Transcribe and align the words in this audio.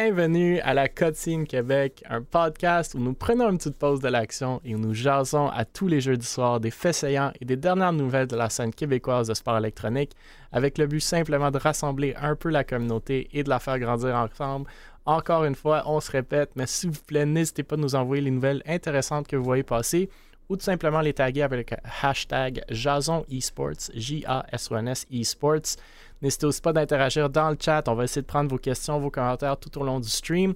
Bienvenue 0.00 0.60
à 0.60 0.74
la 0.74 0.86
Cutscene 0.86 1.44
Québec, 1.44 2.04
un 2.08 2.22
podcast 2.22 2.94
où 2.94 3.00
nous 3.00 3.14
prenons 3.14 3.50
une 3.50 3.58
petite 3.58 3.76
pause 3.76 3.98
de 3.98 4.06
l'action 4.06 4.60
et 4.64 4.76
où 4.76 4.78
nous 4.78 4.94
jasons 4.94 5.48
à 5.48 5.64
tous 5.64 5.88
les 5.88 6.00
jeudis 6.00 6.24
soirs 6.24 6.60
des 6.60 6.70
faits 6.70 6.94
saillants 6.94 7.32
et 7.40 7.44
des 7.44 7.56
dernières 7.56 7.92
nouvelles 7.92 8.28
de 8.28 8.36
la 8.36 8.48
scène 8.48 8.72
québécoise 8.72 9.26
de 9.26 9.34
sport 9.34 9.58
électronique, 9.58 10.12
avec 10.52 10.78
le 10.78 10.86
but 10.86 11.00
simplement 11.00 11.50
de 11.50 11.58
rassembler 11.58 12.14
un 12.16 12.36
peu 12.36 12.48
la 12.48 12.62
communauté 12.62 13.28
et 13.32 13.42
de 13.42 13.48
la 13.48 13.58
faire 13.58 13.80
grandir 13.80 14.14
ensemble. 14.14 14.70
Encore 15.04 15.44
une 15.44 15.56
fois, 15.56 15.82
on 15.86 15.98
se 15.98 16.12
répète, 16.12 16.50
mais 16.54 16.68
s'il 16.68 16.90
vous 16.90 17.02
plaît, 17.04 17.26
n'hésitez 17.26 17.64
pas 17.64 17.74
à 17.74 17.78
nous 17.78 17.96
envoyer 17.96 18.22
les 18.22 18.30
nouvelles 18.30 18.62
intéressantes 18.66 19.26
que 19.26 19.34
vous 19.34 19.42
voyez 19.42 19.64
passer 19.64 20.08
ou 20.48 20.56
tout 20.56 20.64
simplement 20.64 21.00
les 21.00 21.12
taguer 21.12 21.42
avec 21.42 21.72
le 21.72 21.76
hashtag 22.02 22.62
Jason 22.70 23.24
Esports, 23.30 23.90
J-A-S-O-N-S 23.94 25.06
Esports. 25.10 25.76
N'hésitez 26.22 26.46
aussi 26.46 26.60
pas 26.60 26.72
d'interagir 26.72 27.30
dans 27.30 27.50
le 27.50 27.56
chat. 27.60 27.88
On 27.88 27.94
va 27.94 28.04
essayer 28.04 28.22
de 28.22 28.26
prendre 28.26 28.50
vos 28.50 28.58
questions, 28.58 28.98
vos 28.98 29.10
commentaires 29.10 29.56
tout 29.56 29.78
au 29.78 29.84
long 29.84 30.00
du 30.00 30.08
stream. 30.08 30.54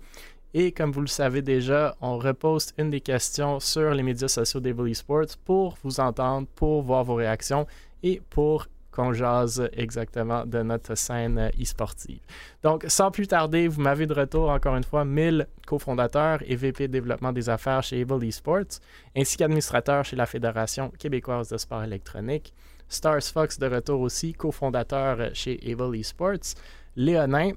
Et 0.55 0.73
comme 0.73 0.93
vous 0.93 1.01
le 1.01 1.07
savez 1.07 1.41
déjà, 1.41 1.97
on 2.01 2.19
reposte 2.19 2.75
une 2.77 2.91
des 2.91 3.00
questions 3.00 3.59
sur 3.59 3.95
les 3.95 4.03
médias 4.03 4.28
sociaux 4.28 4.61
d'Evil 4.61 4.91
Esports 4.91 5.39
pour 5.45 5.78
vous 5.83 5.98
entendre, 6.01 6.47
pour 6.55 6.83
voir 6.83 7.05
vos 7.05 7.14
réactions 7.14 7.67
et 8.03 8.20
pour 8.28 8.67
qu'on 8.92 9.14
jase 9.14 9.70
exactement 9.73 10.45
de 10.45 10.62
notre 10.62 10.95
scène 10.95 11.51
e-sportive. 11.59 12.20
Donc, 12.62 12.84
sans 12.89 13.11
plus 13.11 13.27
tarder, 13.27 13.67
vous 13.67 13.81
m'avez 13.81 14.06
de 14.06 14.12
retour 14.12 14.51
encore 14.51 14.77
une 14.77 14.84
fois 14.84 15.06
1000 15.06 15.47
cofondateurs 15.67 16.41
et 16.47 16.55
VP 16.55 16.89
de 16.89 16.92
développement 16.92 17.33
des 17.33 17.48
affaires 17.48 17.83
chez 17.83 18.03
Able 18.03 18.23
Esports, 18.25 18.81
ainsi 19.17 19.39
qu'administrateurs 19.39 20.05
chez 20.05 20.17
la 20.17 20.27
Fédération 20.27 20.92
québécoise 20.98 21.48
de 21.48 21.56
sport 21.56 21.83
électronique. 21.83 22.53
Stars 22.93 23.25
Fox 23.33 23.59
de 23.59 23.67
retour 23.67 24.01
aussi, 24.01 24.35
cofondateur 24.35 25.31
chez 25.35 25.59
Able 25.67 25.97
Esports. 25.97 26.55
Léonin, 26.95 27.53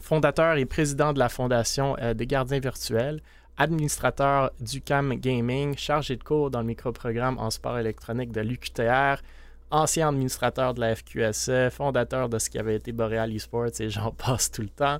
fondateur 0.00 0.56
et 0.56 0.64
président 0.64 1.12
de 1.12 1.20
la 1.20 1.28
Fondation 1.28 1.96
euh, 2.00 2.12
des 2.12 2.26
gardiens 2.26 2.58
virtuels, 2.58 3.20
administrateur 3.56 4.50
du 4.60 4.80
CAM 4.80 5.14
Gaming, 5.14 5.76
chargé 5.76 6.16
de 6.16 6.24
cours 6.24 6.50
dans 6.50 6.60
le 6.60 6.66
microprogramme 6.66 7.38
en 7.38 7.50
sport 7.50 7.78
électronique 7.78 8.32
de 8.32 8.40
l'UQTR, 8.40 9.22
ancien 9.70 10.08
administrateur 10.08 10.74
de 10.74 10.80
la 10.80 10.96
FQSE, 10.96 11.70
fondateur 11.70 12.28
de 12.28 12.38
ce 12.38 12.50
qui 12.50 12.58
avait 12.58 12.76
été 12.76 12.90
Boreal 12.90 13.32
Esports 13.32 13.80
et 13.80 13.90
j'en 13.90 14.10
passe 14.26 14.50
tout 14.50 14.62
le 14.62 14.70
temps. 14.70 14.98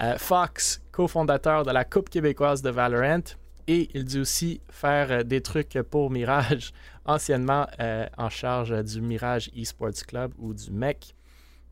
Euh, 0.00 0.16
Fox, 0.18 0.82
cofondateur 0.92 1.64
de 1.64 1.70
la 1.70 1.84
Coupe 1.84 2.10
québécoise 2.10 2.60
de 2.60 2.70
Valorant. 2.70 3.24
Et 3.66 3.90
il 3.92 4.04
dit 4.04 4.18
aussi 4.18 4.60
faire 4.70 5.10
euh, 5.10 5.22
des 5.22 5.42
trucs 5.42 5.78
pour 5.90 6.10
Mirage, 6.10 6.72
anciennement 7.08 7.66
euh, 7.80 8.06
en 8.16 8.28
charge 8.28 8.84
du 8.84 9.00
Mirage 9.00 9.50
Esports 9.56 10.06
Club 10.06 10.32
ou 10.38 10.54
du 10.54 10.70
MEC. 10.70 11.16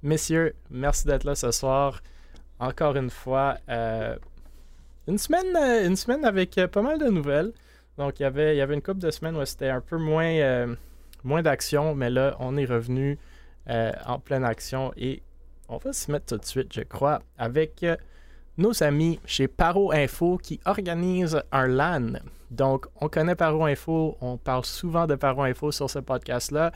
Messieurs, 0.02 0.56
merci 0.70 1.06
d'être 1.06 1.22
là 1.22 1.36
ce 1.36 1.52
soir. 1.52 2.02
Encore 2.58 2.96
une 2.96 3.10
fois, 3.10 3.58
une, 5.06 5.18
semaine, 5.18 5.56
une 5.86 5.96
semaine 5.96 6.24
avec 6.24 6.58
pas 6.72 6.82
mal 6.82 6.98
de 6.98 7.06
nouvelles. 7.06 7.52
Donc, 7.98 8.18
il 8.18 8.22
y 8.22 8.26
avait, 8.26 8.54
il 8.54 8.58
y 8.58 8.62
avait 8.62 8.74
une 8.74 8.82
couple 8.82 9.00
de 9.00 9.10
semaines 9.10 9.36
où 9.36 9.44
c'était 9.44 9.68
un 9.68 9.80
peu 9.80 9.98
moins 9.98 10.74
moins 11.26 11.42
d'action, 11.42 11.94
mais 11.94 12.08
là, 12.08 12.36
on 12.38 12.56
est 12.56 12.64
revenu 12.64 13.18
euh, 13.68 13.92
en 14.06 14.18
pleine 14.18 14.44
action 14.44 14.92
et 14.96 15.22
on 15.68 15.76
va 15.78 15.92
se 15.92 16.10
mettre 16.10 16.26
tout 16.26 16.38
de 16.38 16.44
suite, 16.44 16.72
je 16.72 16.82
crois, 16.82 17.20
avec 17.36 17.82
euh, 17.82 17.96
nos 18.58 18.82
amis 18.82 19.20
chez 19.26 19.48
Paro 19.48 19.92
Info 19.92 20.38
qui 20.38 20.60
organisent 20.64 21.42
un 21.52 21.66
LAN. 21.66 22.12
Donc, 22.50 22.86
on 23.00 23.08
connaît 23.08 23.34
Paro 23.34 23.64
Info, 23.64 24.16
on 24.20 24.36
parle 24.36 24.64
souvent 24.64 25.06
de 25.06 25.14
Paro 25.14 25.42
Info 25.42 25.72
sur 25.72 25.90
ce 25.90 25.98
podcast-là, 25.98 26.72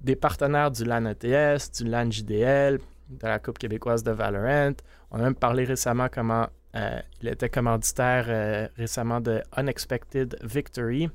des 0.00 0.16
partenaires 0.16 0.70
du 0.70 0.84
LAN 0.84 1.06
ETS, 1.06 1.70
du 1.78 1.84
LAN 1.84 2.10
JDL, 2.10 2.78
de 3.08 3.26
la 3.26 3.38
Coupe 3.38 3.58
québécoise 3.58 4.02
de 4.02 4.10
Valorant. 4.10 4.74
On 5.10 5.18
a 5.18 5.22
même 5.22 5.34
parlé 5.34 5.64
récemment 5.64 6.08
comment 6.10 6.46
euh, 6.76 7.00
il 7.22 7.28
était 7.28 7.48
commanditaire 7.48 8.70
récemment 8.76 9.20
de 9.20 9.42
Unexpected 9.56 10.36
Victory, 10.42 11.08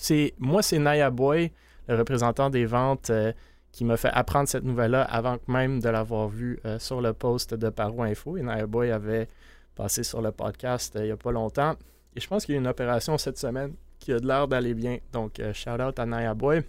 c'est 0.00 0.32
moi, 0.38 0.62
c'est 0.62 0.78
Naya 0.78 1.10
Boy, 1.10 1.50
le 1.88 1.96
représentant 1.96 2.50
des 2.50 2.66
ventes, 2.66 3.10
euh, 3.10 3.32
qui 3.78 3.84
m'a 3.84 3.96
fait 3.96 4.10
apprendre 4.10 4.48
cette 4.48 4.64
nouvelle-là 4.64 5.02
avant 5.04 5.36
même 5.46 5.78
de 5.78 5.88
l'avoir 5.88 6.26
vue 6.26 6.58
euh, 6.64 6.80
sur 6.80 7.00
le 7.00 7.12
post 7.12 7.54
de 7.54 7.68
Paro 7.68 8.02
Info. 8.02 8.36
Et 8.36 8.42
Naya 8.42 8.66
Boy 8.66 8.90
avait 8.90 9.28
passé 9.76 10.02
sur 10.02 10.20
le 10.20 10.32
podcast 10.32 10.96
euh, 10.96 11.02
il 11.02 11.04
n'y 11.04 11.12
a 11.12 11.16
pas 11.16 11.30
longtemps. 11.30 11.76
Et 12.16 12.20
je 12.20 12.26
pense 12.26 12.44
qu'il 12.44 12.56
y 12.56 12.58
a 12.58 12.60
une 12.60 12.66
opération 12.66 13.16
cette 13.18 13.38
semaine 13.38 13.74
qui 14.00 14.12
a 14.12 14.18
de 14.18 14.26
l'air 14.26 14.48
d'aller 14.48 14.74
bien. 14.74 14.98
Donc, 15.12 15.40
shout 15.52 15.80
out 15.80 15.96
à 15.96 16.06
Naya 16.06 16.34
Boy. 16.34 16.64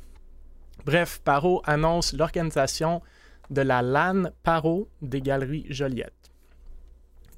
Bref, 0.85 1.19
Paro 1.23 1.63
annonce 1.65 2.13
l'organisation 2.13 3.01
de 3.49 3.61
la 3.61 3.81
LAN 3.81 4.25
Paro 4.43 4.87
des 5.01 5.21
Galeries 5.21 5.65
Joliette. 5.67 6.13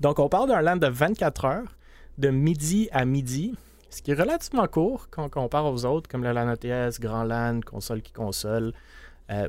Donc, 0.02 0.20
on 0.20 0.28
parle 0.28 0.50
d'un 0.50 0.62
LAN 0.62 0.76
de 0.76 0.88
24 0.88 1.46
heures, 1.46 1.78
de 2.18 2.28
midi 2.28 2.90
à 2.92 3.06
midi, 3.06 3.56
ce 3.90 4.02
qui 4.02 4.12
est 4.12 4.20
relativement 4.20 4.68
court 4.68 5.08
quand 5.10 5.24
on 5.24 5.30
compare 5.30 5.66
aux 5.72 5.86
autres, 5.86 6.10
comme 6.10 6.26
le 6.26 6.34
LAN 6.34 6.50
ATS, 6.50 7.00
Grand 7.00 7.24
LAN, 7.24 7.62
console 7.62 8.02
qui 8.02 8.12
console, 8.12 8.74
euh, 8.74 9.01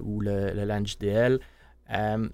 ou 0.02 0.20
le, 0.20 0.52
LAN 0.52 0.84
JDL. 0.84 1.38
Euh, 1.92 2.28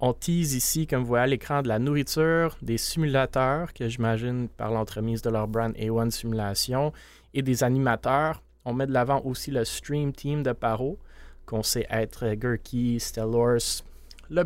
on 0.00 0.12
tease 0.12 0.54
ici, 0.54 0.86
comme 0.86 1.00
vous 1.00 1.08
voyez 1.08 1.24
à 1.24 1.26
l'écran, 1.26 1.62
de 1.62 1.68
la 1.68 1.78
nourriture, 1.78 2.56
des 2.62 2.78
simulateurs, 2.78 3.72
que 3.72 3.88
j'imagine 3.88 4.48
par 4.48 4.70
l'entremise 4.70 5.22
de 5.22 5.30
leur 5.30 5.48
brand 5.48 5.74
A1 5.74 6.10
Simulation, 6.10 6.92
et 7.34 7.42
des 7.42 7.64
animateurs. 7.64 8.42
On 8.64 8.74
met 8.74 8.86
de 8.86 8.92
l'avant 8.92 9.20
aussi 9.24 9.50
le 9.50 9.64
Stream 9.64 10.12
Team 10.12 10.42
de 10.42 10.52
Paro, 10.52 10.98
qu'on 11.46 11.62
sait 11.62 11.86
être 11.90 12.34
Gurky, 12.34 13.00
Stellors, 13.00 13.82
Le 14.30 14.44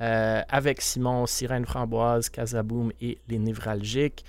euh, 0.00 0.42
avec 0.48 0.80
Simon, 0.82 1.26
Sirène 1.26 1.66
Framboise, 1.66 2.28
Casaboom 2.28 2.92
et 3.00 3.18
les 3.28 3.38
Névralgiques. 3.38 4.24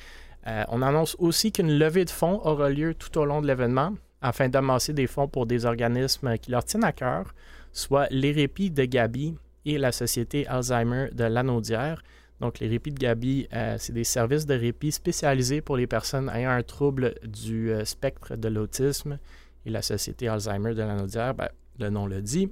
Euh, 0.48 0.64
on 0.70 0.82
annonce 0.82 1.16
aussi 1.20 1.52
qu'une 1.52 1.78
levée 1.78 2.06
de 2.06 2.10
fonds 2.10 2.42
aura 2.44 2.70
lieu 2.70 2.96
tout 2.96 3.16
au 3.20 3.26
long 3.26 3.42
de 3.42 3.48
l'événement 3.48 3.94
afin 4.22 4.50
d'amasser 4.50 4.94
des 4.94 5.08
fonds 5.08 5.28
pour 5.28 5.46
des 5.46 5.66
organismes 5.66 6.38
qui 6.38 6.52
leur 6.52 6.64
tiennent 6.64 6.84
à 6.84 6.92
cœur, 6.92 7.34
soit 7.72 8.08
les 8.12 8.32
répits 8.32 8.72
de 8.72 8.86
Gabi 8.86 9.36
et 9.66 9.78
la 9.78 9.92
Société 9.92 10.48
Alzheimer 10.48 11.10
de 11.12 11.24
Lanaudière. 11.24 12.02
Donc, 12.40 12.60
les 12.60 12.68
répits 12.68 12.92
de 12.92 13.00
Gabi, 13.00 13.48
euh, 13.54 13.76
c'est 13.78 13.94
des 13.94 14.04
services 14.04 14.46
de 14.46 14.56
répit 14.56 14.92
spécialisés 14.92 15.62
pour 15.62 15.78
les 15.78 15.88
personnes 15.88 16.30
ayant 16.34 16.52
un 16.52 16.64
trouble 16.64 17.14
du 17.24 17.72
euh, 17.72 17.86
spectre 17.86 18.36
de 18.36 18.48
l'autisme. 18.48 19.20
Et 19.66 19.70
la 19.70 19.84
Société 19.84 20.28
Alzheimer 20.28 20.74
de 20.74 20.82
Lanaudière, 20.82 21.36
ben, 21.36 21.50
le 21.80 21.90
nom 21.90 22.08
le 22.08 22.22
dit. 22.22 22.52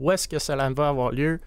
Où 0.00 0.10
est-ce 0.10 0.26
que 0.26 0.38
cela 0.38 0.68
va 0.70 0.88
avoir 0.88 1.12
lieu? 1.12 1.38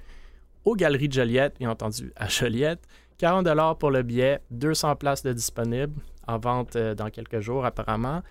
Aux 0.63 0.75
Galeries 0.75 1.09
de 1.09 1.13
Joliette, 1.13 1.57
bien 1.59 1.69
entendu, 1.69 2.13
à 2.15 2.29
Joliette. 2.29 2.87
40 3.17 3.77
pour 3.77 3.91
le 3.91 4.03
billet, 4.03 4.39
200 4.51 4.95
places 4.95 5.23
de 5.23 5.33
disponibles 5.33 5.99
en 6.27 6.37
vente 6.37 6.75
euh, 6.75 6.95
dans 6.95 7.09
quelques 7.09 7.41
jours 7.41 7.65
apparemment. 7.65 8.21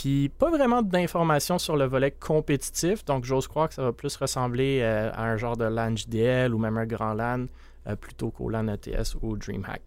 Puis 0.00 0.30
pas 0.30 0.48
vraiment 0.48 0.80
d'informations 0.80 1.58
sur 1.58 1.76
le 1.76 1.84
volet 1.84 2.10
compétitif, 2.10 3.04
donc 3.04 3.26
j'ose 3.26 3.46
croire 3.46 3.68
que 3.68 3.74
ça 3.74 3.82
va 3.82 3.92
plus 3.92 4.16
ressembler 4.16 4.80
euh, 4.80 5.10
à 5.12 5.24
un 5.24 5.36
genre 5.36 5.58
de 5.58 5.66
LAN 5.66 5.94
JDL 5.94 6.54
ou 6.54 6.58
même 6.58 6.78
un 6.78 6.86
grand 6.86 7.12
LAN 7.12 7.48
euh, 7.86 7.96
plutôt 7.96 8.30
qu'au 8.30 8.48
LAN 8.48 8.68
ETS 8.68 9.16
ou 9.20 9.36
DreamHack. 9.36 9.82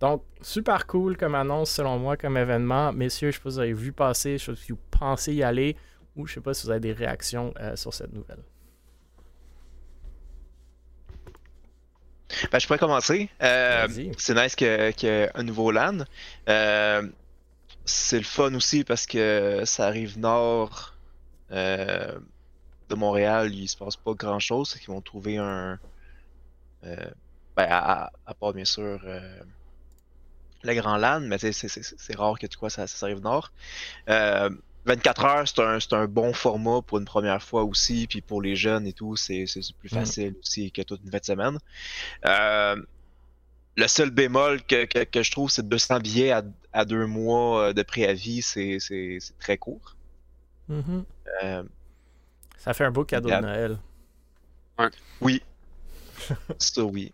Donc, 0.00 0.24
super 0.40 0.84
cool 0.88 1.16
comme 1.16 1.36
annonce 1.36 1.70
selon 1.70 2.00
moi, 2.00 2.16
comme 2.16 2.36
événement. 2.36 2.92
Messieurs, 2.92 3.30
je 3.30 3.36
ne 3.36 3.38
sais 3.38 3.44
pas 3.44 3.50
si 3.50 3.54
vous 3.54 3.60
avez 3.60 3.72
vu 3.72 3.92
passer, 3.92 4.36
je 4.36 4.46
sais 4.46 4.52
pas 4.52 4.58
si 4.58 4.72
vous 4.72 4.78
pensez 4.90 5.32
y 5.32 5.44
aller 5.44 5.76
ou 6.16 6.26
je 6.26 6.32
ne 6.32 6.34
sais 6.34 6.40
pas 6.40 6.52
si 6.52 6.66
vous 6.66 6.70
avez 6.72 6.80
des 6.80 6.92
réactions 6.92 7.54
sur 7.76 7.94
cette 7.94 8.12
nouvelle. 8.12 8.42
Ben, 12.50 12.58
je 12.58 12.66
pourrais 12.66 12.78
commencer. 12.78 13.28
Euh, 13.42 13.86
c'est 14.18 14.34
nice 14.34 14.56
qu'il 14.56 14.66
y 14.66 15.06
ait 15.06 15.30
un 15.34 15.42
nouveau 15.42 15.70
LAN. 15.70 15.98
Euh, 16.48 17.02
c'est 17.84 18.18
le 18.18 18.24
fun 18.24 18.54
aussi 18.54 18.84
parce 18.84 19.06
que 19.06 19.62
ça 19.64 19.86
arrive 19.86 20.18
nord 20.18 20.94
euh, 21.50 22.18
de 22.88 22.94
Montréal. 22.94 23.54
Il 23.54 23.68
se 23.68 23.76
passe 23.76 23.96
pas 23.96 24.12
grand 24.14 24.38
chose. 24.38 24.76
Ils 24.80 24.86
vont 24.86 25.00
trouver 25.00 25.38
un. 25.38 25.78
ben, 26.82 26.98
à, 27.56 28.10
part 28.38 28.52
bien 28.52 28.64
sûr 28.64 29.00
le 30.62 30.74
Grand 30.74 30.96
LAN, 30.96 31.20
mais 31.20 31.38
c'est 31.38 32.16
rare 32.16 32.38
que 32.38 32.46
tu 32.46 32.58
quoi 32.58 32.70
ça, 32.70 32.86
ça 32.86 33.06
arrive 33.06 33.20
nord. 33.20 33.52
24 34.86 35.24
heures, 35.24 35.48
c'est 35.48 35.60
un, 35.60 35.78
un, 35.98 36.06
bon 36.06 36.32
format 36.32 36.80
pour 36.82 36.98
une 36.98 37.04
première 37.04 37.42
fois 37.42 37.64
aussi, 37.64 38.06
puis 38.06 38.22
pour 38.22 38.40
les 38.40 38.56
jeunes 38.56 38.86
et 38.86 38.92
tout, 38.92 39.16
c'est 39.16 39.44
plus 39.78 39.92
mm. 39.92 39.94
facile 39.94 40.34
aussi 40.40 40.72
que 40.72 40.82
toute 40.82 41.02
une 41.04 41.10
de 41.10 41.20
semaine. 41.22 41.58
Euh, 43.78 43.82
le 43.82 43.88
seul 43.88 44.10
bémol 44.10 44.62
que, 44.62 44.84
que, 45.04 45.22
je 45.22 45.30
trouve, 45.30 45.50
c'est 45.50 45.68
200 45.68 46.00
billets 46.00 46.30
à, 46.32 46.42
à, 46.72 46.84
deux 46.84 47.06
mois 47.06 47.68
euh, 47.68 47.72
de 47.72 47.82
préavis, 47.82 48.42
c'est 48.42 49.18
très 49.38 49.58
court. 49.58 49.96
Mm-hmm. 50.68 51.04
Euh, 51.44 51.62
Ça 52.58 52.74
fait 52.74 52.84
un 52.84 52.90
beau 52.90 53.04
cadeau 53.04 53.30
de 53.30 53.36
Noël. 53.36 53.78
Oui. 55.20 55.42
ça, 56.58 56.82
oui. 56.82 57.12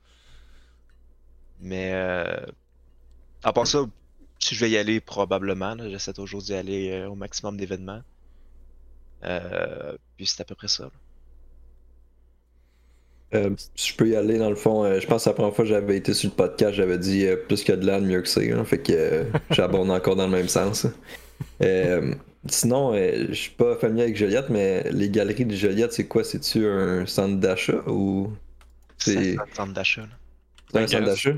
Mais 1.61 1.93
à 3.43 3.53
part 3.53 3.67
ça, 3.67 3.87
si 4.39 4.55
je 4.55 4.61
vais 4.61 4.71
y 4.71 4.77
aller, 4.77 5.01
probablement. 5.01 5.77
J'essaie 5.89 6.13
toujours 6.13 6.43
d'y 6.43 6.55
aller 6.55 6.91
euh, 6.91 7.09
au 7.09 7.15
maximum 7.15 7.57
d'événements. 7.57 8.03
Euh, 9.25 9.97
puis 10.17 10.27
c'est 10.27 10.41
à 10.41 10.45
peu 10.45 10.55
près 10.55 10.69
ça. 10.69 10.91
Euh, 13.37 13.51
je 13.75 13.95
peux 13.95 14.09
y 14.09 14.17
aller, 14.17 14.39
dans 14.39 14.51
le 14.51 14.57
fond. 14.57 14.85
Euh, 14.85 15.01
je 15.01 15.07
pense 15.07 15.25
que 15.25 15.31
la 15.31 15.35
première 15.35 15.55
fois 15.55 15.65
que 15.65 15.71
j'avais 15.71 15.97
été 15.97 16.15
sur 16.15 16.31
le 16.31 16.35
podcast, 16.35 16.75
j'avais 16.75 16.99
dit 16.99 17.27
euh, 17.27 17.37
plus 17.37 17.63
que 17.63 17.73
de 17.73 17.87
l'âne, 17.87 18.07
mieux 18.07 18.23
que 18.23 18.29
c'est. 18.29 18.51
Hein. 18.53 18.65
fait 18.65 18.79
que 18.79 19.27
j'abonde 19.51 19.91
encore 19.91 20.17
dans 20.17 20.27
le 20.27 20.33
même 20.33 20.49
sens. 20.49 20.87
sinon, 22.49 22.95
je 22.95 23.35
suis 23.35 23.51
pas 23.51 23.77
familier 23.77 24.05
avec 24.05 24.17
Joliette, 24.17 24.49
mais 24.49 24.91
les 24.91 25.11
galeries 25.11 25.45
de 25.45 25.55
Joliette, 25.55 25.93
c'est 25.93 26.07
quoi? 26.07 26.25
C'est-tu 26.25 26.67
un 26.67 27.07
centre 27.07 27.37
d'achat 27.37 27.83
ou. 27.87 28.33
C'est 28.99 29.37
un 29.39 29.55
centre 29.55 29.73
d'achat. 29.75 30.07
C'est 30.73 30.79
un 30.79 30.87
centre 30.87 31.05
d'achat 31.05 31.35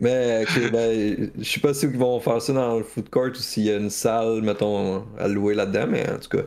Mais, 0.00 0.42
ok, 0.42 0.70
ben, 0.70 1.30
je 1.38 1.44
sais 1.44 1.60
pas 1.60 1.74
si 1.74 1.86
ils 1.86 1.96
vont 1.96 2.20
faire 2.20 2.40
ça 2.42 2.52
dans 2.52 2.78
le 2.78 2.84
food 2.84 3.08
court 3.08 3.30
ou 3.30 3.34
s'il 3.34 3.64
y 3.64 3.70
a 3.70 3.76
une 3.76 3.90
salle, 3.90 4.42
mettons, 4.42 5.06
à 5.18 5.28
louer 5.28 5.54
là-dedans, 5.54 5.86
mais 5.88 6.08
en 6.10 6.18
tout 6.18 6.28
cas, 6.28 6.44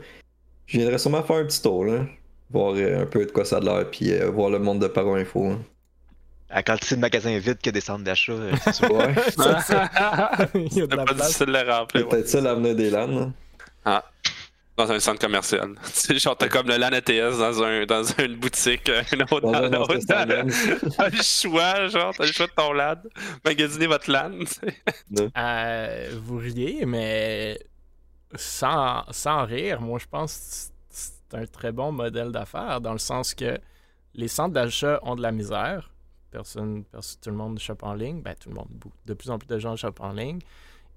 je 0.68 0.78
viendrais 0.78 0.98
sûrement 0.98 1.24
faire 1.24 1.38
un 1.38 1.46
petit 1.46 1.62
tour, 1.62 1.86
là 1.86 2.06
voir 2.54 2.74
euh, 2.76 3.02
un 3.02 3.06
peu 3.06 3.26
de 3.26 3.32
quoi 3.32 3.44
ça 3.44 3.58
a 3.58 3.60
l'air, 3.60 3.90
puis 3.90 4.14
euh, 4.14 4.30
voir 4.30 4.50
le 4.50 4.60
monde 4.60 4.80
de 4.80 4.88
Paro 4.88 5.16
Info. 5.16 5.48
Hein. 5.48 5.60
À 6.50 6.62
quand 6.62 6.78
c'est 6.84 6.96
le 6.96 7.02
magasin 7.02 7.36
vide 7.40 7.58
que 7.62 7.72
des 7.72 7.82
centres 7.82 8.04
d'achat, 8.04 8.34
euh, 8.34 8.52
c'est 8.64 8.74
sûr. 8.76 8.92
Ouais. 8.94 9.14
Il 10.54 10.78
y 10.78 10.82
a 10.82 10.88
de 10.88 10.96
la 10.96 11.04
pas 11.04 11.14
place. 11.14 11.28
difficile 11.28 11.48
de 11.48 11.52
le 11.52 11.72
remplir. 11.72 12.08
Peut-être 12.08 12.30
ça 12.30 12.42
l'avenir 12.42 12.76
des 12.76 12.92
LAN. 12.92 13.18
Hein. 13.18 13.34
Ah. 13.86 14.04
Dans 14.78 14.92
un 14.92 15.00
centre 15.00 15.20
commercial. 15.20 15.74
C'est 15.84 16.18
genre, 16.18 16.36
t'as 16.38 16.48
comme 16.48 16.68
le 16.68 16.78
LAN 16.78 16.94
ATS 16.94 17.38
dans, 17.40 17.64
un, 17.64 17.86
dans 17.86 18.04
une 18.20 18.36
boutique, 18.36 18.90
un 18.90 19.20
autre 19.22 19.42
dans, 19.42 19.70
dans 19.70 19.80
l'autre. 19.80 19.98
T'as 20.08 20.26
le 20.26 21.22
choix, 21.22 21.88
genre, 21.88 22.14
t'as 22.16 22.26
le 22.26 22.32
choix 22.32 22.48
de 22.48 22.52
ton 22.56 22.72
LAN. 22.74 22.96
Magasiner 23.46 23.88
votre 23.88 24.12
LAN. 24.12 24.32
euh, 25.38 26.10
vous 26.24 26.38
riez, 26.38 26.86
mais 26.86 27.60
sans, 28.36 29.04
sans 29.12 29.46
rire, 29.46 29.80
moi 29.82 30.00
je 30.00 30.06
pense 30.10 30.73
un 31.34 31.46
très 31.46 31.72
bon 31.72 31.92
modèle 31.92 32.32
d'affaires 32.32 32.82
dans 32.82 32.94
le 32.94 33.00
sens 33.00 33.34
que 33.34 33.60
les 34.14 34.28
centres 34.28 34.54
d'achat 34.54 35.00
ont 35.04 35.16
de 35.16 35.22
la 35.22 35.32
misère. 35.32 35.92
Personne, 36.32 36.84
tout 36.84 37.30
le 37.30 37.36
monde 37.36 37.60
chope 37.60 37.84
en 37.84 37.94
ligne. 37.94 38.22
Ben, 38.22 38.36
tout 38.40 38.50
le 38.50 38.56
monde, 38.56 38.68
de 39.06 39.14
plus 39.14 39.30
en 39.30 39.38
plus 39.38 39.48
de 39.48 39.60
gens 39.60 39.76
chopent 39.76 40.02
en 40.02 40.14
ligne. 40.14 40.40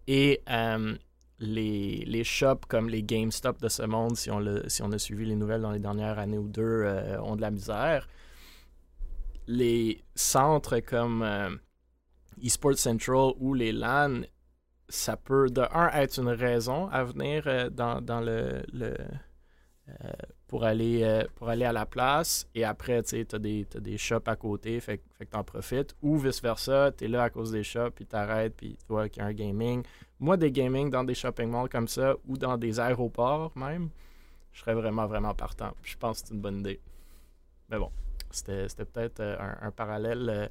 Et 0.07 0.43
euh, 0.49 0.95
les, 1.39 2.05
les 2.07 2.25
shops 2.25 2.67
comme 2.69 2.89
les 2.89 3.03
GameStop 3.03 3.61
de 3.61 3.69
ce 3.69 3.83
monde, 3.83 4.17
si 4.17 4.31
on, 4.31 4.39
le, 4.39 4.69
si 4.69 4.83
on 4.83 4.93
a 4.93 4.99
suivi 4.99 5.27
les 5.27 5.37
nouvelles 5.37 5.61
dans 5.61 5.73
les 5.73 5.79
dernières 5.79 6.19
années 6.19 6.39
ou 6.39 6.49
deux, 6.49 6.63
euh, 6.63 7.21
ont 7.21 7.37
de 7.37 7.43
la 7.43 7.51
misère. 7.51 8.09
Les 9.47 10.03
centres 10.15 10.81
comme 10.81 11.23
euh, 11.23 11.51
eSports 12.43 12.79
Central 12.79 13.33
ou 13.39 13.55
les 13.55 13.73
LAN, 13.73 14.23
ça 14.89 15.17
peut 15.17 15.51
de 15.51 15.63
un 15.73 15.91
être 15.91 16.19
une 16.19 16.29
raison 16.29 16.89
à 16.89 17.05
venir 17.05 17.71
dans, 17.73 18.01
dans 18.01 18.21
le, 18.21 18.63
pour, 20.49 20.65
aller, 20.65 21.03
euh, 21.03 21.25
pour 21.35 21.49
aller 21.49 21.65
à 21.65 21.73
la 21.73 21.87
place. 21.87 22.49
Et 22.55 22.65
après, 22.65 23.03
tu 23.03 23.27
as 23.33 23.39
des, 23.39 23.67
des 23.75 23.99
shops 23.99 24.27
à 24.27 24.37
côté, 24.37 24.81
fait, 24.81 25.01
fait 25.15 25.27
que 25.27 25.31
t'en 25.31 25.45
profites. 25.45 25.95
Ou 26.03 26.19
vice-versa, 26.19 26.93
tu 26.97 27.05
es 27.05 27.09
là 27.09 27.25
à 27.25 27.31
cause 27.31 27.53
des 27.53 27.63
shops, 27.63 27.93
puis 27.95 28.07
t'arrêtes, 28.07 28.55
puis 28.57 28.77
tu 28.79 28.87
vois 28.89 29.09
qu'il 29.09 29.23
y 29.23 29.27
a 29.27 29.29
un 29.29 29.33
gaming. 29.33 29.83
Moi, 30.21 30.37
des 30.37 30.51
gaming 30.51 30.91
dans 30.91 31.05
des 31.05 31.15
shopping 31.15 31.51
malls 31.51 31.69
comme 31.69 31.89
ça, 31.89 32.15
ou 32.27 32.37
dans 32.37 32.57
des 32.57 32.81
aéroports 32.81 33.53
même, 33.57 33.91
je 34.53 34.61
serais 34.61 34.75
vraiment, 34.75 35.07
vraiment 35.07 35.35
partant. 35.35 35.73
Je 35.83 35.97
pense 35.97 36.23
que 36.23 36.29
c'est 36.29 36.35
une 36.35 36.41
bonne 36.41 36.61
idée. 36.61 36.81
Mais 37.69 37.79
bon, 37.79 37.91
c'était 38.31 38.67
peut-être 38.85 39.21
euh, 39.21 39.37
un, 39.61 39.71
parallèle 39.71 40.51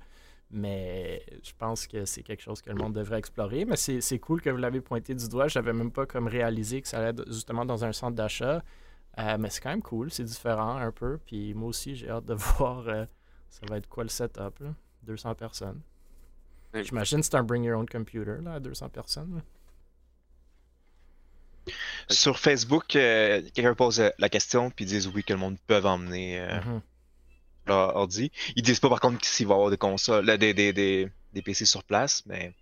mais 0.52 1.24
je 1.44 1.52
pense 1.58 1.88
que 1.88 2.06
c'est 2.06 2.22
quelque 2.22 2.44
chose 2.44 2.62
que 2.62 2.70
le 2.70 2.76
monde 2.76 2.94
devrait 2.94 3.18
explorer. 3.18 3.66
Mais 3.66 3.76
c'est 3.76 4.20
cool 4.20 4.42
que 4.42 4.50
vous 4.50 4.58
l'avez 4.58 4.80
pointé 4.80 5.16
du 5.16 5.28
doigt. 5.28 5.48
J'avais 5.48 5.74
même 5.74 5.92
pas 5.92 6.06
comme 6.06 6.28
réalisé 6.28 6.82
que 6.82 6.88
ça 6.88 7.00
allait 7.00 7.24
justement 7.28 7.66
dans 7.66 7.84
un 7.84 7.92
centre 7.92 8.16
d'achat. 8.16 8.64
Euh, 9.18 9.38
mais 9.40 9.50
c'est 9.50 9.62
quand 9.62 9.70
même 9.70 9.82
cool, 9.82 10.12
c'est 10.12 10.24
différent 10.24 10.78
un 10.78 10.92
peu. 10.92 11.18
Puis 11.26 11.54
moi 11.54 11.70
aussi, 11.70 11.96
j'ai 11.96 12.10
hâte 12.10 12.26
de 12.26 12.34
voir 12.58 12.88
euh, 12.88 13.06
ça 13.50 13.62
va 13.70 13.78
être 13.78 13.88
quoi 13.88 14.04
le 14.04 14.10
setup. 14.10 14.62
200 15.04 15.36
personnes. 15.36 15.82
J'imagine 16.74 17.20
que 17.20 17.26
c'est 17.26 17.36
un 17.36 17.44
bring 17.44 17.64
your 17.64 17.80
own 17.80 17.88
computer 17.88 18.38
là, 18.44 18.56
à 18.56 18.60
200 18.60 18.90
personnes. 18.90 19.42
Sur 22.10 22.40
Facebook, 22.40 22.96
euh, 22.96 23.42
quelqu'un 23.54 23.76
pose 23.76 24.04
la 24.18 24.30
question 24.30 24.72
puis 24.72 24.86
ils 24.86 24.88
disent 24.90 25.08
oui 25.08 25.24
que 25.24 25.34
le 25.34 25.40
monde 25.40 25.58
peut 25.68 25.82
emmener 25.84 26.40
mm-hmm. 26.40 26.82
leur 27.68 27.96
ordi. 27.96 28.32
Ils 28.56 28.64
disent 28.64 28.80
pas 28.80 28.90
par 28.90 29.00
contre 29.00 29.24
s'il 29.24 29.48
va 29.48 29.54
y 29.54 29.56
avoir 29.56 29.70
des 29.70 29.78
consoles, 29.78 30.26
des, 30.38 30.54
des, 30.54 30.74
des, 30.74 31.10
des 31.34 31.42
PC 31.42 31.66
sur 31.66 31.84
place, 31.84 32.24
mais 32.26 32.54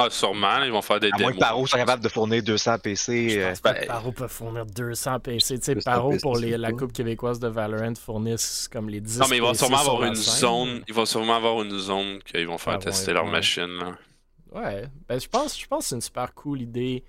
ah, 0.00 0.10
sûrement, 0.10 0.62
ils 0.62 0.70
vont 0.70 0.80
faire 0.80 1.00
des 1.00 1.08
à 1.08 1.16
démos. 1.16 1.22
Moins 1.22 1.32
que 1.32 1.38
Paro 1.38 1.66
soit 1.66 1.78
capable 1.80 2.02
de 2.04 2.08
fournir 2.08 2.40
200 2.40 2.78
PC. 2.78 3.30
Je 3.30 3.60
pense 3.60 3.60
euh, 3.66 3.86
Paro 3.86 4.12
peut 4.12 4.28
fournir 4.28 4.64
200 4.64 5.18
PC. 5.18 5.58
Tu 5.58 5.64
sais, 5.64 5.74
Paro, 5.74 6.16
pour 6.22 6.36
les, 6.36 6.56
la 6.56 6.70
Coupe 6.70 6.92
québécoise 6.92 7.40
de 7.40 7.48
Valorant, 7.48 7.94
fournissent 7.96 8.68
comme 8.70 8.88
les 8.88 9.00
10 9.00 9.18
Non, 9.18 9.26
mais 9.28 9.38
ils 9.38 9.42
vont 9.42 9.54
sûrement 9.54 9.78
avoir 9.78 10.04
une 10.04 10.14
zone. 10.14 10.82
Ils 10.86 10.94
vont 10.94 11.04
sûrement 11.04 11.34
avoir 11.34 11.60
une 11.62 11.76
zone 11.76 12.20
qu'ils 12.22 12.46
vont 12.46 12.58
faire 12.58 12.78
tester 12.78 13.12
leur 13.12 13.26
machine. 13.26 13.78
Là. 13.78 13.98
Ouais. 14.52 14.84
Ben, 15.08 15.20
je 15.20 15.26
pense, 15.26 15.58
je 15.58 15.66
pense 15.66 15.84
que 15.84 15.88
c'est 15.88 15.94
une 15.96 16.00
super 16.00 16.32
cool 16.32 16.62
idée 16.62 17.02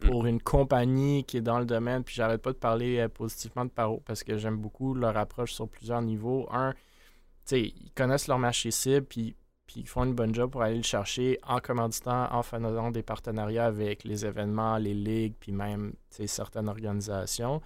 pour 0.00 0.26
une 0.26 0.40
compagnie 0.40 1.24
qui 1.24 1.38
est 1.38 1.42
dans 1.42 1.58
le 1.58 1.64
domaine. 1.64 2.04
Puis 2.04 2.14
j'arrête 2.14 2.42
pas 2.42 2.52
de 2.52 2.58
parler 2.58 2.98
euh, 2.98 3.08
positivement 3.08 3.64
de 3.64 3.70
Paro 3.70 4.02
parce 4.04 4.22
que 4.22 4.36
j'aime 4.36 4.58
beaucoup 4.58 4.92
leur 4.92 5.16
approche 5.16 5.52
sur 5.54 5.66
plusieurs 5.66 6.02
niveaux. 6.02 6.46
Un, 6.52 6.72
tu 6.72 6.78
sais, 7.46 7.60
ils 7.62 7.92
connaissent 7.94 8.28
leur 8.28 8.38
marché 8.38 8.70
cible, 8.70 9.06
puis 9.06 9.34
puis 9.66 9.80
ils 9.80 9.88
font 9.88 10.04
une 10.04 10.14
bonne 10.14 10.34
job 10.34 10.50
pour 10.50 10.62
aller 10.62 10.76
le 10.76 10.82
chercher 10.82 11.38
en 11.46 11.58
commanditant, 11.58 12.28
en 12.32 12.42
faisant 12.42 12.90
des 12.90 13.02
partenariats 13.02 13.66
avec 13.66 14.04
les 14.04 14.26
événements, 14.26 14.76
les 14.76 14.94
ligues, 14.94 15.34
puis 15.38 15.52
même 15.52 15.94
certaines 16.10 16.68
organisations. 16.68 17.60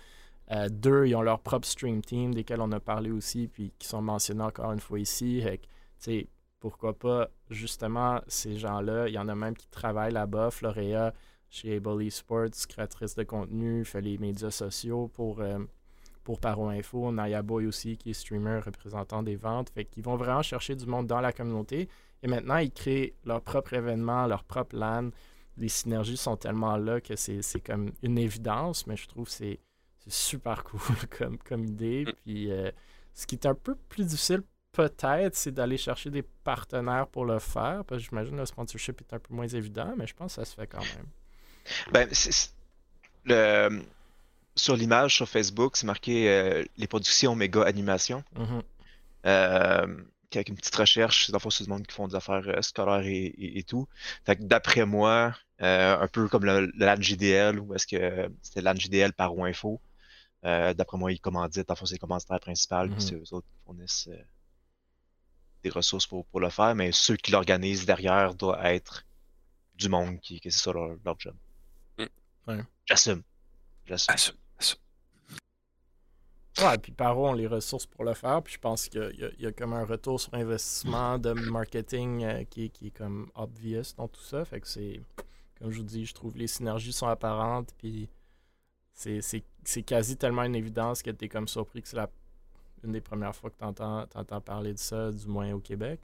Euh, 0.51 0.69
deux, 0.71 1.07
ils 1.07 1.15
ont 1.15 1.23
leur 1.23 1.41
propre 1.41 1.67
stream 1.67 2.01
team, 2.03 2.35
desquels 2.35 2.61
on 2.61 2.73
a 2.73 2.81
parlé 2.81 3.11
aussi, 3.11 3.49
puis 3.49 3.73
qui 3.79 3.87
sont 3.87 4.01
mentionnés 4.01 4.45
encore 4.45 4.73
une 4.73 4.81
fois 4.81 4.99
ici. 4.99 5.45
pourquoi 6.61 6.99
pas, 6.99 7.29
justement, 7.51 8.21
ces 8.29 8.57
gens-là, 8.57 9.09
il 9.09 9.15
y 9.15 9.19
en 9.19 9.29
a 9.29 9.35
même 9.35 9.57
qui 9.57 9.69
travaillent 9.69 10.13
là-bas. 10.13 10.51
Florea, 10.51 11.13
chez 11.51 11.77
Able 11.77 12.03
Esports, 12.03 12.67
créatrice 12.69 13.15
de 13.15 13.25
contenu, 13.25 13.85
fait 13.85 14.01
les 14.01 14.19
médias 14.19 14.51
sociaux 14.51 15.09
pour, 15.09 15.41
euh, 15.41 15.59
pour 16.29 16.41
Paro 16.41 16.69
Info, 16.69 17.11
Naya 17.11 17.41
Boy 17.41 17.65
aussi, 17.65 17.97
qui 17.97 18.11
est 18.11 18.13
streamer, 18.13 18.61
représentant 18.63 19.23
des 19.23 19.37
ventes. 19.37 19.71
Fait 19.71 19.87
qu'ils 19.87 20.03
vont 20.03 20.17
vraiment 20.17 20.43
chercher 20.43 20.77
du 20.77 20.85
monde 20.85 21.07
dans 21.07 21.23
la 21.23 21.33
communauté. 21.33 21.89
Et 22.23 22.29
maintenant, 22.29 22.59
ils 22.59 22.71
créent 22.71 23.15
leur 23.25 23.41
propre 23.41 23.73
événement, 23.73 24.27
leur 24.27 24.45
propre 24.45 24.77
LAN. 24.77 25.09
Les 25.57 25.71
synergies 25.71 26.19
sont 26.19 26.37
tellement 26.37 26.77
là 26.77 27.01
que 27.01 27.17
c'est 27.17 27.61
comme 27.65 27.93
une 28.03 28.19
évidence, 28.19 28.87
mais 28.87 28.95
je 28.95 29.09
trouve 29.09 29.25
que 29.25 29.33
c'est 29.33 29.59
super 30.07 30.65
cool 30.65 30.81
comme, 31.19 31.39
comme 31.39 31.65
idée. 31.65 32.05
Mm. 32.05 32.13
Puis 32.23 32.53
euh, 32.53 32.71
ce 33.15 33.27
qui 33.27 33.37
est 33.37 33.47
un 33.47 33.55
peu 33.55 33.75
plus 33.75 34.05
difficile, 34.05 34.43
peut-être, 34.73 35.35
c'est 35.35 35.53
d'aller 35.53 35.79
chercher 35.79 36.11
des 36.11 36.25
partenaires 36.45 37.07
pour 37.07 37.25
le 37.25 37.39
faire, 37.39 37.87
parce 37.87 38.03
que 38.03 38.09
j'imagine 38.11 38.37
le 38.37 38.45
sponsorship 38.45 39.01
est 39.01 39.15
un 39.15 39.19
peu 39.19 39.33
moins 39.33 39.49
évident, 39.49 39.95
mais 39.97 40.07
je 40.07 40.13
pense 40.13 40.37
que 40.37 40.43
ça 40.43 40.45
se 40.45 40.55
fait 40.55 40.67
quand 40.67 40.85
même. 40.95 41.07
Ben, 41.91 42.07
le 43.25 43.83
sur 44.59 44.77
l'image 44.77 45.15
sur 45.15 45.29
Facebook, 45.29 45.77
c'est 45.77 45.87
marqué 45.87 46.29
euh, 46.29 46.65
les 46.77 46.87
productions 46.87 47.35
méga 47.35 47.63
animation. 47.63 48.23
Mm-hmm. 48.37 48.63
Euh, 49.27 50.03
avec 50.35 50.49
une 50.51 50.57
petite 50.57 50.75
recherche, 50.75 51.27
c'est 51.27 51.33
d'abord 51.33 51.53
sur 51.53 51.65
du 51.65 51.71
monde 51.71 51.87
qui 51.87 51.95
font 51.95 52.07
des 52.07 52.15
affaires 52.15 52.47
euh, 52.49 52.61
scolaires 52.61 53.07
et, 53.07 53.65
tout. 53.67 53.89
Fait 54.27 54.37
que 54.37 54.43
d'après 54.43 54.85
moi, 54.85 55.35
un 55.61 56.09
peu 56.09 56.29
comme 56.29 56.45
le, 56.45 56.71
LAN 56.77 57.01
GDL, 57.01 57.59
ou 57.59 57.75
est-ce 57.75 57.87
que 57.87 58.31
c'était 58.43 58.61
LAN 58.61 58.75
GDL 58.75 59.13
par 59.15 59.37
ou 59.37 59.45
info, 59.45 59.81
d'après 60.43 60.99
moi, 60.99 61.13
ils 61.13 61.21
commanditent, 61.21 61.71
en 61.71 61.75
fait, 61.75 61.87
c'est 61.87 61.95
le 61.95 61.99
commanditaire 61.99 62.41
principal, 62.41 62.91
puis 62.91 62.99
mm-hmm. 62.99 63.09
c'est 63.09 63.15
eux 63.15 63.35
autres 63.35 63.47
qui 63.49 63.65
fournissent 63.65 64.11
des 65.65 65.71
ressources 65.71 66.07
pour, 66.07 66.27
le 66.41 66.51
faire, 66.51 66.75
mais 66.75 66.93
ceux 66.93 67.17
qui 67.17 67.33
l'organisent 67.33 67.87
derrière 67.87 68.35
doivent 68.35 68.65
être 68.65 69.07
du 69.75 69.89
monde 69.89 70.21
qui, 70.21 70.41
qui 70.41 70.53
c'est 70.53 70.59
ça 70.59 70.73
leur, 70.73 71.19
job. 71.19 71.35
Mm. 72.47 72.61
J'assume. 72.87 73.23
J'assume. 73.87 74.35
Ouais, 76.61 76.77
puis 76.77 76.91
Paro 76.91 77.29
ont 77.29 77.35
les 77.35 77.47
ressources 77.47 77.87
pour 77.87 78.05
le 78.05 78.15
faire? 78.15 78.43
Puis 78.43 78.55
je 78.55 78.59
pense 78.59 78.89
qu'il 78.89 79.35
y, 79.39 79.47
a 79.47 79.53
comme 79.53 79.73
un 79.73 79.85
retour 79.85 80.21
sur 80.21 80.35
investissement 80.35 81.17
de 81.17 81.33
marketing 81.33 82.25
euh, 82.25 82.45
qui, 82.45 82.65
est 82.65 82.91
comme 82.91 83.31
obvious 83.37 83.95
dans 83.97 84.09
tout 84.09 84.23
ça. 84.23 84.45
Fait 84.45 84.61
que 84.61 84.67
c'est, 84.67 85.01
comme 85.59 85.71
je 85.71 85.79
vous 85.79 85.85
dis, 85.85 86.05
je 86.05 86.15
trouve 86.15 86.37
les 86.37 86.49
synergies 86.49 86.93
sont 86.93 87.07
apparentes. 87.07 87.73
Puis 87.79 88.09
c'est 88.93 89.83
quasi 89.87 90.17
tellement 90.17 90.43
une 90.43 90.57
évidence 90.57 91.03
que 91.03 91.11
tu 91.11 91.27
es 91.27 91.29
comme 91.29 91.47
surpris 91.47 91.83
que 91.83 91.89
c'est 91.89 91.97
la, 91.97 92.11
une 92.83 92.91
des 92.93 93.01
premières 93.01 93.37
fois 93.37 93.51
que 93.51 93.57
tu 93.57 93.65
entends, 93.65 94.41
parler 94.41 94.73
de 94.73 94.79
ça, 94.79 95.13
du 95.13 95.27
moins 95.27 95.53
au 95.53 95.61
Québec. 95.61 96.01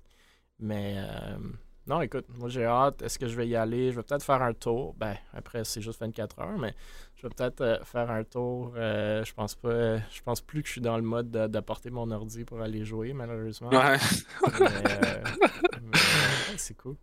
Mais. 0.61 0.95
Euh, 0.99 1.39
non, 1.87 2.01
écoute, 2.01 2.25
moi 2.39 2.49
j'ai 2.49 2.65
hâte. 2.65 3.03
Est-ce 3.03 3.19
que 3.19 3.29
je 3.29 3.37
vais 3.37 3.47
y 3.47 3.57
aller? 3.57 3.91
Je 3.91 3.97
vais 3.97 4.03
peut-être 4.03 4.23
faire 4.23 4.41
un 4.41 4.55
tour. 4.55 4.95
Ben, 4.95 5.17
après, 5.35 5.65
c'est 5.65 5.83
juste 5.83 6.01
24 6.01 6.39
heures, 6.39 6.59
mais 6.59 6.75
je 7.17 7.27
vais 7.27 7.29
peut-être 7.35 7.61
euh, 7.61 7.85
faire 7.85 8.11
un 8.11 8.25
tour. 8.25 8.73
Euh, 8.77 9.23
je 9.23 9.35
pense 9.35 9.55
pas. 9.55 9.99
je 9.99 10.23
pense 10.23 10.41
plus 10.41 10.63
que 10.63 10.69
je 10.69 10.73
suis 10.73 10.81
dans 10.81 10.97
le 10.97 11.03
mode 11.03 11.31
d'apporter 11.31 11.91
mon 11.91 12.11
ordi 12.11 12.45
pour 12.45 12.61
aller 12.63 12.85
jouer, 12.85 13.13
malheureusement. 13.13 13.69
Ouais. 13.69 13.99
Euh, 14.61 15.25
c'est 16.57 16.77
cool. 16.77 16.97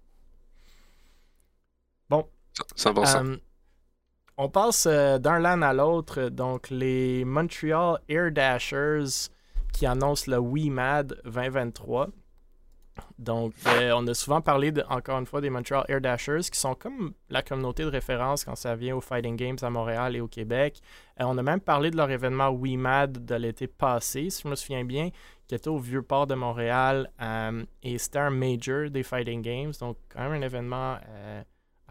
Bon. 2.09 2.27
100%. 2.75 3.39
on 4.37 4.49
passe 4.49 4.87
d'un 4.87 5.39
LAN 5.39 5.61
à 5.61 5.73
l'autre. 5.73 6.29
Donc, 6.29 6.71
les 6.71 7.23
Montreal 7.23 7.99
Air 8.09 8.31
Dashers 8.31 9.29
qui 9.71 9.85
annonce 9.85 10.25
le 10.25 10.37
WeMad 10.37 11.21
2023. 11.25 12.09
Donc, 13.17 13.53
euh, 13.67 13.91
on 13.95 14.05
a 14.07 14.13
souvent 14.13 14.41
parlé, 14.41 14.73
encore 14.89 15.19
une 15.19 15.25
fois, 15.25 15.41
des 15.41 15.49
Montreal 15.49 15.85
Air 15.87 16.01
Dashers, 16.01 16.49
qui 16.51 16.59
sont 16.59 16.75
comme 16.75 17.13
la 17.29 17.41
communauté 17.41 17.83
de 17.83 17.89
référence 17.89 18.43
quand 18.43 18.55
ça 18.55 18.75
vient 18.75 18.95
aux 18.95 19.01
Fighting 19.01 19.35
Games 19.35 19.57
à 19.61 19.69
Montréal 19.69 20.15
et 20.15 20.21
au 20.21 20.27
Québec. 20.27 20.81
Euh, 21.19 21.25
on 21.27 21.37
a 21.37 21.43
même 21.43 21.61
parlé 21.61 21.91
de 21.91 21.97
leur 21.97 22.09
événement 22.09 22.51
WeMad 22.51 23.25
de 23.25 23.35
l'été 23.35 23.67
passé, 23.67 24.29
si 24.29 24.43
je 24.43 24.47
me 24.47 24.55
souviens 24.55 24.83
bien, 24.83 25.09
qui 25.47 25.55
était 25.55 25.67
au 25.67 25.77
Vieux-Port 25.77 26.27
de 26.27 26.35
Montréal. 26.35 27.11
Euh, 27.21 27.63
et 27.83 27.97
c'était 27.97 28.19
un 28.19 28.31
major 28.31 28.89
des 28.89 29.03
Fighting 29.03 29.41
Games, 29.41 29.73
donc 29.79 29.97
quand 30.09 30.21
même 30.21 30.41
un 30.41 30.45
événement 30.45 30.97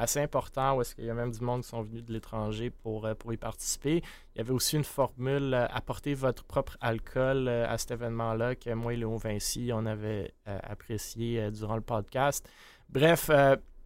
assez 0.00 0.19
important 0.19 0.76
où 0.76 0.80
est-ce 0.80 0.95
qu'il 0.95 1.04
y 1.04 1.11
a 1.11 1.14
même 1.14 1.30
du 1.30 1.45
monde 1.45 1.62
qui 1.62 1.69
sont 1.69 1.83
venus 1.83 2.04
de 2.04 2.12
l'étranger 2.12 2.71
pour, 2.71 3.04
euh, 3.04 3.14
pour 3.14 3.33
y 3.35 3.37
participer. 3.37 4.02
Il 4.35 4.38
y 4.38 4.40
avait 4.40 4.52
aussi 4.52 4.76
une 4.76 4.85
formule 4.85 5.52
euh, 5.52 5.66
apporter 5.69 6.14
votre 6.14 6.42
propre 6.42 6.78
alcool 6.80 7.49
euh, 7.49 7.69
à 7.69 7.76
cet 7.76 7.90
événement-là 7.90 8.54
que 8.54 8.71
moi 8.73 8.95
et 8.95 8.97
Léon 8.97 9.16
Vinci, 9.16 9.71
on 9.75 9.85
avait 9.85 10.33
apprécié 10.47 11.50
durant 11.50 11.76
le 11.76 11.83
podcast. 11.83 12.49
Bref, 12.88 13.30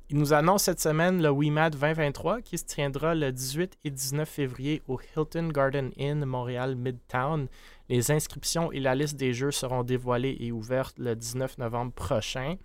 il 0.08 0.18
nous 0.18 0.32
annonce 0.32 0.64
cette 0.64 0.80
semaine 0.80 1.20
le 1.20 1.28
WeMat 1.28 1.70
2023 1.70 2.42
qui 2.42 2.58
se 2.58 2.64
tiendra 2.64 3.14
le 3.14 3.32
18 3.32 3.78
et 3.84 3.90
19 3.90 4.28
février 4.28 4.82
au 4.86 4.98
Hilton 4.98 5.48
Garden 5.48 5.90
Inn 5.98 6.24
Montréal 6.24 6.76
Midtown. 6.76 7.48
Les 7.88 8.10
inscriptions 8.10 8.72
et 8.72 8.80
la 8.80 8.94
liste 8.94 9.16
des 9.16 9.34
jeux 9.34 9.50
seront 9.50 9.82
dévoilées 9.82 10.36
et 10.40 10.52
ouvertes 10.52 10.98
le 10.98 11.16
19 11.16 11.58
novembre 11.58 11.92
prochain. 11.92 12.56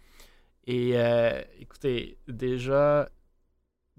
Et 0.68 0.94
écoutez, 1.60 2.18
déjà, 2.28 3.10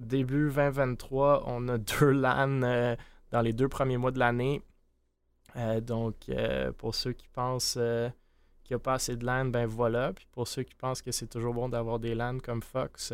début 0.00 0.50
2023, 0.50 1.44
on 1.46 1.68
a 1.68 1.78
deux 2.00 2.10
LAN 2.10 2.62
euh, 2.62 2.96
dans 3.30 3.42
les 3.42 3.52
deux 3.52 3.68
premiers 3.68 3.96
mois 3.96 4.10
de 4.10 4.18
l'année. 4.18 4.62
Euh, 5.56 5.80
donc, 5.80 6.28
euh, 6.28 6.72
pour 6.72 6.94
ceux 6.94 7.12
qui 7.12 7.28
pensent 7.28 7.74
qu'il 7.74 8.74
n'y 8.74 8.76
a 8.76 8.78
pas 8.78 8.94
assez 8.94 9.16
de 9.16 9.24
LAN, 9.24 9.46
ben 9.46 9.66
voilà. 9.66 10.12
Puis 10.12 10.26
pour 10.32 10.48
ceux 10.48 10.62
qui 10.62 10.74
pensent 10.74 11.02
que 11.02 11.12
c'est 11.12 11.26
toujours 11.26 11.54
bon 11.54 11.68
d'avoir 11.68 11.98
des 11.98 12.14
LAN 12.14 12.38
comme 12.38 12.62
Fox, 12.62 13.12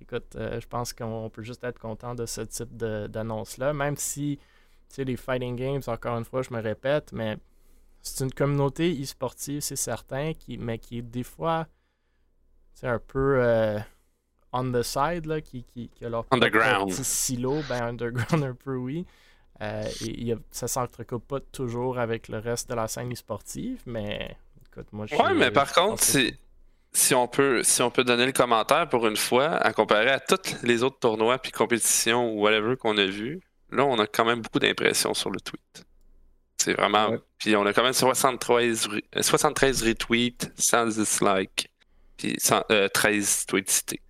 écoute, 0.00 0.36
je 0.36 0.66
pense 0.66 0.92
qu'on 0.92 1.30
peut 1.30 1.42
juste 1.42 1.64
être 1.64 1.78
content 1.78 2.14
de 2.14 2.26
ce 2.26 2.42
type 2.42 2.76
d'annonce-là. 2.76 3.72
Même 3.72 3.96
si, 3.96 4.38
tu 4.88 4.96
sais, 4.96 5.04
les 5.04 5.16
fighting 5.16 5.56
games, 5.56 5.82
encore 5.86 6.18
une 6.18 6.24
fois, 6.24 6.42
je 6.42 6.52
me 6.52 6.60
répète, 6.60 7.12
mais 7.12 7.36
c'est 8.02 8.24
une 8.24 8.32
communauté 8.32 9.00
e-sportive, 9.00 9.60
c'est 9.60 9.76
certain, 9.76 10.32
qui, 10.34 10.58
mais 10.58 10.78
qui 10.78 10.98
est 10.98 11.02
des 11.02 11.24
fois, 11.24 11.66
c'est 12.74 12.88
un 12.88 13.00
peu 13.00 13.80
on 14.52 14.72
the 14.72 14.82
side, 14.82 15.26
là, 15.26 15.40
qui, 15.40 15.64
qui, 15.64 15.88
qui 15.88 16.04
a 16.04 16.08
leur 16.08 16.24
petit 16.24 17.04
silo, 17.04 17.60
ben 17.68 17.82
underground 17.82 18.44
un 18.44 18.54
peu, 18.54 18.76
oui. 18.76 19.06
Euh, 19.60 19.84
et, 20.06 20.34
ça 20.50 20.68
s'entrecoupe 20.68 21.26
pas 21.26 21.40
toujours 21.40 21.98
avec 21.98 22.28
le 22.28 22.38
reste 22.38 22.70
de 22.70 22.74
la 22.74 22.86
scène 22.86 23.14
sportive, 23.16 23.80
mais 23.86 24.36
écoute, 24.70 24.86
moi 24.92 25.06
je 25.06 25.16
Ouais, 25.16 25.34
mais 25.34 25.50
par 25.50 25.72
contre, 25.72 26.02
si, 26.92 27.14
on 27.14 27.26
peut, 27.26 27.62
si 27.64 27.82
on 27.82 27.90
peut 27.90 28.04
donner 28.04 28.26
le 28.26 28.32
commentaire 28.32 28.88
pour 28.88 29.06
une 29.06 29.16
fois, 29.16 29.56
à 29.56 29.72
comparer 29.72 30.10
à 30.10 30.20
tous 30.20 30.62
les 30.62 30.82
autres 30.82 30.98
tournois 31.00 31.38
puis 31.38 31.50
compétitions 31.50 32.32
ou 32.32 32.42
whatever 32.42 32.76
qu'on 32.76 32.96
a 32.98 33.06
vu, 33.06 33.40
là, 33.70 33.84
on 33.84 33.98
a 33.98 34.06
quand 34.06 34.24
même 34.24 34.42
beaucoup 34.42 34.60
d'impressions 34.60 35.14
sur 35.14 35.30
le 35.30 35.40
tweet. 35.40 35.84
C'est 36.56 36.74
vraiment. 36.74 37.16
Puis 37.38 37.54
on 37.54 37.64
a 37.66 37.72
quand 37.72 37.84
même 37.84 37.92
73, 37.92 38.88
73 39.20 39.82
retweets, 39.82 40.50
100 40.56 40.86
dislikes, 40.86 41.70
puis 42.16 42.36
13 42.36 42.64
euh, 42.70 42.88
tweets 43.46 43.70
cités. 43.70 44.02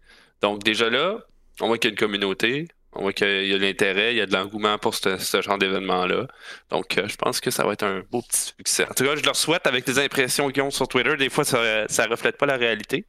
Donc, 0.42 0.62
déjà 0.62 0.90
là, 0.90 1.18
on 1.60 1.66
voit 1.66 1.78
qu'il 1.78 1.90
y 1.90 1.92
a 1.92 1.94
une 1.94 1.98
communauté, 1.98 2.68
on 2.92 3.02
voit 3.02 3.12
qu'il 3.12 3.46
y 3.46 3.54
a 3.54 3.58
de 3.58 3.62
l'intérêt, 3.62 4.14
il 4.14 4.18
y 4.18 4.20
a 4.20 4.26
de 4.26 4.32
l'engouement 4.32 4.78
pour 4.78 4.94
ce, 4.94 5.42
genre 5.42 5.58
d'événement-là. 5.58 6.26
Donc, 6.70 6.98
euh, 6.98 7.08
je 7.08 7.16
pense 7.16 7.40
que 7.40 7.50
ça 7.50 7.64
va 7.64 7.72
être 7.72 7.84
un 7.84 8.02
beau 8.10 8.22
petit 8.22 8.54
succès. 8.56 8.84
En 8.84 8.94
tout 8.94 9.04
cas, 9.04 9.16
je 9.16 9.24
leur 9.24 9.36
souhaite, 9.36 9.66
avec 9.66 9.86
les 9.86 9.98
impressions 9.98 10.50
qu'ils 10.50 10.62
ont 10.62 10.70
sur 10.70 10.88
Twitter, 10.88 11.16
des 11.16 11.28
fois, 11.28 11.44
ça 11.44 11.58
ne 11.58 12.08
reflète 12.08 12.36
pas 12.36 12.46
la 12.46 12.56
réalité. 12.56 13.06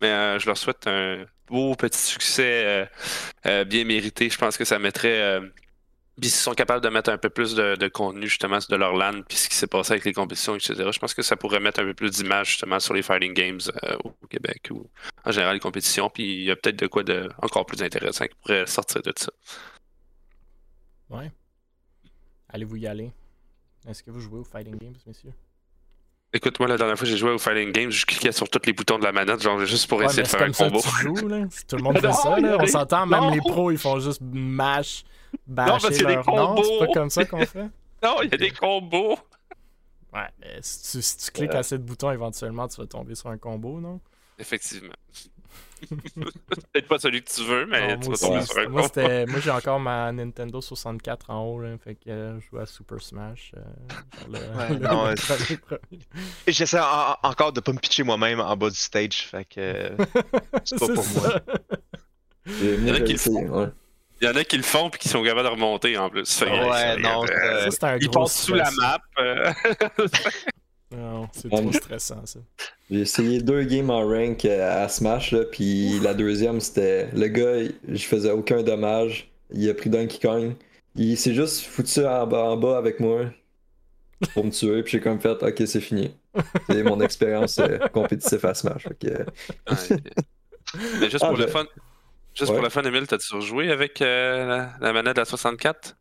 Mais 0.00 0.08
euh, 0.08 0.38
je 0.38 0.46
leur 0.46 0.56
souhaite 0.56 0.86
un 0.86 1.24
beau 1.48 1.74
petit 1.74 1.98
succès 1.98 2.88
euh, 3.46 3.64
bien 3.64 3.84
mérité. 3.84 4.30
Je 4.30 4.38
pense 4.38 4.56
que 4.56 4.64
ça 4.64 4.78
mettrait 4.78 5.40
puis 6.20 6.30
s'ils 6.30 6.42
sont 6.42 6.54
capables 6.54 6.82
de 6.82 6.88
mettre 6.88 7.10
un 7.10 7.18
peu 7.18 7.30
plus 7.30 7.54
de, 7.54 7.88
contenu 7.88 8.28
justement 8.28 8.58
de 8.68 8.76
leur 8.76 8.94
LAN, 8.94 9.22
puis 9.22 9.36
ce 9.36 9.48
qui 9.48 9.54
s'est 9.54 9.66
passé 9.66 9.92
avec 9.92 10.04
les 10.04 10.12
compétitions, 10.12 10.54
etc., 10.56 10.74
je 10.92 10.98
pense 10.98 11.14
que 11.14 11.22
ça 11.22 11.36
pourrait 11.36 11.60
mettre 11.60 11.80
un 11.80 11.84
peu 11.84 11.94
plus 11.94 12.10
d'image 12.10 12.48
justement 12.48 12.80
sur 12.80 12.94
les 12.94 13.02
fighting 13.02 13.34
games 13.34 13.60
euh, 13.84 13.96
au 14.04 14.26
Québec 14.26 14.68
ou 14.70 14.88
en 15.24 15.30
général 15.30 15.54
les 15.54 15.60
compétitions. 15.60 16.10
Puis 16.10 16.24
il 16.24 16.44
y 16.44 16.50
a 16.50 16.56
peut-être 16.56 16.78
de 16.78 16.86
quoi 16.86 17.02
de 17.02 17.28
encore 17.40 17.66
plus 17.66 17.82
intéressant 17.82 18.26
qui 18.26 18.34
pourrait 18.42 18.66
sortir 18.66 19.02
de 19.02 19.12
ça. 19.16 19.30
Ouais. 21.10 21.30
Allez-vous 22.48 22.76
y 22.76 22.86
aller? 22.86 23.12
Est-ce 23.88 24.02
que 24.02 24.10
vous 24.10 24.20
jouez 24.20 24.40
aux 24.40 24.44
fighting 24.44 24.76
games, 24.76 24.96
messieurs? 25.06 25.32
Écoute, 26.32 26.58
moi, 26.60 26.68
la 26.68 26.76
dernière 26.76 26.96
fois 26.96 27.06
que 27.06 27.10
j'ai 27.10 27.16
joué 27.16 27.30
au 27.30 27.38
Fighting 27.38 27.72
Games, 27.72 27.90
je 27.90 28.04
cliquais 28.04 28.32
sur 28.32 28.50
tous 28.50 28.60
les 28.66 28.74
boutons 28.74 28.98
de 28.98 29.04
la 29.04 29.12
manette, 29.12 29.42
genre 29.42 29.64
juste 29.64 29.88
pour 29.88 30.02
essayer 30.02 30.22
de 30.22 30.28
faire 30.28 30.42
un 30.42 30.52
combo. 30.52 30.80
Ça 30.80 30.90
joues, 31.00 31.28
là. 31.28 31.46
Tout 31.66 31.76
le 31.76 31.82
monde 31.82 31.98
fait 32.00 32.12
ça, 32.12 32.38
là. 32.38 32.58
On 32.60 32.66
s'entend, 32.66 33.06
même 33.06 33.30
les 33.30 33.38
pros, 33.38 33.70
ils 33.70 33.78
font 33.78 33.98
juste 33.98 34.20
mash 34.22 35.04
non, 35.46 35.64
parce 35.66 35.88
qu'il 35.88 36.02
y 36.02 36.06
a 36.06 36.16
des 36.16 36.22
combos. 36.22 36.62
c'est 36.64 36.86
pas 36.86 36.92
comme 36.92 37.10
ça 37.10 37.24
qu'on 37.24 37.44
fait. 37.44 37.70
non, 38.02 38.22
il 38.22 38.30
y 38.30 38.34
a 38.34 38.38
des 38.38 38.50
combos. 38.50 39.18
Ouais, 40.12 40.28
mais 40.40 40.58
si 40.62 41.16
tu, 41.16 41.30
cliques 41.30 41.54
à 41.54 41.58
assez 41.58 41.76
de 41.76 41.82
boutons, 41.82 42.10
éventuellement, 42.10 42.66
tu 42.68 42.80
vas 42.80 42.86
tomber 42.86 43.14
sur 43.14 43.28
un 43.28 43.36
combo, 43.36 43.80
non? 43.80 44.00
Effectivement. 44.38 44.94
Peut-être 45.86 46.88
pas 46.88 46.98
celui 46.98 47.22
que 47.22 47.30
tu 47.30 47.42
veux, 47.44 47.66
mais 47.66 47.98
tu 47.98 48.10
vas 48.10 48.16
tomber 48.16 48.44
sur 48.44 48.58
un 48.58 48.68
moi. 48.68 48.88
Moi, 49.26 49.40
j'ai 49.42 49.50
encore 49.50 49.80
ma 49.80 50.12
Nintendo 50.12 50.60
64 50.60 51.30
en 51.30 51.44
haut, 51.44 51.60
là, 51.60 51.76
fait 51.82 51.94
que 51.94 52.10
euh, 52.10 52.40
je 52.40 52.46
joue 52.46 52.58
à 52.58 52.66
Super 52.66 53.00
Smash. 53.00 53.52
Euh, 53.56 55.16
J'essaie 56.46 56.80
encore 57.22 57.52
de 57.52 57.60
pas 57.60 57.72
me 57.72 57.78
pitcher 57.78 58.02
moi-même 58.02 58.40
en 58.40 58.56
bas 58.56 58.70
du 58.70 58.76
stage, 58.76 59.28
fait 59.30 59.44
que 59.44 59.90
c'est 60.64 60.78
pas 60.78 60.86
pour 60.86 61.06
moi. 61.06 61.40
Il 62.46 62.88
y 62.88 62.90
en 62.90 62.94
a 62.94 63.00
qui 63.00 63.12
le 63.12 63.72
il 64.20 64.26
y 64.26 64.30
en 64.30 64.34
a 64.34 64.42
qui 64.42 64.56
le 64.56 64.64
font 64.64 64.90
puis 64.90 64.98
qui 64.98 65.08
sont 65.08 65.22
capables 65.22 65.46
de 65.46 65.52
remonter 65.52 65.96
en 65.96 66.10
plus. 66.10 66.40
ouais, 66.42 66.96
non, 66.98 67.24
un 67.24 67.98
Ils 68.00 68.10
passent 68.10 68.42
sous 68.42 68.54
la 68.54 68.70
map. 68.72 68.98
C'est 71.32 71.48
trop 71.48 71.72
stressant 71.72 72.26
ça. 72.26 72.40
J'ai 72.90 73.00
essayé 73.00 73.40
deux 73.40 73.64
games 73.64 73.90
en 73.90 74.06
rank 74.06 74.44
euh, 74.44 74.84
à 74.84 74.88
Smash, 74.88 75.32
là, 75.32 75.44
puis 75.44 76.00
la 76.00 76.14
deuxième, 76.14 76.60
c'était 76.60 77.08
le 77.12 77.28
gars, 77.28 77.70
je 77.88 78.04
faisais 78.04 78.30
aucun 78.30 78.62
dommage. 78.62 79.30
Il 79.50 79.68
a 79.68 79.74
pris 79.74 79.90
Donkey 79.90 80.18
Kong. 80.20 80.54
Il 80.94 81.16
s'est 81.16 81.34
juste 81.34 81.62
foutu 81.62 82.04
en 82.06 82.26
bas, 82.26 82.44
en 82.44 82.56
bas 82.56 82.76
avec 82.78 83.00
moi 83.00 83.26
pour 84.34 84.44
me 84.44 84.50
tuer, 84.50 84.82
puis 84.82 84.92
j'ai 84.92 85.00
comme 85.00 85.20
fait, 85.20 85.42
ok, 85.42 85.62
c'est 85.66 85.80
fini. 85.80 86.14
C'est 86.68 86.82
mon 86.82 87.00
expérience 87.00 87.58
euh, 87.58 87.78
compétitive 87.92 88.44
à 88.44 88.54
Smash. 88.54 88.88
Mais 91.00 91.10
juste 91.10 91.20
pour 91.20 91.36
ah, 91.36 91.40
le 91.40 91.46
fun, 91.46 91.66
Juste 92.38 92.52
pour 92.52 92.62
la 92.62 92.70
fin, 92.70 92.82
Emile, 92.82 93.06
t'as 93.08 93.18
toujours 93.18 93.40
joué 93.40 93.72
avec 93.72 94.00
euh, 94.00 94.68
la, 94.80 94.92
manette 94.92 95.16
de 95.16 95.20
la 95.20 95.24
64 95.24 95.96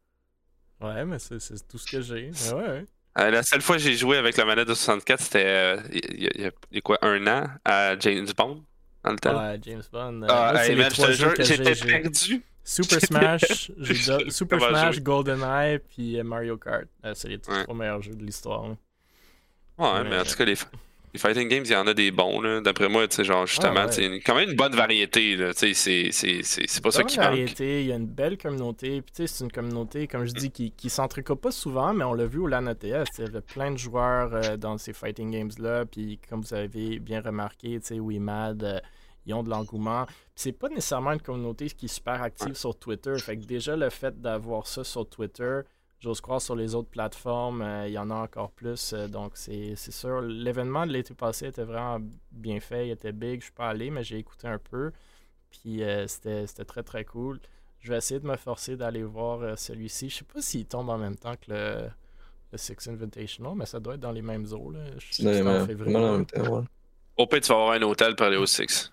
Ouais, 0.82 1.04
mais 1.04 1.18
c'est 1.18 1.40
tout 1.68 1.80
ce 1.80 1.92
que 1.92 2.02
j'ai. 2.02 2.30
Ouais, 2.54 2.86
euh, 3.20 3.32
la 3.32 3.44
seule 3.44 3.62
fois 3.62 3.78
que 3.78 3.82
j'ai 3.82 3.96
joué 3.96 4.18
avec 4.18 4.38
la 4.38 4.46
manette 4.46 4.68
de 4.68 4.74
64, 4.74 5.20
c'était 5.20 5.44
euh, 5.46 5.78
il 5.92 6.42
y, 6.42 6.46
a 6.46 6.82
quoi, 6.82 6.98
un 7.02 7.26
an 7.28 7.48
à 7.66 7.98
James 8.00 8.28
Bond 8.36 8.64
dans 9.04 9.12
le 9.12 9.18
temps? 9.18 9.38
Ouais, 9.38 9.60
James 9.64 9.84
Bond. 9.92 10.26
Ah, 10.30 10.64
j'étais 11.40 11.76
perdu. 11.76 12.44
Super 12.64 13.00
Smash, 13.00 13.72
Super 14.30 14.60
Smash, 14.60 15.02
GoldenEye, 15.02 15.80
puis 15.80 16.22
Mario 16.22 16.58
Kart. 16.58 16.86
c'est 17.14 17.30
les 17.30 17.40
trois 17.40 17.74
meilleurs 17.74 18.02
jeux 18.02 18.14
de 18.16 18.24
l'histoire. 18.26 18.66
Ouais, 19.78 20.04
mais 20.04 20.20
en 20.20 20.24
tout 20.24 20.36
cas, 20.36 20.44
les, 20.44 20.58
les 21.14 21.20
fighting 21.20 21.48
games, 21.48 21.64
il 21.66 21.72
y 21.72 21.76
en 21.76 21.88
a 21.88 21.94
des 21.94 22.12
bons. 22.12 22.62
D'après 22.62 22.90
moi, 22.90 23.08
tu 23.08 23.16
sais, 23.16 23.24
genre, 23.24 23.46
justement, 23.46 23.86
ah, 23.86 23.92
c'est 23.92 24.20
quand 24.20 24.36
même 24.36 24.50
une 24.50 24.56
bonne 24.56 24.76
variété, 24.76 25.36
là. 25.36 25.54
Tu 25.54 25.74
sais, 25.74 26.12
c'est 26.12 26.84
pas 26.84 26.92
ça 26.92 27.04
qui 27.04 27.18
manque. 27.18 27.28
variété, 27.28 27.82
il 27.82 27.88
y 27.88 27.92
a 27.92 27.96
une 27.96 28.08
belle 28.08 28.38
communauté. 28.38 29.02
Puis, 29.02 29.12
tu 29.16 29.22
sais, 29.22 29.28
c'est 29.28 29.44
une 29.44 29.52
communauté, 29.52 30.08
comme 30.08 30.26
je 30.26 30.34
dis, 30.34 30.52
qui, 30.52 30.72
qui 30.72 30.90
s'entrecoupe 30.90 31.42
pas 31.42 31.52
souvent, 31.52 31.94
mais 31.94 32.04
on 32.04 32.14
l'a 32.14 32.26
vu 32.26 32.40
au 32.40 32.48
LAN 32.48 32.68
ETS. 32.68 33.06
Il 33.18 33.26
y 33.26 33.28
avait 33.28 33.42
plein 33.42 33.72
de 33.72 33.78
joueurs 33.78 34.34
euh, 34.34 34.58
dans 34.58 34.78
ces 34.78 34.94
fighting 34.94 35.32
games-là. 35.32 35.86
Puis, 35.86 36.20
comme 36.30 36.42
vous 36.42 36.54
avez 36.54 37.00
bien 37.00 37.22
remarqué, 37.22 37.80
tu 37.80 37.88
sais, 37.88 38.00
WeMad, 38.00 38.64
euh, 38.64 38.80
ils 39.26 39.34
ont 39.34 39.44
de 39.44 39.50
l'engouement. 39.50 40.06
c'est 40.36 40.54
pas 40.54 40.70
nécessairement 40.70 41.12
une 41.12 41.22
communauté 41.22 41.68
qui 41.70 41.86
est 41.86 41.90
super 41.90 42.22
active 42.22 42.54
sur 42.54 42.78
Twitter. 42.78 43.18
Fait 43.18 43.38
que 43.38 43.46
déjà, 43.46 43.76
le 43.76 43.90
fait 43.90 44.20
d'avoir 44.22 44.68
ça 44.68 44.84
sur 44.84 45.08
Twitter 45.08 45.62
J'ose 46.00 46.22
croire 46.22 46.42
sur 46.42 46.56
les 46.56 46.76
autres 46.76 46.90
plateformes, 46.90 47.64
euh, 47.64 47.88
il 47.88 47.94
y 47.94 47.98
en 47.98 48.12
a 48.12 48.16
encore 48.16 48.52
plus. 48.52 48.94
Euh, 48.94 49.08
donc, 49.08 49.32
c'est 49.36 49.76
sûr. 49.76 50.22
L'événement 50.22 50.86
de 50.86 50.92
l'été 50.92 51.16
passé 51.16 51.48
était 51.48 51.64
vraiment 51.64 52.06
bien 52.32 52.60
fait. 52.60 52.88
Il 52.88 52.92
était 52.92 53.12
big. 53.12 53.40
Je 53.40 53.46
suis 53.46 53.54
pas 53.54 53.70
allé, 53.70 53.90
mais 53.90 54.04
j'ai 54.04 54.18
écouté 54.18 54.48
un 54.48 54.60
peu. 54.60 54.92
Puis, 55.50 55.82
euh, 55.82 56.06
c'était 56.06 56.46
très, 56.66 56.84
très 56.84 57.04
cool. 57.04 57.40
Je 57.80 57.92
vais 57.92 57.98
essayer 57.98 58.20
de 58.20 58.28
me 58.28 58.38
forcer 58.38 58.76
d'aller 58.76 59.04
voir 59.04 59.58
celui-ci. 59.58 60.10
Je 60.10 60.18
sais 60.18 60.26
pas 60.26 60.42
s'il 60.42 60.66
tombe 60.66 60.90
en 60.90 60.98
même 60.98 61.16
temps 61.16 61.36
que 61.36 61.52
le, 61.52 61.90
le 62.52 62.58
Six 62.58 62.88
Invitational, 62.88 63.54
mais 63.56 63.66
ça 63.66 63.80
doit 63.80 63.96
être 63.96 64.00
dans 64.00 64.12
les 64.12 64.22
mêmes 64.22 64.46
eaux. 64.52 64.72
Là. 64.72 64.80
Je 64.98 65.14
sais 65.14 65.42
en 65.48 65.66
février. 65.66 65.96
Au 67.18 67.26
pire, 67.26 67.42
tu 67.42 67.48
vas 67.48 67.56
avoir 67.56 67.72
un 67.72 67.82
hôtel 67.82 68.16
pour 68.16 68.28
aller 68.28 68.38
au 68.38 68.46
Six. 68.46 68.92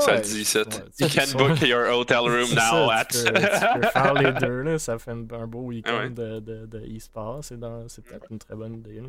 Ça 0.00 0.18
dit 0.18 0.44
ça. 0.44 0.60
you 0.98 1.08
can 1.08 1.36
book 1.36 1.60
your 1.60 1.86
hotel 1.90 2.28
room 2.28 2.54
now 2.54 2.90
at. 2.90 3.06
Tu 3.06 3.24
peux, 3.24 3.40
faire 3.40 4.14
les 4.14 4.32
deux, 4.32 4.62
là. 4.62 4.78
ça 4.78 4.98
fait 4.98 5.10
un, 5.10 5.46
beau 5.46 5.62
week-end 5.62 6.10
de, 6.10 6.40
de, 6.40 6.66
de 6.66 6.96
e-sport. 6.96 7.40
C'est 7.42 7.58
peut-être 7.58 8.26
une 8.30 8.38
très 8.38 8.54
bonne 8.54 8.74
idée. 8.74 9.02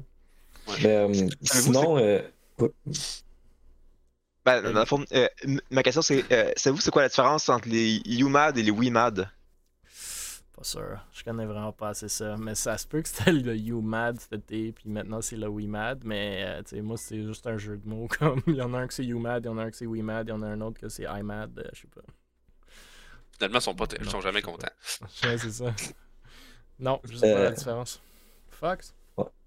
Euh, 0.84 1.30
sinon, 1.42 1.98
euh... 1.98 2.22
ben, 4.44 4.62
dans 4.62 4.82
le 4.82 5.16
euh, 5.16 5.28
ma 5.70 5.84
question 5.84 6.02
c'est, 6.02 6.26
euh, 6.32 6.52
savez-vous 6.56 6.82
c'est 6.82 6.92
quoi 6.92 7.04
la 7.04 7.10
différence 7.10 7.50
entre 7.50 7.70
les 7.70 8.02
UMAD 8.08 8.58
et 8.58 8.64
les 8.64 8.72
WIMAD? 8.72 9.30
Pas 10.56 10.64
sûr. 10.64 11.00
Je 11.12 11.24
connais 11.24 11.46
vraiment 11.46 11.74
pas 11.74 11.90
assez 11.90 12.08
ça. 12.08 12.36
Mais 12.38 12.56
ça 12.56 12.78
se 12.78 12.88
peut 12.88 13.02
que 13.02 13.10
c'était 13.10 13.34
le 13.34 13.56
UMAD 13.56 14.20
cet 14.22 14.34
été, 14.34 14.72
puis 14.72 14.90
maintenant 14.90 15.22
c'est 15.22 15.36
le 15.36 15.48
WeMad. 15.48 16.02
Mais 16.06 16.44
euh, 16.46 16.64
tu 16.64 16.76
sais, 16.76 16.82
moi, 16.82 16.98
c'est 16.98 17.22
juste 17.24 17.46
un 17.48 17.58
jeu 17.58 17.78
de 17.78 17.88
mots. 17.88 18.08
Comme 18.20 18.42
il 18.48 18.56
y 18.56 18.62
en 18.62 18.74
a 18.74 18.80
un 18.80 18.88
que 18.88 18.94
c'est 18.94 19.06
UMAD, 19.06 19.44
il 19.44 19.48
y 19.48 19.50
en 19.50 19.58
a 19.58 19.64
un 19.64 19.70
que 19.70 19.76
c'est 19.76 19.86
WeMad, 19.86 20.28
il 20.28 20.30
y 20.30 20.34
en 20.34 20.42
a 20.42 20.48
un 20.48 20.62
autre 20.62 20.80
que 20.80 20.88
c'est 20.88 21.04
IMAD. 21.04 21.60
Euh, 21.60 21.70
je 21.74 21.82
sais 21.82 21.88
pas. 21.88 22.02
Finalement, 23.34 23.60
ils 23.60 23.62
sont, 23.62 23.76
pas 23.76 23.86
ils 24.00 24.10
sont 24.10 24.22
jamais 24.22 24.42
contents. 24.42 24.68
Ouais, 25.24 25.38
c'est 25.38 25.52
ça. 25.52 25.74
Non, 26.80 27.02
je 27.04 27.18
sais 27.18 27.34
pas 27.34 27.40
la 27.40 27.46
euh, 27.48 27.52
différence. 27.52 28.02
Fox? 28.50 28.94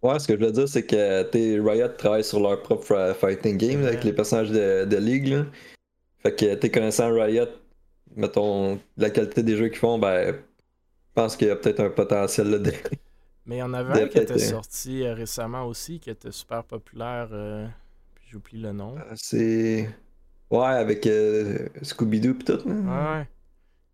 Ouais, 0.02 0.18
ce 0.18 0.26
que 0.26 0.34
je 0.38 0.44
veux 0.44 0.52
dire, 0.52 0.68
c'est 0.68 0.86
que 0.86 1.60
Riot 1.60 1.88
travaille 1.88 2.24
sur 2.24 2.40
leur 2.40 2.62
propre 2.62 3.14
fighting 3.18 3.56
game 3.56 3.84
avec 3.84 4.04
les 4.04 4.12
personnages 4.12 4.50
de, 4.50 4.84
de 4.84 4.96
League. 4.96 5.28
Là. 5.28 5.44
Fait 6.22 6.34
que 6.34 6.54
t'es 6.54 6.70
connaissant 6.70 7.12
Riot, 7.12 7.48
mettons, 8.16 8.78
la 8.96 9.10
qualité 9.10 9.42
des 9.42 9.56
jeux 9.56 9.68
qu'ils 9.68 9.78
font, 9.78 9.98
ben 9.98 10.36
pense 11.18 11.36
qu'il 11.36 11.48
y 11.48 11.50
a 11.50 11.56
peut-être 11.56 11.80
un 11.80 11.90
potentiel 11.90 12.50
là 12.50 12.58
Mais 13.46 13.56
il 13.56 13.58
y 13.58 13.62
en 13.62 13.72
avait 13.72 14.02
un 14.02 14.08
qui 14.08 14.18
était 14.18 14.38
sorti 14.38 15.02
euh, 15.02 15.14
récemment 15.14 15.64
aussi, 15.64 15.98
qui 15.98 16.10
était 16.10 16.30
super 16.30 16.62
populaire. 16.62 17.28
Euh, 17.32 17.66
puis 18.14 18.26
j'oublie 18.30 18.60
le 18.60 18.72
nom. 18.72 18.94
Ah, 18.98 19.14
c'est. 19.14 19.88
Ouais, 20.50 20.66
avec 20.66 21.06
euh, 21.06 21.66
Scooby-Doo 21.82 22.34
et 22.38 22.44
tout. 22.44 22.68
Ouais, 22.68 23.26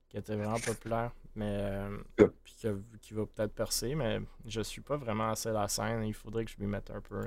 Qui 0.08 0.16
était 0.18 0.34
vraiment 0.34 0.58
populaire. 0.58 1.12
Mais. 1.36 1.80
Puis 2.16 2.54
qui, 3.00 3.14
va 3.14 3.26
peut-être 3.26 3.54
percer, 3.54 3.94
mais 3.94 4.20
je 4.44 4.60
suis 4.60 4.80
pas 4.80 4.96
vraiment 4.96 5.30
assez 5.30 5.50
la 5.50 5.68
scène. 5.68 6.02
Il 6.04 6.14
faudrait 6.14 6.44
que 6.44 6.50
je 6.50 6.56
m'y 6.58 6.66
mette 6.66 6.90
un 6.90 7.00
peu. 7.00 7.20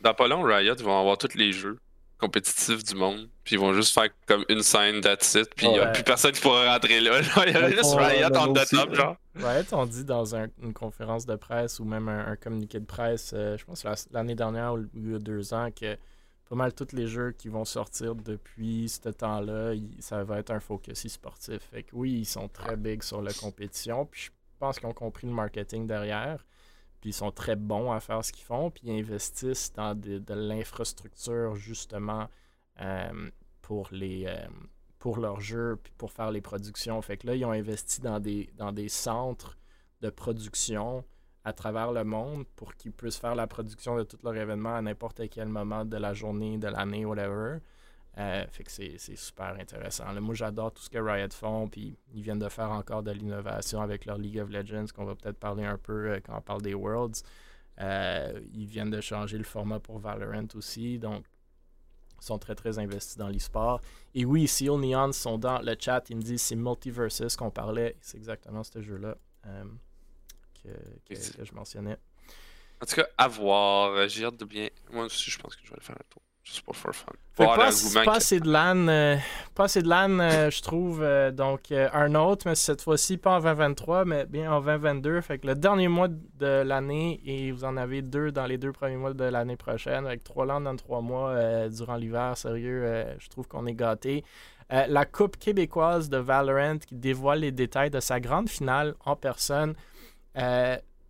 Dans 0.00 0.14
pas 0.14 0.26
long, 0.26 0.42
Riot 0.42 0.74
vont 0.82 0.98
avoir 0.98 1.16
tous 1.16 1.34
les 1.36 1.52
jeux 1.52 1.78
compétitifs 2.22 2.84
du 2.84 2.94
monde. 2.94 3.28
Puis 3.42 3.56
ils 3.56 3.58
vont 3.58 3.72
juste 3.72 3.92
faire 3.92 4.08
comme 4.26 4.44
une 4.48 4.62
scène, 4.62 5.00
that's 5.00 5.34
it. 5.34 5.52
Puis 5.56 5.66
il 5.66 5.72
n'y 5.72 5.78
a 5.80 5.88
plus 5.88 6.04
personne 6.04 6.30
qui 6.32 6.40
pourra 6.40 6.72
rentrer 6.72 7.00
là. 7.00 7.20
il 7.46 7.52
y 7.52 7.56
a 7.56 7.70
juste 7.70 7.94
Riot 7.94 8.36
en 8.36 8.52
top, 8.52 8.94
genre. 8.94 9.16
Riot 9.34 9.64
on 9.72 9.86
dit 9.86 10.04
dans 10.04 10.34
une 10.34 10.72
conférence 10.72 11.26
de 11.26 11.34
presse 11.34 11.80
ou 11.80 11.84
même 11.84 12.08
un, 12.08 12.36
communiqué 12.36 12.78
de 12.78 12.84
presse, 12.84 13.32
euh, 13.34 13.56
je 13.58 13.64
pense 13.64 13.84
l'année 14.12 14.34
dernière 14.34 14.74
ou 14.74 14.84
il 14.94 15.12
y 15.12 15.14
a 15.14 15.18
deux 15.18 15.52
ans, 15.52 15.70
que 15.70 15.96
pas 16.48 16.56
mal 16.56 16.72
tous 16.74 16.92
les 16.92 17.06
jeux 17.06 17.32
qui 17.32 17.48
vont 17.48 17.64
sortir 17.64 18.14
depuis 18.14 18.88
ce 18.88 19.08
temps-là, 19.08 19.72
ça 20.00 20.22
va 20.22 20.38
être 20.38 20.50
un 20.50 20.60
focus 20.60 21.06
e-sportif. 21.06 21.62
Fait 21.72 21.82
que 21.82 21.90
oui, 21.94 22.12
ils 22.12 22.26
sont 22.26 22.46
très 22.48 22.76
big 22.76 23.02
sur 23.02 23.22
la 23.22 23.32
compétition. 23.32 24.06
Puis 24.06 24.24
je 24.24 24.30
pense 24.58 24.78
qu'ils 24.78 24.86
ont 24.86 24.92
compris 24.92 25.26
le 25.26 25.32
marketing 25.32 25.86
derrière. 25.86 26.44
Puis 27.02 27.10
ils 27.10 27.14
sont 27.14 27.32
très 27.32 27.56
bons 27.56 27.90
à 27.92 28.00
faire 28.00 28.24
ce 28.24 28.32
qu'ils 28.32 28.44
font, 28.44 28.70
puis 28.70 28.84
ils 28.86 29.00
investissent 29.00 29.72
dans 29.74 29.94
de, 29.94 30.22
l'infrastructure 30.32 31.56
justement 31.56 32.28
euh, 32.80 33.28
pour 33.60 33.88
les 33.90 34.24
euh, 34.26 34.46
pour 35.00 35.18
leurs 35.18 35.40
jeux, 35.40 35.80
puis 35.82 35.92
pour 35.98 36.12
faire 36.12 36.30
les 36.30 36.40
productions. 36.40 37.02
Fait 37.02 37.16
que 37.16 37.26
là, 37.26 37.34
ils 37.34 37.44
ont 37.44 37.50
investi 37.50 38.00
dans 38.00 38.20
des, 38.20 38.48
dans 38.56 38.70
des 38.70 38.88
centres 38.88 39.58
de 40.00 40.10
production 40.10 41.04
à 41.44 41.52
travers 41.52 41.90
le 41.90 42.04
monde 42.04 42.44
pour 42.54 42.76
qu'ils 42.76 42.92
puissent 42.92 43.18
faire 43.18 43.34
la 43.34 43.48
production 43.48 43.96
de 43.96 44.04
tous 44.04 44.18
leurs 44.22 44.36
événements 44.36 44.76
à 44.76 44.80
n'importe 44.80 45.28
quel 45.28 45.48
moment 45.48 45.84
de 45.84 45.96
la 45.96 46.14
journée, 46.14 46.56
de 46.56 46.68
l'année, 46.68 47.04
whatever. 47.04 47.58
Euh, 48.18 48.44
fait 48.50 48.64
que 48.64 48.70
c'est 48.70 49.16
super 49.16 49.56
intéressant. 49.58 50.12
moi, 50.20 50.34
j'adore 50.34 50.72
tout 50.72 50.82
ce 50.82 50.90
que 50.90 50.98
Riot 50.98 51.30
font, 51.30 51.68
puis 51.68 51.96
ils 52.12 52.22
viennent 52.22 52.38
de 52.38 52.48
faire 52.48 52.70
encore 52.70 53.02
de 53.02 53.10
l'innovation 53.10 53.80
avec 53.80 54.04
leur 54.04 54.18
League 54.18 54.38
of 54.38 54.50
Legends, 54.50 54.86
qu'on 54.94 55.04
va 55.04 55.14
peut-être 55.14 55.38
parler 55.38 55.64
un 55.64 55.78
peu 55.78 56.10
euh, 56.10 56.20
quand 56.20 56.36
on 56.36 56.42
parle 56.42 56.62
des 56.62 56.74
Worlds. 56.74 57.22
Euh, 57.80 58.38
ils 58.52 58.66
viennent 58.66 58.90
de 58.90 59.00
changer 59.00 59.38
le 59.38 59.44
format 59.44 59.80
pour 59.80 59.98
Valorant 59.98 60.46
aussi, 60.54 60.98
donc 60.98 61.24
ils 62.20 62.24
sont 62.24 62.38
très 62.38 62.54
très 62.54 62.78
investis 62.78 63.16
dans 63.16 63.28
l'e-sport. 63.28 63.80
Et 64.14 64.26
oui, 64.26 64.46
Seal 64.46 64.78
Neon 64.78 65.12
sont 65.12 65.38
dans 65.38 65.60
le 65.60 65.74
chat, 65.78 66.04
ils 66.10 66.16
me 66.16 66.22
disent 66.22 66.42
c'est 66.42 66.56
Multiversus 66.56 67.34
qu'on 67.34 67.50
parlait, 67.50 67.96
c'est 68.02 68.18
exactement 68.18 68.62
ce 68.62 68.82
jeu-là 68.82 69.16
que, 70.62 70.68
que, 71.08 71.44
je 71.44 71.54
mentionnais. 71.54 71.96
En 72.80 72.86
tout 72.86 72.94
cas, 72.94 73.06
à 73.16 73.26
voir, 73.26 74.06
j'ai 74.06 74.26
hâte 74.26 74.36
de 74.36 74.44
bien. 74.44 74.68
Moi 74.90 75.06
aussi, 75.06 75.30
je 75.30 75.38
pense 75.38 75.56
que 75.56 75.62
je 75.64 75.70
vais 75.70 75.76
aller 75.76 75.84
faire 75.84 75.96
un 75.96 76.10
tour. 76.10 76.22
Juste 76.44 76.62
pour 76.62 76.76
faire 76.76 76.94
fun. 76.94 77.12
pas, 77.36 78.16
assez 78.16 78.40
de 78.40 78.50
LAN, 78.50 78.88
euh, 78.88 79.16
pas 79.54 79.64
assez 79.64 79.80
de 79.80 79.88
LAN 79.88 80.18
euh, 80.18 80.50
je 80.50 80.60
trouve. 80.60 81.00
Euh, 81.00 81.30
donc, 81.30 81.70
un 81.70 82.14
autre, 82.16 82.48
mais 82.48 82.56
cette 82.56 82.82
fois-ci 82.82 83.16
pas 83.16 83.36
en 83.36 83.40
2023, 83.40 84.04
mais 84.04 84.26
bien 84.26 84.52
en 84.52 84.60
2022. 84.60 85.20
Fait 85.20 85.38
que 85.38 85.46
le 85.46 85.54
dernier 85.54 85.86
mois 85.86 86.08
de 86.08 86.62
l'année, 86.62 87.20
et 87.24 87.52
vous 87.52 87.62
en 87.64 87.76
avez 87.76 88.02
deux 88.02 88.32
dans 88.32 88.46
les 88.46 88.58
deux 88.58 88.72
premiers 88.72 88.96
mois 88.96 89.14
de 89.14 89.24
l'année 89.24 89.56
prochaine, 89.56 90.04
avec 90.04 90.24
trois 90.24 90.44
LAN 90.44 90.62
dans 90.62 90.74
trois 90.74 91.00
mois 91.00 91.68
durant 91.68 91.94
l'hiver. 91.94 92.36
Sérieux, 92.36 93.06
je 93.18 93.28
trouve 93.28 93.46
qu'on 93.46 93.66
est 93.66 93.74
gâté. 93.74 94.24
la 94.68 95.04
Coupe 95.04 95.36
québécoise 95.36 96.08
de 96.08 96.16
Valorant 96.16 96.78
qui 96.78 96.96
dévoile 96.96 97.40
les 97.40 97.52
détails 97.52 97.90
de 97.90 98.00
sa 98.00 98.18
grande 98.18 98.48
finale 98.48 98.94
en 99.04 99.14
personne. 99.14 99.74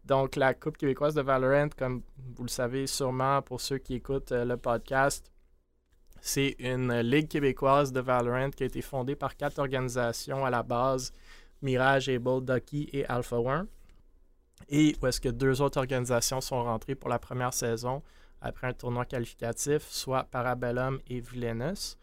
Donc, 0.05 0.37
la 0.37 0.53
Coupe 0.55 0.77
québécoise 0.77 1.15
de 1.15 1.23
Valorant, 1.23 1.69
comme 1.77 2.03
vous 2.35 2.43
le 2.43 2.49
savez 2.49 2.87
sûrement 2.87 3.41
pour 3.43 3.61
ceux 3.61 3.79
qui 3.79 3.95
écoutent 3.95 4.33
euh, 4.33 4.45
le 4.45 4.57
podcast, 4.57 5.31
c'est 6.21 6.57
une 6.59 7.01
ligue 7.01 7.29
québécoise 7.29 7.93
de 7.93 8.01
Valorant 8.01 8.51
qui 8.51 8.65
a 8.65 8.67
été 8.67 8.83
fondée 8.83 9.15
par 9.15 9.37
quatre 9.37 9.59
organisations 9.59 10.45
à 10.45 10.51
la 10.51 10.63
base 10.63 11.13
Mirage, 11.63 12.09
Able, 12.09 12.45
Ducky 12.45 12.89
et 12.93 13.07
Alpha 13.07 13.39
One. 13.39 13.67
Et 14.69 14.97
où 15.01 15.07
est-ce 15.07 15.21
que 15.21 15.29
deux 15.29 15.61
autres 15.61 15.79
organisations 15.79 16.41
sont 16.41 16.63
rentrées 16.63 16.95
pour 16.95 17.09
la 17.09 17.19
première 17.19 17.55
saison 17.55 18.03
après 18.41 18.67
un 18.67 18.73
tournoi 18.73 19.05
qualificatif, 19.05 19.83
soit 19.89 20.25
Parabellum 20.25 21.01
et 21.09 21.21
Villainous. 21.21 21.97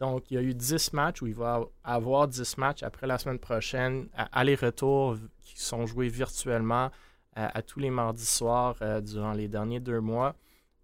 Donc, 0.00 0.30
il 0.30 0.34
y 0.34 0.38
a 0.38 0.42
eu 0.42 0.54
10 0.54 0.92
matchs 0.92 1.22
où 1.22 1.26
il 1.26 1.34
va 1.34 1.60
avoir 1.84 2.26
10 2.26 2.58
matchs 2.58 2.82
après 2.82 3.06
la 3.06 3.18
semaine 3.18 3.38
prochaine, 3.38 4.08
aller-retour 4.32 5.16
qui 5.42 5.60
sont 5.60 5.86
joués 5.86 6.08
virtuellement 6.08 6.90
à, 7.34 7.62
tous 7.62 7.80
les 7.80 7.90
mardis 7.90 8.26
soirs 8.26 8.76
euh, 8.82 9.00
durant 9.00 9.32
les 9.32 9.48
derniers 9.48 9.80
deux 9.80 10.00
mois. 10.00 10.34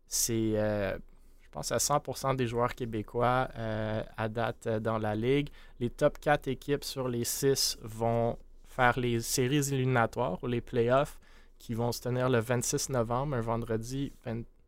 C'est, 0.06 0.52
euh, 0.56 0.96
je 1.42 1.48
pense, 1.50 1.70
à 1.72 1.78
100% 1.78 2.36
des 2.36 2.46
joueurs 2.46 2.74
québécois 2.74 3.48
euh, 3.56 4.02
à 4.16 4.28
date 4.28 4.68
dans 4.68 4.98
la 4.98 5.14
ligue. 5.14 5.50
Les 5.78 5.90
top 5.90 6.18
4 6.18 6.48
équipes 6.48 6.84
sur 6.84 7.08
les 7.08 7.24
6 7.24 7.78
vont 7.82 8.36
faire 8.66 8.98
les 8.98 9.20
séries 9.20 9.72
éliminatoires 9.72 10.42
ou 10.42 10.46
les 10.46 10.60
playoffs 10.60 11.18
qui 11.58 11.74
vont 11.74 11.92
se 11.92 12.00
tenir 12.00 12.28
le 12.28 12.40
26 12.40 12.90
novembre, 12.90 13.36
un 13.36 13.40
vendredi 13.40 14.12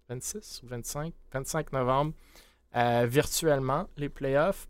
26 0.08 0.62
ou 0.62 0.66
25, 0.66 1.12
25 1.32 1.72
novembre, 1.72 2.12
virtuellement, 3.06 3.88
les 3.96 4.10
playoffs, 4.10 4.68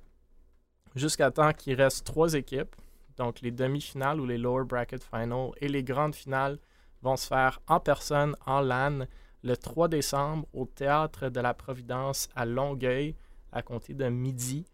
jusqu'à 0.94 1.33
temps 1.33 1.53
qu'il 1.53 1.75
reste 1.75 2.05
trois 2.05 2.35
équipes, 2.35 2.77
donc 3.16 3.40
les 3.40 3.51
demi-finales 3.51 4.20
ou 4.20 4.27
les 4.27 4.38
lower 4.38 4.64
bracket 4.64 5.03
finals 5.03 5.51
et 5.61 5.68
les 5.68 5.83
grandes 5.83 6.14
finales 6.14 6.59
vont 7.03 7.17
se 7.17 7.27
faire 7.27 7.61
en 7.69 7.81
personne, 7.81 8.37
en 8.47 8.61
LAN, 8.61 9.07
le 9.43 9.57
3 9.57 9.88
décembre 9.88 10.47
au 10.53 10.67
Théâtre 10.67 11.29
de 11.29 11.41
la 11.41 11.55
Providence 11.55 12.29
à 12.35 12.47
Longueuil, 12.47 13.17
à 13.53 13.62
compter 13.62 13.95
de 13.95 14.09
midi. 14.09 14.67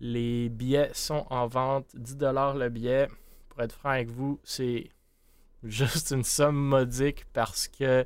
Les 0.00 0.48
billets 0.48 0.90
sont 0.92 1.26
en 1.30 1.46
vente, 1.46 1.86
10 1.94 2.16
le 2.56 2.68
billet. 2.68 3.08
Pour 3.48 3.62
être 3.62 3.72
franc 3.72 3.90
avec 3.90 4.10
vous, 4.10 4.40
c'est 4.42 4.90
juste 5.62 6.10
une 6.10 6.24
somme 6.24 6.56
modique 6.56 7.24
parce 7.32 7.68
que. 7.68 8.04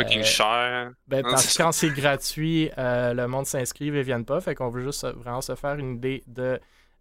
Euh, 0.00 0.22
cher. 0.22 0.92
Ben, 1.06 1.22
parce 1.22 1.56
que 1.56 1.62
quand 1.62 1.70
c'est 1.70 1.90
gratuit, 1.90 2.70
euh, 2.78 3.14
le 3.14 3.28
monde 3.28 3.46
s'inscrive 3.46 3.94
et 3.94 3.98
ne 3.98 4.02
viennent 4.02 4.24
pas. 4.24 4.40
Fait 4.40 4.54
qu'on 4.54 4.68
veut 4.68 4.82
juste 4.82 5.06
vraiment 5.06 5.40
se 5.40 5.54
faire 5.54 5.74
une 5.74 5.96
idée 5.96 6.24
de 6.26 6.58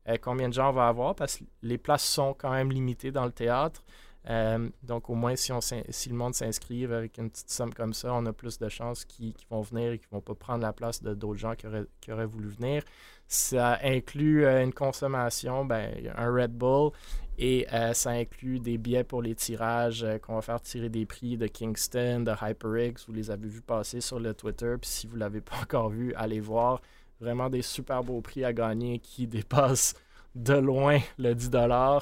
euh, 0.08 0.18
combien 0.22 0.50
de 0.50 0.54
gens 0.54 0.70
on 0.70 0.74
va 0.74 0.88
avoir 0.88 1.16
parce 1.16 1.38
que 1.38 1.44
les 1.62 1.78
places 1.78 2.06
sont 2.06 2.34
quand 2.34 2.52
même 2.52 2.72
limitées 2.72 3.12
dans 3.12 3.26
le 3.26 3.32
théâtre. 3.32 3.84
Euh, 4.30 4.70
donc, 4.84 5.10
au 5.10 5.16
moins, 5.16 5.36
si, 5.36 5.52
on, 5.52 5.60
si 5.62 6.10
le 6.10 6.16
monde 6.16 6.34
s'inscrit 6.34 6.86
avec 6.86 7.18
une 7.18 7.30
petite 7.30 7.50
somme 7.50 7.74
comme 7.74 7.94
ça, 7.94 8.14
on 8.14 8.26
a 8.26 8.34
plus 8.34 8.58
de 8.58 8.70
chances 8.70 9.04
qu'ils 9.06 9.34
vont 9.50 9.62
venir 9.62 9.92
et 9.92 10.00
qu'ils 10.00 10.08
ne 10.12 10.18
vont 10.18 10.22
pas 10.22 10.36
prendre 10.36 10.62
la 10.62 10.74
place 10.74 11.02
de 11.02 11.14
d'autres 11.14 11.40
gens 11.40 11.56
qui 11.56 11.68
auraient, 12.12 12.26
voulu 12.26 12.48
venir. 12.48 12.84
Ça 13.28 13.80
inclut 13.84 14.46
euh, 14.46 14.64
une 14.64 14.74
consommation, 14.74 15.66
ben, 15.66 15.92
un 16.16 16.32
Red 16.32 16.52
Bull, 16.52 16.92
et 17.38 17.68
euh, 17.74 17.94
ça 17.94 18.12
inclut 18.12 18.60
des 18.60 18.78
billets 18.78 19.04
pour 19.04 19.22
les 19.22 19.36
tirages 19.36 20.06
qu'on 20.22 20.36
va 20.36 20.42
faire 20.42 20.62
tirer 20.62 20.90
des 20.90 21.06
prix 21.06 21.36
de 21.36 21.48
Kingston, 21.48 22.22
de 22.22 22.32
HyperX. 22.32 23.06
Vous 23.08 23.14
les 23.14 23.32
avez 23.32 23.48
vus 23.48 23.62
passer 23.62 24.02
sur 24.02 24.20
le 24.20 24.34
Twitter. 24.34 24.76
Puis 24.80 24.90
si 24.90 25.08
vous 25.08 25.16
ne 25.16 25.22
l'avez 25.22 25.42
pas 25.42 25.56
encore 25.62 25.90
vu, 25.90 26.14
allez 26.16 26.40
voir. 26.40 26.82
Vraiment 27.20 27.50
des 27.50 27.62
super 27.62 28.04
beaux 28.04 28.22
prix 28.22 28.44
à 28.44 28.54
gagner 28.54 29.00
qui 29.00 29.28
dépassent 29.28 29.96
de 30.36 30.54
loin 30.54 31.00
le 31.18 31.34
10 31.34 31.50
ben 31.50 32.00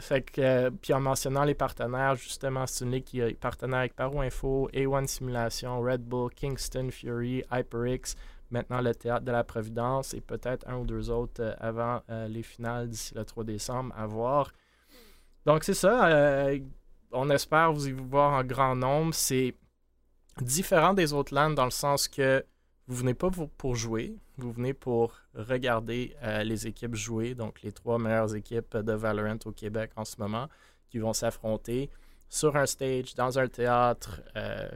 fait 0.00 0.22
que, 0.22 0.40
euh, 0.40 0.70
puis 0.70 0.92
en 0.94 1.00
mentionnant 1.00 1.44
les 1.44 1.54
partenaires, 1.54 2.14
justement, 2.14 2.66
c'est 2.66 2.84
une 2.84 2.92
ligue 2.92 3.04
qui 3.04 3.20
est 3.20 3.34
partenaire 3.34 3.80
avec 3.80 3.94
Paro 3.94 4.20
Info, 4.20 4.70
A1 4.72 5.06
Simulation, 5.06 5.80
Red 5.80 6.02
Bull, 6.02 6.30
Kingston 6.34 6.88
Fury, 6.90 7.44
HyperX, 7.52 8.16
maintenant 8.50 8.80
le 8.80 8.94
Théâtre 8.94 9.24
de 9.24 9.32
la 9.32 9.44
Providence 9.44 10.14
et 10.14 10.20
peut-être 10.20 10.66
un 10.68 10.76
ou 10.76 10.86
deux 10.86 11.10
autres 11.10 11.56
avant 11.58 12.02
les 12.28 12.42
finales 12.42 12.88
d'ici 12.88 13.14
le 13.14 13.24
3 13.24 13.44
décembre 13.44 13.94
à 13.96 14.06
voir. 14.06 14.52
Donc 15.46 15.64
c'est 15.64 15.74
ça, 15.74 16.50
on 17.12 17.30
espère 17.30 17.72
vous 17.72 17.88
y 17.88 17.92
voir 17.92 18.32
en 18.32 18.44
grand 18.44 18.76
nombre. 18.76 19.14
C'est 19.14 19.54
différent 20.40 20.94
des 20.94 21.12
autres 21.12 21.34
lands 21.34 21.50
dans 21.50 21.64
le 21.64 21.70
sens 21.70 22.08
que 22.08 22.44
vous 22.88 22.96
venez 22.96 23.14
pas 23.14 23.30
pour 23.56 23.76
jouer, 23.76 24.16
vous 24.38 24.52
venez 24.52 24.74
pour 24.74 25.14
regarder 25.34 26.16
euh, 26.22 26.42
les 26.42 26.66
équipes 26.66 26.94
jouer, 26.94 27.34
donc 27.34 27.62
les 27.62 27.72
trois 27.72 27.98
meilleures 27.98 28.34
équipes 28.34 28.76
de 28.76 28.92
Valorant 28.92 29.38
au 29.44 29.52
Québec 29.52 29.92
en 29.96 30.04
ce 30.04 30.16
moment, 30.18 30.48
qui 30.90 30.98
vont 30.98 31.12
s'affronter 31.12 31.90
sur 32.28 32.56
un 32.56 32.66
stage, 32.66 33.14
dans 33.14 33.38
un 33.38 33.46
théâtre. 33.46 34.20
Euh, 34.36 34.68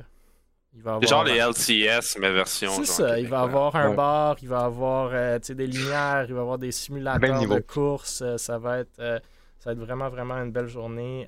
il 0.74 0.82
va 0.82 0.94
avoir 0.94 1.08
genre 1.08 1.24
les 1.24 1.38
LCS, 1.38 2.18
mais 2.20 2.30
version. 2.30 2.70
C'est 2.70 2.84
ça, 2.84 3.18
il 3.18 3.28
va 3.28 3.40
avoir 3.40 3.74
un 3.76 3.94
bar, 3.94 4.36
il 4.42 4.48
va 4.48 4.60
avoir 4.60 5.10
euh, 5.12 5.38
des 5.38 5.66
lumières, 5.66 6.26
il 6.28 6.34
va 6.34 6.42
avoir 6.42 6.58
des 6.58 6.70
simulateurs 6.70 7.48
de 7.48 7.60
course. 7.60 8.22
ça, 8.36 8.58
va 8.58 8.80
être, 8.80 8.96
ça 8.96 9.20
va 9.66 9.72
être 9.72 9.78
vraiment, 9.78 10.10
vraiment 10.10 10.34
une 10.34 10.52
belle 10.52 10.68
journée 10.68 11.26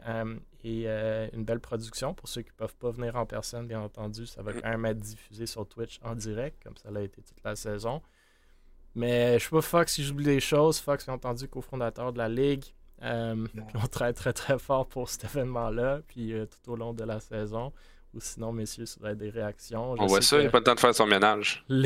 et 0.65 0.85
euh, 0.87 1.29
une 1.33 1.45
belle 1.45 1.61
production. 1.61 2.15
Pour 2.15 2.29
ceux 2.29 2.43
qui 2.43 2.51
ne 2.51 2.57
peuvent 2.57 2.75
pas 2.77 2.91
venir 2.91 3.17
en 3.17 3.27
personne, 3.27 3.67
bien 3.67 3.81
entendu, 3.81 4.27
ça 4.27 4.43
va 4.43 4.53
quand 4.53 4.69
même 4.69 4.85
être 4.87 4.99
diffusé 4.99 5.47
sur 5.47 5.67
Twitch 5.67 6.01
en 6.03 6.15
direct, 6.15 6.63
comme 6.63 6.77
ça 6.77 6.91
l'a 6.91 7.03
été 7.03 7.23
toute 7.23 7.43
la 7.45 7.55
saison. 7.57 8.03
Mais 8.95 9.31
je 9.31 9.35
ne 9.35 9.39
sais 9.39 9.51
pas 9.51 9.61
Fox 9.61 9.95
si 9.95 10.05
j'oublie 10.05 10.25
des 10.25 10.41
choses. 10.41 10.81
Fox, 10.81 11.05
bien 11.07 11.15
entendu, 11.15 11.47
cofondateur 11.47 12.13
de 12.13 12.19
la 12.19 12.29
Ligue. 12.29 12.65
Euh, 13.03 13.47
on 13.75 13.87
travaille 13.87 14.15
très 14.15 14.33
très 14.33 14.59
fort 14.59 14.89
pour 14.89 15.09
cet 15.09 15.25
événement-là, 15.25 16.01
puis 16.09 16.33
euh, 16.33 16.47
tout 16.47 16.73
au 16.73 16.77
long 16.77 16.93
de 16.93 17.05
la 17.05 17.21
saison. 17.21 17.73
Ou 18.15 18.21
sinon, 18.21 18.53
messieurs, 18.53 18.87
ça 18.87 18.97
va 19.01 19.11
être 19.13 19.19
des 19.19 19.31
réactions. 19.31 19.95
on 19.99 20.07
voit 20.07 20.23
ça, 20.23 20.39
il 20.39 20.41
n'y 20.41 20.47
a 20.47 20.51
pas 20.51 20.59
le 20.59 20.65
temps 20.65 20.75
de 20.75 20.81
faire 20.81 20.95
son 20.95 21.07
ménage. 21.07 21.63
je 21.69 21.85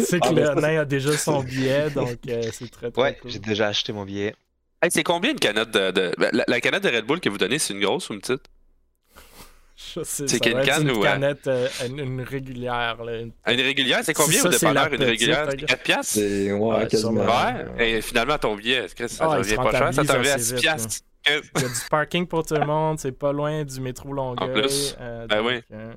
sais 0.00 0.20
que 0.20 0.28
ah, 0.28 0.32
Léonin 0.32 0.80
a 0.80 0.84
déjà 0.84 1.12
son 1.18 1.42
billet, 1.42 1.90
donc 1.90 2.20
c'est 2.24 2.70
très 2.70 2.92
très 2.92 3.02
Ouais, 3.02 3.18
j'ai 3.26 3.40
déjà 3.40 3.66
acheté 3.66 3.92
mon 3.92 4.04
billet 4.04 4.34
c'est 4.88 5.02
combien 5.02 5.32
une 5.32 5.38
canette 5.38 5.70
de. 5.70 6.12
Ben, 6.18 6.42
la, 6.46 6.60
canette 6.60 6.82
de 6.82 6.88
Red 6.88 7.04
Bull 7.04 7.20
que 7.20 7.28
vous 7.28 7.38
donnez, 7.38 7.58
c'est 7.58 7.74
une 7.74 7.80
grosse 7.80 8.08
ou 8.08 8.14
une 8.14 8.20
petite? 8.20 8.48
C'est 10.04 10.46
une, 10.46 10.62
canne 10.62 10.88
une 10.88 11.00
canette, 11.00 11.46
euh, 11.48 11.66
une, 11.88 12.20
régulière. 12.20 12.98
Une... 13.00 13.32
régulière, 13.46 14.00
c'est 14.02 14.14
combien 14.14 14.44
au 14.44 14.48
dépanneur 14.48 14.92
une 14.92 15.02
régulière? 15.02 15.48
4 15.48 15.82
piastres? 15.82 16.12
C'est 16.14 16.52
ouais, 16.52 16.86
quasiment. 16.86 17.24
Ouais, 17.24 17.96
et 17.96 18.00
finalement 18.02 18.38
ton 18.38 18.54
billet, 18.54 18.86
ça 18.88 19.06
ah, 19.20 19.38
devient 19.38 19.56
pas 19.56 19.72
cher, 19.72 19.94
ça 19.94 20.04
t'arrive 20.04 20.28
à 20.28 20.38
6 20.38 20.54
piastres. 20.54 20.96
Il 21.26 21.32
y 21.32 21.64
a 21.64 21.68
du 21.68 21.88
parking 21.90 22.26
pour 22.26 22.46
tout 22.46 22.54
le 22.54 22.64
monde, 22.66 22.98
c'est 22.98 23.12
pas 23.12 23.32
loin 23.32 23.64
du 23.64 23.80
métro 23.80 24.12
Longueuil. 24.12 24.48
En 24.48 24.52
plus, 24.52 24.96
euh, 25.00 25.26
ben 25.26 25.42
oui. 25.44 25.60
Euh, 25.72 25.92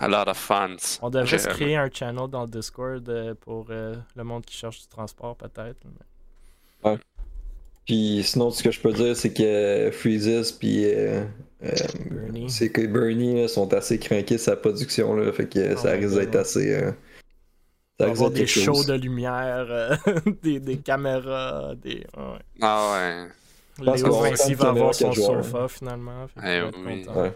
A 0.00 0.08
lot 0.08 0.28
of 0.28 0.38
fun. 0.38 0.76
On 1.02 1.10
devrait 1.10 1.38
se 1.38 1.48
créer 1.48 1.76
un 1.76 1.90
channel 1.92 2.28
dans 2.28 2.42
le 2.42 2.48
Discord 2.48 3.34
pour 3.40 3.66
le 3.68 4.24
monde 4.24 4.44
qui 4.44 4.56
cherche 4.56 4.80
du 4.80 4.86
transport, 4.88 5.36
peut-être. 5.36 5.78
Ouais. 6.84 6.96
Puis 7.86 8.22
sinon, 8.24 8.50
ce 8.50 8.64
que 8.64 8.72
je 8.72 8.80
peux 8.80 8.92
dire, 8.92 9.16
c'est 9.16 9.32
que 9.32 9.90
Freezes 9.92 10.52
puis 10.58 10.84
euh, 10.84 11.24
euh, 11.64 11.70
c'est 12.48 12.70
que 12.70 12.84
Bernie 12.84 13.48
sont 13.48 13.72
assez 13.72 13.98
craqués 13.98 14.38
sa 14.38 14.56
production 14.56 15.14
là, 15.14 15.32
fait 15.32 15.48
que 15.48 15.74
oh 15.74 15.78
ça 15.78 15.92
risque 15.92 16.16
d'être 16.16 16.34
assez. 16.34 16.74
Euh, 16.74 16.90
ça 17.98 18.08
avoir 18.08 18.30
des 18.30 18.46
shows 18.46 18.84
de 18.84 18.94
lumière, 18.94 20.00
des, 20.42 20.58
des, 20.58 20.78
caméras, 20.78 21.74
des. 21.76 22.04
Ouais. 22.16 22.38
Ah 22.60 22.92
ouais. 22.92 23.94
Léo 23.94 24.20
Vinci 24.20 24.54
va 24.54 24.68
avoir 24.70 24.94
son 24.94 25.12
sofa 25.12 25.68
finalement. 25.68 26.26
Eh 26.44 26.62
oui. 26.84 27.06
Ouais. 27.14 27.32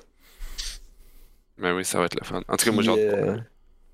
Ben 1.59 1.77
oui, 1.77 1.85
ça 1.85 2.01
va 2.01 2.07
être 2.07 2.19
le 2.19 2.27
fun. 2.27 2.43
En 2.49 2.57
tout 2.57 2.65
cas, 2.67 2.73
moi 2.73 2.83
j'ai 2.83 3.37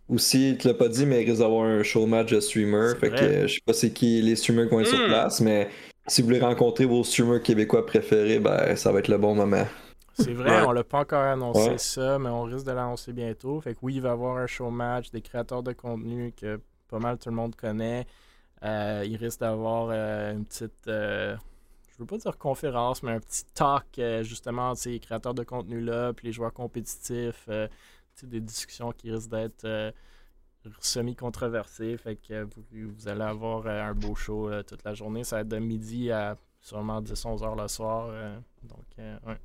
Aussi, 0.08 0.56
tu 0.58 0.68
l'as 0.68 0.74
pas 0.74 0.88
dit, 0.88 1.04
mais 1.04 1.22
il 1.22 1.28
risque 1.28 1.42
d'avoir 1.42 1.66
un 1.66 1.82
show 1.82 2.06
match 2.06 2.32
de 2.32 2.40
streamer. 2.40 2.94
Fait 2.98 3.10
que 3.10 3.46
je 3.46 3.54
sais 3.54 3.60
pas 3.64 3.74
c'est 3.74 3.90
qui 3.90 4.22
les 4.22 4.36
streamers 4.36 4.68
qui 4.68 4.74
vont 4.74 4.80
être 4.80 4.88
sur 4.88 4.98
hmm. 4.98 5.08
place, 5.08 5.40
mais 5.40 5.68
si 6.06 6.22
vous 6.22 6.28
voulez 6.28 6.40
rencontrer 6.40 6.84
vos 6.84 7.02
streamers 7.04 7.42
québécois 7.42 7.84
préférés, 7.84 8.38
ben 8.38 8.76
ça 8.76 8.92
va 8.92 9.00
être 9.00 9.08
le 9.08 9.18
bon 9.18 9.34
moment. 9.34 9.66
C'est 10.18 10.32
vrai, 10.32 10.62
on 10.62 10.72
l'a 10.72 10.84
pas 10.84 11.00
encore 11.00 11.22
annoncé 11.22 11.76
ça, 11.76 12.18
mais 12.18 12.30
on 12.30 12.44
risque 12.44 12.64
de 12.64 12.72
l'annoncer 12.72 13.12
bientôt. 13.12 13.60
Fait 13.60 13.74
que 13.74 13.78
oui, 13.82 13.96
il 13.96 14.00
va 14.00 14.10
y 14.10 14.12
avoir 14.12 14.38
un 14.38 14.46
show 14.46 14.70
match, 14.70 15.10
des 15.10 15.20
créateurs 15.20 15.62
de 15.62 15.72
contenu 15.72 16.32
que 16.32 16.58
pas 16.88 16.98
mal 16.98 17.18
tout 17.18 17.28
le 17.28 17.34
monde 17.34 17.54
connaît. 17.54 18.06
Euh, 18.62 19.04
il 19.06 19.16
risque 19.16 19.40
d'avoir 19.40 19.88
euh, 19.90 20.32
une 20.32 20.46
petite, 20.46 20.88
euh, 20.88 21.36
je 21.92 21.98
veux 21.98 22.06
pas 22.06 22.16
dire 22.16 22.38
conférence, 22.38 23.02
mais 23.02 23.12
un 23.12 23.20
petit 23.20 23.44
talk 23.54 24.00
justement 24.22 24.72
de 24.72 24.78
ces 24.78 24.98
créateurs 24.98 25.34
de 25.34 25.44
contenu-là, 25.44 26.14
puis 26.14 26.28
les 26.28 26.32
joueurs 26.32 26.52
compétitifs, 26.52 27.48
des 28.22 28.40
discussions 28.40 28.92
qui 28.92 29.10
risquent 29.10 29.30
d'être 29.30 29.92
semi-controversé. 30.80 31.96
Fait 31.96 32.16
que 32.16 32.46
vous, 32.72 33.08
allez 33.08 33.22
avoir 33.22 33.66
euh, 33.66 33.82
un 33.82 33.94
beau 33.94 34.14
show 34.14 34.50
euh, 34.50 34.62
toute 34.62 34.84
la 34.84 34.94
journée. 34.94 35.24
Ça 35.24 35.36
va 35.36 35.42
être 35.42 35.48
de 35.48 35.58
midi 35.58 36.10
à 36.10 36.36
sûrement 36.60 37.00
10-11 37.00 37.44
heures 37.44 37.56
le 37.56 37.68
soir. 37.68 38.08
Euh, 38.10 38.38
donc, 38.62 38.84
ouais. 38.98 39.38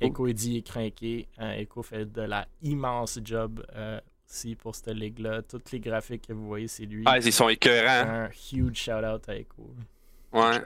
Echo 0.00 0.26
est 0.26 0.66
craqué. 0.66 1.28
Echo 1.38 1.82
fait 1.82 2.06
de 2.06 2.22
la 2.22 2.46
immense 2.62 3.18
job 3.22 3.64
aussi 4.28 4.54
pour 4.54 4.74
cette 4.74 4.94
ligue-là. 4.94 5.42
Toutes 5.42 5.70
les 5.72 5.80
graphiques 5.80 6.28
que 6.28 6.32
vous 6.32 6.46
voyez, 6.46 6.68
c'est 6.68 6.86
lui. 6.86 7.04
Ah, 7.06 7.18
ils 7.18 7.32
sont 7.32 7.48
écœurants. 7.48 8.08
Un 8.08 8.30
huge 8.52 8.76
shout-out 8.76 9.28
à 9.28 9.36
Echo. 9.36 9.74
Ouais. 10.32 10.62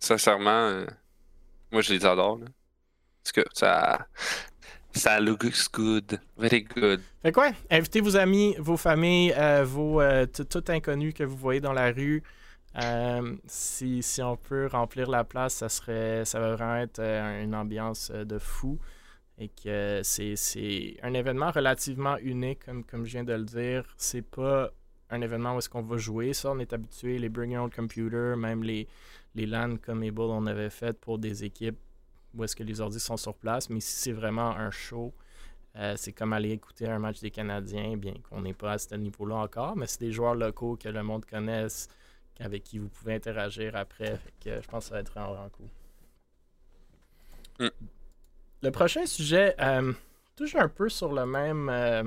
Sincèrement, 0.00 0.84
moi 1.70 1.82
je 1.82 1.94
les 1.94 2.04
adore. 2.04 2.40
Parce 3.22 3.32
que 3.32 3.44
ça, 3.54 4.06
ça 4.94 5.20
looks 5.20 5.68
good. 5.72 6.20
Very 6.36 6.62
good. 6.62 7.00
Fait 7.22 7.32
quoi? 7.32 7.50
Invitez 7.70 8.00
vos 8.00 8.16
amis, 8.16 8.54
vos 8.58 8.76
familles, 8.76 9.34
euh, 9.36 9.64
vos 9.64 10.00
euh, 10.00 10.26
tout 10.26 10.64
inconnus 10.68 11.14
que 11.14 11.24
vous 11.24 11.36
voyez 11.36 11.60
dans 11.60 11.72
la 11.72 11.90
rue. 11.90 12.22
Euh, 12.82 13.36
si, 13.46 14.02
si, 14.02 14.22
on 14.22 14.36
peut 14.36 14.66
remplir 14.66 15.08
la 15.08 15.24
place, 15.24 15.54
ça 15.54 15.68
serait 15.68 16.24
ça 16.24 16.40
va 16.40 16.56
vraiment 16.56 16.76
être 16.76 17.00
une 17.00 17.54
ambiance 17.54 18.10
de 18.10 18.38
fou. 18.38 18.78
Et 19.36 19.48
que 19.48 20.00
c'est 20.04 20.96
un 21.02 21.12
événement 21.12 21.50
relativement 21.50 22.16
unique, 22.18 22.64
comme, 22.64 22.84
comme 22.84 23.04
je 23.04 23.12
viens 23.12 23.24
de 23.24 23.32
le 23.32 23.44
dire. 23.44 23.84
C'est 23.96 24.22
pas 24.22 24.70
un 25.10 25.20
événement 25.20 25.56
où 25.56 25.58
est-ce 25.58 25.68
qu'on 25.68 25.82
va 25.82 25.96
jouer. 25.96 26.32
Ça, 26.34 26.52
on 26.52 26.58
est 26.60 26.72
habitué. 26.72 27.18
Les 27.18 27.28
Bring 27.28 27.50
Your 27.50 27.64
Own 27.64 27.70
Computer, 27.70 28.34
même 28.36 28.62
les, 28.62 28.86
les 29.34 29.46
LAN 29.46 29.76
comme 29.76 30.04
Able, 30.04 30.20
on 30.20 30.46
avait 30.46 30.70
fait 30.70 30.98
pour 30.98 31.18
des 31.18 31.42
équipes 31.44 31.78
où 32.34 32.44
est-ce 32.44 32.56
que 32.56 32.62
les 32.62 32.80
ordi 32.80 33.00
sont 33.00 33.16
sur 33.16 33.34
place, 33.34 33.70
mais 33.70 33.80
si 33.80 33.94
c'est 33.96 34.12
vraiment 34.12 34.50
un 34.50 34.70
show, 34.70 35.12
euh, 35.76 35.94
c'est 35.96 36.12
comme 36.12 36.32
aller 36.32 36.50
écouter 36.50 36.88
un 36.88 36.98
match 36.98 37.20
des 37.20 37.30
Canadiens, 37.30 37.96
bien 37.96 38.14
qu'on 38.28 38.42
n'est 38.42 38.54
pas 38.54 38.72
à 38.72 38.78
ce 38.78 38.94
niveau-là 38.94 39.36
encore, 39.36 39.76
mais 39.76 39.86
c'est 39.86 40.00
des 40.00 40.12
joueurs 40.12 40.34
locaux 40.34 40.76
que 40.76 40.88
le 40.88 41.02
monde 41.02 41.24
connaisse, 41.24 41.88
avec 42.38 42.64
qui 42.64 42.78
vous 42.78 42.88
pouvez 42.88 43.14
interagir 43.14 43.74
après. 43.74 44.20
que 44.40 44.60
je 44.60 44.68
pense 44.68 44.84
que 44.84 44.88
ça 44.90 44.94
va 44.94 45.00
être 45.00 45.12
vraiment, 45.12 45.48
cool. 45.50 45.66
Mm. 47.60 47.70
Le 48.62 48.70
prochain 48.70 49.06
sujet 49.06 49.54
euh, 49.60 49.92
touche 50.36 50.54
un 50.54 50.68
peu 50.68 50.88
sur 50.88 51.12
le 51.12 51.26
même, 51.26 51.68
euh, 51.68 52.04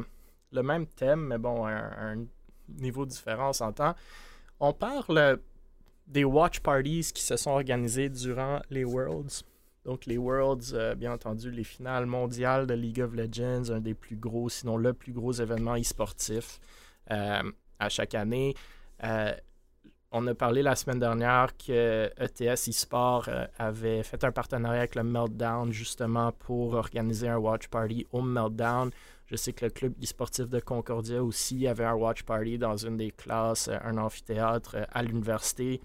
le 0.52 0.63
même 0.63 0.88
thème, 0.88 1.28
mais 1.28 1.38
bon, 1.38 1.66
un, 1.66 2.13
un 2.13 2.26
niveau 2.70 3.06
différent, 3.06 3.50
on 3.50 3.54
s'entend. 3.54 3.96
On 4.60 4.74
parle 4.74 5.40
des 6.08 6.24
watch 6.24 6.62
parties 6.62 7.12
qui 7.13 7.22
se 7.22 7.36
sont 7.36 7.52
organisées 7.52 8.10
durant 8.10 8.62
les 8.70 8.86
Worlds. 8.86 9.44
Donc 9.88 10.06
les 10.06 10.17
Worlds, 10.17 10.73
euh, 10.73 10.95
bien 10.95 11.13
entendu, 11.13 11.50
les 11.50 11.63
finales 11.63 12.06
mondiales 12.06 12.67
de 12.67 12.73
League 12.73 13.00
of 13.00 13.13
Legends, 13.13 13.71
un 13.71 13.80
des 13.80 13.93
plus 13.93 14.17
gros, 14.17 14.50
sinon 14.50 14.76
le 14.76 14.91
plus 14.91 15.13
gros 15.13 15.32
événement 15.32 15.78
e-sportif 15.78 16.60
euh, 17.10 17.41
à 17.80 17.88
chaque 17.88 18.13
année. 18.13 18.54
Euh, 19.06 19.32
on 20.12 20.28
a 20.28 20.36
parlé 20.36 20.62
la 20.62 20.76
semaine 20.76 21.00
dernière 21.00 21.56
que 21.56 22.12
ETS 22.17 22.67
eSport 22.67 23.30
avait 23.58 24.04
fait 24.04 24.26
un 24.26 24.32
partenariat 24.34 24.80
avec 24.80 24.95
le 24.95 25.04
Meltdown 25.04 25.71
justement 25.71 26.34
pour 26.34 26.73
organiser 26.73 27.30
un 27.30 27.38
watch 27.38 27.69
party 27.69 28.06
au 28.12 28.21
Meltdown. 28.21 28.91
Je 29.28 29.38
sais 29.38 29.54
que 29.54 29.65
le 29.65 29.71
club 29.71 29.93
e-sportif 30.04 30.50
de 30.50 30.60
Concordia 30.60 31.23
aussi 31.23 31.65
avait 31.65 31.86
un 31.86 31.93
watch 31.93 32.23
party 32.23 32.58
dans 32.58 32.76
une 32.76 32.97
des 32.97 33.12
classes, 33.12 33.69
un 33.69 33.97
amphithéâtre 33.97 34.76
à 34.91 35.02
l'université. 35.02 35.80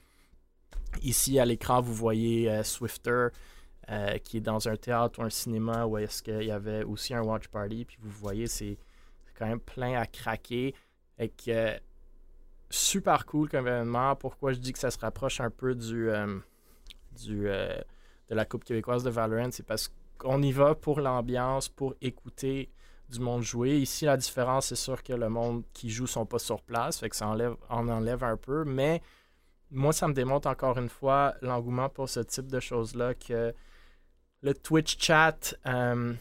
Ici 1.03 1.39
à 1.39 1.45
l'écran, 1.45 1.81
vous 1.81 1.95
voyez 1.95 2.63
Swifter 2.65 3.29
euh, 3.91 4.19
qui 4.19 4.39
est 4.39 4.41
dans 4.41 4.69
un 4.69 4.77
théâtre 4.77 5.19
ou 5.21 5.23
un 5.23 5.31
cinéma 5.31 5.87
où 5.87 5.99
est-ce 5.99 6.23
qu'il 6.23 6.45
y 6.45 6.53
avait 6.53 6.85
aussi 6.85 7.15
un 7.15 7.23
watch 7.23 7.49
party. 7.49 7.85
Puis 7.85 7.99
vous 8.01 8.11
voyez, 8.11 8.47
c'est 8.47 8.79
quand 9.35 9.47
même 9.47 9.61
plein 9.61 10.01
à 10.01 10.07
craquer. 10.07 10.75
Et 11.19 11.29
que 11.29 11.79
super 12.71 13.27
cool 13.27 13.49
comme 13.49 13.67
événement. 13.67 14.17
Pourquoi 14.17 14.53
je 14.53 14.59
dis 14.59 14.73
que 14.73 14.79
ça 14.79 14.91
se 14.91 14.99
rapproche 14.99 15.41
un 15.41 15.51
peu 15.51 15.75
du, 15.75 16.11
euh, 16.11 16.39
du 17.13 17.49
euh, 17.49 17.77
de 18.29 18.35
la 18.35 18.45
Coupe 18.45 18.65
québécoise 18.65 19.05
de 19.05 19.11
Valorant, 19.11 19.51
c'est 19.51 19.67
parce 19.67 19.93
qu'on 20.19 20.41
y 20.43 20.53
va 20.53 20.75
pour 20.75 21.01
l'ambiance, 21.01 21.69
pour 21.69 21.95
écouter 22.01 22.71
du 23.11 23.21
monde 23.21 23.43
jouer. 23.43 23.79
Ici, 23.79 24.07
la 24.07 24.17
différence, 24.17 24.69
c'est 24.69 24.75
sûr 24.77 25.03
que 25.03 25.13
le 25.13 25.29
monde 25.29 25.65
qui 25.75 25.91
joue 25.91 26.07
sont 26.07 26.25
pas 26.25 26.39
sur 26.39 26.63
place, 26.63 26.99
fait 26.99 27.11
que 27.11 27.17
ça 27.17 27.27
enlève, 27.27 27.57
en 27.69 27.89
enlève 27.89 28.25
un 28.25 28.39
peu, 28.39 28.65
mais 28.65 29.03
moi, 29.71 29.93
ça 29.93 30.09
me 30.09 30.15
démontre 30.15 30.49
encore 30.49 30.79
une 30.79 30.89
fois 30.89 31.35
l'engouement 31.43 31.89
pour 31.89 32.09
ce 32.09 32.21
type 32.21 32.47
de 32.47 32.61
choses-là 32.61 33.15
que 33.15 33.55
le 34.43 34.55
Twitch 34.55 34.99
chat, 34.99 35.55
euh, 35.67 36.15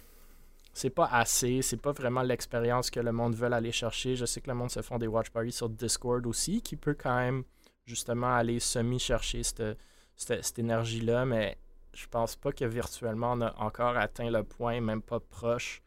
c'est 0.74 0.90
pas 0.90 1.08
assez, 1.08 1.62
c'est 1.62 1.82
pas 1.82 1.92
vraiment 1.92 2.22
l'expérience 2.22 2.90
que 2.90 3.00
le 3.00 3.12
monde 3.12 3.36
veut 3.36 3.52
aller 3.52 3.72
chercher. 3.72 4.16
Je 4.16 4.26
sais 4.26 4.42
que 4.42 4.50
le 4.50 4.56
monde 4.56 4.72
se 4.72 4.82
font 4.82 4.98
des 4.98 5.08
watch 5.08 5.30
parties 5.30 5.52
sur 5.52 5.70
Discord 5.70 6.26
aussi, 6.28 6.62
qui 6.62 6.76
peut 6.76 6.94
quand 6.94 7.16
même 7.16 7.44
justement 7.86 8.36
aller 8.36 8.60
semi-chercher 8.60 9.42
cette, 9.44 10.60
énergie-là, 10.60 11.26
mais 11.26 11.58
je 11.94 12.06
pense 12.08 12.36
pas 12.36 12.52
que 12.52 12.64
virtuellement 12.64 13.34
on 13.34 13.42
a 13.42 13.56
encore 13.60 13.98
atteint 13.98 14.30
le 14.30 14.44
point, 14.44 14.80
même 14.80 15.02
pas 15.02 15.20
proche 15.20 15.82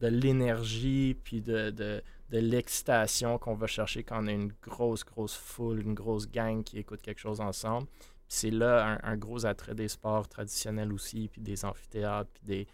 de 0.00 0.08
l'énergie 0.08 1.16
puis 1.24 1.40
de, 1.40 1.70
de, 1.70 2.02
de 2.30 2.38
l'excitation 2.38 3.38
qu'on 3.38 3.54
va 3.54 3.66
chercher 3.66 4.02
quand 4.02 4.22
on 4.22 4.26
a 4.26 4.32
une 4.32 4.52
grosse, 4.60 5.04
grosse 5.04 5.36
foule, 5.36 5.80
une 5.80 5.94
grosse 5.94 6.28
gang 6.28 6.62
qui 6.62 6.78
écoute 6.78 7.00
quelque 7.00 7.20
chose 7.20 7.40
ensemble. 7.40 7.86
C'est 8.28 8.50
là 8.50 8.98
un, 9.02 9.16
gros 9.16 9.46
attrait 9.46 9.74
des 9.74 9.88
sports 9.88 10.28
traditionnels 10.28 10.92
aussi, 10.92 11.28
puis 11.28 11.40
des 11.40 11.64
amphithéâtres, 11.64 12.30
puis 12.34 12.44
des, 12.44 12.66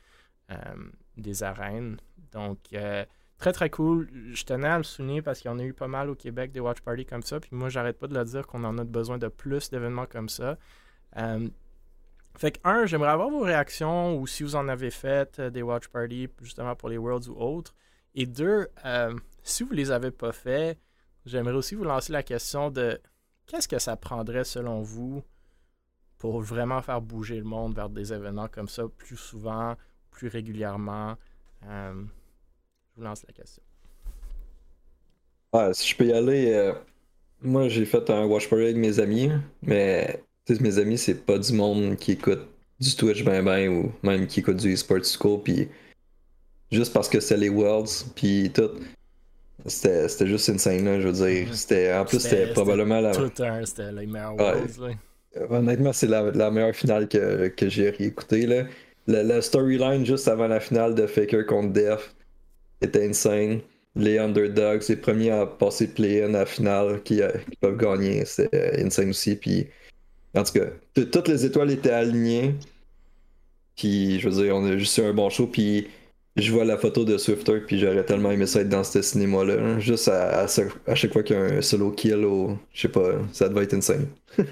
euh, 0.50 1.44
arènes. 1.44 1.98
Donc, 2.32 2.58
euh, 2.72 3.04
très 3.38 3.52
très 3.52 3.68
cool. 3.68 4.08
Je 4.32 4.44
tenais 4.44 4.68
à 4.68 4.78
le 4.78 4.84
souligner 4.84 5.20
parce 5.20 5.40
qu'il 5.40 5.50
y 5.50 5.54
en 5.54 5.58
a 5.58 5.64
eu 5.64 5.74
pas 5.74 5.88
mal 5.88 6.08
au 6.08 6.14
Québec 6.14 6.52
des 6.52 6.60
watch 6.60 6.80
parties 6.80 7.04
comme 7.04 7.22
ça. 7.22 7.38
Puis 7.38 7.50
moi, 7.52 7.68
j'arrête 7.68 7.98
pas 7.98 8.06
de 8.06 8.14
le 8.14 8.24
dire 8.24 8.46
qu'on 8.46 8.64
en 8.64 8.78
a 8.78 8.84
besoin 8.84 9.18
de 9.18 9.28
plus 9.28 9.70
d'événements 9.70 10.06
comme 10.06 10.28
ça. 10.28 10.56
Euh, 11.18 11.48
fait 12.38 12.52
que, 12.52 12.60
un, 12.64 12.86
j'aimerais 12.86 13.10
avoir 13.10 13.28
vos 13.28 13.40
réactions 13.40 14.18
ou 14.18 14.26
si 14.26 14.42
vous 14.42 14.56
en 14.56 14.68
avez 14.68 14.90
fait 14.90 15.38
des 15.38 15.60
watch 15.60 15.88
parties 15.88 16.28
justement 16.40 16.74
pour 16.74 16.88
les 16.88 16.96
Worlds 16.96 17.28
ou 17.28 17.36
autres. 17.36 17.74
Et 18.14 18.24
deux, 18.24 18.68
si 19.42 19.64
vous 19.64 19.72
les 19.72 19.90
avez 19.90 20.10
pas 20.10 20.32
fait, 20.32 20.78
j'aimerais 21.26 21.54
aussi 21.54 21.74
vous 21.74 21.84
lancer 21.84 22.12
la 22.12 22.22
question 22.22 22.70
de 22.70 23.00
qu'est-ce 23.46 23.68
que 23.68 23.78
ça 23.78 23.96
prendrait 23.96 24.44
selon 24.44 24.80
vous 24.80 25.22
pour 26.22 26.40
vraiment 26.40 26.80
faire 26.82 27.00
bouger 27.00 27.34
le 27.34 27.42
monde 27.42 27.74
vers 27.74 27.88
des 27.88 28.12
événements 28.12 28.46
comme 28.46 28.68
ça 28.68 28.84
plus 28.96 29.16
souvent, 29.16 29.74
plus 30.12 30.28
régulièrement. 30.28 31.16
je 31.64 32.04
vous 32.96 33.02
lance 33.02 33.24
la 33.26 33.32
question. 33.32 33.62
si 35.72 35.88
je 35.88 35.96
peux 35.96 36.06
y 36.06 36.12
aller, 36.12 36.72
moi 37.40 37.66
j'ai 37.66 37.84
fait 37.84 38.08
un 38.08 38.24
watch 38.26 38.48
party 38.48 38.62
avec 38.66 38.76
mes 38.76 39.00
amis, 39.00 39.32
mais 39.62 40.22
mes 40.60 40.78
amis, 40.78 40.96
c'est 40.96 41.26
pas 41.26 41.38
du 41.38 41.54
monde 41.54 41.96
qui 41.96 42.12
écoute 42.12 42.46
du 42.78 42.94
Twitch 42.94 43.24
ben 43.24 43.44
ben 43.44 43.68
ou 43.68 43.92
même 44.04 44.28
qui 44.28 44.40
écoute 44.40 44.58
du 44.58 44.72
eSports 44.72 45.04
School, 45.04 45.42
puis 45.42 45.70
juste 46.70 46.92
parce 46.92 47.08
que 47.08 47.18
c'est 47.18 47.36
les 47.36 47.48
Worlds, 47.48 48.12
puis 48.14 48.48
tout. 48.54 48.70
C'était 49.66 50.26
juste 50.28 50.48
insane, 50.50 50.84
là, 50.84 51.00
je 51.00 51.08
veux 51.08 51.26
dire. 51.26 51.52
C'était, 51.52 51.92
en 51.92 52.04
plus, 52.04 52.20
c'était 52.20 52.52
probablement 52.52 53.00
la. 53.00 53.12
c'était 53.12 53.90
les 53.90 54.06
meilleurs 54.06 54.36
Worlds, 54.36 54.78
Honnêtement, 55.50 55.92
c'est 55.92 56.08
la, 56.08 56.50
meilleure 56.50 56.74
finale 56.74 57.08
que, 57.08 57.48
que 57.48 57.68
j'ai 57.68 57.90
réécoutée, 57.90 58.46
là. 58.46 58.64
La, 59.06 59.42
storyline 59.42 60.06
juste 60.06 60.28
avant 60.28 60.46
la 60.46 60.60
finale 60.60 60.94
de 60.94 61.06
Faker 61.06 61.46
contre 61.46 61.72
Def 61.72 62.14
était 62.80 63.08
insane. 63.08 63.60
Les 63.96 64.18
underdogs, 64.18 64.82
les 64.88 64.96
premiers 64.96 65.30
à 65.30 65.46
passer 65.46 65.88
play-in 65.88 66.34
à 66.34 66.40
la 66.40 66.46
finale 66.46 67.02
qui, 67.02 67.16
qui 67.16 67.56
peuvent 67.60 67.76
gagner, 67.76 68.24
c'était 68.24 68.82
insane 68.82 69.10
aussi. 69.10 69.36
Puis 69.36 69.66
en 70.34 70.44
tout 70.44 70.52
cas, 70.52 70.66
toutes 70.94 71.28
les 71.28 71.44
étoiles 71.44 71.70
étaient 71.70 71.90
alignées. 71.90 72.54
Puis, 73.76 74.20
je 74.20 74.28
veux 74.28 74.42
dire, 74.42 74.56
on 74.56 74.64
a 74.66 74.76
juste 74.76 74.96
eu 74.98 75.02
un 75.02 75.12
bon 75.12 75.28
show. 75.30 75.46
Puis, 75.46 75.88
je 76.36 76.50
vois 76.52 76.64
la 76.64 76.78
photo 76.78 77.04
de 77.04 77.18
Swifter. 77.18 77.60
Puis, 77.66 77.78
j'aurais 77.78 78.04
tellement 78.04 78.30
aimé 78.30 78.46
ça 78.46 78.60
être 78.60 78.68
dans 78.68 78.84
ce 78.84 79.02
cinéma-là. 79.02 79.78
Juste 79.78 80.08
à, 80.08 80.44
à, 80.44 80.94
chaque 80.94 81.12
fois 81.12 81.22
qu'il 81.22 81.36
y 81.36 81.38
a 81.38 81.42
un 81.42 81.62
solo 81.62 81.90
kill 81.90 82.24
ou. 82.24 82.58
Je 82.72 82.82
sais 82.82 82.88
pas, 82.88 83.12
ça 83.32 83.48
devait 83.48 83.64
être 83.64 83.74
insane. 83.74 84.08
ouais. 84.38 84.44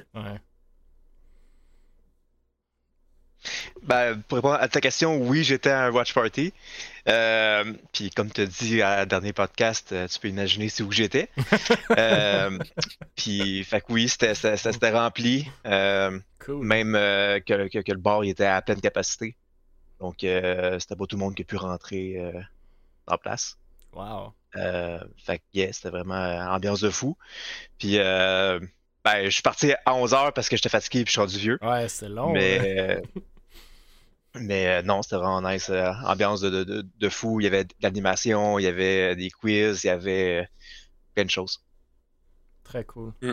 Ben, 3.90 4.22
pour 4.22 4.37
répondre 4.37 4.55
à 4.55 4.68
ta 4.68 4.81
question, 4.81 5.16
oui, 5.16 5.42
j'étais 5.42 5.70
à 5.70 5.87
un 5.87 5.90
watch 5.90 6.14
party. 6.14 6.55
Euh, 7.09 7.72
puis 7.92 8.11
comme 8.11 8.31
tu 8.31 8.42
as 8.42 8.46
dit 8.46 8.83
à 8.83 9.05
dernier 9.05 9.33
podcast, 9.33 9.90
euh, 9.90 10.07
tu 10.07 10.20
peux 10.20 10.29
imaginer 10.29 10.68
c'est 10.68 10.85
où 10.85 10.92
j'étais. 10.92 11.29
euh, 11.98 12.57
puis 13.16 13.64
fait 13.64 13.81
que 13.81 13.92
oui, 13.92 14.09
c'était, 14.09 14.37
ça, 14.37 14.57
s'était 14.57 14.92
rempli. 14.92 15.50
Euh, 15.66 16.16
même 16.46 16.92
que, 16.92 17.66
que, 17.66 17.90
le 17.90 17.98
bar 17.98 18.24
il 18.24 18.31
était 18.31 18.44
à 18.44 18.62
pleine 18.62 18.81
capacité. 18.81 19.35
Donc 19.98 20.18
c'était 20.20 20.94
pas 20.96 21.07
tout 21.09 21.16
le 21.16 21.20
monde 21.24 21.35
qui 21.35 21.42
a 21.42 21.44
pu 21.44 21.57
rentrer 21.57 22.16
en 23.09 23.18
place. 23.18 23.59
Wow. 23.92 24.35
fait 24.55 25.38
que 25.38 25.42
yeah, 25.53 25.72
c'était 25.72 25.90
vraiment 25.90 26.38
ambiance 26.48 26.81
de 26.81 26.90
fou. 26.90 27.16
Puis 27.76 27.96
ben, 27.96 29.24
je 29.24 29.31
suis 29.31 29.42
parti 29.42 29.72
à 29.85 29.94
11h 29.94 30.33
parce 30.33 30.48
que 30.48 30.55
j'étais 30.55 30.68
fatigué 30.68 31.00
et 31.00 31.05
je 31.07 31.11
suis 31.11 31.20
rendu 31.20 31.38
vieux. 31.38 31.59
Ouais, 31.61 31.88
c'est 31.88 32.09
long. 32.09 32.31
Mais 32.31 33.03
Mais 34.34 34.66
euh, 34.68 34.82
non, 34.82 35.02
c'était 35.02 35.16
vraiment 35.16 35.42
nice. 35.42 35.70
Euh, 35.70 35.90
ambiance 36.04 36.40
de, 36.40 36.64
de, 36.64 36.86
de, 36.98 37.08
fou. 37.08 37.40
Il 37.40 37.44
y 37.44 37.46
avait 37.46 37.64
de 37.64 37.74
l'animation, 37.80 38.58
il 38.58 38.62
y 38.62 38.68
avait 38.68 39.16
des 39.16 39.30
quiz, 39.30 39.82
il 39.84 39.88
y 39.88 39.90
avait 39.90 40.48
plein 41.14 41.24
de 41.24 41.30
choses. 41.30 41.60
Très 42.64 42.84
cool. 42.84 43.12
Mm. 43.22 43.32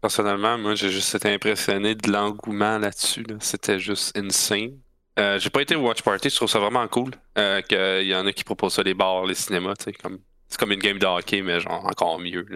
Personnellement, 0.00 0.58
moi, 0.58 0.74
j'ai 0.74 0.90
juste 0.90 1.14
été 1.14 1.32
impressionné 1.32 1.94
de 1.94 2.10
l'engouement 2.10 2.78
là-dessus. 2.78 3.26
C'était 3.40 3.78
juste 3.78 4.16
insane. 4.16 4.78
Euh, 5.18 5.38
j'ai 5.38 5.50
pas 5.50 5.62
été 5.62 5.76
watch 5.76 6.02
party, 6.02 6.28
je 6.28 6.36
trouve 6.36 6.48
ça 6.48 6.58
vraiment 6.58 6.86
cool. 6.88 7.12
qu'il 7.34 8.06
y 8.06 8.14
en 8.14 8.26
a 8.26 8.32
qui 8.32 8.44
proposent 8.44 8.74
ça 8.74 8.82
les 8.82 8.94
bars, 8.94 9.24
les 9.24 9.34
cinémas, 9.34 9.76
tu 9.76 9.84
sais, 9.84 9.92
comme 9.92 10.18
c'est 10.48 10.58
comme 10.58 10.72
une 10.72 10.80
game 10.80 10.98
de 10.98 11.06
hockey, 11.06 11.42
mais 11.42 11.60
genre 11.60 11.84
encore 11.84 12.18
mieux. 12.18 12.46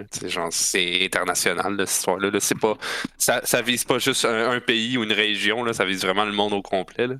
c'est 0.50 1.04
international, 1.04 1.76
cette 1.78 1.90
histoire-là. 1.90 2.30
C'est 2.40 2.58
pas, 2.58 2.76
ça, 3.16 3.40
ça 3.44 3.62
vise 3.62 3.84
pas 3.84 3.98
juste 3.98 4.24
un, 4.24 4.60
pays 4.60 4.98
ou 4.98 5.04
une 5.04 5.12
région, 5.12 5.64
là, 5.64 5.72
ça 5.72 5.84
vise 5.84 6.02
vraiment 6.02 6.24
le 6.24 6.32
monde 6.32 6.52
au 6.52 6.62
complet. 6.62 7.06
Là. 7.06 7.14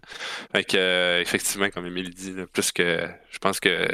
Fait 0.53 0.65
que, 0.65 0.77
euh, 0.77 1.21
effectivement, 1.21 1.69
comme 1.71 1.87
Emile 1.87 2.11
dit, 2.11 2.35
plus 2.53 2.73
que 2.73 3.09
je 3.31 3.39
pense 3.39 3.59
que 3.61 3.89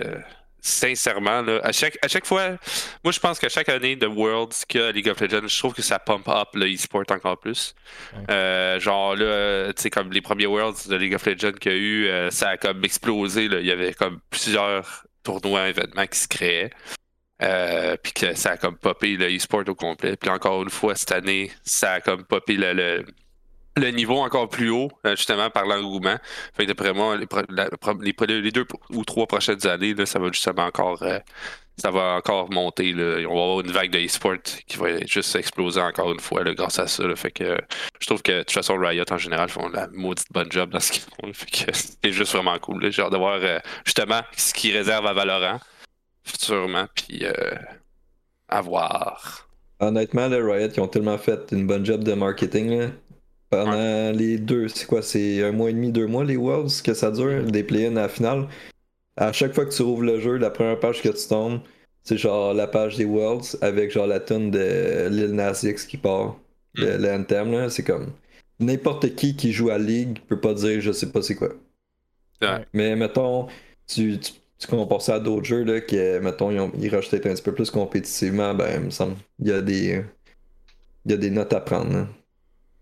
sincèrement, 0.64 1.42
là, 1.42 1.60
à, 1.62 1.72
chaque, 1.72 1.98
à 2.00 2.08
chaque 2.08 2.24
fois, 2.24 2.56
moi 3.04 3.12
je 3.12 3.20
pense 3.20 3.38
qu'à 3.38 3.50
chaque 3.50 3.68
année 3.68 3.96
de 3.96 4.06
Worlds 4.06 4.64
que 4.66 4.90
League 4.92 5.08
of 5.08 5.20
Legends, 5.20 5.46
je 5.46 5.58
trouve 5.58 5.74
que 5.74 5.82
ça 5.82 5.98
pump 5.98 6.26
up 6.26 6.48
le 6.54 6.72
e-sport 6.72 7.04
encore 7.10 7.38
plus. 7.38 7.74
Euh, 8.30 8.80
genre 8.80 9.14
là, 9.14 9.72
tu 9.74 9.82
sais, 9.82 9.90
comme 9.90 10.10
les 10.10 10.22
premiers 10.22 10.46
Worlds 10.46 10.88
de 10.88 10.96
League 10.96 11.14
of 11.14 11.26
Legends 11.26 11.52
qu'il 11.52 11.72
y 11.72 11.74
a 11.74 11.78
eu, 11.78 12.06
euh, 12.06 12.30
ça 12.30 12.48
a 12.48 12.56
comme 12.56 12.82
explosé. 12.82 13.46
Là. 13.46 13.60
Il 13.60 13.66
y 13.66 13.70
avait 13.70 13.92
comme 13.92 14.20
plusieurs 14.30 15.04
tournoi, 15.24 15.70
événement 15.70 16.06
qui 16.06 16.18
se 16.18 16.28
créait. 16.28 16.70
Euh, 17.42 17.96
puis 18.00 18.12
que 18.12 18.34
ça 18.34 18.52
a 18.52 18.56
comme 18.56 18.76
popé 18.76 19.16
le 19.16 19.34
e-sport 19.34 19.64
au 19.66 19.74
complet. 19.74 20.16
Puis 20.16 20.30
encore 20.30 20.62
une 20.62 20.70
fois, 20.70 20.94
cette 20.94 21.12
année, 21.12 21.50
ça 21.64 21.94
a 21.94 22.00
comme 22.00 22.24
popé 22.24 22.54
le, 22.54 22.72
le, 22.72 23.04
niveau 23.80 24.18
encore 24.18 24.48
plus 24.48 24.70
haut, 24.70 24.90
euh, 25.06 25.16
justement 25.16 25.50
par 25.50 25.66
l'engouement. 25.66 26.16
Fait 26.54 26.64
que 26.64 26.68
d'après 26.68 26.92
moi, 26.92 27.16
les, 27.16 28.50
deux 28.50 28.66
ou 28.90 29.04
trois 29.04 29.26
prochaines 29.26 29.66
années, 29.66 29.94
là, 29.94 30.06
ça 30.06 30.18
va 30.18 30.30
justement 30.32 30.64
encore 30.64 31.02
euh, 31.02 31.18
ça 31.76 31.90
va 31.90 32.14
encore 32.14 32.52
monter. 32.52 32.92
Là. 32.92 33.26
On 33.28 33.34
va 33.34 33.42
avoir 33.42 33.60
une 33.60 33.72
vague 33.72 33.90
de 33.90 33.98
e-sport 33.98 34.37
qui 34.66 34.76
va 34.76 35.04
juste 35.06 35.34
exploser 35.34 35.80
encore 35.80 36.12
une 36.12 36.20
fois 36.20 36.44
là, 36.44 36.54
grâce 36.54 36.78
à 36.78 36.87
ça. 36.87 37.02
Fait 37.16 37.32
que 37.32 37.56
je 37.98 38.06
trouve 38.06 38.22
que 38.22 38.32
de 38.32 38.38
toute 38.42 38.52
façon, 38.52 38.78
Riot 38.78 39.04
en 39.10 39.18
général 39.18 39.48
font 39.48 39.68
la 39.68 39.88
maudite 39.88 40.28
bonne 40.32 40.52
job 40.52 40.70
dans 40.70 40.80
ce 40.80 40.92
qu'ils 40.92 41.02
font. 41.02 41.32
c'est 41.72 42.12
juste 42.12 42.32
vraiment 42.32 42.58
cool. 42.60 42.84
Hâte 42.84 43.12
de 43.12 43.16
voir 43.16 43.40
euh, 43.42 43.58
justement 43.84 44.20
ce 44.37 44.54
qu'ils 44.54 44.76
réservent 44.76 45.06
à 45.06 45.12
Valorant 45.12 45.58
futurement. 46.22 46.87
Puis 46.94 47.24
à 48.48 48.60
voir. 48.60 49.48
Honnêtement, 49.80 50.28
les 50.28 50.40
Riot, 50.40 50.68
ils 50.74 50.80
ont 50.80 50.88
tellement 50.88 51.18
fait 51.18 51.50
une 51.52 51.66
bonne 51.66 51.84
job 51.84 52.04
de 52.04 52.12
marketing. 52.14 52.90
Pendant 53.54 54.12
les 54.12 54.38
deux, 54.38 54.68
c'est 54.68 54.86
quoi, 54.86 55.02
c'est 55.02 55.42
un 55.42 55.52
mois 55.52 55.70
et 55.70 55.72
demi, 55.72 55.92
deux 55.92 56.06
mois 56.06 56.24
les 56.24 56.36
Worlds 56.36 56.82
que 56.82 56.94
ça 56.94 57.10
dure, 57.10 57.44
des 57.44 57.62
play-ins 57.62 57.96
à 57.96 58.02
la 58.02 58.08
finale 58.08 58.48
à 59.16 59.32
chaque 59.32 59.54
fois 59.54 59.64
que 59.64 59.74
tu 59.74 59.82
ouvres 59.82 60.02
le 60.02 60.20
jeu, 60.20 60.36
la 60.36 60.50
première 60.50 60.78
page 60.80 61.02
que 61.02 61.08
tu 61.08 61.28
tombes, 61.28 61.60
c'est 62.02 62.18
genre 62.18 62.52
la 62.52 62.66
page 62.66 62.96
des 62.96 63.04
Worlds 63.04 63.56
avec 63.60 63.90
genre 63.90 64.06
la 64.06 64.20
tune 64.20 64.50
de 64.50 65.08
Lil 65.08 65.32
Nas 65.32 65.62
X 65.62 65.86
qui 65.86 65.96
part. 65.96 66.36
Le, 66.74 66.98
mm. 66.98 67.52
là, 67.52 67.70
c'est 67.70 67.84
comme 67.84 68.12
n'importe 68.58 69.14
qui 69.14 69.36
qui 69.36 69.52
joue 69.52 69.70
à 69.70 69.78
League 69.78 70.18
peut 70.26 70.40
pas 70.40 70.54
dire 70.54 70.80
je 70.80 70.90
sais 70.90 71.10
pas 71.10 71.22
c'est 71.22 71.36
quoi. 71.36 71.50
Mais 72.72 72.94
mettons, 72.94 73.46
tu, 73.86 74.18
tu, 74.18 74.32
tu 74.58 74.66
compares 74.66 75.00
ça 75.00 75.14
à 75.14 75.20
d'autres 75.20 75.46
jeux 75.46 75.64
là, 75.64 75.80
qui, 75.80 75.96
mettons, 76.20 76.50
ils, 76.50 76.60
ont, 76.60 76.70
ils 76.78 76.94
un 76.94 77.00
petit 77.00 77.42
peu 77.42 77.54
plus 77.54 77.70
compétitivement, 77.70 78.52
ben, 78.54 78.68
il 78.74 78.80
me 78.80 78.90
semble, 78.90 79.16
il 79.38 79.48
y 79.48 79.52
a 79.52 79.62
des, 79.62 80.04
il 81.06 81.10
y 81.10 81.14
a 81.14 81.16
des 81.16 81.30
notes 81.30 81.54
à 81.54 81.60
prendre. 81.60 82.08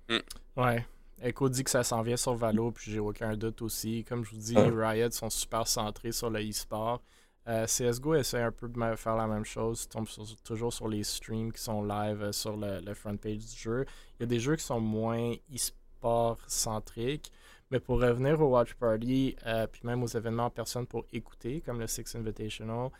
Mm. 0.09 0.19
Ouais. 0.57 0.87
Echo 1.21 1.49
dit 1.49 1.63
que 1.63 1.71
ça 1.71 1.85
s'en 1.85 2.03
vient 2.03 2.17
sur 2.17 2.35
Valo, 2.35 2.73
puis 2.73 2.91
j'ai 2.91 2.99
aucun 2.99 3.37
doute 3.37 3.63
aussi. 3.63 4.05
Comme 4.05 4.25
je 4.25 4.31
vous 4.31 4.41
dis, 4.41 4.55
les 4.55 4.73
ah. 4.83 4.89
Riot 4.91 5.11
sont 5.11 5.31
super 5.31 5.67
centrés 5.69 6.13
sur 6.13 6.31
le 6.31 6.41
e-sport. 6.41 7.01
Euh, 7.49 7.67
CSGO 7.67 8.15
essaie 8.15 8.43
un 8.43 8.53
peu 8.53 8.69
de 8.69 8.97
faire 8.97 9.17
la 9.17 9.27
même 9.27 9.45
chose. 9.45 9.89
tombe 9.89 10.07
toujours 10.45 10.73
sur 10.73 10.89
les 10.89 11.03
streams 11.03 11.53
qui 11.53 11.61
sont 11.61 11.83
live 11.83 12.23
euh, 12.23 12.33
sur 12.33 12.57
le, 12.57 12.95
front 12.95 13.17
page 13.17 13.39
du 13.39 13.57
jeu. 13.57 13.85
Il 14.19 14.21
y 14.21 14.25
a 14.25 14.27
des 14.27 14.39
jeux 14.39 14.57
qui 14.57 14.65
sont 14.65 14.81
moins 14.81 15.33
e-sport 15.53 16.39
centriques. 16.47 17.33
Mais 17.71 17.81
pour 17.81 18.01
revenir 18.01 18.41
au 18.41 18.51
Watch 18.51 18.75
Party, 18.75 19.35
euh, 19.47 19.67
puis 19.67 19.81
même 19.85 20.03
aux 20.03 20.09
événements 20.09 20.47
en 20.47 20.51
personne 20.51 20.87
pour 20.87 21.07
écouter, 21.13 21.63
comme 21.63 21.81
le 21.81 21.87
Six 21.87 22.15
Invitational, 22.15 22.91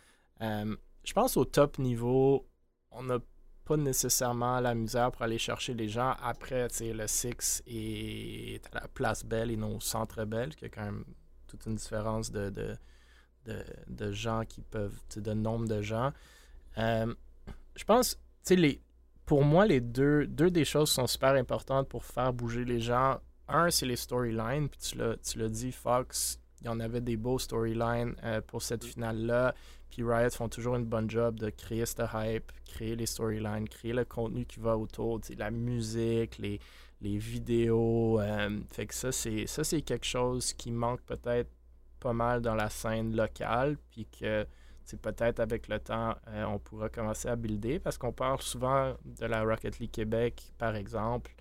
je 0.41 1.13
pense 1.13 1.37
au 1.37 1.45
top 1.45 1.77
niveau, 1.77 2.45
on 2.91 3.09
a 3.09 3.19
pas 3.65 3.77
nécessairement 3.77 4.59
la 4.59 4.75
misère 4.75 5.11
pour 5.11 5.21
aller 5.21 5.37
chercher 5.37 5.73
les 5.73 5.87
gens. 5.87 6.15
Après, 6.21 6.67
le 6.81 7.07
Six 7.07 7.63
est 7.65 8.65
à 8.73 8.81
la 8.81 8.87
place 8.87 9.23
Belle 9.23 9.51
et 9.51 9.57
non 9.57 9.77
au 9.77 9.79
Centre 9.79 10.25
Belle, 10.25 10.55
qui 10.55 10.65
a 10.65 10.69
quand 10.69 10.83
même 10.83 11.05
toute 11.47 11.65
une 11.65 11.75
différence 11.75 12.31
de, 12.31 12.51
de, 13.87 14.11
gens 14.11 14.43
qui 14.45 14.61
peuvent, 14.61 14.99
de 15.15 15.33
nombre 15.33 15.67
de 15.67 15.81
gens. 15.81 16.11
Euh, 16.77 17.13
je 17.75 17.83
pense, 17.83 18.17
tu 18.45 18.55
sais, 18.55 18.81
pour 19.25 19.43
moi, 19.43 19.65
les 19.65 19.79
deux, 19.79 20.27
deux 20.27 20.51
des 20.51 20.65
choses 20.65 20.91
sont 20.91 21.07
super 21.07 21.33
importantes 21.35 21.87
pour 21.87 22.03
faire 22.03 22.33
bouger 22.33 22.65
les 22.65 22.79
gens. 22.79 23.19
Un, 23.47 23.69
c'est 23.69 23.85
les 23.85 23.95
storylines, 23.95 24.69
puis 24.69 24.79
tu 24.79 25.37
l'as 25.37 25.49
dit, 25.49 25.71
Fox, 25.71 26.39
il 26.61 26.67
y 26.67 26.69
en 26.69 26.79
avait 26.79 27.01
des 27.01 27.17
beaux 27.17 27.39
storylines 27.39 28.15
euh, 28.23 28.41
pour 28.41 28.61
cette 28.61 28.83
finale-là. 28.83 29.53
Puis 29.93 30.01
Riot 30.03 30.31
font 30.31 30.49
toujours 30.49 30.75
une 30.75 30.85
bonne 30.85 31.07
job 31.07 31.39
de 31.39 31.51
créer 31.51 31.85
cette 31.85 32.01
hype, 32.15 32.51
créer 32.65 32.95
les 32.95 33.05
storylines, 33.05 33.69
créer 33.69 33.93
le 33.93 34.05
contenu 34.05 34.43
qui 34.43 34.59
va 34.59 34.75
autour, 34.75 35.21
la 35.37 35.51
musique, 35.51 36.39
les, 36.39 36.59
les 36.99 37.19
vidéos. 37.19 38.19
Euh, 38.19 38.59
fait 38.71 38.87
que 38.87 38.93
ça, 38.95 39.11
c'est 39.11 39.45
ça, 39.45 39.63
c'est 39.63 39.83
quelque 39.83 40.07
chose 40.07 40.53
qui 40.53 40.71
manque 40.71 41.01
peut-être 41.01 41.51
pas 41.99 42.11
mal 42.11 42.41
dans 42.41 42.55
la 42.55 42.71
scène 42.71 43.15
locale, 43.15 43.77
puis 43.91 44.07
que 44.07 44.47
peut-être 44.99 45.39
avec 45.39 45.67
le 45.67 45.79
temps, 45.79 46.15
euh, 46.29 46.43
on 46.45 46.57
pourra 46.57 46.89
commencer 46.89 47.27
à 47.29 47.35
builder, 47.35 47.77
parce 47.77 47.99
qu'on 47.99 48.13
parle 48.13 48.41
souvent 48.41 48.95
de 49.05 49.27
la 49.27 49.43
Rocket 49.43 49.77
League 49.77 49.91
Québec, 49.91 50.41
par 50.57 50.75
exemple, 50.75 51.35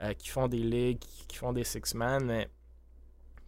euh, 0.00 0.14
qui 0.14 0.30
font 0.30 0.48
des 0.48 0.62
ligues, 0.62 1.00
qui 1.28 1.36
font 1.36 1.52
des 1.52 1.64
six-man, 1.64 2.24
mais 2.24 2.48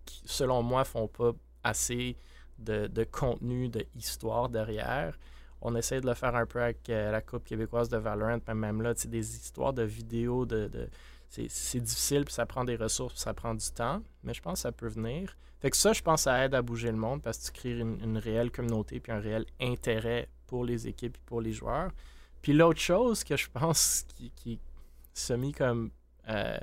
qui, 0.05 0.21
selon 0.27 0.63
moi, 0.63 0.85
font 0.85 1.09
pas 1.09 1.33
assez 1.65 2.19
de, 2.63 3.05
contenu, 3.05 3.69
de 3.69 3.85
histoire 3.97 4.49
derrière. 4.49 5.19
On 5.61 5.77
essaie 5.77 6.01
de 6.01 6.07
le 6.07 6.15
faire 6.15 6.35
un 6.35 6.47
peu 6.47 6.61
avec 6.61 6.89
la 6.89 7.21
Coupe 7.21 7.45
québécoise 7.45 7.89
de 7.89 7.97
Valorant, 7.97 8.39
mais 8.49 8.55
même 8.55 8.83
là, 8.83 8.95
des 8.95 9.37
histoires 9.37 9.73
de 9.73 9.83
vidéos, 9.83 10.45
de 10.47 10.89
c'est 11.49 11.81
difficile, 11.81 12.25
puis 12.25 12.35
ça 12.35 12.45
prend 12.47 12.65
des 12.65 12.77
ressources, 12.77 13.15
puis 13.15 13.23
ça 13.23 13.33
prend 13.33 13.55
du 13.55 13.71
temps, 13.71 14.03
mais 14.23 14.35
je 14.35 14.43
pense 14.43 14.55
que 14.55 14.61
ça 14.61 14.73
peut 14.73 14.89
venir. 14.89 15.37
Fait 15.61 15.71
que 15.71 15.77
ça, 15.77 15.93
je 15.93 16.03
pense, 16.03 16.23
ça 16.23 16.45
aide 16.45 16.55
à 16.55 16.61
bouger 16.61 16.91
le 16.91 16.99
monde 16.99 17.23
parce 17.23 17.39
que 17.39 17.45
tu 17.47 17.53
crées 17.53 17.79
une, 17.79 18.19
réelle 18.19 18.51
communauté 18.51 19.01
puis 19.01 19.13
un 19.13 19.21
réel 19.21 19.47
intérêt 19.61 20.29
pour 20.47 20.65
les 20.65 20.89
équipes 20.89 21.17
et 21.17 21.21
pour 21.25 21.41
les 21.41 21.53
joueurs. 21.53 21.91
Puis 22.43 22.53
l'autre 22.53 22.81
chose 22.81 23.25
que 23.25 23.37
je 23.37 23.49
pense 23.49 24.05
qui, 24.09 24.31
qui 24.33 24.55
est 24.55 24.61
semi 25.15 25.53
comme 25.53 25.91
euh, 26.29 26.59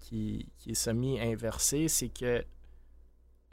qui, 0.00 0.50
qui, 0.58 0.72
est 0.72 0.74
semi 0.74 1.20
inversé, 1.20 1.88
c'est 1.88 2.08
que 2.08 2.44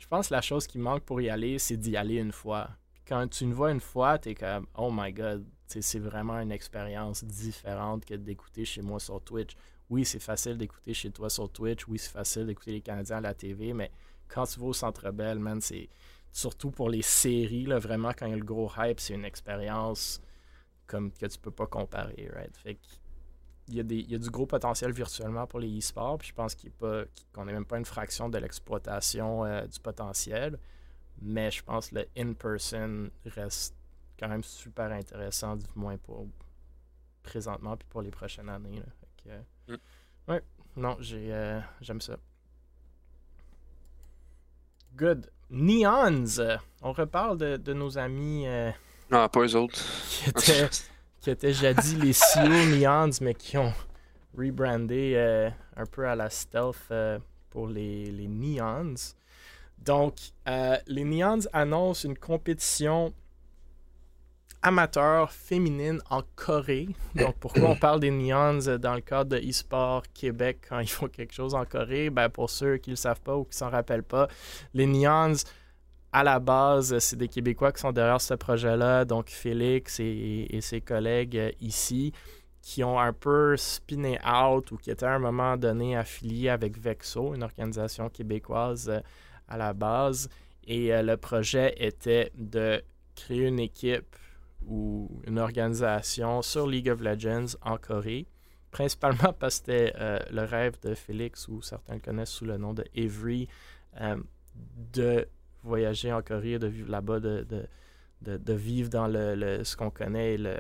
je 0.02 0.08
pense 0.08 0.30
que 0.30 0.34
la 0.34 0.42
chose 0.42 0.68
qui 0.68 0.80
manque 0.80 1.04
pour 1.04 1.22
y 1.22 1.30
aller, 1.30 1.60
c'est 1.60 1.78
d'y 1.78 1.96
aller 1.96 2.16
une 2.16 2.32
fois. 2.32 2.70
quand 3.08 3.28
tu 3.30 3.46
ne 3.46 3.54
vois 3.54 3.72
une 3.72 3.80
fois, 3.80 4.20
tu 4.20 4.30
es 4.30 4.36
comme 4.36 4.66
Oh 4.78 4.90
my 4.92 5.14
god, 5.14 5.46
c'est 5.68 6.00
vraiment 6.00 6.40
une 6.40 6.52
expérience 6.52 7.24
différente 7.24 8.04
que 8.04 8.16
d'écouter 8.16 8.66
chez 8.66 8.82
moi 8.82 9.00
sur 9.00 9.22
Twitch 9.22 9.56
oui, 9.92 10.06
c'est 10.06 10.20
facile 10.20 10.58
d'écouter 10.58 10.94
chez 10.94 11.12
toi 11.12 11.30
sur 11.30 11.52
Twitch, 11.52 11.86
oui, 11.86 12.00
c'est 12.00 12.12
facile 12.12 12.46
d'écouter 12.46 12.72
les 12.72 12.82
Canadiens 12.82 13.18
à 13.18 13.22
la 13.22 13.34
TV, 13.34 13.74
mais 13.74 13.92
quand 14.30 14.46
tu 14.46 14.58
vas 14.62 14.68
au 14.68 14.74
Centre 14.74 15.12
Bell, 15.12 15.38
man, 15.38 15.60
c'est 15.60 15.90
surtout 16.32 16.72
pour 16.72 16.90
les 16.90 17.02
séries, 17.02 17.66
là, 17.66 17.78
vraiment, 17.78 18.12
quand 18.18 18.26
il 18.26 18.30
y 18.30 18.34
a 18.34 18.38
le 18.38 18.46
gros 18.46 18.72
hype, 18.78 19.02
c'est 19.02 19.14
une 19.14 19.26
expérience 19.26 20.22
comme 20.88 21.12
que 21.12 21.26
tu 21.26 21.38
peux 21.38 21.52
pas 21.52 21.68
comparer, 21.68 22.30
right? 22.34 22.56
Fait 22.56 22.80
il 23.72 23.78
y, 23.78 23.80
a 23.80 23.84
des, 23.84 23.98
il 23.98 24.12
y 24.12 24.16
a 24.16 24.18
du 24.18 24.30
gros 24.30 24.46
potentiel 24.46 24.92
virtuellement 24.92 25.48
pour 25.48 25.60
les 25.60 25.80
e-sports, 25.80 26.18
puis 26.18 26.28
je 26.30 26.34
pense 26.34 26.56
qu'on 26.56 27.46
n'est 27.46 27.54
même 27.54 27.66
pas 27.66 27.78
une 27.78 27.86
fraction 27.86 28.30
de 28.30 28.38
l'exploitation 28.38 29.46
euh, 29.46 29.66
du 29.66 29.80
potentiel, 29.80 30.60
mais 31.22 31.50
je 31.52 31.64
pense 31.64 31.90
que 31.90 31.96
le 31.96 32.08
in-person 32.18 33.10
reste 33.26 33.76
quand 34.20 34.28
même 34.28 34.44
super 34.44 34.92
intéressant, 34.92 35.56
du 35.56 35.66
moins 35.76 35.98
pour 35.98 36.28
présentement, 37.24 37.78
puis 37.78 37.88
pour 37.90 38.02
les 38.02 38.12
prochaines 38.12 38.50
années. 38.50 38.82
Mm. 39.68 39.76
Ouais, 40.28 40.42
non, 40.76 40.98
j'ai, 41.00 41.34
euh, 41.34 41.60
j'aime 41.80 42.02
ça. 42.02 42.18
Good. 44.96 45.32
Neons. 45.50 46.40
On 46.82 46.92
reparle 46.92 47.38
de, 47.38 47.58
de 47.58 47.74
nos 47.74 47.98
amis. 47.98 48.48
Euh, 48.48 48.72
non, 49.10 49.28
pas 49.30 49.42
eux 49.42 49.56
autres. 49.56 49.82
Qui 50.08 50.30
étaient, 50.30 50.70
qui 51.22 51.30
étaient 51.30 51.54
jadis 51.54 51.96
les 51.98 52.14
CEO 52.14 52.66
Neons, 52.78 53.12
mais 53.22 53.34
qui 53.34 53.58
ont 53.58 53.74
rebrandé 54.38 55.14
euh, 55.16 55.50
un 55.78 55.86
peu 55.86 56.08
à 56.08 56.16
la 56.16 56.30
stealth 56.30 56.92
pour 57.50 57.68
les, 57.68 58.12
les 58.12 58.28
Neons. 58.28 58.96
Donc, 59.80 60.16
les 60.88 61.04
Neons 61.04 61.48
annoncent 61.54 62.08
une 62.08 62.18
compétition 62.18 63.14
amateur 64.62 65.32
féminine 65.32 66.02
en 66.10 66.22
Corée. 66.36 66.90
Donc, 67.16 67.36
pourquoi 67.40 67.70
on 67.70 67.76
parle 67.76 68.00
des 68.00 68.12
Neons 68.12 68.78
dans 68.78 68.94
le 68.94 69.02
cadre 69.02 69.32
de 69.32 69.38
eSport 69.38 70.04
Québec 70.14 70.60
quand 70.70 70.80
ils 70.80 70.90
font 70.90 71.08
quelque 71.08 71.34
chose 71.34 71.56
en 71.56 71.66
Corée? 71.66 72.10
Ben, 72.10 72.30
pour 72.30 72.50
ceux 72.50 72.78
qui 72.78 72.92
ne 72.92 72.94
le 72.94 72.98
savent 72.98 73.22
pas 73.22 73.36
ou 73.36 73.44
qui 73.44 73.52
ne 73.52 73.56
s'en 73.56 73.70
rappellent 73.70 74.04
pas, 74.04 74.28
les 74.74 74.86
Neons, 74.86 75.34
à 76.14 76.24
la 76.24 76.40
base, 76.40 76.98
c'est 77.00 77.16
des 77.16 77.30
Québécois 77.30 77.72
qui 77.72 77.80
sont 77.80 77.94
derrière 77.94 78.20
ce 78.20 78.34
projet-là. 78.34 79.06
Donc, 79.06 79.30
Félix 79.30 80.00
et, 80.00 80.60
ses 80.62 80.82
collègues 80.82 81.38
euh, 81.38 81.52
ici 81.62 82.12
qui 82.62 82.84
ont 82.84 83.00
un 83.00 83.14
peu 83.14 83.58
spinné 83.58 84.20
out 84.24 84.72
ou 84.72 84.78
qui 84.78 84.92
étaient 84.92 85.06
à 85.06 85.16
un 85.16 85.20
moment 85.20 85.58
donné 85.58 85.96
affiliés 85.96 86.50
avec 86.50 86.78
Vexo, 86.78 87.34
une 87.34 87.44
organisation 87.44 88.10
québécoise 88.10 88.90
euh, 88.90 89.00
à 89.48 89.58
la 89.58 89.74
base. 89.74 90.30
Et 90.68 90.94
euh, 90.94 91.02
le 91.02 91.18
projet 91.18 91.74
était 91.78 92.32
de 92.36 92.84
créer 93.16 93.48
une 93.48 93.60
équipe 93.60 94.16
ou 94.68 95.10
une 95.26 95.40
organisation 95.40 96.42
sur 96.42 96.68
League 96.68 96.90
of 96.90 97.02
Legends 97.02 97.58
en 97.62 97.78
Corée, 97.78 98.28
principalement 98.70 99.34
parce 99.40 99.62
que 99.62 99.66
c'était 99.74 99.94
le 100.30 100.44
rêve 100.44 100.76
de 100.84 100.94
Félix, 100.94 101.48
ou 101.48 101.62
certains 101.62 101.96
le 101.96 102.00
connaissent 102.00 102.30
sous 102.30 102.46
le 102.46 102.58
nom 102.58 102.74
de 102.74 102.86
Avery, 102.96 103.48
de 104.94 105.28
voyager 105.64 106.12
en 106.12 106.22
Corée, 106.22 106.60
de 106.60 106.68
vivre 106.68 106.90
là-bas, 106.90 107.20
de, 107.20 107.46
de, 108.22 108.54
vivre 108.54 108.90
dans 108.90 109.08
le, 109.08 109.64
ce 109.64 109.76
qu'on 109.76 109.90
connaît, 109.90 110.38
le, 110.38 110.58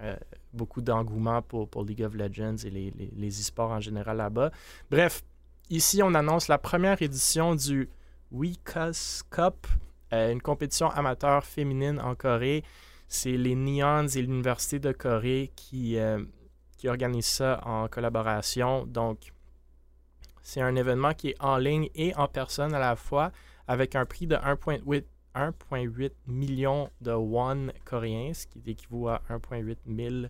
euh, 0.00 0.16
beaucoup 0.52 0.80
d'engouement 0.80 1.42
pour, 1.42 1.68
pour, 1.68 1.84
League 1.84 2.02
of 2.02 2.14
Legends 2.14 2.56
et 2.64 2.70
les, 2.70 2.92
les, 3.16 3.40
e-sports 3.40 3.70
en 3.70 3.80
général 3.80 4.18
là-bas. 4.18 4.50
Bref, 4.90 5.22
ici, 5.70 6.02
on 6.02 6.14
annonce 6.14 6.48
la 6.48 6.58
première 6.58 7.00
édition 7.02 7.54
du 7.54 7.88
Weekos 8.30 9.22
Cup, 9.30 9.66
une 10.12 10.40
compétition 10.40 10.88
amateur 10.90 11.44
féminine 11.44 12.00
en 12.00 12.14
Corée 12.14 12.62
c'est 13.08 13.36
les 13.36 13.54
Neons 13.54 14.08
et 14.08 14.22
l'Université 14.22 14.78
de 14.78 14.92
Corée 14.92 15.52
qui, 15.54 15.98
euh, 15.98 16.24
qui 16.76 16.88
organisent 16.88 17.26
ça 17.26 17.60
en 17.64 17.88
collaboration. 17.88 18.84
Donc, 18.86 19.32
c'est 20.42 20.60
un 20.60 20.76
événement 20.76 21.14
qui 21.14 21.30
est 21.30 21.40
en 21.40 21.56
ligne 21.56 21.88
et 21.94 22.14
en 22.16 22.28
personne 22.28 22.74
à 22.74 22.78
la 22.78 22.96
fois, 22.96 23.32
avec 23.68 23.94
un 23.94 24.04
prix 24.04 24.26
de 24.26 24.36
1,8 24.36 26.12
million 26.26 26.90
de 27.00 27.12
won 27.12 27.68
coréens, 27.84 28.32
ce 28.34 28.46
qui 28.46 28.62
équivaut 28.66 29.08
à 29.08 29.22
1,8 29.30 29.76
000 29.86 30.26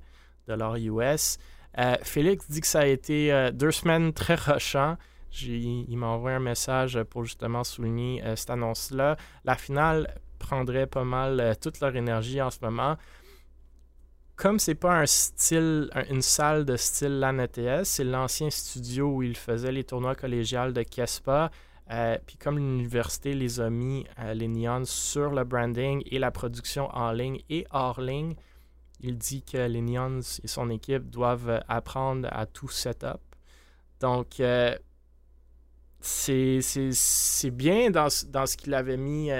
dollars 0.46 0.76
US. 0.76 1.38
Euh, 1.78 1.96
Félix 2.02 2.50
dit 2.50 2.60
que 2.60 2.66
ça 2.66 2.80
a 2.80 2.86
été 2.86 3.32
euh, 3.32 3.50
deux 3.50 3.70
semaines 3.70 4.12
très 4.12 4.34
rushant. 4.34 4.96
Il 5.42 5.96
m'a 5.98 6.06
envoyé 6.06 6.36
un 6.36 6.40
message 6.40 7.02
pour 7.10 7.24
justement 7.24 7.62
souligner 7.62 8.22
cette 8.36 8.48
annonce-là. 8.48 9.18
La 9.44 9.54
finale 9.54 10.14
prendraient 10.38 10.86
pas 10.86 11.04
mal 11.04 11.40
euh, 11.40 11.54
toute 11.60 11.80
leur 11.80 11.94
énergie 11.96 12.40
en 12.40 12.50
ce 12.50 12.58
moment. 12.62 12.96
Comme 14.36 14.58
c'est 14.58 14.74
pas 14.74 15.00
un 15.00 15.06
style, 15.06 15.90
une 16.10 16.22
salle 16.22 16.64
de 16.64 16.76
style 16.76 17.18
LAN 17.20 17.38
ETS, 17.38 17.84
c'est 17.84 18.04
l'ancien 18.04 18.50
studio 18.50 19.08
où 19.08 19.22
ils 19.22 19.36
faisaient 19.36 19.72
les 19.72 19.84
tournois 19.84 20.14
collégiales 20.14 20.74
de 20.74 20.82
Kespa. 20.82 21.50
Euh, 21.90 22.18
puis 22.26 22.36
comme 22.36 22.58
l'université 22.58 23.34
les 23.34 23.60
a 23.60 23.70
mis, 23.70 24.06
euh, 24.18 24.34
les 24.34 24.48
Neons, 24.48 24.84
sur 24.84 25.30
le 25.30 25.44
branding 25.44 26.02
et 26.06 26.18
la 26.18 26.30
production 26.30 26.88
en 26.94 27.12
ligne 27.12 27.40
et 27.48 27.66
hors 27.70 28.00
ligne, 28.00 28.34
il 29.00 29.18
dit 29.18 29.42
que 29.42 29.58
les 29.58 29.80
Neons 29.80 30.20
et 30.42 30.48
son 30.48 30.70
équipe 30.70 31.10
doivent 31.10 31.62
apprendre 31.68 32.28
à 32.32 32.46
tout 32.46 32.68
setup. 32.68 33.20
Donc, 34.00 34.42
c'est 36.00 37.50
bien 37.52 37.90
dans, 37.90 38.08
dans 38.28 38.46
ce 38.46 38.56
qu'il 38.56 38.74
avait 38.74 38.96
mis 38.96 39.30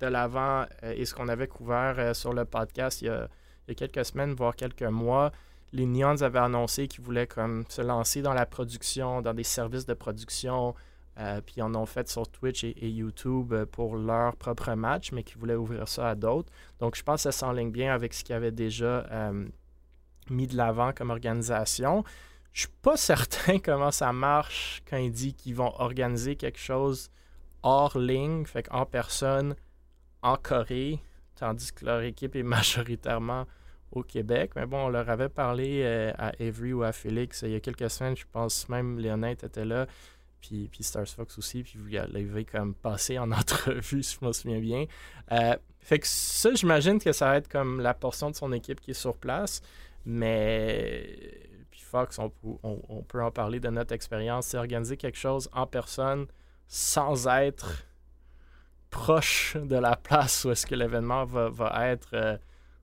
de 0.00 0.06
l'avant 0.06 0.66
euh, 0.82 0.94
et 0.96 1.04
ce 1.04 1.14
qu'on 1.14 1.28
avait 1.28 1.46
couvert 1.46 1.94
euh, 1.98 2.14
sur 2.14 2.32
le 2.32 2.44
podcast 2.44 3.02
il 3.02 3.06
y, 3.06 3.10
a, 3.10 3.28
quelques 3.76 4.04
semaines, 4.04 4.34
voire 4.34 4.56
quelques 4.56 4.82
mois. 4.82 5.30
Les 5.72 5.86
Neons 5.86 6.22
avaient 6.22 6.40
annoncé 6.40 6.88
qu'ils 6.88 7.04
voulaient 7.04 7.28
comme 7.28 7.64
se 7.68 7.82
lancer 7.82 8.22
dans 8.22 8.34
la 8.34 8.46
production, 8.46 9.22
dans 9.22 9.34
des 9.34 9.44
services 9.44 9.86
de 9.86 9.94
production, 9.94 10.74
euh, 11.18 11.40
puis 11.40 11.60
en 11.62 11.74
ont 11.74 11.86
fait 11.86 12.08
sur 12.08 12.28
Twitch 12.28 12.64
et, 12.64 12.88
YouTube 12.88 13.54
pour 13.72 13.96
leur 13.96 14.36
propre 14.36 14.72
match, 14.74 15.12
mais 15.12 15.22
qu'ils 15.22 15.38
voulaient 15.38 15.54
ouvrir 15.54 15.88
ça 15.88 16.10
à 16.10 16.14
d'autres. 16.14 16.52
Donc 16.78 16.96
je 16.96 17.02
pense 17.02 17.24
que 17.24 17.30
ça 17.30 17.32
s'enligne 17.32 17.70
bien 17.70 17.92
avec 17.94 18.14
ce 18.14 18.24
qu'ils 18.24 18.34
avaient 18.34 18.52
déjà 18.52 19.06
mis 20.30 20.46
de 20.46 20.56
l'avant 20.56 20.92
comme 20.92 21.10
organisation. 21.10 22.04
Je 22.52 22.60
suis 22.60 22.76
pas 22.82 22.96
certain 22.96 23.58
comment 23.58 23.90
ça 23.90 24.12
marche 24.12 24.82
quand 24.88 24.96
ils 24.96 25.12
disent 25.12 25.34
qu'ils 25.34 25.54
vont 25.54 25.72
organiser 25.80 26.36
quelque 26.36 26.58
chose 26.58 27.10
hors 27.62 27.98
ligne, 27.98 28.46
fait 28.46 28.66
en 28.70 28.86
personne, 28.86 29.54
en 30.22 30.36
Corée, 30.36 31.00
tandis 31.36 31.72
que 31.72 31.84
leur 31.84 32.02
équipe 32.02 32.36
est 32.36 32.42
majoritairement 32.56 33.46
au 33.92 34.02
Québec. 34.02 34.52
Mais 34.56 34.66
bon, 34.66 34.86
on 34.86 34.88
leur 34.88 35.10
avait 35.10 35.28
parlé 35.28 35.82
euh, 35.82 36.12
à 36.16 36.32
Avery 36.40 36.72
ou 36.72 36.82
à 36.82 36.92
Félix 36.92 37.42
il 37.42 37.50
y 37.50 37.56
a 37.56 37.60
quelques 37.60 37.90
semaines, 37.90 38.16
je 38.16 38.24
pense 38.30 38.68
même 38.68 38.98
Léonette 38.98 39.44
était 39.44 39.64
là. 39.64 39.86
Puis, 40.40 40.68
puis 40.70 40.82
Stars 40.82 41.08
Fox 41.08 41.38
aussi, 41.38 41.62
puis 41.62 41.78
vous 41.78 41.88
l'avez 41.88 42.44
comme 42.44 42.74
passé 42.74 43.18
en 43.18 43.30
entrevue, 43.32 44.02
si 44.02 44.18
je 44.20 44.26
me 44.26 44.32
souviens 44.32 44.60
bien. 44.60 44.86
Euh, 45.32 45.56
fait 45.80 45.98
que 45.98 46.06
ça, 46.06 46.52
j'imagine 46.54 46.98
que 46.98 47.12
ça 47.12 47.26
va 47.26 47.36
être 47.36 47.48
comme 47.48 47.80
la 47.80 47.94
portion 47.94 48.30
de 48.30 48.36
son 48.36 48.52
équipe 48.52 48.80
qui 48.80 48.92
est 48.92 48.94
sur 48.94 49.16
place, 49.16 49.62
mais 50.04 51.48
puis 51.70 51.80
Fox, 51.80 52.18
on, 52.18 52.32
on 52.62 53.02
peut 53.02 53.22
en 53.22 53.30
parler 53.30 53.60
de 53.60 53.68
notre 53.68 53.94
expérience, 53.94 54.46
c'est 54.46 54.58
organiser 54.58 54.96
quelque 54.96 55.18
chose 55.18 55.48
en 55.52 55.66
personne 55.66 56.26
sans 56.66 57.26
être 57.26 57.84
proche 58.90 59.56
de 59.56 59.76
la 59.76 59.96
place 59.96 60.44
où 60.44 60.50
est-ce 60.50 60.66
que 60.66 60.74
l'événement 60.74 61.24
va, 61.24 61.88
être. 61.88 62.10
Euh, 62.12 62.36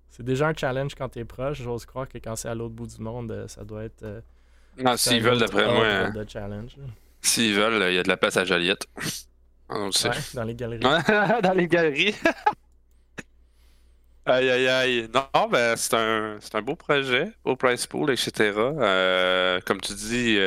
c'est 0.09 0.23
déjà 0.23 0.47
un 0.47 0.53
challenge 0.53 0.95
quand 0.95 1.09
tu 1.09 1.19
es 1.19 1.25
proche. 1.25 1.61
J'ose 1.61 1.85
croire 1.85 2.07
que 2.07 2.17
quand 2.17 2.35
c'est 2.35 2.49
à 2.49 2.55
l'autre 2.55 2.73
bout 2.73 2.87
du 2.87 3.01
monde, 3.01 3.31
euh, 3.31 3.47
ça 3.47 3.63
doit 3.63 3.83
être. 3.83 4.03
Euh, 4.03 4.21
non, 4.77 4.95
s'ils 4.97 5.21
veulent, 5.21 5.39
d'après 5.39 5.65
moi. 5.65 6.09
S'ils 7.27 7.55
veulent, 7.55 7.91
il 7.91 7.95
y 7.95 7.99
a 7.99 8.03
de 8.03 8.07
la 8.07 8.17
place 8.17 8.37
à 8.37 8.45
Joliette. 8.45 8.87
On 9.69 9.91
sait. 9.91 10.11
dans 10.33 10.43
les 10.43 10.55
galeries. 10.55 10.79
dans 11.43 11.53
les 11.53 11.67
galeries. 11.67 12.15
aïe, 14.25 14.49
aïe, 14.49 14.67
aïe. 14.67 15.09
Non, 15.13 15.49
ben, 15.49 15.75
c'est 15.75 15.93
un, 15.93 16.39
un 16.53 16.61
beau 16.61 16.75
projet, 16.75 17.33
beau 17.43 17.57
price 17.57 17.85
pool, 17.85 18.11
etc. 18.11 18.53
comme 19.65 19.81
tu 19.81 19.93
dis, 19.93 20.39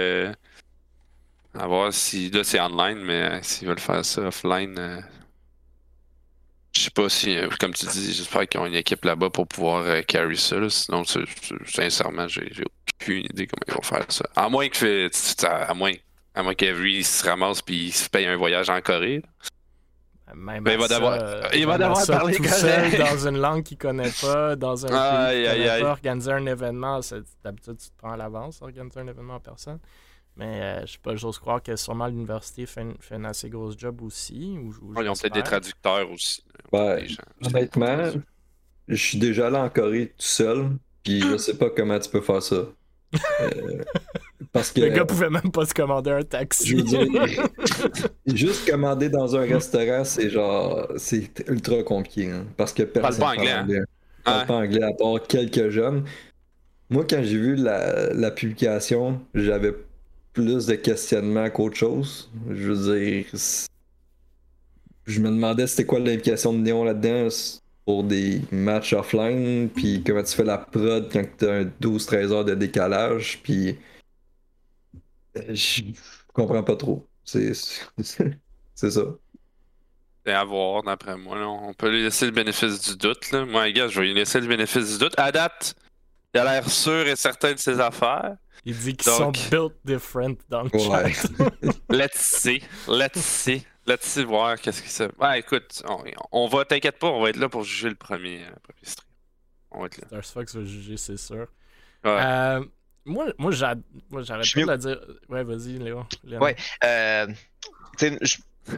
à 1.53 1.66
voir 1.66 1.93
si. 1.93 2.31
Là, 2.31 2.45
c'est 2.45 2.61
online, 2.61 3.01
mais 3.05 3.43
s'ils 3.43 3.68
veulent 3.68 3.78
faire 3.78 4.05
ça 4.05 4.22
offline 4.22 5.05
je 6.72 6.83
sais 6.83 6.91
pas 6.91 7.09
si, 7.09 7.37
euh, 7.37 7.49
comme 7.59 7.74
tu 7.74 7.87
dis, 7.87 8.12
j'espère 8.12 8.49
qu'ils 8.49 8.61
ont 8.61 8.66
une 8.66 8.74
équipe 8.74 9.05
là-bas 9.05 9.31
pour 9.31 9.47
pouvoir 9.47 9.83
euh, 9.83 10.03
carry 10.03 10.37
ça. 10.37 10.57
Sinon, 10.68 11.05
sincèrement, 11.66 12.28
j'ai 12.28 12.51
aucune 13.01 13.24
idée 13.24 13.47
comment 13.47 13.64
ils 13.66 13.74
vont 13.74 13.83
faire 13.83 14.07
ça. 14.09 14.24
À 14.37 14.49
moins 14.49 14.68
que 14.68 15.11
à 15.45 15.74
moins, 15.74 15.93
à 16.41 16.43
moins 16.43 16.55
qu'Every 16.55 17.05
se 17.05 17.24
ramasse 17.24 17.62
puis 17.62 17.86
il 17.86 17.93
se 17.93 18.09
paye 18.09 18.26
un 18.26 18.36
voyage 18.36 18.70
en 18.70 18.80
Corée. 18.80 19.22
Même 20.34 20.62
ben, 20.62 20.72
il 20.72 20.78
va 20.78 20.88
devoir, 20.88 21.55
il 21.55 21.66
va 21.66 21.78
parler 22.07 22.36
tout 22.36 22.45
seul 22.45 22.97
dans 22.97 23.26
une 23.26 23.38
langue 23.38 23.64
qu'il 23.64 23.78
connaît 23.78 24.12
pas, 24.20 24.55
dans 24.55 24.86
un 24.86 24.88
pays 24.88 25.43
qu'il 25.43 25.53
connaît 25.53 25.80
pas, 25.80 25.91
organiser 25.91 26.32
un 26.32 26.47
événement. 26.47 27.01
D'habitude, 27.43 27.76
tu 27.78 27.88
te 27.88 27.97
prends 27.99 28.12
à 28.12 28.16
l'avance, 28.16 28.62
organiser 28.62 29.01
un 29.01 29.09
événement 29.09 29.34
en 29.34 29.41
personne. 29.41 29.80
Mais 30.36 30.62
euh, 30.62 30.86
je 30.86 30.93
sais 30.93 30.99
pas, 31.03 31.16
j'ose 31.16 31.38
croire 31.38 31.61
que 31.62 31.74
sûrement 31.74 32.07
l'université 32.07 32.64
fait, 32.64 32.86
fait 33.01 33.16
un 33.16 33.24
assez 33.24 33.51
gros 33.51 33.72
job 33.76 34.01
aussi. 34.03 34.57
Ou, 34.57 34.72
ils 35.01 35.09
ont 35.09 35.14
peut-être 35.14 35.34
des 35.34 35.43
traducteurs 35.43 36.11
aussi. 36.11 36.45
Ben, 36.70 37.05
honnêtement, 37.45 38.12
je 38.86 38.95
suis 38.95 39.18
déjà 39.18 39.49
allé 39.49 39.57
en 39.57 39.68
Corée 39.68 40.09
tout 40.09 40.14
seul, 40.18 40.70
puis 41.03 41.20
je 41.20 41.36
sais 41.38 41.59
pas 41.59 41.70
comment 41.70 41.99
tu 41.99 42.09
peux 42.09 42.20
faire 42.20 42.43
ça. 42.43 42.64
Euh, 43.41 43.82
parce 44.53 44.72
que, 44.72 44.80
le 44.80 44.88
gars 44.88 45.05
pouvait 45.05 45.30
même 45.30 45.51
pas 45.53 45.66
se 45.66 45.74
commander 45.74 46.11
un 46.11 46.22
taxi. 46.22 46.84
juste 48.26 48.68
commander 48.68 49.09
dans 49.09 49.36
un 49.36 49.41
restaurant, 49.41 50.05
c'est 50.05 50.30
genre, 50.30 50.88
c'est 50.97 51.49
ultra 51.49 51.82
compliqué. 51.82 52.30
Hein, 52.30 52.47
parce 52.57 52.72
que 52.72 52.82
personne 52.82 53.20
parle 53.20 53.36
pas 53.36 53.41
anglais. 53.41 53.53
Hein. 53.53 53.62
anglais. 53.62 53.82
Parle 54.24 54.47
pas 54.47 54.55
anglais 54.55 54.82
à 54.82 54.93
part 54.93 55.26
quelques 55.26 55.70
jeunes. 55.70 56.05
Moi, 56.88 57.05
quand 57.09 57.22
j'ai 57.22 57.38
vu 57.38 57.55
la, 57.55 58.12
la 58.12 58.30
publication, 58.30 59.20
j'avais 59.34 59.74
plus 60.32 60.66
de 60.66 60.74
questionnements 60.74 61.49
qu'autre 61.51 61.76
chose. 61.76 62.30
Je 62.49 62.72
veux 62.72 62.97
dire, 62.97 63.26
je 65.07 65.20
me 65.20 65.28
demandais 65.28 65.66
c'était 65.66 65.84
quoi 65.84 65.99
l'implication 65.99 66.53
de 66.53 66.59
Néon 66.59 66.84
là-dedans 66.84 67.28
pour 67.84 68.05
des 68.05 68.41
matchs 68.53 68.93
offline, 68.93 69.68
puis 69.68 70.03
comment 70.07 70.22
tu 70.22 70.34
fais 70.34 70.45
la 70.45 70.59
prod 70.59 71.09
quand 71.12 71.24
tu 71.38 71.47
as 71.47 71.53
un 71.53 71.64
12-13 71.80 72.32
heures 72.32 72.45
de 72.45 72.55
décalage, 72.55 73.41
puis 73.43 73.76
je 75.35 75.83
comprends 76.33 76.62
pas 76.62 76.76
trop. 76.76 77.09
C'est 77.24 77.55
ça. 77.55 79.05
C'est 80.24 80.33
à 80.33 80.45
voir, 80.45 80.83
d'après 80.83 81.16
moi. 81.16 81.39
On 81.47 81.72
peut 81.72 81.91
lui 81.91 82.03
laisser 82.03 82.26
le 82.26 82.33
bénéfice 82.33 82.81
du 82.81 82.97
doute. 82.97 83.31
Là. 83.31 83.45
Moi, 83.45 83.70
gars, 83.72 83.89
je 83.89 84.01
vais 84.01 84.07
lui 84.07 84.14
laisser 84.14 84.41
le 84.41 84.47
bénéfice 84.47 84.93
du 84.93 84.99
doute. 84.99 85.14
À 85.18 85.33
date, 85.33 85.74
il 86.35 86.41
a 86.41 86.45
l'air 86.45 86.68
sûr 86.68 87.07
et 87.07 87.16
certain 87.16 87.53
de 87.53 87.59
ses 87.59 87.81
affaires. 87.81 88.37
Il 88.64 88.76
dit 88.76 88.97
qu'ils 88.97 89.11
sont 89.11 89.31
built 89.31 89.72
different 89.85 90.37
dans 90.49 90.62
le 90.62 90.70
chat. 90.70 91.05
let's 91.89 92.20
see. 92.20 92.62
Let's 92.87 93.20
see. 93.20 93.64
Let's 93.87 94.05
see 94.05 94.24
voir 94.24 94.61
qu'est-ce 94.61 94.83
qui 94.83 94.91
se. 94.91 95.05
Ouais, 95.18 95.41
écoute, 95.41 95.83
on, 96.33 96.47
va, 96.49 96.64
t'inquiète 96.64 96.99
pas, 96.99 97.09
on 97.09 97.22
va 97.22 97.31
être 97.31 97.39
là 97.39 97.49
pour 97.49 97.64
juger 97.64 97.89
le 97.89 97.95
premier, 97.95 98.45
euh, 98.45 98.51
premier 98.62 98.85
stream. 98.85 99.09
On 99.70 99.81
va 99.81 99.87
être 99.87 99.99
là. 99.99 100.07
Stars 100.07 100.24
Fox 100.24 100.55
va 100.57 100.64
juger, 100.64 100.97
c'est 100.97 101.16
sûr. 101.16 101.47
Euh, 102.07 102.64
moi, 103.05 103.32
moi 103.38 103.51
j'arrête 103.51 103.78
pas 104.11 104.22
de 104.22 104.76
dire. 104.76 105.01
Ouais, 105.28 105.44
vas-y, 105.44 105.78
Léo. 105.78 106.05
Ouais. 106.24 106.57
Euh, 106.84 107.26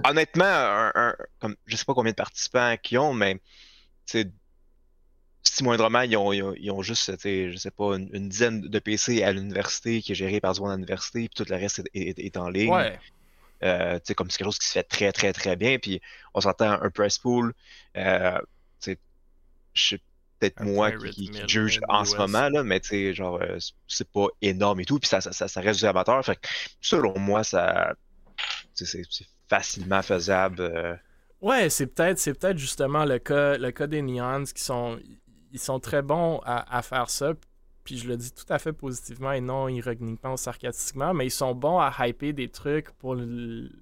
honnêtement, 0.04 0.44
un, 0.46 1.14
comme, 1.40 1.56
je 1.66 1.76
sais 1.76 1.84
pas 1.84 1.94
combien 1.94 2.12
de 2.12 2.16
participants 2.16 2.76
qui 2.82 2.98
ont, 2.98 3.12
mais 3.12 3.40
si 4.06 5.64
moindrement, 5.64 6.02
ils 6.02 6.16
ont, 6.16 6.32
ils 6.32 6.70
ont, 6.70 6.82
juste, 6.82 7.10
je 7.22 7.56
sais 7.56 7.70
pas, 7.70 7.96
une, 7.96 8.28
dizaine 8.28 8.60
de 8.60 8.78
PC 8.78 9.22
à 9.22 9.32
l'université 9.32 10.00
qui 10.00 10.12
est 10.12 10.14
géré 10.14 10.40
par 10.40 10.58
monde 10.60 10.70
à 10.70 10.74
l'université, 10.74 11.28
puis 11.28 11.44
tout 11.44 11.50
le 11.50 11.56
reste 11.56 11.82
est, 11.94 12.36
en 12.36 12.48
ligne. 12.48 12.70
Ouais. 12.70 12.98
Euh, 13.64 13.98
comme 14.16 14.28
c'est 14.28 14.38
quelque 14.38 14.46
chose 14.46 14.58
qui 14.58 14.66
se 14.66 14.72
fait 14.72 14.82
très, 14.82 15.12
très, 15.12 15.32
très 15.32 15.56
bien. 15.56 15.78
Puis 15.78 16.00
on 16.34 16.40
s'entend 16.40 16.70
un 16.70 16.90
press 16.90 17.18
pool. 17.18 17.54
Euh, 17.96 18.38
je 18.84 18.94
sais 19.74 20.00
peut-être 20.42 20.62
moi 20.62 20.90
qui, 20.90 21.30
juge 21.46 21.80
en 21.88 22.04
ce 22.04 22.16
moment, 22.16 22.48
là, 22.48 22.64
mais 22.64 22.80
genre, 23.14 23.40
euh, 23.40 23.58
c'est 23.86 24.10
pas 24.10 24.26
énorme 24.40 24.80
et 24.80 24.84
tout. 24.84 24.98
Puis 24.98 25.08
ça, 25.08 25.20
ça, 25.20 25.48
ça, 25.48 25.60
reste 25.60 25.80
du 25.80 25.86
amateur. 25.86 26.24
Fait 26.24 26.36
que, 26.36 26.48
selon 26.80 27.18
moi, 27.18 27.44
ça 27.44 27.94
c'est 28.74 29.02
facilement 29.48 30.02
faisable. 30.02 30.60
Euh. 30.60 30.96
Ouais, 31.40 31.70
c'est 31.70 31.86
peut-être 31.86 32.18
c'est 32.18 32.34
peut-être 32.34 32.58
justement 32.58 33.04
le 33.04 33.18
cas 33.18 33.58
le 33.58 33.70
cas 33.70 33.86
des 33.86 34.02
Neons 34.02 34.44
qui 34.44 34.62
sont 34.62 34.98
ils 35.52 35.60
sont 35.60 35.80
très 35.80 36.02
bons 36.02 36.40
à, 36.44 36.76
à, 36.76 36.82
faire 36.82 37.10
ça. 37.10 37.34
Puis 37.84 37.98
je 37.98 38.08
le 38.08 38.16
dis 38.16 38.32
tout 38.32 38.44
à 38.48 38.58
fait 38.58 38.72
positivement 38.72 39.32
et 39.32 39.40
non 39.40 39.68
ironiquement 39.68 40.34
ou 40.34 40.36
sarcastiquement, 40.36 41.14
mais 41.14 41.26
ils 41.26 41.30
sont 41.30 41.54
bons 41.54 41.78
à 41.78 41.92
hyper 42.06 42.32
des 42.32 42.48
trucs 42.48 42.90
pour 42.92 43.16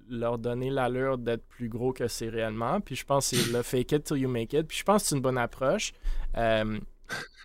leur 0.09 0.37
donner 0.37 0.69
l'allure 0.69 1.17
d'être 1.17 1.45
plus 1.47 1.69
gros 1.69 1.93
que 1.93 2.07
c'est 2.07 2.29
réellement. 2.29 2.81
Puis 2.81 2.95
je 2.95 3.05
pense 3.05 3.29
que 3.29 3.37
c'est 3.37 3.51
le 3.51 3.61
fake 3.63 3.91
it 3.91 4.03
till 4.03 4.17
you 4.17 4.29
make 4.29 4.53
it. 4.53 4.67
Puis 4.67 4.79
je 4.79 4.83
pense 4.83 5.03
que 5.03 5.09
c'est 5.09 5.15
une 5.15 5.21
bonne 5.21 5.37
approche. 5.37 5.93
Euh, 6.37 6.79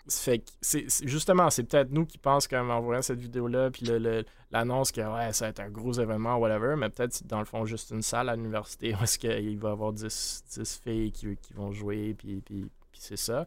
fait 0.09 0.45
c'est, 0.61 0.87
justement, 1.07 1.51
c'est 1.51 1.65
peut-être 1.65 1.91
nous 1.91 2.07
qui 2.07 2.19
pensons 2.19 2.49
qu'en 2.49 2.81
voyant 2.81 3.03
cette 3.03 3.19
vidéo-là, 3.19 3.71
puis 3.71 3.87
l'annonce 4.51 4.93
que 4.93 5.01
ouais, 5.01 5.33
ça 5.33 5.47
va 5.47 5.49
être 5.51 5.61
un 5.61 5.71
gros 5.71 5.93
événement, 5.93 6.37
whatever, 6.37 6.77
mais 6.77 6.91
peut-être 6.91 7.27
dans 7.27 7.41
le 7.41 7.45
fond 7.45 7.65
juste 7.65 7.91
une 7.91 8.03
salle 8.03 8.29
à 8.29 8.37
l'université 8.37 8.95
où 8.95 9.03
est-ce 9.03 9.19
qu'il 9.19 9.59
va 9.59 9.71
y 9.71 9.73
avoir 9.73 9.93
10, 9.93 10.45
10 10.57 10.81
filles 10.83 11.13
qui, 11.13 11.37
qui, 11.37 11.53
vont 11.55 11.73
jouer, 11.73 12.15
puis, 12.15 12.41
puis, 12.41 12.71
puis 12.93 13.01
c'est 13.01 13.17
ça. 13.17 13.47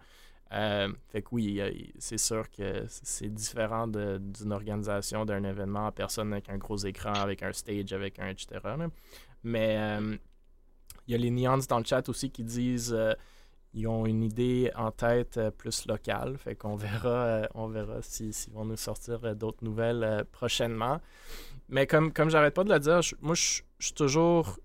Euh, 0.52 0.92
fait 1.10 1.22
que 1.22 1.28
oui, 1.32 1.62
c'est 2.00 2.18
sûr 2.18 2.50
que 2.50 2.86
c'est 2.88 3.32
différent 3.32 3.88
d'une 3.88 4.52
organisation, 4.52 5.26
d'un 5.26 5.44
événement 5.44 5.88
en 5.88 5.92
personne 5.92 6.34
avec 6.34 6.50
un 6.50 6.58
gros 6.58 6.78
écran, 6.78 7.14
avec 7.14 7.44
un 7.44 7.54
stage, 7.54 7.94
avec 7.94 8.20
un 8.20 8.30
etc. 8.30 8.60
Mais 9.44 9.78
euh, 9.78 10.18
il 11.08 11.12
y 11.12 11.16
a 11.16 11.18
les 11.18 11.30
Neons 11.30 11.60
dans 11.70 11.80
le 11.80 11.86
chat 11.86 12.08
aussi 12.10 12.32
qui 12.32 12.44
disent 12.44 12.94
euh, 12.94 13.14
ils 13.74 13.88
ont 13.88 14.08
une 14.08 14.24
idée 14.24 14.72
en 14.76 14.90
tête 14.92 15.40
plus 15.58 15.86
locale. 15.86 16.38
Fait 16.40 16.56
qu'on 16.56 16.76
verra, 16.76 17.48
on 17.54 17.68
verra 17.68 18.02
s'ils 18.02 18.34
vont 18.52 18.66
nous 18.66 18.78
sortir 18.78 19.36
d'autres 19.36 19.64
nouvelles 19.64 20.26
prochainement. 20.32 21.00
Mais 21.68 21.86
comme, 21.86 22.12
comme 22.12 22.32
j'arrête 22.32 22.56
pas 22.56 22.64
de 22.64 22.74
le 22.74 22.80
dire, 22.80 23.02
moi 23.22 23.36
je 23.36 23.62
suis 23.80 23.94
toujours 23.94 24.60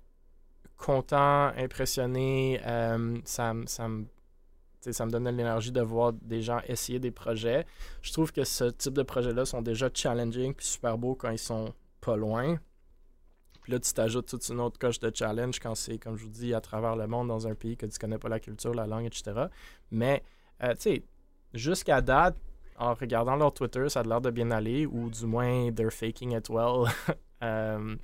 content, 0.79 1.53
impressionné. 1.57 2.59
ça, 3.27 3.53
ça 3.67 3.89
ça 4.93 5.07
me 5.07 5.11
donne 5.11 5.25
l'énergie 5.25 5.73
de 5.73 5.81
voir 5.81 6.13
des 6.13 6.43
gens 6.43 6.61
essayer 6.69 6.99
des 6.99 7.11
projets. 7.11 7.67
Je 8.03 8.13
trouve 8.13 8.33
que 8.33 8.45
ce 8.45 8.65
type 8.65 8.95
de 8.95 9.03
projets-là 9.03 9.45
sont 9.45 9.63
déjà 9.63 9.89
challenging 9.93 10.55
puis 10.55 10.67
super 10.67 10.99
beaux 10.99 11.15
quand 11.15 11.31
ils 11.31 11.39
sont 11.39 11.73
pas 12.01 12.17
loin. 12.17 12.59
Puis 13.65 13.73
là, 13.73 13.81
tu 13.81 13.95
t'ajoutes 13.95 14.29
toute 14.29 14.47
une 14.51 14.61
autre 14.61 14.79
coche 14.79 14.99
de 15.01 15.11
challenge 15.13 15.59
quand 15.59 15.75
c'est, 15.75 15.99
comme 15.99 16.17
je 16.17 16.25
vous 16.25 16.31
dis, 16.31 16.53
à 16.53 16.61
travers 16.61 16.97
le 16.97 17.07
monde 17.07 17.29
dans 17.29 17.49
un 17.49 17.55
pays 17.55 17.79
que 17.79 17.87
tu 17.87 17.99
connais 17.99 18.19
pas 18.19 18.29
la 18.29 18.39
culture, 18.39 18.75
la 18.75 18.87
langue, 18.87 19.07
etc. 19.07 19.47
Mais, 19.91 20.23
euh, 20.63 20.75
tu 20.75 20.81
sais, 20.81 21.03
jusqu'à 21.55 22.03
date, 22.03 22.37
en 22.77 22.93
regardant 22.93 23.37
leur 23.37 23.55
Twitter, 23.55 23.89
ça 23.89 24.01
a 24.01 24.03
l'air 24.03 24.21
de 24.21 24.31
bien 24.31 24.51
aller, 24.51 24.85
ou 24.85 25.09
du 25.09 25.25
moins, 25.25 25.73
they're 25.73 25.91
faking 25.91 26.37
it 26.37 26.51
well 26.51 26.93
euh, 27.43 27.97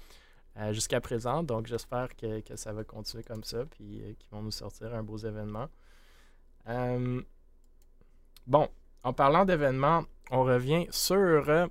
euh, 0.57 0.73
jusqu'à 0.73 1.03
présent. 1.03 1.43
Donc, 1.43 1.67
j'espère 1.67 2.17
que, 2.17 2.41
que, 2.41 2.57
ça 2.57 2.73
va 2.73 2.83
continuer 2.83 3.23
comme 3.23 3.45
ça, 3.45 3.67
puis 3.67 4.17
qu'ils 4.19 4.31
vont 4.31 4.41
nous 4.41 4.51
sortir 4.51 4.95
un 4.95 5.03
beau 5.03 5.19
événement. 5.19 5.69
Euh, 6.69 7.21
bon, 8.47 8.69
en 9.03 9.13
parlant 9.13 9.45
d'événements, 9.45 10.05
on 10.31 10.45
revient 10.45 10.87
sur 10.91 11.49
euh, 11.49 11.67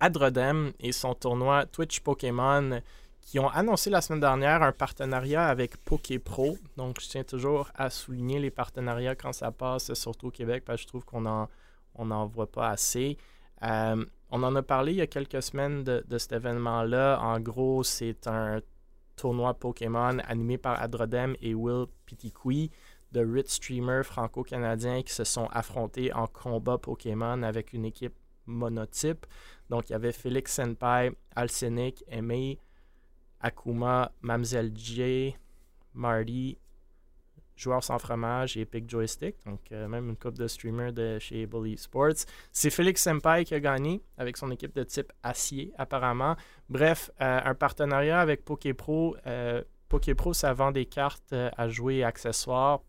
Adrodem 0.00 0.72
et 0.80 0.92
son 0.92 1.14
tournoi 1.14 1.66
Twitch 1.66 2.00
Pokémon 2.00 2.80
qui 3.22 3.38
ont 3.38 3.48
annoncé 3.48 3.88
la 3.88 4.00
semaine 4.00 4.20
dernière 4.20 4.62
un 4.62 4.72
partenariat 4.72 5.46
avec 5.46 5.76
PokéPro. 5.84 6.58
Donc, 6.76 7.00
je 7.00 7.08
tiens 7.08 7.24
toujours 7.24 7.70
à 7.74 7.88
souligner 7.88 8.40
les 8.40 8.50
partenariats 8.50 9.14
quand 9.14 9.32
ça 9.32 9.52
passe, 9.52 9.94
surtout 9.94 10.26
au 10.26 10.30
Québec, 10.30 10.64
parce 10.66 10.78
que 10.78 10.82
je 10.82 10.88
trouve 10.88 11.04
qu'on 11.04 11.20
n'en 11.20 11.48
en 11.96 12.26
voit 12.26 12.50
pas 12.50 12.68
assez. 12.68 13.16
Euh, 13.62 14.04
on 14.30 14.42
en 14.42 14.56
a 14.56 14.62
parlé 14.62 14.92
il 14.92 14.98
y 14.98 15.02
a 15.02 15.06
quelques 15.06 15.42
semaines 15.42 15.84
de, 15.84 16.18
cet 16.18 16.32
événement-là. 16.32 17.20
En 17.20 17.38
gros, 17.38 17.84
c'est 17.84 18.26
un 18.26 18.60
tournoi 19.16 19.54
Pokémon 19.54 20.18
animé 20.26 20.58
par 20.58 20.80
Adrodem 20.82 21.36
et 21.40 21.54
Will 21.54 21.86
Pitiqui 22.06 22.70
de 23.12 23.20
Rit 23.20 23.48
streamers 23.48 24.04
franco-canadiens 24.04 25.02
qui 25.02 25.12
se 25.12 25.24
sont 25.24 25.46
affrontés 25.52 26.12
en 26.12 26.26
combat 26.26 26.78
Pokémon 26.78 27.42
avec 27.42 27.72
une 27.72 27.84
équipe 27.84 28.14
monotype. 28.46 29.26
Donc, 29.70 29.90
il 29.90 29.92
y 29.92 29.96
avait 29.96 30.12
Félix 30.12 30.54
Senpai, 30.54 31.12
Alcenic, 31.36 32.04
Aimé, 32.08 32.58
Akuma, 33.40 34.12
Mamselle 34.20 34.72
J, 34.74 35.36
Marty, 35.94 36.58
Joueur 37.54 37.84
sans 37.84 37.98
fromage 37.98 38.56
et 38.56 38.62
Epic 38.62 38.88
Joystick, 38.88 39.36
donc 39.44 39.60
euh, 39.70 39.86
même 39.86 40.08
une 40.08 40.16
coupe 40.16 40.38
de 40.38 40.48
streamers 40.48 40.92
de 40.92 41.18
chez 41.18 41.46
Bully 41.46 41.76
Sports. 41.76 42.24
C'est 42.50 42.70
Félix 42.70 43.02
Senpai 43.02 43.44
qui 43.44 43.54
a 43.54 43.60
gagné 43.60 44.02
avec 44.16 44.38
son 44.38 44.50
équipe 44.50 44.74
de 44.74 44.82
type 44.82 45.12
acier, 45.22 45.70
apparemment. 45.76 46.34
Bref, 46.70 47.10
euh, 47.20 47.40
un 47.44 47.54
partenariat 47.54 48.20
avec 48.20 48.44
PokéPro. 48.44 49.16
Euh, 49.26 49.62
PokéPro, 49.88 50.32
ça 50.32 50.54
vend 50.54 50.72
des 50.72 50.86
cartes 50.86 51.34
à 51.34 51.68
jouer 51.68 51.96
et 51.96 52.04
accessoires. 52.04 52.80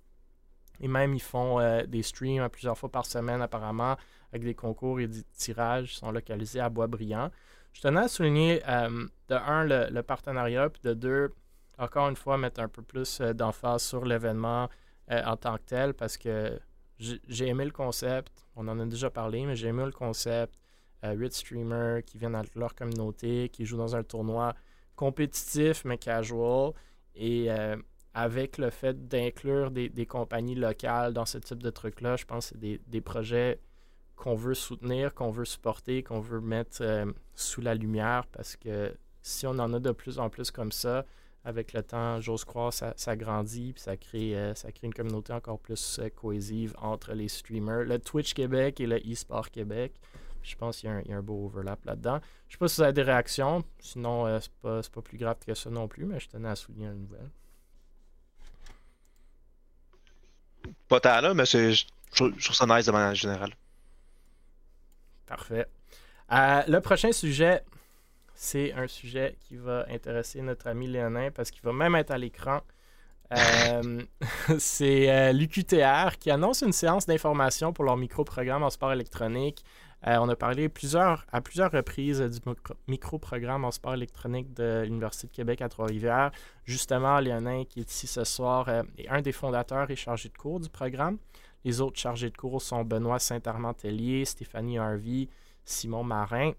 Et 0.79 0.87
même, 0.87 1.13
ils 1.13 1.21
font 1.21 1.59
des 1.87 2.01
streams 2.01 2.47
plusieurs 2.49 2.77
fois 2.77 2.89
par 2.89 3.05
semaine, 3.05 3.41
apparemment, 3.41 3.95
avec 4.31 4.43
des 4.43 4.55
concours 4.55 4.99
et 4.99 5.07
des 5.07 5.23
tirages. 5.37 5.93
Ils 5.93 5.97
sont 5.97 6.11
localisés 6.11 6.59
à 6.59 6.69
Bois-Brillant. 6.69 7.29
Je 7.73 7.81
tenais 7.81 8.01
à 8.01 8.07
souligner, 8.07 8.59
de 8.59 9.35
un, 9.35 9.63
le, 9.63 10.01
partenariat, 10.01 10.69
puis 10.69 10.81
de 10.83 10.93
deux, 10.93 11.33
encore 11.77 12.09
une 12.09 12.15
fois, 12.15 12.37
mettre 12.37 12.59
un 12.61 12.67
peu 12.67 12.81
plus 12.81 13.19
euh, 13.21 13.33
d'emphase 13.33 13.83
sur 13.83 14.05
l'événement 14.05 14.69
euh, 15.11 15.21
en 15.25 15.35
tant 15.35 15.57
que 15.57 15.63
tel 15.63 15.93
parce 15.93 16.17
que 16.17 16.59
j'ai 16.99 17.47
aimé 17.47 17.65
le 17.65 17.71
concept. 17.71 18.31
On 18.55 18.67
en 18.67 18.79
a 18.79 18.85
déjà 18.85 19.09
parlé, 19.09 19.45
mais 19.45 19.55
j'ai 19.55 19.67
aimé 19.67 19.83
le 19.83 19.91
concept. 19.91 20.53
Euh, 21.03 21.13
8 21.13 21.33
streamers 21.33 22.03
qui 22.05 22.17
viennent 22.17 22.35
à 22.35 22.43
leur 22.55 22.75
communauté, 22.75 23.49
qui 23.49 23.65
jouent 23.65 23.77
dans 23.77 23.95
un 23.95 24.03
tournoi 24.03 24.53
compétitif 24.95 25.83
mais 25.83 25.97
casual. 25.97 26.71
Et 27.15 27.51
euh, 27.51 27.75
avec 28.13 28.57
le 28.57 28.69
fait 28.69 29.07
d'inclure 29.07 29.71
des, 29.71 30.05
compagnies 30.05 30.55
locales 30.55 31.13
dans 31.13 31.25
ce 31.25 31.37
type 31.37 31.63
de 31.63 31.69
truc-là, 31.69 32.15
je 32.15 32.25
pense 32.25 32.51
que 32.51 32.55
c'est 32.61 32.89
des, 32.89 33.01
projets 33.01 33.59
qu'on 34.15 34.35
veut 34.35 34.53
soutenir, 34.53 35.13
qu'on 35.13 35.31
veut 35.31 35.45
supporter, 35.45 36.03
qu'on 36.03 36.19
veut 36.19 36.41
mettre 36.41 36.83
sous 37.33 37.61
la 37.61 37.73
lumière 37.73 38.27
parce 38.31 38.55
que 38.55 38.95
si 39.23 39.47
on 39.47 39.57
en 39.57 39.73
a 39.73 39.79
de 39.79 39.91
plus 39.91 40.19
en 40.19 40.29
plus 40.29 40.51
comme 40.51 40.71
ça, 40.71 41.05
avec 41.45 41.73
le 41.73 41.83
temps, 41.83 42.21
j'ose 42.21 42.45
croire, 42.45 42.71
ça, 42.71 42.93
ça 42.95 43.15
grandit, 43.15 43.73
puis 43.73 43.81
ça 43.81 43.97
crée, 43.97 44.35
euh, 44.35 44.55
ça 44.55 44.71
crée 44.71 44.87
une 44.87 44.93
communauté 44.93 45.33
encore 45.33 45.59
plus 45.59 45.99
euh, 45.99 46.09
cohésive 46.09 46.73
entre 46.81 47.13
les 47.13 47.27
streamers. 47.27 47.83
Le 47.83 47.99
Twitch 47.99 48.33
Québec 48.33 48.79
et 48.79 48.87
le 48.87 49.05
eSport 49.05 49.49
Québec. 49.49 49.93
Je 50.41 50.55
pense 50.55 50.77
qu'il 50.77 50.89
y, 50.89 51.11
a 51.11 51.17
un 51.17 51.21
beau 51.21 51.45
overlap 51.45 51.83
là-dedans. 51.85 52.19
Je 52.47 52.47
ne 52.47 52.51
sais 52.51 52.57
pas 52.57 52.67
si 52.67 52.75
vous 52.77 52.83
avez 52.83 52.93
des 52.93 53.01
réactions. 53.01 53.63
Sinon, 53.79 54.25
euh, 54.25 54.39
ce 54.39 54.49
n'est 54.63 54.81
pas, 54.93 55.01
plus 55.01 55.17
grave 55.17 55.37
que 55.45 55.53
ça 55.53 55.69
non 55.69 55.87
plus, 55.87 56.05
mais 56.05 56.19
je 56.19 56.29
tenais 56.29 56.49
à 56.49 56.55
souligner 56.55 56.87
une 56.87 57.01
nouvelle. 57.01 57.29
Pas 60.87 60.99
tant 60.99 61.21
là, 61.21 61.33
mais 61.33 61.45
je, 61.45 61.85
trouve 62.13 62.33
ça 62.39 62.65
nice 62.65 62.85
de 62.85 62.91
manière 62.91 63.15
générale. 63.15 63.51
Parfait. 65.25 65.65
le 66.29 66.79
prochain 66.79 67.11
sujet, 67.11 67.63
c'est 68.35 68.73
un 68.73 68.87
sujet 68.87 69.35
qui 69.39 69.55
va 69.55 69.85
intéresser 69.89 70.41
notre 70.41 70.67
ami 70.67 70.87
Léonin 70.87 71.31
parce 71.31 71.51
qu'il 71.51 71.63
va 71.63 71.73
même 71.73 71.95
être 71.95 72.11
à 72.11 72.17
l'écran. 72.17 72.61
Euh, 73.31 74.01
c'est 74.59 75.09
euh, 75.09 75.31
l'UQTR 75.31 76.17
qui 76.19 76.29
annonce 76.29 76.61
une 76.61 76.73
séance 76.73 77.05
d'information 77.05 77.73
pour 77.73 77.85
leur 77.85 77.97
micro-programme 77.97 78.63
en 78.63 78.69
sport 78.69 78.91
électronique. 78.91 79.63
Euh, 80.05 80.17
on 80.19 80.27
a 80.27 80.35
parlé 80.35 80.65
à 80.65 80.69
plusieurs 81.41 81.71
reprises 81.71 82.21
du 82.21 82.39
micro-programme 82.87 83.63
en 83.63 83.71
sport 83.71 83.93
électronique 83.93 84.53
de 84.53 84.81
l'Université 84.83 85.27
de 85.27 85.31
Québec 85.31 85.61
à 85.61 85.69
Trois-Rivières. 85.69 86.31
Justement, 86.65 87.19
Léonin, 87.19 87.63
qui 87.63 87.79
est 87.79 87.89
ici 87.89 88.07
ce 88.07 88.23
soir, 88.23 88.67
est 88.69 89.07
un 89.07 89.21
des 89.21 89.31
fondateurs 89.31 89.89
et 89.91 89.95
chargé 89.95 90.29
de 90.29 90.37
cours 90.37 90.59
du 90.59 90.69
programme. 90.69 91.17
Les 91.63 91.79
autres 91.79 91.97
chargés 91.97 92.29
de 92.29 92.35
cours 92.35 92.61
sont 92.61 92.83
Benoît 92.83 93.19
Saint-Armand-Tellier, 93.19 94.25
Stéphanie 94.25 94.77
Harvey, 94.77 95.29
Simon 95.63 96.03
Marin. 96.03 96.51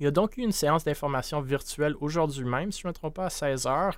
Il 0.00 0.04
y 0.04 0.06
a 0.06 0.10
donc 0.10 0.36
eu 0.36 0.42
une 0.42 0.52
séance 0.52 0.84
d'information 0.84 1.40
virtuelle 1.40 1.94
aujourd'hui 2.00 2.44
même, 2.44 2.72
si 2.72 2.82
je 2.82 2.86
ne 2.86 2.90
me 2.90 2.94
trompe 2.94 3.14
pas, 3.14 3.26
à 3.26 3.28
16h. 3.28 3.94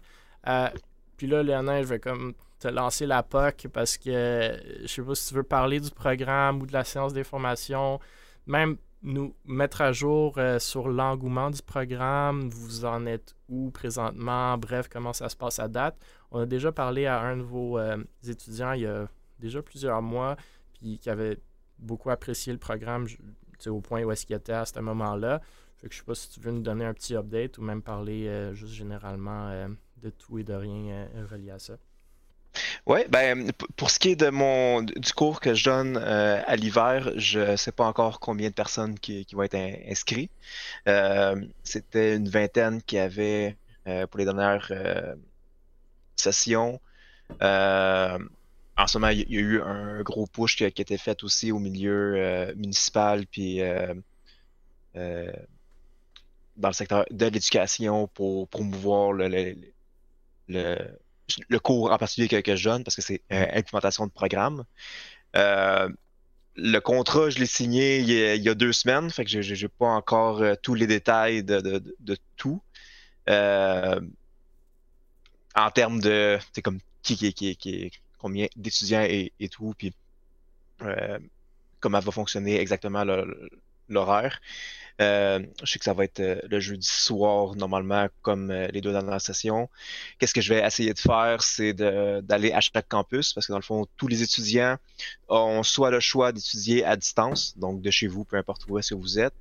Euh, 0.47 0.69
puis 1.17 1.27
là, 1.27 1.43
Léonin, 1.43 1.83
je 1.83 1.89
vais 1.89 1.99
comme 1.99 2.35
te 2.59 2.69
lancer 2.69 3.07
la 3.07 3.23
POC 3.23 3.69
parce 3.73 3.97
que 3.97 4.59
je 4.83 4.87
sais 4.87 5.03
pas 5.03 5.15
si 5.15 5.29
tu 5.29 5.35
veux 5.35 5.43
parler 5.43 5.81
du 5.81 5.91
programme 5.91 6.63
ou 6.63 6.67
de 6.67 6.73
la 6.73 6.85
séance 6.85 7.13
d'information, 7.13 8.01
même 8.51 8.77
nous 9.03 9.35
mettre 9.47 9.81
à 9.81 9.93
jour 9.93 10.35
euh, 10.37 10.59
sur 10.59 10.89
l'engouement 10.89 11.51
du 11.51 11.63
programme, 11.63 12.51
vous 12.51 12.85
en 12.85 13.07
êtes 13.07 13.35
où 13.49 13.71
présentement, 13.71 14.59
bref, 14.59 14.89
comment 14.91 15.15
ça 15.15 15.29
se 15.31 15.37
passe 15.37 15.59
à 15.59 15.69
date. 15.69 15.97
On 16.31 16.41
a 16.41 16.47
déjà 16.47 16.71
parlé 16.71 17.07
à 17.07 17.21
un 17.21 17.39
de 17.39 17.43
vos 17.43 17.79
euh, 17.79 17.97
étudiants 18.27 18.73
il 18.73 18.83
y 18.83 18.87
a 18.87 19.09
déjà 19.39 19.63
plusieurs 19.63 20.03
mois, 20.03 20.37
puis 20.75 20.99
qui 20.99 21.09
avait 21.09 21.39
beaucoup 21.79 22.11
apprécié 22.11 22.53
le 22.53 22.59
programme 22.59 23.07
au 23.67 23.81
point 23.81 24.03
où 24.03 24.13
est-ce 24.13 24.27
qu'il 24.27 24.37
était 24.37 24.53
à 24.53 24.67
ce 24.67 24.79
moment-là. 24.81 25.41
Je 25.83 25.97
sais 25.97 26.05
pas 26.05 26.15
si 26.15 26.29
tu 26.29 26.41
veux 26.41 26.51
nous 26.51 26.61
donner 26.61 26.85
un 26.85 26.93
petit 26.93 27.15
update 27.15 27.57
ou 27.57 27.63
même 27.63 27.81
parler 27.81 28.27
euh, 28.27 28.53
juste 28.53 28.75
généralement 28.75 29.67
de 29.97 30.11
tout 30.11 30.39
et 30.39 30.45
de 30.45 30.53
rien 30.53 31.09
relié 31.31 31.53
à 31.53 31.59
ça. 31.59 31.79
Oui, 32.87 33.01
ben 33.09 33.53
pour 33.77 33.91
ce 33.91 33.99
qui 33.99 34.11
est 34.11 34.17
de 34.17 34.31
mon 34.31 34.83
du 34.83 35.13
cours 35.13 35.41
que 35.41 35.55
je 35.55 35.65
donne 35.65 35.97
à 35.97 36.57
l'hiver, 36.57 37.13
je 37.17 37.53
ne 37.53 37.57
sais 37.57 37.73
pas 37.73 37.87
encore 37.87 38.21
combien 38.21 38.49
de 38.49 38.55
personnes 38.55 38.99
qui, 38.99 39.27
vont 39.33 39.43
être 39.43 39.57
inscrites. 39.89 40.33
C'était 41.63 42.17
une 42.17 42.29
vingtaine 42.29 42.83
qui 42.83 42.99
avait 42.99 43.57
pour 43.85 44.19
les 44.19 44.25
dernières 44.25 44.73
sessions. 46.17 46.81
en 47.41 48.87
ce 48.87 48.99
moment, 48.99 49.09
il 49.09 49.31
y, 49.31 49.37
a 49.37 49.41
eu 49.41 49.61
un 49.63 50.03
gros 50.03 50.27
push 50.27 50.57
qui 50.57 50.65
a, 50.65 50.69
été 50.69 50.99
fait 50.99 51.23
aussi 51.23 51.53
au 51.53 51.59
milieu 51.59 52.53
municipal 52.57 53.27
puis 53.27 53.61
dans 56.61 56.69
le 56.69 56.75
secteur 56.75 57.05
de 57.11 57.27
l'éducation 57.27 58.07
pour 58.09 58.49
promouvoir 58.49 59.13
le, 59.13 59.57
cours 61.59 61.91
en 61.93 61.99
particulier 61.99 62.43
que, 62.43 62.57
je 62.57 62.69
donne 62.69 62.85
parce 62.85 62.97
que 62.97 63.03
c'est 63.03 63.23
euh, 63.33 63.47
implémentation 63.53 64.07
de 64.07 64.13
programme. 64.13 64.65
Euh, 65.37 65.89
le 66.57 66.79
contrat, 66.81 67.31
je 67.31 67.39
l'ai 67.39 67.47
signé 67.47 68.01
il 68.01 68.43
y, 68.43 68.49
a, 68.49 68.55
deux 68.55 68.73
semaines, 68.73 69.11
fait 69.11 69.25
que 69.25 69.43
je 69.43 69.55
n'ai 69.55 69.69
pas 69.69 69.87
encore 69.87 70.43
euh, 70.43 70.55
tous 70.61 70.75
les 70.75 70.87
détails 70.87 71.45
de, 71.45 71.83
tout. 72.37 72.61
en 73.29 74.01
termes 75.75 76.01
de 76.01 76.39
comme 76.63 76.81
qui, 77.03 77.17
qui, 77.17 77.33
qui, 77.33 77.57
qui 77.57 77.91
combien 78.19 78.47
d'étudiants 78.57 79.03
et, 79.03 79.33
tout, 79.51 79.75
puis 79.79 79.95
comment 81.81 82.01
va 82.01 82.13
fonctionner 82.13 82.61
exactement 82.61 83.05
l'horaire. 83.91 84.41
Euh, 85.01 85.41
je 85.63 85.73
sais 85.73 85.79
que 85.79 85.85
ça 85.85 85.95
va 85.95 86.05
être 86.05 86.21
euh, 86.21 86.41
le 86.51 86.61
jeudi 86.61 86.87
soir, 86.87 87.55
normalement, 87.55 88.09
comme 88.21 88.51
euh, 88.51 88.67
les 88.69 88.83
deux 88.83 88.93
dernières 88.93 89.21
sessions. 89.21 89.71
Qu'est-ce 90.19 90.35
que 90.35 90.43
je 90.43 90.53
vais 90.53 90.65
essayer 90.65 90.93
de 90.93 90.99
faire, 90.99 91.43
c'est 91.43 91.73
d'aller 91.73 92.53
à 92.53 92.61
chaque 92.61 92.89
campus, 92.89 93.33
parce 93.33 93.47
que 93.47 93.53
dans 93.53 93.59
le 93.59 93.65
fond, 93.65 93.87
tous 93.97 94.09
les 94.09 94.23
étudiants 94.23 94.77
ont 95.29 95.63
soit 95.63 95.91
le 95.91 96.01
choix 96.01 96.33
d'étudier 96.33 96.85
à 96.85 96.97
distance, 96.97 97.57
donc 97.57 97.81
de 97.81 97.91
chez 97.91 98.09
vous, 98.09 98.25
peu 98.25 98.37
importe 98.37 98.67
où 98.69 98.79
est-ce 98.79 98.91
que 98.91 99.01
vous 99.01 99.19
êtes, 99.19 99.35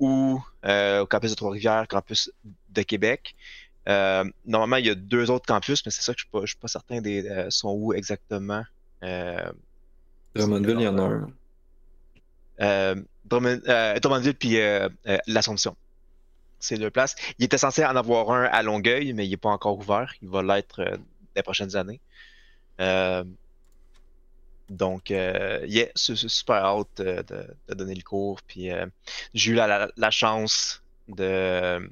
ou 0.00 0.42
au 0.64 1.06
campus 1.06 1.30
de 1.30 1.36
Trois-Rivières, 1.36 1.86
campus 1.86 2.32
de 2.70 2.82
Québec. 2.82 3.36
normalement, 3.86 4.76
il 4.76 4.86
y 4.86 4.90
a 4.90 4.96
deux 4.96 5.30
autres 5.30 5.46
campus, 5.46 5.84
mais 5.86 5.92
c'est 5.92 6.02
ça 6.02 6.12
que 6.12 6.20
je 6.20 6.26
ne 6.40 6.46
suis, 6.46 6.56
pas 6.56 6.68
certain 6.68 7.00
des 7.00 7.46
sont 7.50 7.70
où 7.70 7.94
exactement. 7.94 8.64
Drummondville, 10.34 10.80
il 10.80 10.82
y 10.82 10.88
en 10.88 10.98
a 10.98 11.02
un. 11.02 11.28
Euh, 12.60 12.94
euh, 13.32 14.32
puis 14.38 14.60
euh, 14.60 14.88
l'Assomption. 15.26 15.76
C'est 16.60 16.76
le 16.76 16.90
place. 16.90 17.14
Il 17.38 17.44
était 17.44 17.58
censé 17.58 17.84
en 17.84 17.96
avoir 17.96 18.30
un 18.30 18.44
à 18.44 18.62
Longueuil, 18.62 19.12
mais 19.12 19.26
il 19.26 19.30
n'est 19.30 19.36
pas 19.36 19.50
encore 19.50 19.76
ouvert. 19.76 20.14
Il 20.22 20.28
va 20.28 20.42
l'être 20.42 20.98
les 21.36 21.42
prochaines 21.42 21.76
années. 21.76 22.00
donc, 24.70 25.10
yeah, 25.10 25.88
super 25.94 26.64
hâte 26.64 27.02
de, 27.02 27.54
donner 27.74 27.94
le 27.94 28.02
cours. 28.02 28.40
Puis 28.42 28.70
j'ai 29.34 29.52
eu 29.52 29.54
la, 29.54 30.10
chance 30.10 30.82
de 31.08 31.90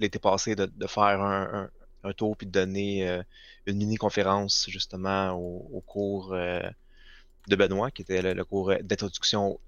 l'été 0.00 0.18
passé 0.18 0.56
de, 0.56 0.86
faire 0.88 1.20
un, 1.20 1.70
tour 2.16 2.36
puis 2.36 2.46
de 2.48 2.52
donner 2.52 3.20
une 3.66 3.76
mini 3.76 3.96
conférence 3.96 4.66
justement 4.68 5.30
au, 5.34 5.82
cours 5.86 6.34
de 6.34 7.56
Benoît, 7.56 7.92
qui 7.92 8.02
était 8.02 8.34
le 8.34 8.44
cours 8.44 8.72
d'introduction 8.82 9.60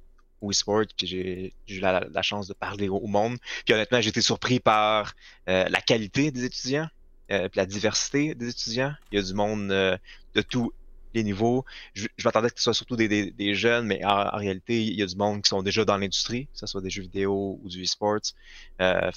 ou 0.43 0.53
sport 0.53 0.82
puis 0.99 1.07
j'ai 1.07 1.55
eu 1.68 1.80
la, 1.80 2.22
chance 2.22 2.49
de 2.49 2.53
parler 2.53 2.88
au, 2.88 3.07
monde. 3.07 3.38
Puis 3.64 3.74
honnêtement, 3.74 4.01
j'ai 4.01 4.11
été 4.11 4.20
surpris 4.20 4.61
par 4.61 5.14
euh, 5.49 5.66
la 5.68 5.80
qualité 5.80 6.30
des 6.30 6.45
étudiants, 6.45 6.88
euh, 7.30 7.49
puis 7.49 7.59
la 7.59 7.66
diversité 7.66 8.34
des 8.34 8.51
étudiants. 8.51 8.95
Il 9.11 9.16
y 9.16 9.22
a 9.22 9.24
du 9.24 9.34
monde 9.34 9.70
euh, 9.70 9.97
de 10.34 10.43
tout 10.43 10.72
les 11.14 11.22
niveaux. 11.22 11.64
Je, 11.95 12.07
m'attendais 12.24 12.49
que 12.49 12.57
ce 12.57 12.64
soit 12.64 12.74
surtout 12.74 12.97
des, 12.97 13.55
jeunes, 13.55 13.86
mais 13.86 14.05
en, 14.05 14.36
réalité, 14.36 14.82
il 14.82 14.95
y 14.95 15.03
a 15.03 15.07
du 15.07 15.16
monde 15.16 15.43
qui 15.43 15.49
sont 15.49 15.62
déjà 15.62 15.84
dans 15.84 15.99
l'industrie, 15.99 16.47
que 16.47 16.59
ce 16.59 16.66
soit 16.66 16.80
des 16.80 16.90
jeux 16.90 17.03
vidéo 17.03 17.61
ou 17.62 17.68
du 17.68 17.82
e-sports. 17.82 18.32
Euh, 18.80 19.11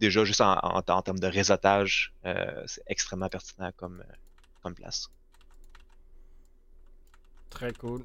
déjà, 0.00 0.24
juste 0.24 0.40
en, 0.40 0.82
termes 0.82 1.18
de 1.18 1.26
réseautage, 1.26 2.14
c'est 2.66 2.82
extrêmement 2.86 3.28
pertinent 3.28 3.70
comme, 3.76 4.02
comme 4.62 4.74
place. 4.74 5.10
Très 7.50 7.74
cool. 7.74 8.02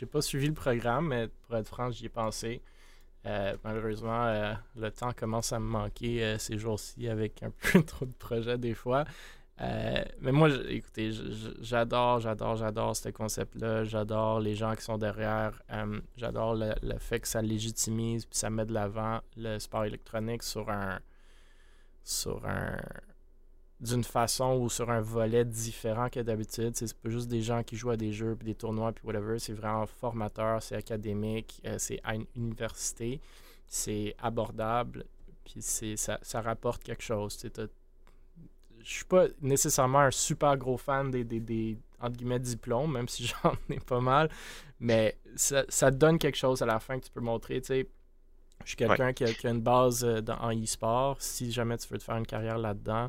J'ai 0.00 0.06
pas 0.06 0.22
suivi 0.22 0.46
le 0.46 0.54
programme, 0.54 1.08
mais 1.08 1.28
pour 1.28 1.56
être 1.56 1.68
franc, 1.68 1.90
j'y 1.90 2.06
ai 2.06 2.08
pensé. 2.08 2.62
Euh, 3.26 3.54
malheureusement, 3.62 4.24
euh, 4.24 4.54
le 4.76 4.90
temps 4.90 5.12
commence 5.12 5.52
à 5.52 5.60
me 5.60 5.66
manquer 5.66 6.24
euh, 6.24 6.38
ces 6.38 6.56
jours-ci 6.56 7.06
avec 7.06 7.42
un 7.42 7.50
peu 7.72 7.82
trop 7.82 8.06
de 8.06 8.14
projets 8.14 8.56
des 8.56 8.72
fois. 8.72 9.04
mais 9.58 10.32
moi, 10.32 10.48
écoutez, 10.70 11.10
j'adore, 11.60 12.20
j'adore, 12.20 12.56
j'adore 12.56 12.96
ce 12.96 13.10
concept-là. 13.10 13.84
J'adore 13.84 14.40
les 14.40 14.54
gens 14.54 14.74
qui 14.74 14.82
sont 14.82 14.96
derrière. 14.96 15.62
j'adore 16.16 16.54
le, 16.54 16.98
fait 16.98 17.20
que 17.20 17.28
ça 17.28 17.42
légitimise 17.42 18.24
puis 18.24 18.38
ça 18.38 18.48
met 18.48 18.64
de 18.64 18.72
l'avant 18.72 19.20
le 19.36 19.58
sport 19.58 19.84
électronique 19.84 20.42
sur 20.42 20.70
un 20.70 20.98
sur 22.02 22.46
un 22.46 22.78
d'une 23.80 24.04
façon 24.04 24.58
ou 24.58 24.68
sur 24.68 24.90
un 24.90 25.00
volet 25.00 25.44
différent 25.44 26.08
que 26.10 26.20
d'habitude. 26.20 26.76
C'est 26.76 26.92
pas 26.94 27.08
juste 27.08 27.28
des 27.28 27.42
gens 27.42 27.62
qui 27.62 27.76
jouent 27.76 27.90
à 27.90 27.96
des 27.96 28.12
jeux, 28.12 28.36
puis 28.36 28.46
des 28.46 28.54
tournois, 28.54 28.92
puis 28.92 29.06
whatever. 29.06 29.38
C'est 29.38 29.54
vraiment 29.54 29.86
formateur, 29.86 30.62
c'est 30.62 30.76
académique, 30.76 31.60
euh, 31.64 31.76
c'est 31.78 31.98
à 32.04 32.14
une 32.14 32.26
université, 32.36 33.20
c'est 33.66 34.14
abordable, 34.18 35.04
puis 35.44 35.62
ça, 35.62 36.18
ça 36.20 36.40
rapporte 36.42 36.82
quelque 36.82 37.02
chose. 37.02 37.38
Je 38.82 38.90
suis 38.90 39.04
pas 39.04 39.26
nécessairement 39.40 40.00
un 40.00 40.10
super 40.10 40.56
gros 40.56 40.76
fan 40.76 41.10
des, 41.10 41.24
des, 41.24 41.40
des 41.40 41.78
entre 42.00 42.16
guillemets, 42.16 42.38
diplômes, 42.38 42.92
même 42.92 43.08
si 43.08 43.26
j'en 43.42 43.54
ai 43.70 43.80
pas 43.80 44.00
mal, 44.00 44.30
mais 44.78 45.18
ça, 45.36 45.64
ça, 45.68 45.90
donne 45.90 46.18
quelque 46.18 46.36
chose 46.36 46.62
à 46.62 46.66
la 46.66 46.80
fin 46.80 46.98
que 46.98 47.04
tu 47.06 47.10
peux 47.10 47.20
montrer. 47.20 47.62
je 47.66 47.84
suis 48.64 48.76
quelqu'un 48.76 49.12
qui, 49.12 49.24
a 49.24 49.50
une 49.50 49.60
base 49.60 50.04
euh, 50.04 50.20
dans, 50.20 50.38
en 50.38 50.52
e-sport. 50.52 51.16
Si 51.20 51.50
jamais 51.50 51.78
tu 51.78 51.88
veux 51.88 51.98
te 51.98 52.04
faire 52.04 52.16
une 52.16 52.26
carrière 52.26 52.58
là-dedans, 52.58 53.08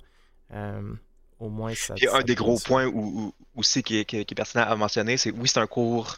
au 1.39 1.49
moins, 1.49 1.74
ça. 1.76 1.95
un 2.14 2.22
des 2.22 2.36
gros 2.36 2.60
points 2.60 2.86
où, 2.86 3.34
aussi 3.56 3.84
qui 3.84 3.97
est, 3.97 4.06
qui, 4.06 4.18
est, 4.18 4.36
pertinent 4.36 4.64
à 4.64 4.76
mentionner, 4.76 5.18
c'est 5.18 5.32
oui, 5.32 5.47
c'est 5.47 5.60
un 5.60 5.68
cours 5.68 6.18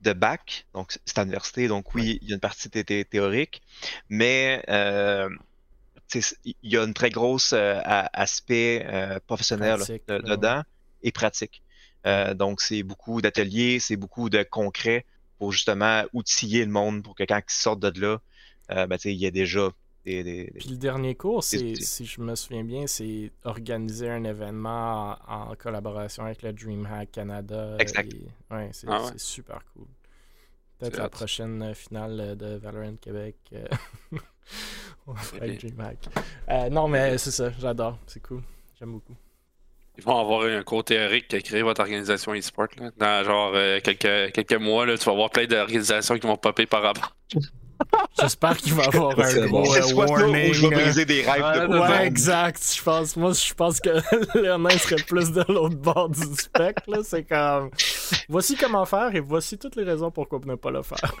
de 0.00 0.12
bac, 0.12 0.66
donc 0.74 0.98
c'est 1.04 1.18
à 1.18 1.22
l'université, 1.22 1.68
donc 1.68 1.94
oui, 1.94 2.18
il 2.22 2.28
y 2.28 2.32
a 2.32 2.34
une 2.34 2.40
partie 2.40 2.68
théorique, 2.68 3.62
mais 4.08 4.64
euh, 4.68 5.28
il 6.34 6.54
y 6.64 6.76
a 6.76 6.82
une 6.82 6.92
très 6.92 7.10
grosse 7.10 7.52
euh, 7.52 7.80
aspect 7.84 8.84
professionnel 9.26 9.80
dedans 10.08 10.62
et 11.02 11.12
pratique. 11.12 11.62
donc 12.34 12.60
c'est 12.60 12.82
beaucoup 12.82 13.22
d'ateliers, 13.22 13.78
c'est 13.78 13.96
beaucoup 13.96 14.28
de 14.28 14.42
concret 14.42 15.06
pour 15.38 15.52
justement 15.52 16.02
outiller 16.12 16.64
le 16.64 16.70
monde 16.70 17.02
pour 17.04 17.14
que 17.14 17.22
quand 17.22 17.38
ils 17.38 17.52
sortent 17.52 17.80
de 17.80 18.00
là, 18.00 18.18
ben, 18.86 18.98
il 19.04 19.12
y 19.12 19.26
a 19.26 19.30
déjà 19.30 19.70
puis 20.04 20.68
le 20.68 20.76
dernier 20.76 21.14
cours, 21.14 21.44
si 21.44 21.76
je 21.76 22.20
me 22.20 22.34
souviens 22.34 22.64
bien, 22.64 22.86
c'est 22.86 23.30
organiser 23.44 24.10
un 24.10 24.24
événement 24.24 25.16
en, 25.28 25.54
collaboration 25.54 26.24
avec 26.24 26.42
le 26.42 26.52
DreamHack 26.52 27.12
Canada. 27.12 27.76
Exact. 27.78 28.12
ouais, 28.50 28.70
c'est 28.72 28.88
ah 28.90 29.12
super 29.16 29.60
cool. 29.72 29.86
Peut-être 30.78 30.98
la 30.98 31.08
prochaine 31.08 31.62
euh, 31.62 31.74
finale 31.74 32.18
euh, 32.20 32.34
de 32.34 32.56
Valorant 32.56 32.96
Québec 32.96 33.36
euh, 33.52 33.64
avec 35.40 35.60
DreamHack. 35.60 36.08
non, 36.72 36.88
mais 36.88 37.16
c'est 37.18 37.30
ça, 37.30 37.52
j'adore. 37.60 37.98
C'est 38.08 38.20
cool. 38.20 38.42
J'aime 38.80 38.90
beaucoup. 38.90 39.14
Ils 39.96 40.02
vont 40.02 40.18
avoir 40.18 40.42
un 40.42 40.62
cours 40.64 40.82
théorique 40.82 41.28
qui 41.28 41.36
a 41.36 41.40
créé 41.40 41.62
votre 41.62 41.82
organisation 41.82 42.34
e-sport. 42.34 42.66
Dans 42.96 43.24
genre 43.24 43.52
quelques, 43.82 44.32
quelques 44.32 44.60
mois, 44.60 44.86
là, 44.86 44.98
tu 44.98 45.04
vas 45.04 45.12
avoir 45.12 45.30
plein 45.30 45.46
d'organisations 45.46 46.18
qui 46.18 46.26
vont 46.26 46.38
popper 46.38 46.66
par 46.66 46.82
rapport. 46.82 47.14
J'espère 48.20 48.56
qu'il 48.56 48.74
va 48.74 48.84
y 48.84 48.86
avoir 48.86 49.18
un 49.18 49.46
gros 49.46 49.74
euh, 49.76 49.92
warning. 49.94 50.52
je 50.52 50.66
vais 50.66 50.74
briser 50.74 51.04
des 51.04 51.22
rêves 51.22 51.68
de 51.68 51.78
Ouais, 51.78 52.06
exact. 52.06 52.62
Je 52.76 52.82
pense, 52.82 53.16
moi, 53.16 53.32
je 53.32 53.54
pense 53.54 53.80
que 53.80 53.90
Léonin 54.38 54.70
serait 54.78 55.02
plus 55.02 55.32
de 55.32 55.44
l'autre 55.48 55.76
bord 55.76 56.08
du 56.08 56.22
spectre. 56.36 57.02
C'est 57.04 57.24
comme, 57.24 57.70
voici 58.28 58.56
comment 58.56 58.84
faire 58.84 59.14
et 59.14 59.20
voici 59.20 59.58
toutes 59.58 59.76
les 59.76 59.84
raisons 59.84 60.10
pourquoi 60.10 60.40
ne 60.44 60.54
pas 60.54 60.70
le 60.70 60.82
faire. 60.82 61.14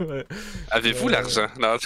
ouais, 0.00 0.26
Avez-vous 0.70 1.08
euh, 1.08 1.12
l'argent? 1.12 1.46
Non, 1.58 1.76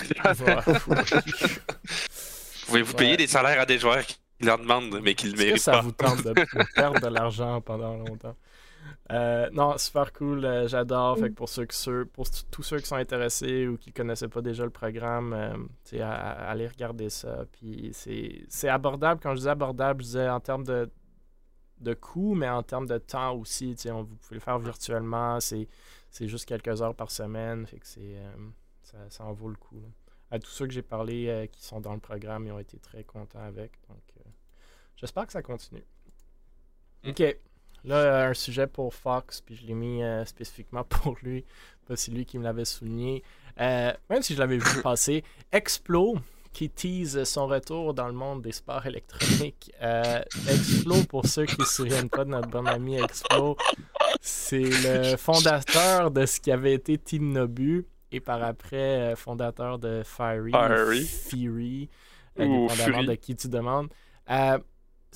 Pouvez-vous 2.66 2.94
payer 2.94 3.16
des 3.16 3.26
salaires 3.26 3.60
à 3.60 3.66
des 3.66 3.78
joueurs 3.78 4.04
qui 4.04 4.16
leur 4.40 4.58
demandent, 4.58 5.00
mais 5.02 5.14
qui 5.14 5.28
le 5.28 5.36
méritent 5.36 5.64
pas? 5.64 5.72
ça 5.74 5.80
vous 5.80 5.92
tente 5.92 6.22
de 6.24 6.34
perdre 6.74 7.00
de 7.00 7.06
l'argent 7.08 7.60
pendant 7.60 7.96
longtemps? 7.96 8.34
Euh, 9.12 9.48
non, 9.52 9.78
super 9.78 10.12
cool, 10.12 10.44
euh, 10.44 10.66
j'adore. 10.68 11.18
Fait 11.18 11.30
pour 11.30 11.48
ceux, 11.48 12.04
pour 12.06 12.26
tous 12.50 12.62
ceux 12.62 12.78
qui 12.78 12.86
sont 12.86 12.96
intéressés 12.96 13.66
ou 13.68 13.76
qui 13.76 13.92
connaissaient 13.92 14.28
pas 14.28 14.42
déjà 14.42 14.64
le 14.64 14.70
programme, 14.70 15.32
euh, 15.32 16.02
allez 16.02 16.66
regarder 16.66 17.08
ça. 17.08 17.44
Puis 17.52 17.92
c'est 17.92 18.68
abordable. 18.68 19.20
Quand 19.22 19.34
je 19.34 19.42
dis 19.42 19.48
abordable, 19.48 20.02
je 20.02 20.06
disais 20.06 20.28
en 20.28 20.40
termes 20.40 20.64
de, 20.64 20.90
de 21.80 21.94
coût, 21.94 22.34
mais 22.34 22.48
en 22.48 22.62
termes 22.62 22.86
de 22.86 22.98
temps 22.98 23.34
aussi. 23.36 23.76
On, 23.86 24.02
vous 24.02 24.16
pouvez 24.16 24.36
le 24.36 24.40
faire 24.40 24.58
virtuellement. 24.58 25.38
C'est 25.40 25.68
juste 26.20 26.46
quelques 26.46 26.82
heures 26.82 26.94
par 26.94 27.10
semaine. 27.10 27.66
Fait 27.66 27.78
que 27.78 27.86
c'est 27.86 28.16
ça, 29.08 29.24
en 29.24 29.32
vaut 29.32 29.48
le 29.48 29.56
coup. 29.56 29.82
À 30.32 30.40
tous 30.40 30.50
ceux 30.50 30.66
que 30.66 30.72
j'ai 30.72 30.82
parlé 30.82 31.48
qui 31.52 31.64
sont 31.64 31.80
dans 31.80 31.94
le 31.94 32.00
programme, 32.00 32.46
ils 32.46 32.52
ont 32.52 32.58
été 32.58 32.78
très 32.78 33.04
contents 33.04 33.44
avec. 33.44 33.72
Donc 33.88 34.02
j'espère 34.96 35.26
que 35.26 35.32
ça 35.32 35.42
continue. 35.42 35.84
Mm. 37.04 37.10
OK. 37.10 37.36
Là, 37.86 38.26
un 38.26 38.34
sujet 38.34 38.66
pour 38.66 38.92
Fox, 38.92 39.40
puis 39.40 39.54
je 39.54 39.64
l'ai 39.64 39.74
mis 39.74 40.02
euh, 40.02 40.24
spécifiquement 40.24 40.82
pour 40.88 41.16
lui, 41.22 41.44
pas 41.86 41.96
c'est 41.96 42.10
lui 42.10 42.26
qui 42.26 42.36
me 42.38 42.44
l'avait 42.44 42.64
souligné. 42.64 43.22
Euh, 43.60 43.92
même 44.10 44.22
si 44.22 44.34
je 44.34 44.40
l'avais 44.40 44.58
vu 44.58 44.64
passer, 44.82 45.22
Explo, 45.52 46.16
qui 46.52 46.68
tease 46.68 47.22
son 47.24 47.46
retour 47.46 47.94
dans 47.94 48.08
le 48.08 48.12
monde 48.12 48.42
des 48.42 48.50
sports 48.50 48.84
électroniques. 48.86 49.70
Euh, 49.82 50.20
Explo, 50.48 50.96
pour 51.08 51.26
ceux 51.26 51.46
qui 51.46 51.60
ne 51.60 51.64
se 51.64 51.74
souviennent 51.74 52.10
pas 52.10 52.24
de 52.24 52.30
notre 52.30 52.48
bon 52.48 52.66
ami 52.66 52.96
Explo, 52.96 53.56
c'est 54.20 54.64
le 54.64 55.16
fondateur 55.16 56.10
de 56.10 56.26
ce 56.26 56.40
qui 56.40 56.50
avait 56.50 56.74
été 56.74 56.98
Team 56.98 57.32
Nobu 57.32 57.86
et 58.10 58.20
par 58.20 58.42
après 58.42 59.14
fondateur 59.16 59.78
de 59.78 60.02
Fiery, 60.04 60.52
Fury, 61.06 61.88
dépendamment 62.36 63.04
de 63.04 63.14
qui 63.14 63.36
tu 63.36 63.48
demandes 63.48 63.88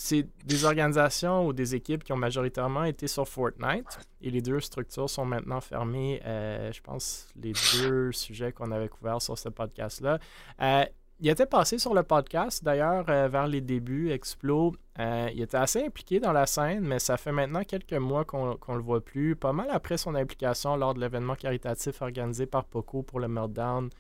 c'est 0.03 0.27
des 0.47 0.65
organisations 0.65 1.47
ou 1.47 1.53
des 1.53 1.75
équipes 1.75 2.03
qui 2.03 2.15
ont 2.15 2.17
majoritairement 2.17 2.85
été 2.85 3.07
sur 3.07 3.29
Fortnite 3.29 3.99
et 4.23 4.31
les 4.31 4.41
deux 4.41 4.59
structures 4.59 5.11
sont 5.11 5.27
maintenant 5.27 5.61
fermées. 5.61 6.23
Euh, 6.25 6.73
je 6.73 6.81
pense 6.81 7.29
les 7.37 7.53
deux 7.75 8.11
sujets 8.13 8.51
qu'on 8.51 8.71
avait 8.73 8.89
couverts 8.89 9.21
sur 9.21 9.37
ce 9.37 9.51
podcast-là. 9.51 10.19
Euh, 10.63 10.85
il 11.21 11.29
était 11.29 11.45
passé 11.45 11.77
sur 11.79 11.93
le 11.93 12.03
podcast 12.03 12.65
d'ailleurs 12.65 13.05
euh, 13.11 13.29
vers 13.29 13.47
les 13.47 13.61
débuts, 13.61 14.11
Explo. 14.11 14.75
il 14.99 15.43
était 15.43 15.59
assez 15.59 15.85
impliqué 15.85 16.19
dans 16.19 16.33
la 16.33 16.47
scène, 16.47 16.81
mais 16.81 16.99
ça 16.99 17.19
fait 17.19 17.33
maintenant 17.33 17.63
quelques 17.63 17.93
mois 17.93 18.25
qu'on 18.25 18.55
ne 18.55 18.77
le 18.77 18.83
voit 18.83 19.05
plus. 19.05 19.37
Pas 19.37 19.53
mal 19.53 19.69
après 19.71 19.99
son 19.99 20.15
implication 20.15 20.77
lors 20.77 20.95
de 20.95 21.01
l'événement 21.01 21.35
caritatif 21.35 22.01
organisé 22.01 22.47
par 22.47 22.65
Poco 22.65 23.03
pour 23.03 23.21
le 23.21 23.29
Meltdown 23.29 23.91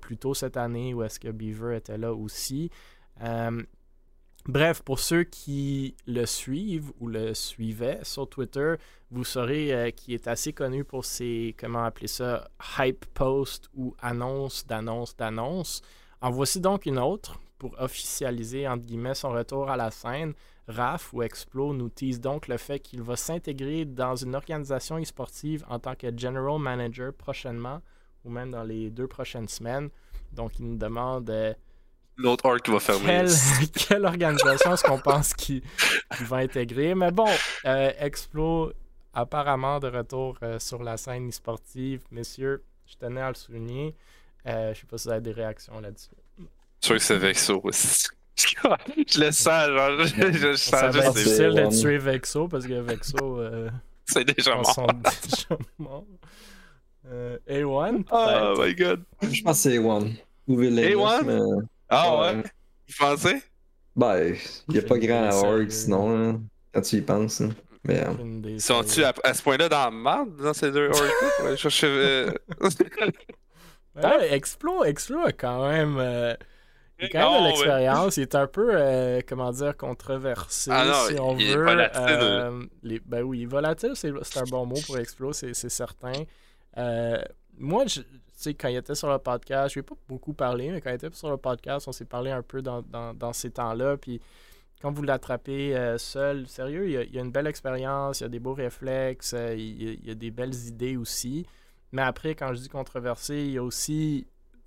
plus 0.00 0.16
tôt 0.16 0.34
cette 0.34 0.56
année, 0.56 0.92
où 0.92 1.04
est-ce 1.04 1.20
que 1.20 1.28
Beaver 1.28 1.76
était 1.76 1.98
là 1.98 2.12
aussi. 2.12 2.68
Bref, 4.48 4.82
pour 4.82 5.00
ceux 5.00 5.24
qui 5.24 5.96
le 6.06 6.24
suivent 6.24 6.92
ou 7.00 7.08
le 7.08 7.34
suivaient 7.34 7.98
sur 8.04 8.28
Twitter, 8.28 8.74
vous 9.10 9.24
saurez 9.24 9.74
euh, 9.74 9.90
qu'il 9.90 10.14
est 10.14 10.28
assez 10.28 10.52
connu 10.52 10.84
pour 10.84 11.04
ses, 11.04 11.56
comment 11.58 11.82
appeler 11.82 12.06
ça, 12.06 12.48
hype 12.78 13.06
post 13.06 13.68
ou 13.74 13.96
annonce 14.00 14.64
d'annonce 14.64 15.16
d'annonce. 15.16 15.82
En 16.20 16.30
voici 16.30 16.60
donc 16.60 16.86
une 16.86 17.00
autre 17.00 17.40
pour 17.58 17.74
officialiser, 17.80 18.68
entre 18.68 18.84
guillemets, 18.84 19.14
son 19.14 19.30
retour 19.30 19.68
à 19.68 19.76
la 19.76 19.90
scène. 19.90 20.32
RAF 20.68 21.12
ou 21.12 21.22
Explo 21.22 21.72
nous 21.72 21.88
tease 21.88 22.20
donc 22.20 22.46
le 22.46 22.56
fait 22.56 22.78
qu'il 22.78 23.02
va 23.02 23.16
s'intégrer 23.16 23.84
dans 23.84 24.14
une 24.14 24.36
organisation 24.36 25.00
e-sportive 25.00 25.64
en 25.68 25.80
tant 25.80 25.96
que 25.96 26.16
General 26.16 26.60
Manager 26.60 27.12
prochainement 27.12 27.82
ou 28.24 28.30
même 28.30 28.52
dans 28.52 28.64
les 28.64 28.90
deux 28.90 29.08
prochaines 29.08 29.48
semaines. 29.48 29.90
Donc, 30.32 30.60
il 30.60 30.66
nous 30.66 30.78
demande... 30.78 31.30
Euh, 31.30 31.52
L'autre 32.18 32.46
arc 32.46 32.68
va 32.68 32.80
fermer. 32.80 33.24
Quelle, 33.74 34.06
organisation 34.06 34.72
est-ce 34.72 34.82
qu'on 34.82 34.98
pense 34.98 35.34
qu'il 35.34 35.62
va 36.22 36.38
intégrer? 36.38 36.94
Mais 36.94 37.10
bon, 37.10 37.28
euh, 37.66 37.92
Explo, 37.98 38.72
apparemment 39.12 39.80
de 39.80 39.88
retour 39.88 40.38
euh, 40.42 40.58
sur 40.58 40.82
la 40.82 40.96
scène 40.96 41.30
sportive. 41.30 42.02
Messieurs, 42.10 42.62
je 42.86 42.96
tenais 42.96 43.20
à 43.20 43.28
le 43.28 43.34
souligner. 43.34 43.94
Euh, 44.46 44.72
je 44.72 44.80
sais 44.80 44.86
pas 44.86 44.96
si 44.96 45.08
vous 45.08 45.12
avez 45.12 45.20
des 45.20 45.32
réactions 45.32 45.78
là-dessus. 45.80 46.10
Je 46.38 46.86
sûr 46.86 46.94
que 46.96 47.02
c'est 47.02 47.18
Vexo 47.18 47.60
aussi. 47.64 48.06
je 48.36 49.20
le 49.20 49.32
sens, 49.32 49.68
genre, 49.68 50.04
je, 50.04 50.32
je, 50.32 50.54
sens 50.56 50.70
Ça 50.70 50.90
va 50.90 51.06
être 51.06 51.14
difficile 51.14 51.54
de 51.54 51.80
tuer 51.80 51.98
Vexo 51.98 52.48
parce 52.48 52.66
que 52.66 52.80
Vexo. 52.80 53.40
Euh, 53.40 53.70
c'est 54.06 54.24
déjà 54.24 54.54
mort. 54.54 54.74
Sont 54.74 54.86
déjà 54.86 55.58
morts. 55.78 56.04
A1? 57.48 58.04
Oh 58.10 58.62
my 58.62 58.74
god. 58.74 59.02
Je 59.22 59.42
pense 59.42 59.62
que 59.62 59.70
c'est 59.70 59.78
A1. 59.78 60.16
A1? 60.48 61.66
Ah 61.88 62.18
ouais? 62.18 62.42
Vous 62.88 62.94
pensez? 62.98 63.42
Ben, 63.94 64.34
il 64.68 64.74
n'y 64.74 64.78
a 64.78 64.82
pas 64.82 64.98
grand 64.98 65.30
à 65.30 65.34
org 65.34 65.70
sinon. 65.70 66.42
quand 66.72 66.82
tu 66.82 66.96
y 66.96 67.00
penses. 67.00 67.40
Hein. 67.40 67.50
Mais, 67.84 68.04
euh... 68.04 68.58
Sont-tu 68.58 69.04
à, 69.04 69.34
ce 69.34 69.42
point-là 69.42 69.68
dans 69.68 69.84
la 69.84 69.90
merde 69.90 70.36
dans 70.36 70.52
ces 70.52 70.72
deux 70.72 70.88
ouais, 71.44 71.56
je, 71.56 71.68
je, 71.68 72.32
ouais, 73.94 74.32
Explo, 74.34 74.84
Explo 74.84 75.20
a 75.20 75.32
quand 75.32 75.68
même. 75.68 75.96
Euh, 75.98 76.34
il 76.98 77.06
a 77.06 77.08
quand 77.08 77.32
même 77.32 77.42
de 77.42 77.48
l'expérience. 77.48 78.16
Il 78.16 78.22
est 78.22 78.34
un 78.34 78.46
peu, 78.46 78.70
euh, 78.72 79.20
comment 79.26 79.52
dire, 79.52 79.76
controversé, 79.76 80.70
ah 80.72 80.84
non, 80.86 81.08
si 81.08 81.20
on 81.20 81.36
il 81.36 81.46
veut. 81.46 81.52
Est 81.52 81.64
volatile. 81.64 82.02
Euh, 82.06 82.62
les, 82.82 83.00
ben 83.00 83.22
oui, 83.22 83.44
volatile, 83.44 83.92
c'est 83.94 84.10
un 84.10 84.44
bon 84.44 84.66
mot 84.66 84.76
pour 84.86 84.98
Explo, 84.98 85.32
c'est 85.32 85.54
certain. 85.54 86.24
Euh, 86.78 87.18
moi, 87.58 87.84
je, 87.86 88.00
sais, 88.42 88.54
quand 88.54 88.68
il 88.68 88.76
était 88.76 88.94
sur 88.94 89.10
le 89.10 89.18
podcast, 89.18 89.74
je 89.74 89.78
ne 89.78 89.82
vais 89.82 89.86
pas 89.86 89.96
beaucoup 90.08 90.32
parler, 90.32 90.70
mais 90.70 90.80
quand 90.80 90.90
il 90.90 90.94
était 90.94 91.10
sur 91.12 91.30
le 91.30 91.36
podcast, 91.36 91.88
on 91.88 91.92
s'est 91.92 92.04
parlé 92.04 92.30
un 92.30 92.42
peu 92.42 92.62
dans, 92.62 92.82
dans, 92.82 93.14
dans 93.14 93.32
ces 93.32 93.50
temps-là. 93.50 93.96
Puis 93.96 94.20
quand 94.80 94.92
vous 94.92 95.02
l'attrapez 95.02 95.76
euh, 95.76 95.98
seul, 95.98 96.46
sérieux, 96.46 96.88
il 96.88 97.14
y, 97.14 97.18
a, 97.18 97.22
une 97.22 97.32
belle 97.32 97.46
expérience, 97.46 98.20
il 98.20 98.24
y 98.24 98.26
a 98.26 98.28
des 98.28 98.38
beaux 98.38 98.54
réflexes, 98.54 99.34
euh, 99.34 99.54
il, 99.56 100.06
y 100.06 100.10
a, 100.10 100.14
des 100.14 100.30
belles 100.30 100.54
idées 100.66 100.96
aussi. 100.96 101.46
Mais 101.92 102.02
après, 102.02 102.34
quand 102.34 102.52
je 102.52 102.60
dis 102.60 102.68
controversé, 102.68 103.36
il 103.36 103.52
y 103.52 103.58
a 103.58 103.62
aussi, 103.62 104.26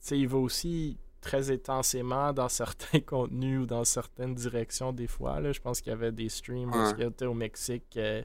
il 0.10 0.28
va 0.28 0.38
aussi 0.38 0.98
très 1.22 1.52
intensément 1.52 2.34
dans 2.34 2.50
certains 2.50 3.00
contenus 3.06 3.62
ou 3.62 3.66
dans 3.66 3.84
certaines 3.84 4.34
directions 4.34 4.94
des 4.94 5.08
fois. 5.08 5.40
Là. 5.40 5.52
Je 5.52 5.60
pense 5.60 5.82
qu'il 5.82 5.92
y 5.92 5.94
avait 5.94 6.12
des 6.12 6.30
streams 6.30 6.72
qui 6.96 7.04
étaient 7.04 7.26
au 7.26 7.34
Mexique 7.34 7.96
euh, 7.98 8.24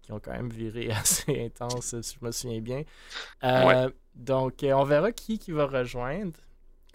qui 0.00 0.12
ont 0.12 0.20
quand 0.20 0.32
même 0.32 0.48
viré 0.48 0.90
assez 0.92 1.44
intense, 1.44 2.00
si 2.00 2.16
je 2.18 2.24
me 2.24 2.30
souviens 2.30 2.60
bien. 2.60 2.82
Donc, 4.18 4.64
on 4.64 4.84
verra 4.84 5.12
qui, 5.12 5.38
qui 5.38 5.52
va 5.52 5.66
rejoindre. 5.66 6.38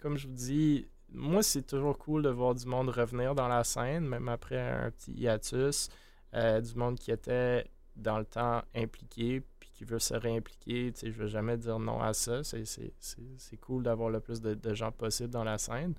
Comme 0.01 0.17
je 0.17 0.27
vous 0.27 0.33
dis, 0.33 0.87
moi, 1.09 1.41
c'est 1.41 1.65
toujours 1.65 1.97
cool 1.97 2.23
de 2.23 2.29
voir 2.29 2.53
du 2.53 2.65
monde 2.65 2.89
revenir 2.89 3.33
dans 3.33 3.47
la 3.47 3.63
scène, 3.63 4.05
même 4.05 4.27
après 4.27 4.59
un 4.59 4.91
petit 4.91 5.13
hiatus. 5.13 5.89
Euh, 6.33 6.61
du 6.61 6.75
monde 6.75 6.97
qui 6.97 7.11
était 7.11 7.65
dans 7.95 8.17
le 8.17 8.25
temps 8.25 8.63
impliqué, 8.75 9.43
puis 9.59 9.69
qui 9.71 9.83
veut 9.85 9.99
se 9.99 10.15
réimpliquer. 10.15 10.91
Je 10.99 11.07
ne 11.07 11.11
veux 11.11 11.27
jamais 11.27 11.57
dire 11.57 11.79
non 11.79 12.01
à 12.01 12.13
ça. 12.13 12.41
C'est 12.43 13.57
cool 13.61 13.83
d'avoir 13.83 14.09
le 14.09 14.19
plus 14.19 14.41
de, 14.41 14.73
gens 14.73 14.91
possible 14.91 15.29
dans 15.29 15.43
la 15.43 15.57
scène. 15.57 15.93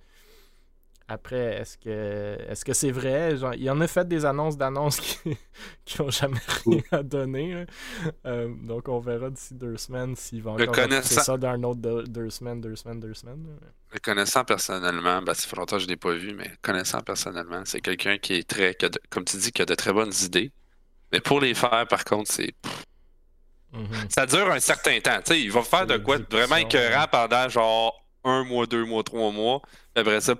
Après, 1.06 1.60
est-ce 1.60 1.76
que 1.76 2.38
est-ce 2.48 2.64
que 2.64 2.72
c'est 2.72 2.90
vrai? 2.90 3.36
Genre, 3.36 3.52
il 3.54 3.62
y 3.62 3.68
en 3.68 3.78
a 3.82 3.86
fait 3.86 4.08
des 4.08 4.24
annonces 4.24 4.56
d'annonces 4.56 5.00
qui 5.00 5.36
n'ont 5.98 6.10
jamais 6.10 6.40
rien 6.64 6.80
à 6.92 7.02
donner. 7.02 7.66
Euh, 8.24 8.48
donc 8.62 8.88
on 8.88 9.00
verra 9.00 9.28
d'ici 9.28 9.54
deux 9.54 9.76
semaines 9.76 10.16
s'ils 10.16 10.42
vont 10.42 10.54
encore 10.54 10.74
connaissant... 10.74 11.20
ça 11.20 11.36
d'un 11.36 11.62
autre 11.62 11.80
deux, 12.06 12.30
semaines, 12.30 12.62
deux 12.62 12.74
semaines, 12.74 13.00
deux 13.00 13.12
semaines. 13.12 13.46
Le 13.92 13.98
connaissant 14.00 14.44
personnellement, 14.44 15.20
ben, 15.20 15.34
fait 15.34 15.56
longtemps 15.56 15.76
que 15.76 15.82
je 15.82 15.86
ne 15.86 15.90
l'ai 15.90 15.96
pas 15.96 16.12
vu, 16.12 16.32
mais 16.32 16.50
connaissant 16.62 17.00
personnellement, 17.02 17.62
c'est 17.66 17.82
quelqu'un 17.82 18.16
qui 18.16 18.36
est 18.36 18.48
très, 18.48 18.74
comme 19.10 19.26
tu 19.26 19.36
dis, 19.36 19.52
qui 19.52 19.60
a 19.60 19.66
de 19.66 19.74
très 19.74 19.92
bonnes 19.92 20.12
idées. 20.22 20.52
Mais 21.12 21.20
pour 21.20 21.38
les 21.38 21.52
faire, 21.52 21.86
par 21.86 22.04
contre, 22.04 22.32
c'est. 22.32 22.54
Mm-hmm. 23.74 24.08
Ça 24.08 24.24
dure 24.24 24.50
un 24.50 24.60
certain 24.60 24.98
temps. 25.00 25.20
sais 25.24 25.40
il 25.40 25.52
va 25.52 25.62
faire 25.62 25.86
de 25.86 25.98
quoi 25.98 26.16
vraiment 26.30 26.56
écœurant 26.56 27.06
pendant 27.10 27.48
genre 27.50 28.04
un 28.24 28.42
mois, 28.44 28.66
deux 28.66 28.86
mois, 28.86 29.02
trois 29.04 29.30
mois. 29.30 29.60
Après 29.94 30.20
ça, 30.22 30.34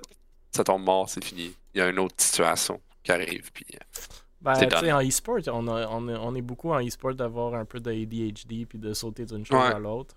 ça 0.55 0.65
tombe 0.65 0.85
mort, 0.85 1.09
c'est 1.09 1.25
fini. 1.25 1.53
Il 1.75 1.79
y 1.79 1.81
a 1.81 1.89
une 1.89 1.99
autre 1.99 2.15
situation 2.19 2.81
qui 3.03 3.13
arrive. 3.13 3.51
Puis, 3.53 3.67
euh, 3.75 3.79
ben, 4.41 4.55
tu 4.55 4.69
sais, 4.69 4.93
en 4.93 5.01
e-sport, 5.01 5.39
on, 5.49 5.67
on, 5.69 6.09
on, 6.09 6.35
est 6.35 6.43
beaucoup 6.43 6.73
en 6.73 6.87
e-sport 6.87 7.15
d'avoir 7.15 7.55
un 7.55 7.65
peu 7.65 7.81
de 7.81 7.91
ADHD 7.91 8.67
puis 8.67 8.79
de 8.79 8.93
sauter 8.93 9.25
d'une 9.25 9.45
chose 9.45 9.59
à 9.59 9.79
l'autre. 9.79 10.15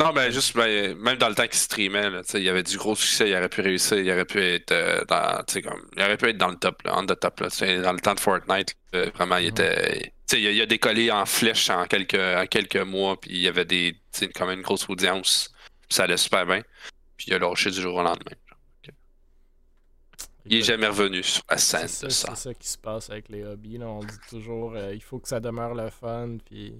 Non, 0.00 0.12
ben 0.12 0.32
juste, 0.32 0.56
ben, 0.56 0.96
même 0.96 1.18
dans 1.18 1.28
le 1.28 1.34
temps 1.34 1.46
qu'il 1.46 1.54
streamait, 1.54 2.10
là, 2.10 2.22
il 2.34 2.42
y 2.42 2.48
avait 2.48 2.62
du 2.62 2.78
gros 2.78 2.96
succès, 2.96 3.28
il 3.28 3.36
aurait 3.36 3.50
pu 3.50 3.60
réussir, 3.60 3.98
il 3.98 4.10
aurait 4.10 4.24
pu 4.24 4.42
être 4.42 4.72
euh, 4.72 5.04
dans, 5.04 5.44
comme, 5.62 5.86
il 5.96 6.02
aurait 6.02 6.16
pu 6.16 6.30
être 6.30 6.38
dans 6.38 6.48
le 6.48 6.56
top, 6.56 6.82
là, 6.82 6.94
on 6.96 7.04
the 7.04 7.18
top. 7.18 7.40
Là, 7.40 7.48
dans 7.82 7.92
le 7.92 8.00
temps 8.00 8.14
de 8.14 8.20
Fortnite, 8.20 8.74
vraiment, 9.14 9.36
il 9.36 9.48
était. 9.48 10.12
Il 10.32 10.46
a, 10.46 10.50
il 10.50 10.62
a 10.62 10.66
décollé 10.66 11.10
en 11.10 11.26
flèche 11.26 11.68
en 11.68 11.84
quelques, 11.84 12.14
en 12.14 12.46
quelques 12.46 12.76
mois, 12.76 13.20
puis 13.20 13.32
il 13.32 13.42
y 13.42 13.48
avait 13.48 13.66
des, 13.66 13.94
quand 14.34 14.46
même 14.46 14.60
une 14.60 14.64
grosse 14.64 14.88
audience. 14.88 15.52
Ça 15.90 16.04
allait 16.04 16.16
super 16.16 16.46
bien. 16.46 16.62
Puis 17.18 17.26
il 17.28 17.34
a 17.34 17.38
lâché 17.38 17.70
du 17.70 17.82
jour 17.82 17.94
au 17.94 18.02
lendemain. 18.02 18.32
Il 20.46 20.56
est 20.56 20.62
jamais 20.62 20.88
revenu 20.88 21.22
sur 21.22 21.42
la 21.48 21.56
scène 21.56 21.88
C'est 21.88 22.10
ça. 22.10 22.54
qui 22.54 22.68
se 22.68 22.78
passe 22.78 23.10
avec 23.10 23.28
les 23.28 23.44
hobbies. 23.44 23.78
On 23.82 24.00
dit 24.00 24.18
toujours 24.28 24.74
euh, 24.74 24.94
il 24.94 25.02
faut 25.02 25.18
que 25.18 25.28
ça 25.28 25.40
demeure 25.40 25.74
le 25.74 25.88
fun. 25.90 26.36
Puis... 26.44 26.74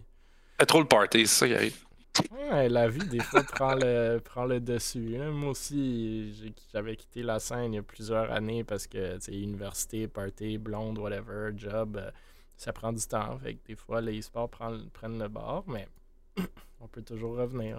C'est 0.58 0.66
trop 0.66 0.80
le 0.80 0.86
party, 0.86 1.26
c'est 1.26 1.40
ça 1.40 1.46
qui 1.46 1.54
arrive. 1.54 1.84
Ouais, 2.30 2.68
la 2.68 2.88
vie, 2.88 3.06
des 3.06 3.20
fois, 3.20 3.42
prend, 3.42 3.74
le, 3.74 4.18
prend 4.24 4.44
le 4.44 4.60
dessus. 4.60 5.16
Hein. 5.18 5.30
Moi 5.30 5.50
aussi, 5.50 6.52
j'avais 6.72 6.96
quitté 6.96 7.22
la 7.22 7.38
scène 7.38 7.72
il 7.72 7.76
y 7.76 7.78
a 7.78 7.82
plusieurs 7.82 8.30
années 8.30 8.64
parce 8.64 8.86
que, 8.86 9.18
tu 9.18 9.32
université, 9.32 10.08
party, 10.08 10.58
blonde, 10.58 10.98
whatever, 10.98 11.52
job, 11.56 11.96
euh, 11.96 12.10
ça 12.56 12.72
prend 12.72 12.92
du 12.92 13.02
temps. 13.06 13.38
Fait 13.38 13.54
que 13.54 13.66
des 13.66 13.76
fois, 13.76 14.00
les 14.00 14.20
sports 14.20 14.50
prennent, 14.50 14.90
prennent 14.90 15.18
le 15.18 15.28
bord, 15.28 15.64
mais 15.66 15.88
on 16.80 16.88
peut 16.88 17.02
toujours 17.02 17.36
revenir. 17.36 17.78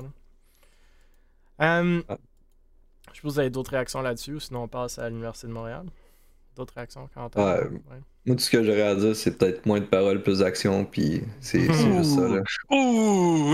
Hum, 1.60 2.04
je 3.12 3.22
vous 3.24 3.40
avez 3.40 3.50
d'autres 3.50 3.72
réactions 3.72 4.02
là-dessus, 4.02 4.40
sinon 4.40 4.64
on 4.64 4.68
passe 4.68 5.00
à 5.00 5.10
l'Université 5.10 5.48
de 5.48 5.54
Montréal. 5.54 5.86
D'autres 6.56 6.76
réactions 6.76 7.10
quand 7.14 7.32
on 7.36 7.44
ouais. 7.44 7.70
Moi, 8.26 8.36
tout 8.36 8.42
ce 8.42 8.50
que 8.50 8.64
j'aurais 8.64 8.84
à 8.84 8.96
dire, 8.96 9.16
c'est 9.16 9.38
peut-être 9.38 9.66
moins 9.66 9.80
de 9.80 9.86
paroles, 9.86 10.22
plus 10.22 10.40
d'action, 10.40 10.86
puis 10.86 11.24
c'est 11.42 11.62
juste 11.62 12.16
ça. 12.16 12.28
Là. 12.28 12.42
Ouh! 12.70 13.54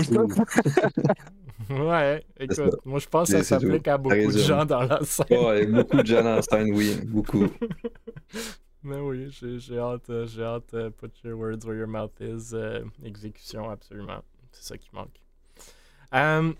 ouais, 1.70 2.24
écoute, 2.38 2.76
moi 2.84 2.98
je 2.98 3.08
pense 3.08 3.30
que 3.30 3.42
ça 3.42 3.58
s'applique 3.58 3.88
à 3.88 3.98
beaucoup 3.98 4.32
de 4.32 4.38
gens 4.38 4.64
dans 4.64 4.82
la 4.82 5.00
scène. 5.04 5.26
Ouais, 5.30 5.66
beaucoup 5.66 5.96
de 5.96 6.06
gens 6.06 6.22
dans 6.22 6.36
la 6.36 6.42
scène, 6.42 6.72
oui, 6.74 7.00
beaucoup. 7.06 7.48
Mais 8.82 8.98
oui, 8.98 9.28
j'ai 9.30 9.78
hâte, 9.78 10.10
j'ai 10.26 10.42
hâte, 10.42 10.72
uh, 10.72 10.90
put 10.90 11.10
your 11.22 11.38
words 11.38 11.66
where 11.66 11.76
your 11.76 11.88
mouth 11.88 12.18
is, 12.20 12.54
euh, 12.54 12.82
exécution, 13.04 13.68
absolument. 13.68 14.22
C'est 14.52 14.64
ça 14.64 14.78
qui 14.78 14.88
manque. 14.92 15.20
Um, 16.12 16.54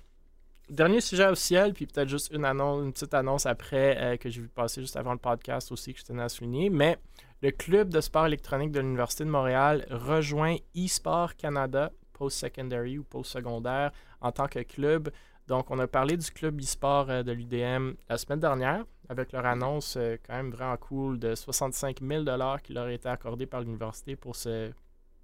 dernier 0.70 1.00
sujet 1.00 1.26
officiel, 1.26 1.72
puis 1.74 1.86
peut-être 1.86 2.08
juste 2.08 2.32
une 2.32 2.44
annonce, 2.44 2.84
une 2.84 2.92
petite 2.92 3.14
annonce 3.14 3.46
après 3.46 3.96
euh, 3.98 4.16
que 4.16 4.30
j'ai 4.30 4.40
vu 4.40 4.48
passer 4.48 4.80
juste 4.80 4.96
avant 4.96 5.12
le 5.12 5.18
podcast 5.18 5.70
aussi 5.72 5.92
que 5.92 6.00
je 6.00 6.04
tenais 6.04 6.22
à 6.22 6.28
souligner. 6.28 6.70
Mais 6.70 6.98
le 7.42 7.50
club 7.50 7.88
de 7.88 8.00
sport 8.00 8.26
électronique 8.26 8.72
de 8.72 8.80
l'Université 8.80 9.24
de 9.24 9.30
Montréal 9.30 9.86
rejoint 9.90 10.56
eSport 10.74 11.36
Canada, 11.36 11.90
post-secondary 12.12 12.98
ou 12.98 13.04
post-secondaire, 13.04 13.92
en 14.20 14.32
tant 14.32 14.46
que 14.46 14.60
club. 14.60 15.10
Donc, 15.46 15.70
on 15.70 15.78
a 15.78 15.86
parlé 15.86 16.16
du 16.16 16.30
club 16.30 16.60
e-sport 16.60 17.10
euh, 17.10 17.22
de 17.22 17.32
l'UDM 17.32 17.94
la 18.08 18.18
semaine 18.18 18.40
dernière 18.40 18.84
avec 19.08 19.32
leur 19.32 19.44
annonce 19.44 19.96
euh, 19.96 20.16
quand 20.24 20.34
même 20.34 20.50
vraiment 20.50 20.76
cool 20.76 21.18
de 21.18 21.34
65 21.34 21.98
000 22.00 22.24
qui 22.62 22.72
leur 22.72 22.86
a 22.86 22.92
été 22.92 23.08
accordé 23.08 23.44
par 23.46 23.60
l'université 23.60 24.14
pour 24.14 24.36
ce 24.36 24.70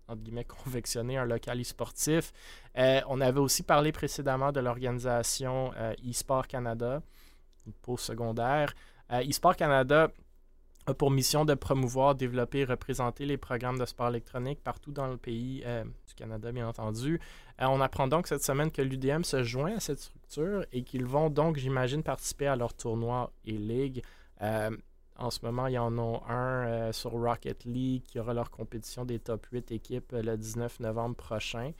entre 0.09 0.22
guillemets, 0.22 0.44
confectionner 0.44 1.16
un 1.16 1.24
local 1.24 1.61
e-sportif. 1.61 2.32
Euh, 2.78 3.00
on 3.09 3.20
avait 3.20 3.40
aussi 3.40 3.62
parlé 3.62 3.92
précédemment 3.92 4.52
de 4.52 4.61
l'organisation 4.61 5.72
euh, 5.76 5.94
e-sport 6.09 6.46
Canada, 6.46 7.02
pour 7.82 8.00
secondaire. 8.00 8.74
Euh, 9.12 9.22
e-sport 9.28 9.57
Canada 9.57 10.11
a 10.86 10.94
pour 10.94 11.11
mission 11.11 11.44
de 11.44 11.54
promouvoir, 11.54 12.14
développer 12.14 12.61
et 12.61 12.64
représenter 12.64 13.26
les 13.26 13.36
programmes 13.36 13.78
de 13.78 13.86
sport 13.86 14.09
électronique 14.09 14.61
partout 14.62 14.92
dans 14.92 15.09
le 15.09 15.16
pays 15.16 15.64
du 16.07 16.14
Canada, 16.14 16.52
bien 16.52 16.68
entendu. 16.68 17.20
on 17.59 17.80
apprend 17.80 18.07
donc 18.07 18.28
cette 18.28 18.44
semaine 18.44 18.70
que 18.70 18.82
l'UDM 18.82 19.24
se 19.24 19.42
joint 19.42 19.74
à 19.74 19.80
cette 19.80 19.98
structure 19.98 20.64
et 20.72 20.84
qu'ils 20.84 21.04
vont 21.04 21.28
donc, 21.28 21.57
j'imagine, 21.57 22.04
participer 22.04 22.46
à 22.46 22.54
leur 22.54 22.72
tournoi 22.72 23.32
et 23.44 23.59
ligue. 23.59 24.04
En 25.19 25.31
ce 25.31 25.45
moment, 25.45 25.67
il 25.67 25.75
y 25.75 25.79
en 25.79 25.97
a 25.99 26.23
un 26.29 26.67
euh, 26.67 26.93
sur 26.93 27.12
Rocket 27.12 27.64
League 27.64 28.03
qui 28.03 28.19
aura 28.19 28.35
leur 28.35 28.51
compétition 28.51 29.05
des 29.05 29.19
top 29.19 29.47
8 29.51 29.73
équipes 29.73 30.12
euh, 30.12 30.23
le 30.23 30.37
19 30.37 30.81
novembre 30.81 31.17
prochain. 31.17 31.73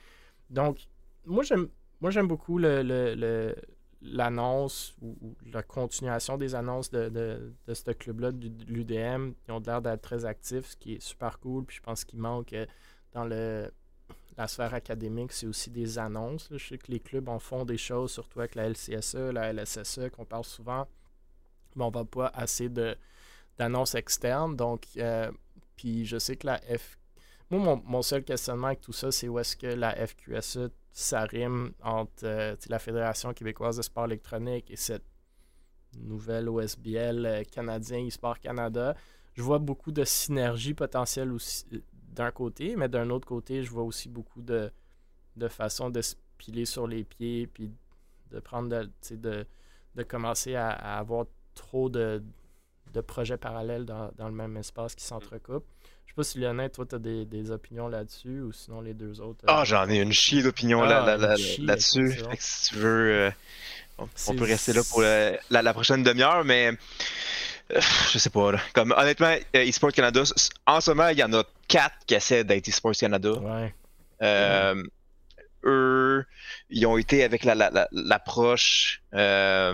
Donc, 0.49 0.87
moi, 1.25 1.43
j'aime, 1.43 1.67
moi, 2.01 2.09
j'aime 2.09 2.27
beaucoup 2.27 2.57
le, 2.57 3.53
l'annonce 4.01 4.95
ou, 5.01 5.15
la 5.51 5.61
continuation 5.61 6.37
des 6.37 6.55
annonces 6.55 6.89
de, 6.89 7.53
ce 7.67 7.91
club-là, 7.91 8.31
de, 8.31 8.49
l'UDM. 8.67 9.33
Ils 9.47 9.51
ont 9.51 9.59
l'air 9.59 9.81
d'être 9.81 10.01
très 10.01 10.25
actifs, 10.25 10.69
ce 10.69 10.75
qui 10.75 10.93
est 10.93 11.01
super 11.01 11.39
cool. 11.39 11.65
Puis 11.65 11.77
je 11.77 11.81
pense 11.81 12.05
qu'il 12.05 12.19
manque 12.19 12.53
euh, 12.53 12.65
dans 13.13 13.25
le, 13.25 13.71
la 14.35 14.47
sphère 14.47 14.73
académique, 14.73 15.31
c'est 15.31 15.47
aussi 15.47 15.69
des 15.69 15.99
annonces. 15.99 16.47
Je 16.51 16.57
sais 16.57 16.77
que 16.79 16.91
les 16.91 16.99
clubs 16.99 17.29
en 17.29 17.37
font 17.37 17.65
des 17.65 17.77
choses, 17.77 18.11
surtout 18.11 18.39
avec 18.39 18.55
la 18.55 18.69
LCSE, 18.69 19.31
la 19.31 19.53
LSSE, 19.53 20.09
qu'on 20.11 20.25
parle 20.25 20.45
souvent. 20.45 20.87
Mais 21.75 21.83
on 21.83 21.87
ne 21.87 21.93
voit 21.93 22.05
pas 22.05 22.31
assez 22.33 22.69
de, 22.69 22.95
d'annonces 23.57 23.95
externes. 23.95 24.55
Donc, 24.55 24.85
euh, 24.97 25.31
puis 25.75 26.05
je 26.05 26.17
sais 26.17 26.35
que 26.35 26.47
la 26.47 26.57
F. 26.57 26.97
Moi, 27.49 27.81
mon, 27.85 28.01
seul 28.01 28.23
questionnement 28.23 28.67
avec 28.67 28.81
tout 28.81 28.91
ça, 28.91 29.11
c'est 29.11 29.29
où 29.29 29.39
est-ce 29.39 29.55
que 29.55 29.67
la 29.67 29.95
FQSE, 30.05 30.69
ça 30.91 31.21
rime 31.21 31.71
entre 31.81 32.25
euh, 32.25 32.55
la 32.67 32.79
Fédération 32.79 33.33
québécoise 33.33 33.77
de 33.77 33.81
sport 33.81 34.05
électronique 34.05 34.69
et 34.69 34.75
cette 34.75 35.05
nouvelle 35.97 36.49
OSBL 36.49 37.25
euh, 37.25 37.43
canadien 37.43 38.05
eSport 38.05 38.39
Canada. 38.39 38.95
Je 39.33 39.41
vois 39.41 39.59
beaucoup 39.59 39.91
de 39.91 40.03
synergie 40.03 40.73
potentielle 40.73 41.31
aussi 41.31 41.65
d'un 42.11 42.31
côté, 42.31 42.75
mais 42.75 42.89
d'un 42.89 43.09
autre 43.11 43.27
côté, 43.27 43.63
je 43.63 43.69
vois 43.69 43.83
aussi 43.83 44.09
beaucoup 44.09 44.41
de, 44.41 44.71
de 45.37 45.47
façons 45.47 45.89
de 45.89 46.01
se 46.01 46.15
piler 46.37 46.65
sur 46.65 46.87
les 46.87 47.03
pieds, 47.03 47.47
puis 47.47 47.71
de 48.31 48.39
prendre 48.39 48.67
de, 48.67 49.15
de, 49.15 49.45
de 49.95 50.03
commencer 50.03 50.55
à 50.55 50.71
avoir 50.97 51.27
trop 51.53 51.89
de, 51.89 52.21
de 52.93 53.01
projets 53.01 53.37
parallèles 53.37 53.85
dans, 53.85 54.11
le 54.19 54.31
même 54.31 54.57
espace 54.57 54.95
qui 54.95 55.03
s'entrecoupent. 55.05 55.65
Je 56.05 56.11
sais 56.11 56.15
pas 56.15 56.23
si 56.23 56.39
Lionel, 56.39 56.71
toi, 56.71 56.85
tu 56.85 56.95
as 56.95 56.99
des, 56.99 57.51
opinions 57.51 57.87
là-dessus 57.87 58.41
ou 58.41 58.51
sinon 58.51 58.81
les 58.81 58.93
deux 58.93 59.21
autres. 59.21 59.43
Ah, 59.47 59.63
j'en 59.65 59.89
ai 59.89 59.97
une 59.97 60.13
chier 60.13 60.41
d'opinions 60.41 60.81
là, 60.81 61.05
là, 61.05 61.35
là-dessus. 61.59 62.17
si 62.39 62.69
tu 62.69 62.75
veux, 62.75 63.31
on, 63.97 64.35
peut 64.35 64.43
rester 64.43 64.73
là 64.73 64.81
pour 64.89 65.01
la, 65.01 65.73
prochaine 65.73 66.03
demi-heure, 66.03 66.43
mais 66.43 66.71
je 67.69 68.17
sais 68.17 68.29
pas. 68.29 68.53
Comme 68.73 68.93
honnêtement, 68.97 69.35
eSports 69.53 69.91
Canada, 69.91 70.23
en 70.65 70.81
ce 70.81 70.91
moment, 70.91 71.09
il 71.09 71.17
y 71.17 71.23
en 71.23 71.33
a 71.33 71.43
quatre 71.67 71.97
qui 72.05 72.15
essaient 72.15 72.43
d'être 72.43 72.67
eSports 72.67 72.93
Canada. 72.93 73.33
Ouais. 73.33 73.73
Euh, 74.21 74.83
eux, 75.63 76.25
ils 76.69 76.85
ont 76.85 76.97
été 76.97 77.23
avec 77.23 77.43
l'approche, 77.43 79.01
la, 79.11 79.73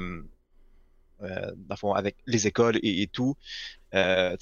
euh, 1.21 1.51
euh, 1.71 1.93
avec 1.93 2.15
les 2.25 2.47
écoles 2.47 2.79
et, 2.81 3.07
tout. 3.07 3.35
Euh, 3.93 4.35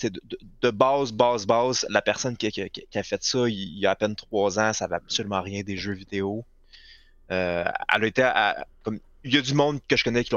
de, 0.62 0.72
base, 0.72 1.12
base, 1.12 1.46
base, 1.46 1.86
la 1.90 2.02
personne 2.02 2.38
qui, 2.38 2.48
a 2.48 3.04
fait 3.04 3.24
ça, 3.24 3.50
il, 3.50 3.78
y 3.78 3.86
a 3.86 3.92
à 3.92 3.96
peine 3.96 4.16
trois 4.16 4.60
ans, 4.60 4.74
ça 4.74 4.88
va 4.88 4.96
absolument 4.98 5.42
rien 5.42 5.64
des 5.64 5.78
jeux 5.78 5.94
vidéo. 5.94 6.46
elle 7.28 7.68
a 7.88 8.06
été 8.06 8.30
comme, 8.84 9.00
il 9.24 9.34
y 9.34 9.38
a 9.38 9.42
du 9.42 9.54
monde 9.54 9.80
que 9.88 9.96
je 9.96 10.04
connais 10.04 10.24
qui 10.24 10.34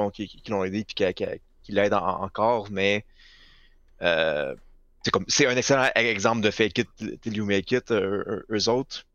l'ont 0.49 0.65
aidé 0.65 0.81
et 0.81 1.15
qui, 1.15 1.73
l'aident 1.73 1.95
encore, 1.95 2.69
mais 2.71 3.05
c'est 4.01 5.47
un 5.47 5.57
excellent 5.57 5.91
exemple 5.95 6.43
de 6.43 6.51
fake 6.51 6.79
it 6.79 7.21
till 7.23 7.37
you 7.37 7.47
make 7.47 7.71
it, 7.73 7.91
eux, 7.91 8.69
autres. 8.69 9.07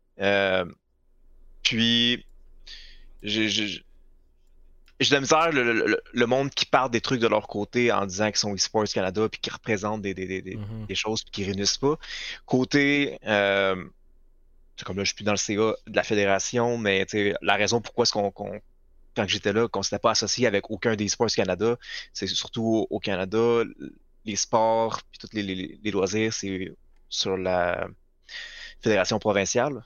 Puis, 1.62 2.24
j'ai 3.22 3.84
de 5.08 5.14
la 5.14 5.20
misère 5.20 5.50
le, 5.52 6.26
monde 6.26 6.50
qui 6.50 6.66
parle 6.66 6.90
des 6.90 7.00
trucs 7.00 7.20
de 7.20 7.26
leur 7.26 7.48
côté 7.48 7.90
en 7.90 8.04
disant 8.04 8.26
qu'ils 8.26 8.36
sont 8.36 8.54
eSports 8.54 8.84
Canada 8.84 9.28
puis 9.30 9.40
qui 9.40 9.50
représentent 9.50 10.02
des, 10.02 10.12
des, 10.12 10.26
des, 10.26 10.58
des 10.88 10.94
choses 10.94 11.24
qui 11.24 11.44
réunissent 11.44 11.78
pas. 11.78 11.96
Côté, 12.44 13.18
euh, 13.26 13.82
comme 14.84 14.96
là, 14.96 15.04
je 15.04 15.08
suis 15.08 15.14
plus 15.14 15.24
dans 15.24 15.32
le 15.32 15.38
CA 15.38 15.54
de 15.54 15.96
la 15.96 16.02
fédération, 16.02 16.76
mais 16.76 17.06
la 17.40 17.56
raison 17.56 17.80
pourquoi 17.80 18.02
est-ce 18.02 18.12
qu'on, 18.12 18.30
quand 18.30 19.26
j'étais 19.26 19.52
là, 19.52 19.68
qu'on 19.68 19.82
s'était 19.82 19.98
pas 19.98 20.10
associé 20.10 20.46
avec 20.46 20.70
aucun 20.70 20.96
des 20.96 21.04
eSports 21.04 21.30
Canada, 21.30 21.76
c'est 22.12 22.26
surtout 22.26 22.86
au 22.90 22.98
Canada, 23.00 23.62
les 24.26 24.36
sports 24.36 25.00
puis 25.10 25.18
tous 25.18 25.34
les, 25.34 25.78
les 25.82 25.90
loisirs, 25.90 26.32
c'est 26.32 26.74
sur 27.08 27.36
la 27.36 27.88
fédération 28.82 29.18
provinciale. 29.18 29.82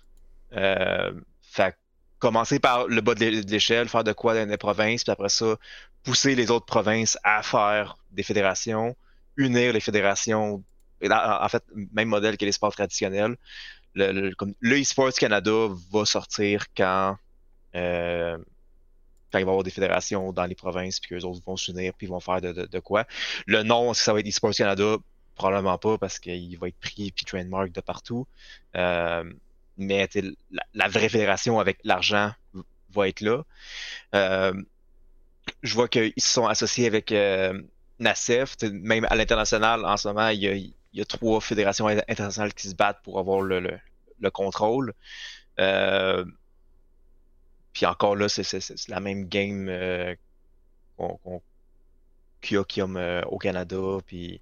Euh, 0.52 1.12
fait 1.42 1.76
commencer 2.24 2.58
par 2.58 2.86
le 2.86 3.02
bas 3.02 3.14
de 3.14 3.26
l'échelle, 3.50 3.86
faire 3.86 4.02
de 4.02 4.12
quoi 4.12 4.34
dans 4.34 4.48
les 4.48 4.56
provinces, 4.56 5.04
puis 5.04 5.12
après 5.12 5.28
ça, 5.28 5.56
pousser 6.04 6.34
les 6.34 6.50
autres 6.50 6.64
provinces 6.64 7.18
à 7.22 7.42
faire 7.42 7.98
des 8.12 8.22
fédérations, 8.22 8.96
unir 9.36 9.74
les 9.74 9.80
fédérations, 9.80 10.64
en 11.02 11.48
fait, 11.50 11.62
même 11.92 12.08
modèle 12.08 12.38
que 12.38 12.46
les 12.46 12.52
sports 12.52 12.74
traditionnels. 12.74 13.36
Le, 13.94 14.32
le, 14.60 14.78
eSports 14.78 15.12
Canada 15.12 15.68
va 15.92 16.06
sortir 16.06 16.64
quand, 16.74 17.18
euh, 17.74 18.38
quand 19.30 19.38
il 19.38 19.44
va 19.44 19.50
y 19.50 19.52
avoir 19.52 19.62
des 19.62 19.70
fédérations 19.70 20.32
dans 20.32 20.46
les 20.46 20.54
provinces, 20.54 21.00
puis 21.00 21.10
qu'eux 21.10 21.26
autres 21.26 21.42
vont 21.46 21.58
s'unir, 21.58 21.92
puis 21.92 22.06
ils 22.06 22.10
vont 22.10 22.20
faire 22.20 22.40
de, 22.40 22.78
quoi. 22.78 23.04
Le 23.46 23.62
nom, 23.62 23.90
est-ce 23.90 24.00
que 24.00 24.04
ça 24.04 24.14
va 24.14 24.20
être 24.20 24.26
eSports 24.26 24.54
Canada? 24.54 24.96
Probablement 25.34 25.76
pas, 25.76 25.98
parce 25.98 26.18
qu'il 26.18 26.56
va 26.56 26.68
être 26.68 26.80
pris 26.80 27.12
puis 27.12 27.26
trademark 27.26 27.70
de 27.70 27.82
partout. 27.82 28.26
Euh, 28.76 29.24
mais 29.76 30.08
la, 30.74 30.88
vraie 30.88 31.08
fédération 31.08 31.58
avec 31.58 31.78
l'argent 31.84 32.32
va 32.90 33.08
être 33.08 33.20
là. 33.20 33.42
Euh, 34.14 34.52
je 35.62 35.74
vois 35.74 35.88
qu'ils 35.88 36.12
se 36.16 36.28
sont 36.28 36.46
associés 36.46 36.86
avec 36.86 37.12
euh, 37.12 37.60
NACEF, 37.98 38.56
même 38.62 39.06
à 39.10 39.16
l'international, 39.16 39.84
en 39.84 39.96
ce 39.96 40.08
moment, 40.08 40.28
il 40.28 40.72
y, 40.92 41.00
a, 41.00 41.04
trois 41.04 41.40
fédérations 41.40 41.86
internationales 41.86 42.54
qui 42.54 42.68
se 42.68 42.74
battent 42.74 43.02
pour 43.02 43.18
avoir 43.18 43.40
le, 43.40 43.78
contrôle. 44.32 44.94
Euh, 45.60 46.24
puis 47.72 47.86
encore 47.86 48.16
là, 48.16 48.28
c'est 48.28 48.88
la 48.88 49.00
même 49.00 49.28
game 49.28 49.66
qu'il 52.40 52.56
y 52.56 52.80
a, 52.80 53.28
au 53.28 53.38
Canada. 53.38 53.98
Puis, 54.06 54.40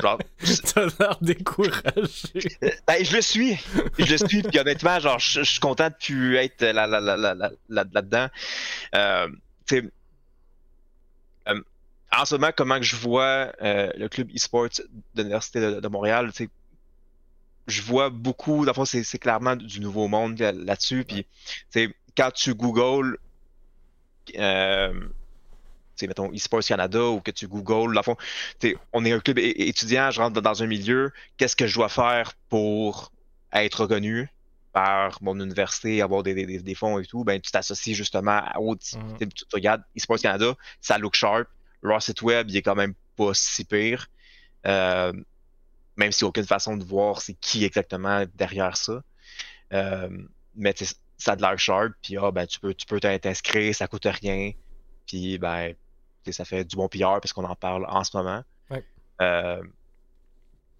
Genre, 0.00 0.18
T'as 0.74 0.86
l'air 0.98 1.18
découragé. 1.20 2.56
Ben, 2.86 3.04
je 3.04 3.16
le 3.16 3.22
suis. 3.22 3.56
Je 3.98 4.10
le 4.10 4.18
suis. 4.18 4.42
Puis 4.42 4.58
honnêtement, 4.58 4.98
genre, 5.00 5.18
je, 5.18 5.42
suis 5.42 5.60
content 5.60 5.88
de 5.88 5.94
plus 5.94 6.36
être 6.36 6.62
là, 6.62 6.86
là, 6.86 7.00
là, 7.00 7.16
là, 7.16 7.50
là, 7.68 7.84
dedans 7.84 8.28
Euh, 8.94 9.28
euh, 9.72 11.60
en 12.16 12.24
ce 12.24 12.34
moment, 12.34 12.50
comment 12.56 12.78
que 12.78 12.84
je 12.84 12.96
vois 12.96 13.52
euh, 13.62 13.90
le 13.96 14.08
club 14.08 14.30
e-sports 14.34 14.68
de 15.14 15.22
l'Université 15.22 15.60
de, 15.60 15.80
de, 15.80 15.88
Montréal, 15.88 16.30
je 17.66 17.82
vois 17.82 18.10
beaucoup, 18.10 18.64
d'abord, 18.64 18.86
c'est 18.86 19.18
clairement 19.18 19.56
du 19.56 19.80
nouveau 19.80 20.06
monde 20.08 20.38
là-dessus. 20.38 21.04
Puis, 21.04 21.26
quand 22.16 22.30
tu 22.30 22.54
googles 22.54 23.18
euh, 24.38 25.08
mettons 26.02 26.32
eSports 26.32 26.64
Canada 26.64 27.04
ou 27.06 27.20
que 27.20 27.30
tu 27.30 27.48
googles, 27.48 28.00
fond, 28.02 28.16
on 28.92 29.04
est 29.04 29.12
un 29.12 29.20
club 29.20 29.38
étudiant, 29.38 30.10
je 30.10 30.20
rentre 30.20 30.40
dans 30.40 30.62
un 30.62 30.66
milieu, 30.66 31.12
qu'est-ce 31.36 31.56
que 31.56 31.66
je 31.66 31.74
dois 31.74 31.88
faire 31.88 32.32
pour 32.48 33.12
être 33.52 33.82
reconnu 33.82 34.28
par 34.72 35.22
mon 35.22 35.38
université, 35.38 36.02
avoir 36.02 36.24
des, 36.24 36.74
fonds 36.74 36.98
et 36.98 37.06
tout, 37.06 37.22
ben 37.22 37.40
tu 37.40 37.52
t'associes 37.52 37.94
justement 37.94 38.42
au 38.58 38.74
mm. 38.74 38.78
tu, 39.18 39.44
regardes 39.52 39.82
eSports 39.94 40.18
Canada, 40.18 40.54
ça 40.80 40.98
look 40.98 41.14
sharp, 41.14 41.48
leur 41.80 42.02
site 42.02 42.22
web, 42.22 42.50
il 42.50 42.56
est 42.56 42.62
quand 42.62 42.74
même 42.74 42.94
pas 43.16 43.32
si 43.34 43.64
pire. 43.64 44.08
Euh, 44.66 45.12
même 45.96 46.10
s'il 46.10 46.24
n'y 46.24 46.26
a 46.26 46.30
aucune 46.30 46.46
façon 46.46 46.76
de 46.76 46.82
voir 46.82 47.22
c'est 47.22 47.34
qui 47.34 47.64
exactement 47.64 48.24
derrière 48.34 48.76
ça. 48.76 49.02
Euh, 49.72 50.08
mais 50.56 50.74
ça 51.18 51.32
a 51.32 51.36
de 51.36 51.42
l'air 51.42 51.58
sharp, 51.58 51.92
puis 52.02 52.16
ah, 52.16 52.32
ben, 52.32 52.44
tu 52.44 52.58
peux 52.58 52.74
tu 52.74 52.86
peux 52.86 52.98
t'inscrire, 52.98 53.74
ça 53.74 53.86
coûte 53.86 54.06
rien. 54.06 54.52
Puis 55.06 55.38
ben 55.38 55.74
ça 56.32 56.44
fait 56.44 56.64
du 56.64 56.76
bon 56.76 56.88
PR 56.88 57.20
parce 57.20 57.32
qu'on 57.32 57.44
en 57.44 57.56
parle 57.56 57.86
en 57.88 58.04
ce 58.04 58.16
moment. 58.16 58.42
Euh, 59.20 59.62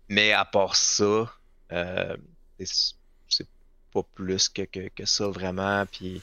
mais 0.09 0.33
à 0.33 0.45
part 0.45 0.75
ça, 0.75 1.33
euh, 1.73 2.17
c'est 2.59 3.49
pas 3.93 4.03
plus 4.15 4.49
que, 4.49 4.63
que, 4.63 5.05
ça 5.07 5.29
vraiment. 5.29 5.87
Puis, 5.87 6.21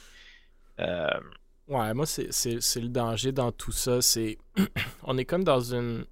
euh, 0.79 1.19
Ouais, 1.67 1.93
moi, 1.93 2.05
c'est 2.05 2.27
le 2.27 2.89
danger 2.89 3.31
dans 3.31 3.53
tout 3.53 3.71
ça. 3.71 4.01
C'est 4.01 4.37
On 5.03 5.17
est 5.17 5.23
comme 5.23 5.45
dans 5.45 5.61
une, 5.61 6.05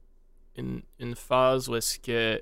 une, 0.55 0.81
une 0.99 1.15
phase 1.15 1.67
où 1.67 1.75
est-ce 1.75 1.99
que 1.99 2.41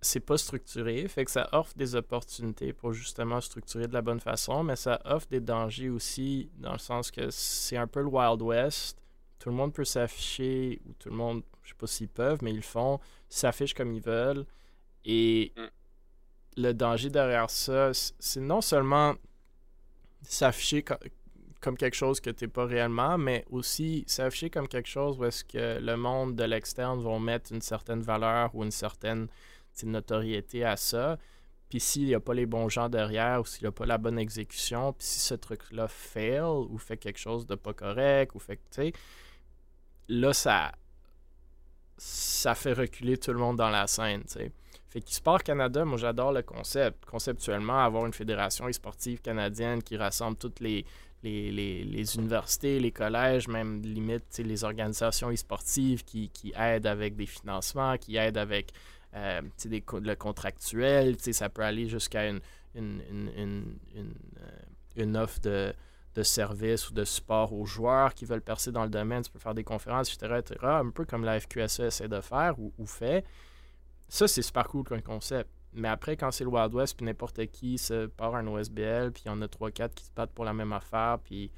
c'est 0.00 0.20
pas 0.20 0.36
structuré, 0.36 1.08
fait 1.08 1.24
que 1.24 1.30
ça 1.30 1.48
offre 1.52 1.72
des 1.76 1.94
opportunités 1.94 2.72
pour 2.72 2.92
justement 2.92 3.40
structurer 3.40 3.88
de 3.88 3.94
la 3.94 4.02
bonne 4.02 4.20
façon, 4.20 4.62
mais 4.62 4.76
ça 4.76 5.00
offre 5.04 5.26
des 5.30 5.40
dangers 5.40 5.88
aussi 5.88 6.50
dans 6.58 6.72
le 6.72 6.78
sens 6.78 7.10
que 7.10 7.30
c'est 7.30 7.76
un 7.76 7.86
peu 7.86 8.00
le 8.00 8.08
Wild 8.08 8.42
West 8.42 8.98
tout 9.38 9.50
le 9.50 9.54
monde 9.54 9.72
peut 9.72 9.84
s'afficher, 9.84 10.80
ou 10.86 10.92
tout 10.94 11.10
le 11.10 11.16
monde, 11.16 11.42
je 11.62 11.70
sais 11.70 11.74
pas 11.76 11.86
s'ils 11.86 12.08
peuvent, 12.08 12.38
mais 12.42 12.50
ils 12.50 12.56
le 12.56 12.62
font, 12.62 13.00
s'affichent 13.28 13.74
comme 13.74 13.92
ils 13.92 14.02
veulent. 14.02 14.46
Et 15.04 15.52
mm. 15.56 16.62
le 16.62 16.72
danger 16.72 17.10
derrière 17.10 17.50
ça, 17.50 17.92
c'est 17.92 18.40
non 18.40 18.60
seulement 18.60 19.14
s'afficher 20.22 20.84
comme 21.60 21.76
quelque 21.76 21.94
chose 21.96 22.20
que 22.20 22.30
tu 22.30 22.44
n'es 22.44 22.48
pas 22.48 22.66
réellement, 22.66 23.18
mais 23.18 23.44
aussi 23.50 24.04
s'afficher 24.06 24.50
comme 24.50 24.68
quelque 24.68 24.88
chose 24.88 25.18
où 25.18 25.24
est-ce 25.24 25.44
que 25.44 25.78
le 25.80 25.96
monde 25.96 26.36
de 26.36 26.44
l'externe 26.44 27.02
va 27.02 27.18
mettre 27.18 27.52
une 27.52 27.62
certaine 27.62 28.02
valeur 28.02 28.54
ou 28.54 28.64
une 28.64 28.70
certaine 28.70 29.28
notoriété 29.82 30.64
à 30.64 30.76
ça. 30.76 31.18
Puis 31.68 31.80
s'il 31.80 32.04
n'y 32.04 32.14
a 32.14 32.20
pas 32.20 32.34
les 32.34 32.46
bons 32.46 32.68
gens 32.68 32.88
derrière 32.88 33.40
ou 33.40 33.44
s'il 33.44 33.64
n'y 33.64 33.68
a 33.68 33.72
pas 33.72 33.86
la 33.86 33.98
bonne 33.98 34.18
exécution, 34.18 34.92
puis 34.92 35.06
si 35.06 35.20
ce 35.20 35.34
truc-là 35.34 35.88
fail 35.88 36.42
ou 36.42 36.78
fait 36.78 36.96
quelque 36.96 37.18
chose 37.18 37.46
de 37.46 37.54
pas 37.54 37.72
correct 37.72 38.34
ou 38.34 38.38
fait 38.38 38.56
que, 38.56 38.62
tu 38.70 38.82
sais, 38.82 38.92
là, 40.08 40.32
ça, 40.32 40.72
fait 42.54 42.72
reculer 42.72 43.16
tout 43.18 43.32
le 43.32 43.38
monde 43.38 43.56
dans 43.56 43.70
la 43.70 43.86
scène. 43.86 44.24
T'sais. 44.24 44.50
Fait 44.88 45.00
qu'eSport 45.00 45.42
Canada, 45.42 45.84
moi 45.84 45.98
j'adore 45.98 46.32
le 46.32 46.42
concept. 46.42 47.04
Conceptuellement, 47.04 47.84
avoir 47.84 48.06
une 48.06 48.12
fédération 48.12 48.68
e-sportive 48.68 49.20
canadienne 49.20 49.82
qui 49.82 49.96
rassemble 49.96 50.36
toutes 50.36 50.60
les, 50.60 50.84
les, 51.24 52.16
universités, 52.16 52.78
les 52.78 52.92
collèges, 52.92 53.48
même 53.48 53.82
limite 53.82 54.38
les 54.38 54.62
organisations 54.62 55.30
e-sportives 55.30 56.04
qui, 56.04 56.30
aident 56.56 56.86
avec 56.86 57.16
des 57.16 57.26
financements, 57.26 57.96
qui 57.96 58.16
aident 58.16 58.38
avec 58.38 58.72
euh, 59.14 59.40
des, 59.64 59.82
le 60.00 60.14
contractuel. 60.14 61.16
Ça 61.18 61.48
peut 61.48 61.62
aller 61.62 61.88
jusqu'à 61.88 62.28
une, 62.28 62.40
une, 62.74 63.00
une, 63.36 63.78
une, 64.96 65.16
euh, 65.16 65.22
offre 65.22 65.40
de, 65.40 65.72
de 66.14 66.22
service 66.22 66.90
ou 66.90 66.94
de 66.94 67.04
support 67.04 67.52
aux 67.52 67.64
joueurs 67.64 68.14
qui 68.14 68.24
veulent 68.24 68.40
percer 68.40 68.70
dans 68.70 68.84
le 68.84 68.90
domaine. 68.90 69.22
Tu 69.22 69.30
peux 69.30 69.38
faire 69.38 69.54
des 69.54 69.64
conférences, 69.64 70.12
etc. 70.14 70.42
un 70.62 70.90
peu 70.90 71.04
comme 71.04 71.24
la 71.24 71.40
FQSE 71.40 71.80
essaie 71.80 72.08
de 72.08 72.20
faire 72.20 72.54
ou, 72.58 72.86
fait. 72.86 73.24
Ça, 74.08 74.28
c'est 74.28 74.42
super 74.42 74.68
cool 74.68 74.84
comme 74.84 75.02
concept. 75.02 75.50
Mais 75.72 75.88
après, 75.88 76.16
quand 76.16 76.30
c'est 76.30 76.44
le 76.44 76.50
Wild 76.50 76.72
West, 76.72 76.96
puis 76.96 77.04
n'importe 77.04 77.44
qui 77.46 77.78
se 77.78 78.06
part 78.06 78.36
un 78.36 78.46
OSBL, 78.46 79.10
puis 79.12 79.24
il 79.24 79.28
y 79.28 79.30
en 79.30 79.42
a 79.42 79.46
3-4 79.46 79.92
qui 79.92 80.04
se 80.04 80.12
battent 80.14 80.30
pour 80.30 80.44
la 80.44 80.52
même 80.52 80.72
affaire, 80.72 81.18
puis 81.24 81.50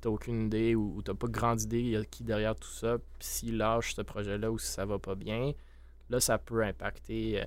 t'as 0.00 0.08
aucune 0.08 0.46
idée 0.46 0.74
ou, 0.74 1.02
t'as 1.02 1.14
pas 1.14 1.26
grande 1.26 1.60
idée 1.60 1.80
il 1.80 2.06
qui 2.06 2.24
derrière 2.24 2.54
tout 2.54 2.70
ça, 2.70 2.96
puis 3.18 3.28
s'il 3.28 3.58
lâche 3.58 3.94
ce 3.94 4.00
projet-là 4.00 4.50
ou 4.50 4.58
si 4.58 4.68
ça 4.68 4.86
va 4.86 4.98
pas 4.98 5.14
bien, 5.14 5.52
là, 6.08 6.18
ça 6.18 6.38
peut 6.38 6.62
impacter 6.62 7.44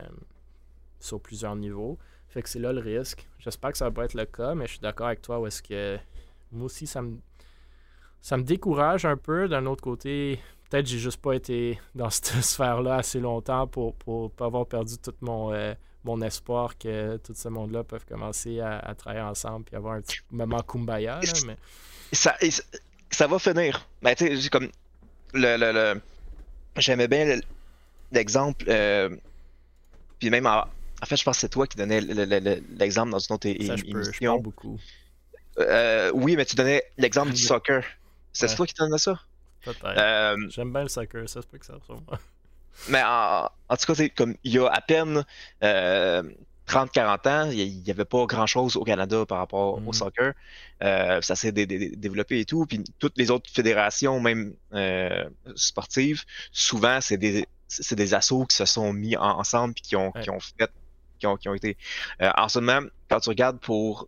sur 1.00 1.20
plusieurs 1.20 1.56
niveaux. 1.56 1.98
Fait 2.28 2.44
que 2.44 2.50
c'est 2.50 2.60
là 2.60 2.72
le 2.72 2.82
risque. 2.82 3.28
J'espère 3.40 3.72
que 3.72 3.78
ça 3.80 3.86
va 3.86 3.92
pas 3.92 4.06
être 4.06 4.14
le 4.14 4.26
cas, 4.26 4.54
mais 4.54 4.68
je 4.68 4.74
suis 4.74 4.80
d'accord 4.80 5.08
avec 5.08 5.22
toi 5.24 5.40
où 5.40 5.48
est-ce 5.48 5.64
que 5.64 5.98
moi 6.52 6.66
aussi 6.66 6.88
ça 6.88 7.02
me 7.02 7.18
ça 8.22 8.38
me 8.38 8.44
décourage 8.44 9.06
un 9.06 9.18
peu. 9.18 9.48
D'un 9.48 9.66
autre 9.66 9.82
côté, 9.82 10.40
peut-être 10.70 10.88
j'ai 10.88 11.00
juste 11.00 11.22
pas 11.22 11.34
été 11.34 11.80
dans 11.96 12.10
cette 12.10 12.28
sphère-là 12.44 12.96
assez 12.96 13.20
longtemps 13.20 13.68
pour, 13.68 13.96
pour 13.96 14.32
pas 14.32 14.46
avoir 14.46 14.66
perdu 14.66 14.98
tout 14.98 15.14
mon, 15.22 15.54
euh, 15.54 15.74
mon 16.04 16.22
espoir 16.22 16.78
que 16.78 17.18
tout 17.18 17.34
ce 17.36 17.50
monde-là 17.50 17.84
peuvent 17.84 18.06
commencer 18.06 18.60
à, 18.60 18.94
travailler 18.96 19.24
ensemble 19.24 19.66
et 19.72 19.76
avoir 19.76 19.96
un 19.96 20.02
petit 20.02 20.20
moment 20.32 20.62
kumbaya. 20.62 21.20
mais... 21.46 21.58
ça, 22.12 22.36
ça 23.10 23.28
va 23.28 23.40
finir? 23.40 23.88
Mais 24.02 24.16
ben, 24.16 24.28
tu 24.28 24.42
sais, 24.42 24.50
comme 24.50 24.70
le, 25.34 25.58
le, 25.58 26.02
j'aimais 26.78 27.08
bien 27.08 27.40
l'exemple. 28.12 28.66
Euh, 28.68 29.16
puis 30.20 30.30
même 30.30 30.46
en, 30.46 30.66
fait, 31.06 31.16
je 31.16 31.24
pense 31.24 31.38
que 31.38 31.42
c'est 31.42 31.50
toi 31.50 31.68
qui 31.68 31.78
donnais 31.78 32.02
l'exemple 32.02 33.12
dans 33.12 33.20
une 33.20 33.36
autre 33.36 33.48
ça, 33.48 33.74
émission. 33.74 34.38
Je 34.38 34.42
beaucoup. 34.42 34.78
Euh, 35.60 36.12
oui, 36.14 36.36
mais 36.36 36.46
tu 36.46 36.56
donnais 36.56 36.84
l'exemple 36.98 37.32
du 37.32 37.38
soccer. 37.42 37.84
C'est 38.32 38.54
toi 38.56 38.66
qui 38.66 38.74
donnais 38.74 38.98
ça? 38.98 39.20
Peut-être. 39.64 39.86
Euh, 39.86 40.38
J'aime 40.50 40.72
bien 40.72 40.84
le 40.84 40.90
soccer, 40.90 41.28
ça 41.28 41.42
se 41.42 41.48
peut 41.48 41.58
que 41.58 41.66
ça 41.66 41.74
ressemble. 41.74 42.04
mais 42.90 43.02
en, 43.04 43.50
tout 43.78 43.94
cas, 43.94 44.08
comme 44.16 44.36
il 44.44 44.54
y 44.54 44.60
a 44.60 44.68
à 44.68 44.80
peine 44.82 45.26
30-40 45.62 45.64
euh, 45.64 47.30
ans, 47.30 47.52
il 47.52 47.82
n'y 47.82 47.92
avait 47.92 48.06
pas 48.06 48.26
grand-chose 48.26 48.78
au 48.78 48.84
Canada 48.86 49.26
par 49.26 49.40
rapport 49.40 49.76
au 49.76 49.82
mm. 49.82 49.94
soccer. 49.94 50.34
ça 50.82 51.36
s'est 51.36 51.52
développé 51.52 52.40
et 52.40 52.46
tout. 52.46 52.66
Puis 52.66 52.84
toutes 53.00 53.18
les 53.18 53.32
autres 53.32 53.50
fédérations, 53.52 54.20
même 54.22 54.54
sportives, 55.56 56.24
souvent, 56.54 57.02
c'est 57.02 57.18
des, 57.18 57.46
des 57.92 58.14
assos 58.14 58.46
qui 58.46 58.56
se 58.56 58.66
sont 58.66 58.94
mis 58.94 59.18
ensemble 59.18 59.74
et 59.78 59.82
qui 59.82 59.96
ont, 59.98 60.12
qui 60.14 60.30
ont 60.30 60.40
fait, 60.40 60.72
qui 61.20 61.28
ont, 61.28 61.36
qui 61.36 61.50
ont 61.50 61.54
été. 61.54 61.76
en 62.22 62.48
ce 62.48 62.60
moment, 62.60 62.88
quand 63.10 63.20
tu 63.20 63.30
regardes 63.30 63.60
pour 63.60 64.08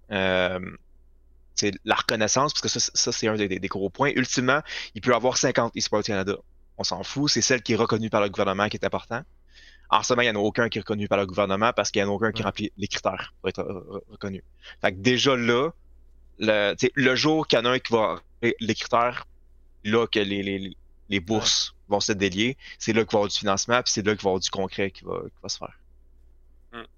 c'est 1.56 1.74
la 1.86 1.96
reconnaissance, 1.96 2.54
parce 2.54 2.62
que 2.62 2.80
ça, 2.80 3.12
c'est 3.12 3.28
un 3.28 3.36
des, 3.36 3.60
gros 3.68 3.90
points. 3.90 4.12
Ultimement, 4.16 4.62
il 4.96 5.02
peut 5.02 5.12
y 5.12 5.14
avoir 5.14 5.38
50 5.38 5.76
eSports 5.76 6.04
Canada. 6.04 6.36
On 6.78 6.84
s'en 6.84 7.04
fout, 7.04 7.30
c'est 7.30 7.42
celle 7.42 7.62
qui 7.62 7.74
est 7.74 7.76
reconnue 7.76 8.10
par 8.10 8.22
le 8.22 8.30
gouvernement 8.30 8.68
qui 8.70 8.78
est 8.78 8.86
important. 8.86 9.22
En 9.90 10.04
ce 10.04 10.14
moment, 10.14 10.22
il 10.22 10.32
n'y 10.32 10.38
en 10.38 10.40
a 10.40 10.44
aucun 10.44 10.70
qui 10.70 10.78
est 10.78 10.82
reconnu 10.82 11.08
par 11.08 11.18
le 11.18 11.26
gouvernement 11.26 11.74
parce 11.74 11.92
qu'il 11.92 12.02
n'y 12.02 12.08
en 12.08 12.12
a 12.12 12.16
aucun 12.16 12.32
qui 12.32 12.44
remplit 12.44 12.72
les 12.78 12.88
critères 12.88 13.34
pour 13.42 13.50
être 13.50 14.02
reconnu. 14.10 14.44
Fait 14.82 14.94
que 14.94 14.98
déjà 14.98 15.36
là, 15.36 15.72
le, 16.40 16.76
le 16.96 17.16
jour 17.16 17.46
qu'il 17.46 17.60
y 17.60 17.62
en 17.62 17.66
a 17.66 17.72
un 17.72 17.80
qui 17.80 17.92
va 17.92 18.22
les 18.42 18.76
critères, 18.76 19.28
là 19.84 20.08
que 20.08 20.20
les, 20.20 20.76
les, 21.10 21.20
bourses 21.20 21.76
vont 21.90 22.00
se 22.00 22.14
délier, 22.14 22.58
c'est 22.80 22.94
là 22.94 23.02
qu'il 23.02 23.12
va 23.12 23.18
y 23.18 23.20
avoir 23.20 23.30
du 23.30 23.38
financement, 23.38 23.82
puis 23.84 23.92
c'est 23.92 24.06
là 24.06 24.16
qu'il 24.16 24.24
va 24.24 24.30
y 24.30 24.32
avoir 24.32 24.40
du 24.40 24.50
concret 24.50 24.92
qui 24.92 25.04
va, 25.04 25.22
qui 25.24 25.42
va 25.44 25.50
se 25.50 25.58
faire. 25.58 25.78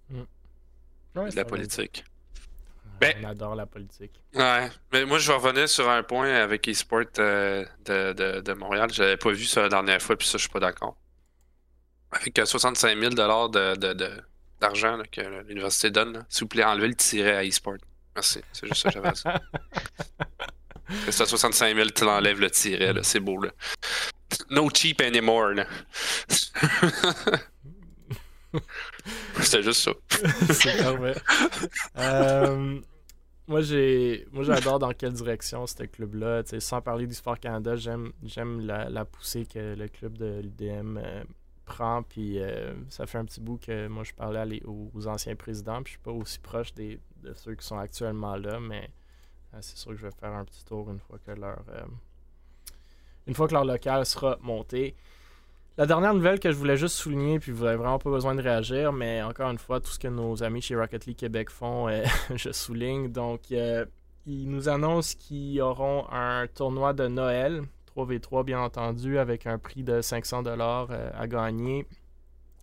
Mm. 0.09 1.29
la 1.35 1.45
politique. 1.45 2.05
Ben, 3.03 3.15
on 3.23 3.29
adore 3.29 3.55
la 3.55 3.65
politique. 3.65 4.11
Ouais, 4.33 4.69
mais 4.91 5.05
moi 5.05 5.19
je 5.19 5.31
revenir 5.31 5.67
sur 5.67 5.89
un 5.89 6.03
point 6.03 6.33
avec 6.33 6.67
eSport 6.67 7.03
euh, 7.19 7.65
de, 7.85 8.13
de, 8.13 8.41
de, 8.41 8.53
Montréal. 8.53 8.89
Je 8.93 9.01
n'avais 9.01 9.17
pas 9.17 9.31
vu 9.31 9.45
ça 9.45 9.61
la 9.61 9.69
dernière 9.69 10.01
fois, 10.01 10.15
puis 10.15 10.27
ça, 10.27 10.37
je 10.37 10.43
suis 10.43 10.49
pas 10.49 10.59
d'accord. 10.59 10.95
Avec 12.11 12.39
65 12.43 12.97
000 12.97 13.13
d'argent 13.13 13.49
de, 13.49 13.75
de, 13.75 15.07
que 15.11 15.43
l'université 15.47 15.91
donne, 15.91 16.25
s'il 16.29 16.45
vous 16.45 16.47
plaît, 16.49 16.63
enlevez 16.63 16.87
le 16.87 16.95
tiret 16.95 17.35
à 17.35 17.43
eSport. 17.43 17.77
Merci, 18.15 18.41
c'est 18.51 18.67
juste 18.67 18.83
ça 18.83 18.89
que 18.89 18.93
j'avais 18.93 19.09
à 19.09 19.11
dire. 19.11 19.39
C'est 21.09 21.23
à 21.23 21.25
65 21.25 21.75
000, 21.75 21.89
tu 21.89 22.03
l'enlèves 22.03 22.39
le 22.39 22.51
tiret, 22.51 22.93
c'est 23.03 23.21
beau. 23.21 23.41
Là. 23.41 23.51
No 24.51 24.69
cheap 24.69 25.01
anymore. 25.01 25.53
Là. 25.53 25.65
C'était 29.39 29.63
juste 29.63 29.81
ça. 29.81 29.91
c'est 30.53 30.77
parfait. 30.83 31.15
Euh, 31.97 32.79
moi, 33.47 33.61
j'ai, 33.61 34.27
moi, 34.31 34.43
j'adore 34.43 34.79
dans 34.79 34.93
quelle 34.93 35.13
direction 35.13 35.67
ce 35.67 35.83
club-là. 35.83 36.43
Sans 36.59 36.81
parler 36.81 37.07
du 37.07 37.13
Sport 37.13 37.39
Canada, 37.39 37.75
j'aime, 37.75 38.11
j'aime 38.23 38.61
la, 38.61 39.05
poussée 39.05 39.45
que 39.45 39.75
le 39.75 39.87
club 39.87 40.17
de 40.17 40.41
l'UDM 40.41 40.97
euh, 40.97 41.23
prend. 41.65 42.03
Puis 42.03 42.39
euh, 42.39 42.73
ça 42.89 43.05
fait 43.05 43.17
un 43.17 43.25
petit 43.25 43.41
bout 43.41 43.57
que 43.57 43.87
moi, 43.87 44.03
je 44.03 44.13
parlais 44.13 44.61
aux, 44.65 45.07
anciens 45.07 45.35
présidents. 45.35 45.83
Puis 45.83 45.93
je 45.93 45.97
suis 45.97 46.03
pas 46.03 46.11
aussi 46.11 46.39
proche 46.39 46.73
des, 46.73 46.99
de 47.21 47.33
ceux 47.33 47.55
qui 47.55 47.65
sont 47.65 47.77
actuellement 47.77 48.35
là, 48.35 48.59
mais 48.59 48.89
c'est 49.61 49.77
sûr 49.77 49.91
que 49.91 49.97
je 49.97 50.07
vais 50.07 50.15
faire 50.19 50.33
un 50.33 50.45
petit 50.45 50.65
tour 50.65 50.89
une 50.89 50.99
fois 50.99 51.19
que 51.19 51.31
leur, 51.31 51.63
une 53.27 53.35
fois 53.35 53.47
que 53.47 53.53
leur 53.53 53.65
local 53.65 54.05
sera 54.05 54.37
monté. 54.41 54.95
La 55.76 55.88
dernière 55.88 56.13
nouvelle 56.13 56.39
que 56.39 56.51
je 56.51 56.55
voulais 56.55 56.78
juste 56.78 56.95
souligner, 56.97 57.39
puis 57.39 57.51
vous 57.51 57.63
n'avez 57.63 57.78
vraiment 57.78 57.97
pas 57.97 58.11
besoin 58.11 58.36
de 58.36 58.43
réagir, 58.43 58.93
mais 58.93 59.24
encore 59.24 59.49
une 59.49 59.57
fois, 59.57 59.80
tout 59.80 59.89
ce 59.89 59.97
que 59.97 60.07
nos 60.07 60.43
amis 60.43 60.61
chez 60.61 60.76
Rocket 60.76 61.07
League 61.07 61.17
Québec 61.17 61.49
font, 61.49 61.88
euh, 61.88 62.03
je 62.36 62.51
souligne. 62.51 63.11
Donc, 63.11 63.51
euh, 63.51 63.84
ils 64.28 64.47
nous 64.47 64.69
annoncent 64.69 65.15
qu'ils 65.17 65.59
auront 65.61 66.05
un 66.11 66.45
tournoi 66.45 66.93
de 66.93 67.07
Noël, 67.07 67.63
3v3 67.97 68.43
bien 68.45 68.59
entendu, 68.59 69.17
avec 69.17 69.47
un 69.47 69.57
prix 69.57 69.82
de 69.82 69.99
500 69.99 70.43
dollars 70.43 70.89
euh, 70.91 71.09
à 71.17 71.26
gagner. 71.26 71.88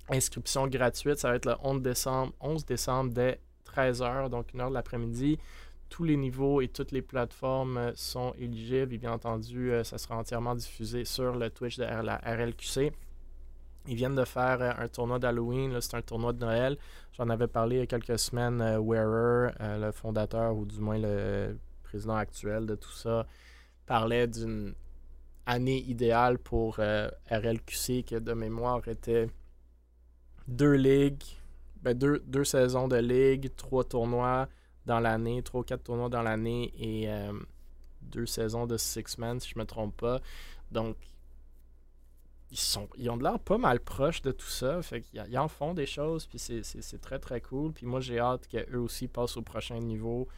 Inscription 0.09 0.69
gratuite, 0.69 1.19
ça 1.19 1.31
va 1.31 1.35
être 1.35 1.47
le 1.47 1.57
11 1.65 1.83
décembre, 1.83 2.33
11 2.41 2.65
décembre 2.65 3.13
dès 3.13 3.41
13h, 3.75 4.29
donc 4.29 4.55
une 4.55 4.61
heure 4.61 4.71
de 4.71 4.75
l'après-midi 4.75 5.37
tous 5.91 6.05
les 6.05 6.17
niveaux 6.17 6.63
et 6.63 6.69
toutes 6.69 6.93
les 6.93 7.03
plateformes 7.03 7.93
sont 7.95 8.33
éligibles. 8.39 8.95
Et 8.95 8.99
bien 8.99 9.13
entendu, 9.13 9.73
ça 9.85 9.99
sera 9.99 10.17
entièrement 10.17 10.55
diffusé 10.55 11.05
sur 11.05 11.37
le 11.37 11.51
Twitch 11.51 11.77
de 11.77 11.85
la 11.85 12.17
RLQC. 12.17 12.93
Ils 13.87 13.97
viennent 13.97 14.15
de 14.15 14.25
faire 14.25 14.61
euh, 14.61 14.73
un 14.79 14.89
tournoi 14.89 15.19
d'Halloween, 15.19 15.81
c'est 15.81 15.97
un 15.97 16.03
tournoi 16.03 16.33
de 16.33 16.41
Noël. 16.41 16.77
J'en 17.17 17.29
avais 17.31 17.47
parlé 17.47 17.77
il 17.77 17.79
y 17.81 17.83
a 17.83 17.87
quelques 17.87 18.19
semaines. 18.19 18.61
Euh, 18.61 18.79
Wearer, 18.79 19.53
euh, 19.61 19.87
le 19.87 19.93
fondateur 19.93 20.55
ou 20.55 20.67
du 20.67 20.79
moins 20.79 20.99
le 20.99 21.59
président 21.83 22.17
actuel 22.17 22.67
de 22.67 22.75
tout 22.75 22.93
ça, 22.93 23.27
parlait 23.87 24.27
d'une 24.27 24.75
année 25.47 25.83
idéale 25.89 26.39
pour 26.39 26.77
RLQC 26.77 28.05
qui, 28.05 28.21
de 28.21 28.33
mémoire, 28.33 28.87
était 28.87 29.29
deux 30.47 30.75
ligues, 30.75 31.25
ben 31.83 31.97
deux, 31.97 32.23
deux, 32.27 32.45
saisons 32.45 32.87
de 32.87 32.97
ligue, 32.97 33.51
trois 33.57 33.83
tournois 33.83 34.49
dans 34.87 35.01
l'année, 35.01 35.43
trois 35.43 35.61
ou 35.61 35.65
quatre 35.65 35.85
tournois 35.85 36.09
dans 36.09 36.23
l'année 36.23 36.73
et 36.79 37.09
deux 38.03 38.27
saisons 38.27 38.67
de 38.67 38.77
six-man, 38.77 39.41
si 39.41 39.51
je 39.51 39.59
me 39.59 39.65
trompe 39.65 39.97
pas. 39.97 40.21
Donc, 40.71 40.97
ils, 42.51 42.59
sont, 42.59 42.89
ils 42.97 43.09
ont 43.11 43.17
de 43.17 43.23
l'air 43.23 43.39
pas 43.39 43.59
mal 43.59 43.81
proches 43.81 44.23
de 44.23 44.33
tout 44.33 44.49
ça. 44.49 44.83
Fait 44.83 45.03
qu'ils 45.03 45.39
en 45.39 45.49
font 45.49 45.75
des 45.75 45.87
choses, 45.87 46.27
puis 46.27 46.39
c'est 46.39 47.01
très 47.01 47.19
très 47.19 47.41
cool. 47.41 47.73
Puis 47.73 47.87
moi, 47.87 48.01
j'ai 48.01 48.19
hâte 48.19 48.49
qu'eux 48.49 48.79
aussi 48.79 49.09
passent 49.09 49.37
au 49.37 49.43
prochain 49.43 49.79
niveau. 49.79 50.29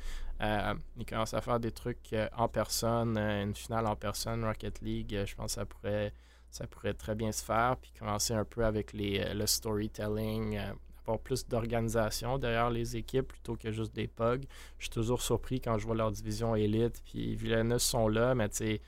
Euh, 0.41 0.75
ils 0.97 1.07
commencent 1.07 1.35
à 1.35 1.41
faire 1.41 1.61
des 1.61 1.71
trucs 1.71 2.13
euh, 2.13 2.29
en 2.37 2.49
personne, 2.49 3.17
euh, 3.17 3.45
une 3.45 3.55
finale 3.55 3.87
en 3.87 3.95
personne, 3.95 4.45
Rocket 4.45 4.81
League. 4.81 5.25
je 5.25 5.35
pense 5.37 5.55
que 5.55 5.61
ça 5.61 5.67
pourrait, 5.67 6.13
ça 6.51 6.67
pourrait 6.67 6.95
très 6.95 7.15
bien 7.15 7.31
se 7.33 7.45
faire. 7.45 7.77
Puis 7.81 7.93
commencer 7.99 8.35
un 8.35 8.45
peu 8.45 8.65
avec 8.65 8.93
les, 8.93 9.35
le 9.35 9.47
storytelling, 9.47 10.59
avoir 11.07 11.19
plus 11.21 11.47
d'organisation 11.47 12.39
derrière 12.39 12.71
les 12.71 12.97
équipes 12.97 13.29
plutôt 13.29 13.57
que 13.57 13.71
juste 13.71 13.95
des 13.95 14.09
pugs. 14.09 14.41
Je 14.79 14.85
suis 14.85 14.91
toujours 14.91 15.23
surpris 15.23 15.61
quand 15.61 15.79
je 15.79 15.87
vois 15.87 15.97
leur 15.97 16.11
division 16.11 16.55
élite. 16.55 17.03
Puis 17.05 17.35
Villeneuve 17.37 17.79
sont 17.79 18.09
là, 18.09 18.35
mais 18.35 18.49
tu 18.49 18.57
sais 18.57 18.81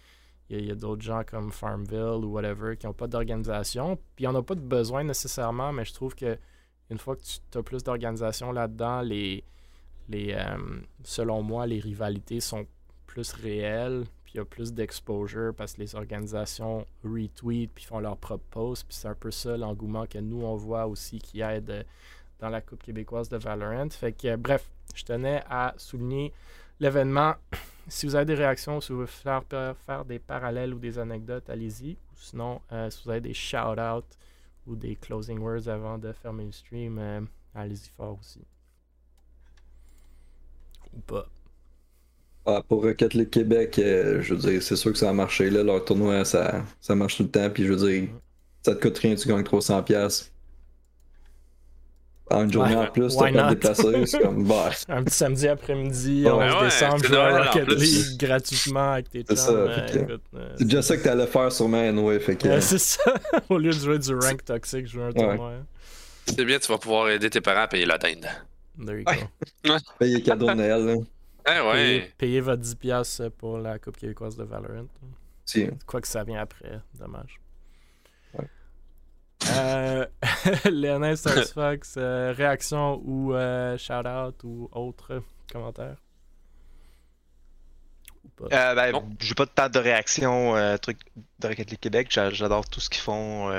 il 0.51 0.67
y 0.67 0.71
a, 0.71 0.75
d'autres 0.75 1.03
gens 1.03 1.23
comme 1.25 1.51
Farmville 1.51 2.25
ou 2.25 2.33
whatever 2.33 2.77
qui 2.77 2.87
n'ont 2.87 2.93
pas 2.93 3.07
d'organisation. 3.07 3.99
Puis 4.15 4.27
en 4.27 4.35
a 4.35 4.43
pas 4.43 4.55
de 4.55 4.61
besoin 4.61 5.05
nécessairement, 5.05 5.73
mais 5.73 5.85
je 5.85 5.95
trouve 5.95 6.15
que 6.15 6.39
une 6.91 6.99
fois 6.99 7.17
que 7.17 7.23
tu 7.23 7.59
as 7.59 7.63
plus 7.63 7.83
d'organisation 7.83 8.53
là-dedans, 8.53 9.01
les, 9.01 9.43
les 10.09 10.35
euh, 10.35 10.59
selon 11.03 11.43
moi, 11.43 11.67
les 11.67 11.81
rivalités 11.81 12.41
sont 12.41 12.67
plus 13.07 13.33
réelles, 13.33 14.05
il 14.35 14.39
y 14.39 14.41
a 14.41 14.45
plus 14.45 14.73
d'exposure 14.73 15.55
parce 15.55 15.75
que 15.75 15.81
les 15.81 15.95
organisations 15.95 16.87
retweetent 17.05 17.71
puis 17.73 17.85
font 17.85 18.01
leur 18.01 18.17
propre 18.17 18.45
post. 18.51 18.85
Puis 18.89 18.97
c'est 18.97 19.07
un 19.07 19.15
peu 19.15 19.31
ça 19.31 19.57
l'engouement 19.57 20.07
que 20.07 20.19
nous, 20.19 20.43
on 20.43 20.57
voit 20.57 20.89
aussi 20.89 21.21
qui 21.21 21.41
aide 21.41 21.87
dans 22.41 22.49
la 22.49 22.61
Coupe 22.61 22.83
québécoise 22.83 23.29
de 23.29 23.37
Valorant. 23.37 23.89
Fait 23.91 24.13
que, 24.13 24.35
bref, 24.35 24.69
je 24.95 25.05
tenais 25.05 25.43
à 25.49 25.75
souligner 25.77 26.33
l'événement. 26.81 27.35
Si 27.87 28.07
vous 28.07 28.15
avez 28.15 28.25
des 28.25 28.35
réactions, 28.35 28.81
si 28.81 28.93
vous 28.93 29.01
voulez 29.01 29.11
faire, 29.11 30.07
des 30.07 30.19
parallèles 30.19 30.73
ou 30.73 30.79
des 30.79 30.99
anecdotes, 30.99 31.51
allez-y. 31.51 31.99
Sinon, 32.17 32.63
euh, 32.73 32.89
si 32.89 33.05
vous 33.05 33.11
avez 33.11 33.21
des 33.21 33.35
shout-outs 33.35 34.17
ou 34.67 34.75
des 34.75 34.97
closing 34.97 35.39
words 35.39 35.69
avant 35.69 35.99
de 35.99 36.11
fermer 36.13 36.47
le 36.47 36.53
stream, 36.53 36.99
euh, 36.99 37.21
allez-y 37.55 37.91
fort 37.91 38.19
aussi. 38.19 38.41
Ou 40.95 41.01
pas. 41.01 41.27
Ah, 42.47 42.63
pour 42.69 42.83
Rocket 42.83 43.15
League 43.15 43.31
Québec, 43.31 43.79
euh, 43.79 44.21
je 44.21 44.35
veux 44.35 44.51
dire, 44.51 44.63
c'est 44.63 44.77
sûr 44.77 44.93
que 44.93 44.99
ça 44.99 45.09
a 45.09 45.13
marché. 45.15 45.49
Là, 45.49 45.63
leur 45.63 45.83
tournoi, 45.85 46.25
ça, 46.27 46.63
ça 46.81 46.95
marche 46.95 47.17
tout 47.17 47.23
le 47.23 47.31
temps. 47.31 47.49
Puis 47.49 47.65
je 47.65 47.73
veux 47.73 47.91
dire, 47.91 48.09
ça 48.63 48.75
te 48.75 48.83
coûte 48.83 48.99
rien, 48.99 49.15
tu 49.15 49.29
gagnes 49.29 49.43
300$. 49.43 50.31
une 52.31 52.53
journée 52.53 52.77
en 52.77 52.87
plus, 52.87 53.17
t'as 53.17 53.33
pas 53.33 53.49
déplacé, 53.49 54.07
c'est 54.07 54.21
comme 54.21 54.47
bah. 54.47 54.71
Un 54.89 55.05
petit 55.05 55.15
samedi 55.15 55.49
après-midi, 55.49 56.25
on 56.27 56.65
décembre, 56.65 57.03
jouer 57.03 57.17
à 57.17 57.45
Rocket 57.45 57.69
League 57.69 58.19
gratuitement 58.19 58.93
avec 58.93 59.09
tes 59.11 59.23
chums. 59.23 59.37
Euh, 59.49 60.19
c'est 60.59 60.65
déjà 60.65 60.83
ça 60.83 60.97
que 60.99 61.05
t'allais 61.05 61.27
faire 61.27 61.51
sûrement, 61.51 61.89
anyway, 61.89 62.21
fait 62.21 62.37
que... 62.37 62.61
c'est 62.61 62.79
ça, 62.79 63.03
au 63.49 63.59
lieu 63.59 63.71
de 63.71 63.79
jouer 63.79 63.99
du 63.99 64.15
rank 64.15 64.45
toxique, 64.45 64.87
jouer 64.87 65.05
un 65.05 65.13
tournoi. 65.13 65.53
C'est 66.27 66.45
bien, 66.45 66.59
tu 66.59 66.71
vas 66.71 66.79
pouvoir 66.79 67.09
aider 67.11 67.31
tes 67.31 67.41
parents 67.41 67.63
à 67.63 67.69
payer 67.69 67.87
la 67.87 67.99
dinde. 67.99 68.27
There 68.85 68.99
you 68.99 69.05
go. 69.05 69.77
Payer 69.99 70.23
cadeau 70.23 70.47
de 70.49 70.55
Noël, 70.55 70.85
là. 70.85 70.95
Ouais. 71.47 72.13
Payer, 72.17 72.41
votre 72.41 72.63
10$ 72.63 73.31
pour 73.31 73.59
la 73.59 73.79
Coupe 73.79 73.97
québécoise 73.97 74.37
de 74.37 74.45
Valorant. 74.45 74.87
Si. 75.45 75.69
Quoi 75.87 76.01
que 76.01 76.09
ça 76.09 76.25
vient 76.25 76.41
après, 76.41 76.81
dommage. 76.95 77.41
Euh, 79.51 80.07
Léonel 80.71 81.17
Starfox, 81.17 81.95
euh, 81.99 82.33
réaction 82.37 83.01
ou 83.05 83.35
euh, 83.35 83.77
shout-out 83.77 84.43
ou 84.45 84.69
autre 84.73 85.23
commentaire? 85.53 85.97
Euh, 88.53 88.75
ben, 88.75 89.17
j'ai 89.21 89.35
pas 89.35 89.47
tant 89.47 89.69
de 89.69 89.79
réaction 89.79 90.57
euh, 90.57 90.77
truc 90.77 90.99
de 91.39 91.49
Rocket 91.49 91.71
League 91.71 91.81
Québec. 91.81 92.09
J'adore 92.11 92.69
tout 92.69 92.81
ce 92.81 92.91
qu'ils 92.91 93.03
font. 93.03 93.51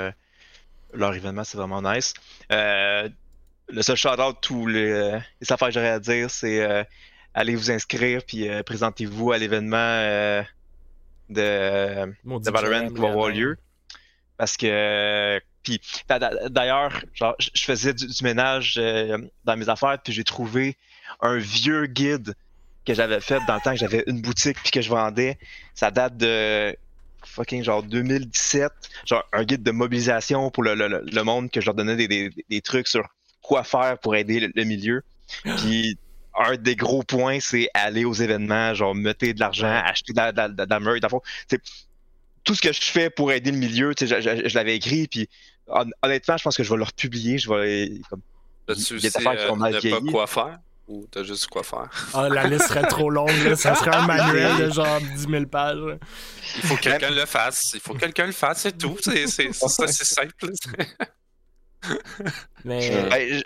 leur 0.93 1.13
événement, 1.13 1.43
c'est 1.43 1.57
vraiment 1.57 1.81
nice. 1.81 2.13
le 2.49 3.81
seul 3.81 3.95
shout-out, 3.95 4.37
tous 4.41 4.67
les, 4.67 5.19
les 5.39 5.51
affaires 5.51 5.69
que 5.69 5.73
j'aurais 5.73 5.89
à 5.89 5.99
dire, 5.99 6.29
c'est 6.29 6.87
allez 7.35 7.55
vous 7.55 7.69
inscrire 7.69 8.21
puis 8.25 8.47
présentez-vous 8.65 9.31
à 9.31 9.37
l'événement 9.37 9.75
de, 11.29 12.05
de 12.09 12.51
Valorant 12.51 12.89
qui 12.89 12.99
va 12.99 13.09
avoir 13.09 13.29
lieu. 13.29 13.57
Parce 14.37 14.57
que 14.57 15.39
puis 15.65 15.81
d'ailleurs, 16.49 17.03
genre, 17.13 17.35
je 17.39 17.63
faisais 17.63 17.93
du, 17.93 18.07
ménage 18.23 18.75
euh, 18.77 19.17
dans 19.43 19.57
mes 19.57 19.67
affaires, 19.67 19.97
puis 20.01 20.13
j'ai 20.13 20.23
trouvé 20.23 20.77
un 21.21 21.37
vieux 21.37 21.87
guide 21.87 22.35
que 22.85 22.93
j'avais 22.93 23.19
fait 23.19 23.39
dans 23.47 23.55
le 23.55 23.61
temps 23.61 23.71
que 23.71 23.79
j'avais 23.79 24.03
une 24.05 24.21
boutique 24.21 24.57
puis 24.61 24.71
que 24.71 24.81
je 24.81 24.89
vendais. 24.89 25.39
Ça 25.73 25.89
date 25.89 26.17
de 26.17 26.77
fucking 27.25 27.63
genre 27.63 27.81
2017, 27.81 28.71
genre 29.05 29.27
un 29.33 29.43
guide 29.43 29.63
de 29.63 29.71
mobilisation 29.71 30.51
pour 30.51 30.61
le, 30.61 31.23
monde 31.23 31.49
que 31.49 31.59
je 31.61 31.65
leur 31.65 31.73
donnais 31.73 31.95
des, 31.95 32.61
trucs 32.61 32.87
sur 32.87 33.03
quoi 33.41 33.63
faire 33.63 33.97
pour 33.97 34.15
aider 34.15 34.51
le, 34.53 34.63
milieu. 34.63 35.01
Puis 35.57 35.97
un 36.37 36.57
des 36.57 36.75
gros 36.75 37.03
points, 37.03 37.39
c'est 37.39 37.69
aller 37.73 38.05
aux 38.05 38.13
événements, 38.13 38.73
genre 38.73 38.95
mettez 38.95 39.33
de 39.33 39.39
l'argent, 39.39 39.81
acheter 39.85 40.13
de 40.13 40.17
la, 40.17 40.31
de, 40.31 40.47
de, 40.47 40.65
de 40.65 41.61
tout 42.43 42.55
ce 42.55 42.61
que 42.61 42.71
je 42.71 42.81
fais 42.81 43.09
pour 43.09 43.31
aider 43.31 43.51
le 43.51 43.57
milieu, 43.57 43.93
je, 43.99 44.05
je, 44.05 44.47
je 44.47 44.55
l'avais 44.55 44.75
écrit, 44.75 45.07
puis 45.07 45.29
honnêtement, 45.67 46.37
je 46.37 46.43
pense 46.43 46.55
que 46.55 46.63
je 46.63 46.69
vais 46.69 46.77
le 46.77 46.83
republier. 46.83 47.37
Je 47.37 47.49
vais. 47.49 47.91
Comme, 48.09 48.21
tu 48.67 48.99
sais 48.99 49.11
euh, 49.17 49.91
pas 49.91 50.11
quoi 50.11 50.27
faire? 50.27 50.59
Ou 50.87 51.07
t'as 51.09 51.23
juste 51.23 51.47
quoi 51.47 51.63
faire? 51.63 51.89
Ah, 52.13 52.29
la 52.29 52.45
liste 52.45 52.67
serait 52.67 52.87
trop 52.87 53.09
longue, 53.09 53.55
ça 53.55 53.73
serait 53.73 53.95
un 53.95 54.05
manuel 54.07 54.67
de 54.67 54.71
genre 54.71 55.01
10 55.01 55.27
000 55.27 55.45
pages. 55.47 55.79
Il 56.57 56.61
faut 56.61 56.75
que 56.75 56.81
quelqu'un 56.81 57.09
le 57.09 57.25
fasse. 57.25 57.71
Il 57.73 57.79
faut 57.79 57.93
que 57.93 57.99
quelqu'un 57.99 58.27
le 58.27 58.31
fasse, 58.31 58.61
c'est 58.61 58.77
tout. 58.77 58.95
C'est 59.01 59.27
simple. 59.51 60.51
Mais. 62.65 63.41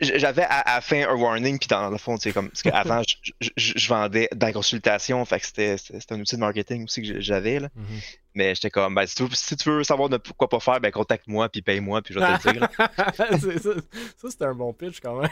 J'avais 0.00 0.42
à, 0.42 0.74
la 0.74 0.80
fin 0.80 1.08
un 1.08 1.14
warning, 1.14 1.58
puis 1.58 1.68
dans 1.68 1.88
le 1.88 1.98
fond, 1.98 2.16
tu 2.16 2.22
sais, 2.22 2.32
comme. 2.32 2.48
Parce 2.48 2.62
qu'avant, 2.62 3.02
je, 3.56 3.88
vendais 3.88 4.28
dans 4.34 4.46
la 4.46 4.52
consultation, 4.52 5.24
fait 5.24 5.40
que 5.40 5.46
c'était 5.46 5.76
un 6.10 6.20
outil 6.20 6.36
de 6.36 6.40
marketing 6.40 6.84
aussi 6.84 7.02
que 7.02 7.20
j'avais, 7.20 7.60
là. 7.60 7.68
Mm-hmm. 7.68 8.18
Mais 8.34 8.54
j'étais 8.54 8.70
comme, 8.70 8.94
ben, 8.96 9.06
si, 9.06 9.56
tu 9.56 9.70
veux, 9.70 9.84
savoir 9.84 10.08
de 10.08 10.18
quoi 10.36 10.48
pas 10.48 10.58
faire, 10.58 10.80
ben, 10.80 10.90
contacte-moi, 10.90 11.48
puis 11.48 11.62
paye-moi, 11.62 12.02
puis 12.02 12.14
je 12.14 12.18
vais 12.18 12.38
te 12.38 12.48
le 12.48 12.54
dire. 12.54 12.68
ça, 14.16 14.30
c'était 14.30 14.44
un 14.44 14.54
bon 14.54 14.72
pitch 14.72 15.00
quand 15.00 15.20
même. 15.20 15.30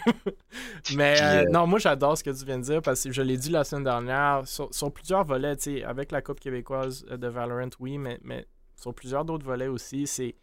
Mais 0.95 1.21
euh, 1.21 1.43
euh, 1.43 1.45
non, 1.51 1.67
moi, 1.67 1.81
j'adore 1.81 2.17
ce 2.17 2.23
que 2.23 2.31
tu 2.31 2.45
viens 2.45 2.59
de 2.59 2.65
dire, 2.65 2.81
parce 2.81 3.03
que 3.03 3.11
je 3.13 3.23
l'ai 3.23 3.37
dit 3.37 3.51
la 3.51 3.65
semaine 3.65 3.85
dernière, 3.85 4.43
sur, 4.47 4.93
plusieurs 4.93 5.25
volets, 5.25 5.57
tu 5.57 5.79
sais, 5.79 5.85
avec 5.85 6.13
la 6.13 6.23
Coupe 6.23 6.39
québécoise 6.39 7.05
de 7.05 7.27
Valorant, 7.27 7.71
oui, 7.81 7.99
mais, 7.99 8.21
mais 8.23 8.47
sur 8.77 8.95
plusieurs 8.95 9.25
d'autres 9.25 9.45
volets 9.45 9.69
aussi, 9.69 10.07
c'est 10.07 10.37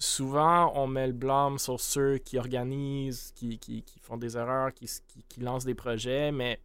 souvent, 0.00 0.72
on 0.74 0.86
met 0.86 1.06
le 1.06 1.12
blâme 1.12 1.58
sur 1.58 1.78
ceux 1.78 2.18
qui 2.18 2.38
organisent, 2.38 3.32
qui, 3.34 3.84
font 4.00 4.16
des 4.16 4.36
erreurs, 4.36 4.72
qui, 4.72 4.88
qui, 5.28 5.40
lancent 5.40 5.66
des 5.66 5.74
projets, 5.74 6.32
mais 6.32 6.60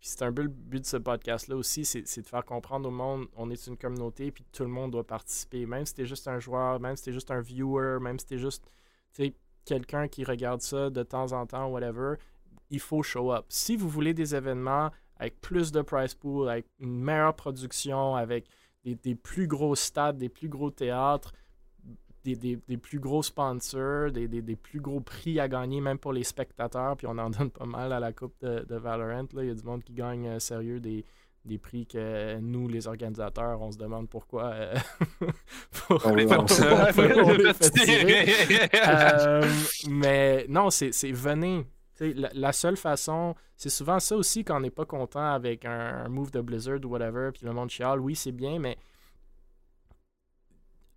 c'est 0.00 0.22
un 0.22 0.32
peu 0.32 0.42
le 0.42 0.48
but 0.48 0.80
de 0.80 0.86
ce 0.86 0.96
podcast-là 0.96 1.56
aussi, 1.56 1.84
c'est 1.84 2.02
de 2.02 2.26
faire 2.26 2.44
comprendre 2.44 2.88
au 2.88 2.92
monde, 2.92 3.26
on 3.36 3.50
est 3.50 3.66
une 3.66 3.76
communauté, 3.76 4.30
puis 4.30 4.44
tout 4.52 4.64
le 4.64 4.70
monde 4.70 4.90
doit 4.90 5.06
participer. 5.06 5.66
Même 5.66 5.86
si 5.86 5.94
t'es 5.94 6.06
juste 6.06 6.26
un 6.26 6.38
joueur, 6.38 6.80
même 6.80 6.96
si 6.96 7.04
t'es 7.04 7.12
juste 7.12 7.30
un 7.30 7.40
viewer, 7.40 7.98
même 8.00 8.18
si 8.18 8.26
t'es 8.26 8.38
juste 8.38 8.64
quelqu'un 9.64 10.08
qui 10.08 10.24
regarde 10.24 10.60
ça 10.60 10.90
de 10.90 11.02
temps 11.02 11.32
en 11.32 11.46
temps, 11.46 11.68
whatever, 11.68 12.16
il 12.70 12.80
faut 12.80 13.02
show 13.02 13.32
up. 13.32 13.46
Si 13.48 13.76
vous 13.76 13.88
voulez 13.88 14.12
des 14.12 14.34
événements 14.34 14.90
avec 15.16 15.40
plus 15.40 15.72
de 15.72 15.80
price 15.80 16.14
pool, 16.14 16.48
avec 16.48 16.66
une 16.80 17.00
meilleure 17.00 17.36
production, 17.36 18.14
avec 18.14 18.46
des 18.84 19.14
plus 19.14 19.46
gros 19.46 19.74
stades, 19.74 20.18
des 20.18 20.28
plus 20.28 20.48
gros 20.48 20.70
théâtres, 20.70 21.32
des, 22.24 22.56
plus 22.78 22.98
gros 22.98 23.22
sponsors, 23.22 24.10
des, 24.10 24.56
plus 24.56 24.80
gros 24.80 25.00
prix 25.00 25.38
à 25.38 25.48
gagner, 25.48 25.80
même 25.80 25.98
pour 25.98 26.12
les 26.12 26.24
spectateurs. 26.24 26.96
Puis 26.96 27.06
on 27.06 27.18
en 27.18 27.30
donne 27.38 27.50
pas 27.50 27.66
mal 27.66 27.92
à 27.92 28.00
la 28.00 28.12
Coupe 28.12 28.34
de, 28.42 28.76
Valorant. 28.76 29.28
Là. 29.34 29.42
Il 29.42 29.48
y 29.48 29.50
a 29.50 29.54
du 29.54 29.64
monde 29.64 29.82
qui 29.82 29.92
gagne 29.92 30.26
euh, 30.26 30.38
sérieux 30.38 30.80
des, 30.80 31.04
prix 31.58 31.86
que 31.86 32.38
nous, 32.40 32.66
les 32.68 32.88
organisateurs, 32.88 33.60
on 33.60 33.70
se 33.70 33.76
demande 33.76 34.08
pourquoi. 34.08 34.44
Euh, 34.44 34.74
on 36.04 36.14
les 36.14 36.26
euh, 38.74 39.42
mais 39.88 40.46
non, 40.48 40.70
c'est 40.70 41.12
venez. 41.12 41.66
La, 42.00 42.30
la, 42.34 42.52
seule 42.52 42.76
façon, 42.76 43.36
c'est 43.56 43.68
souvent 43.68 44.00
ça 44.00 44.16
aussi 44.16 44.42
quand 44.42 44.56
on 44.56 44.60
n'est 44.60 44.70
pas 44.70 44.84
content 44.84 45.32
avec 45.32 45.64
un, 45.64 46.08
move 46.08 46.32
de 46.32 46.40
Blizzard 46.40 46.80
ou 46.84 46.88
whatever, 46.88 47.30
puis 47.32 47.46
le 47.46 47.52
monde 47.52 47.70
chiale, 47.70 48.00
oui, 48.00 48.16
c'est 48.16 48.32
bien, 48.32 48.58
mais 48.58 48.76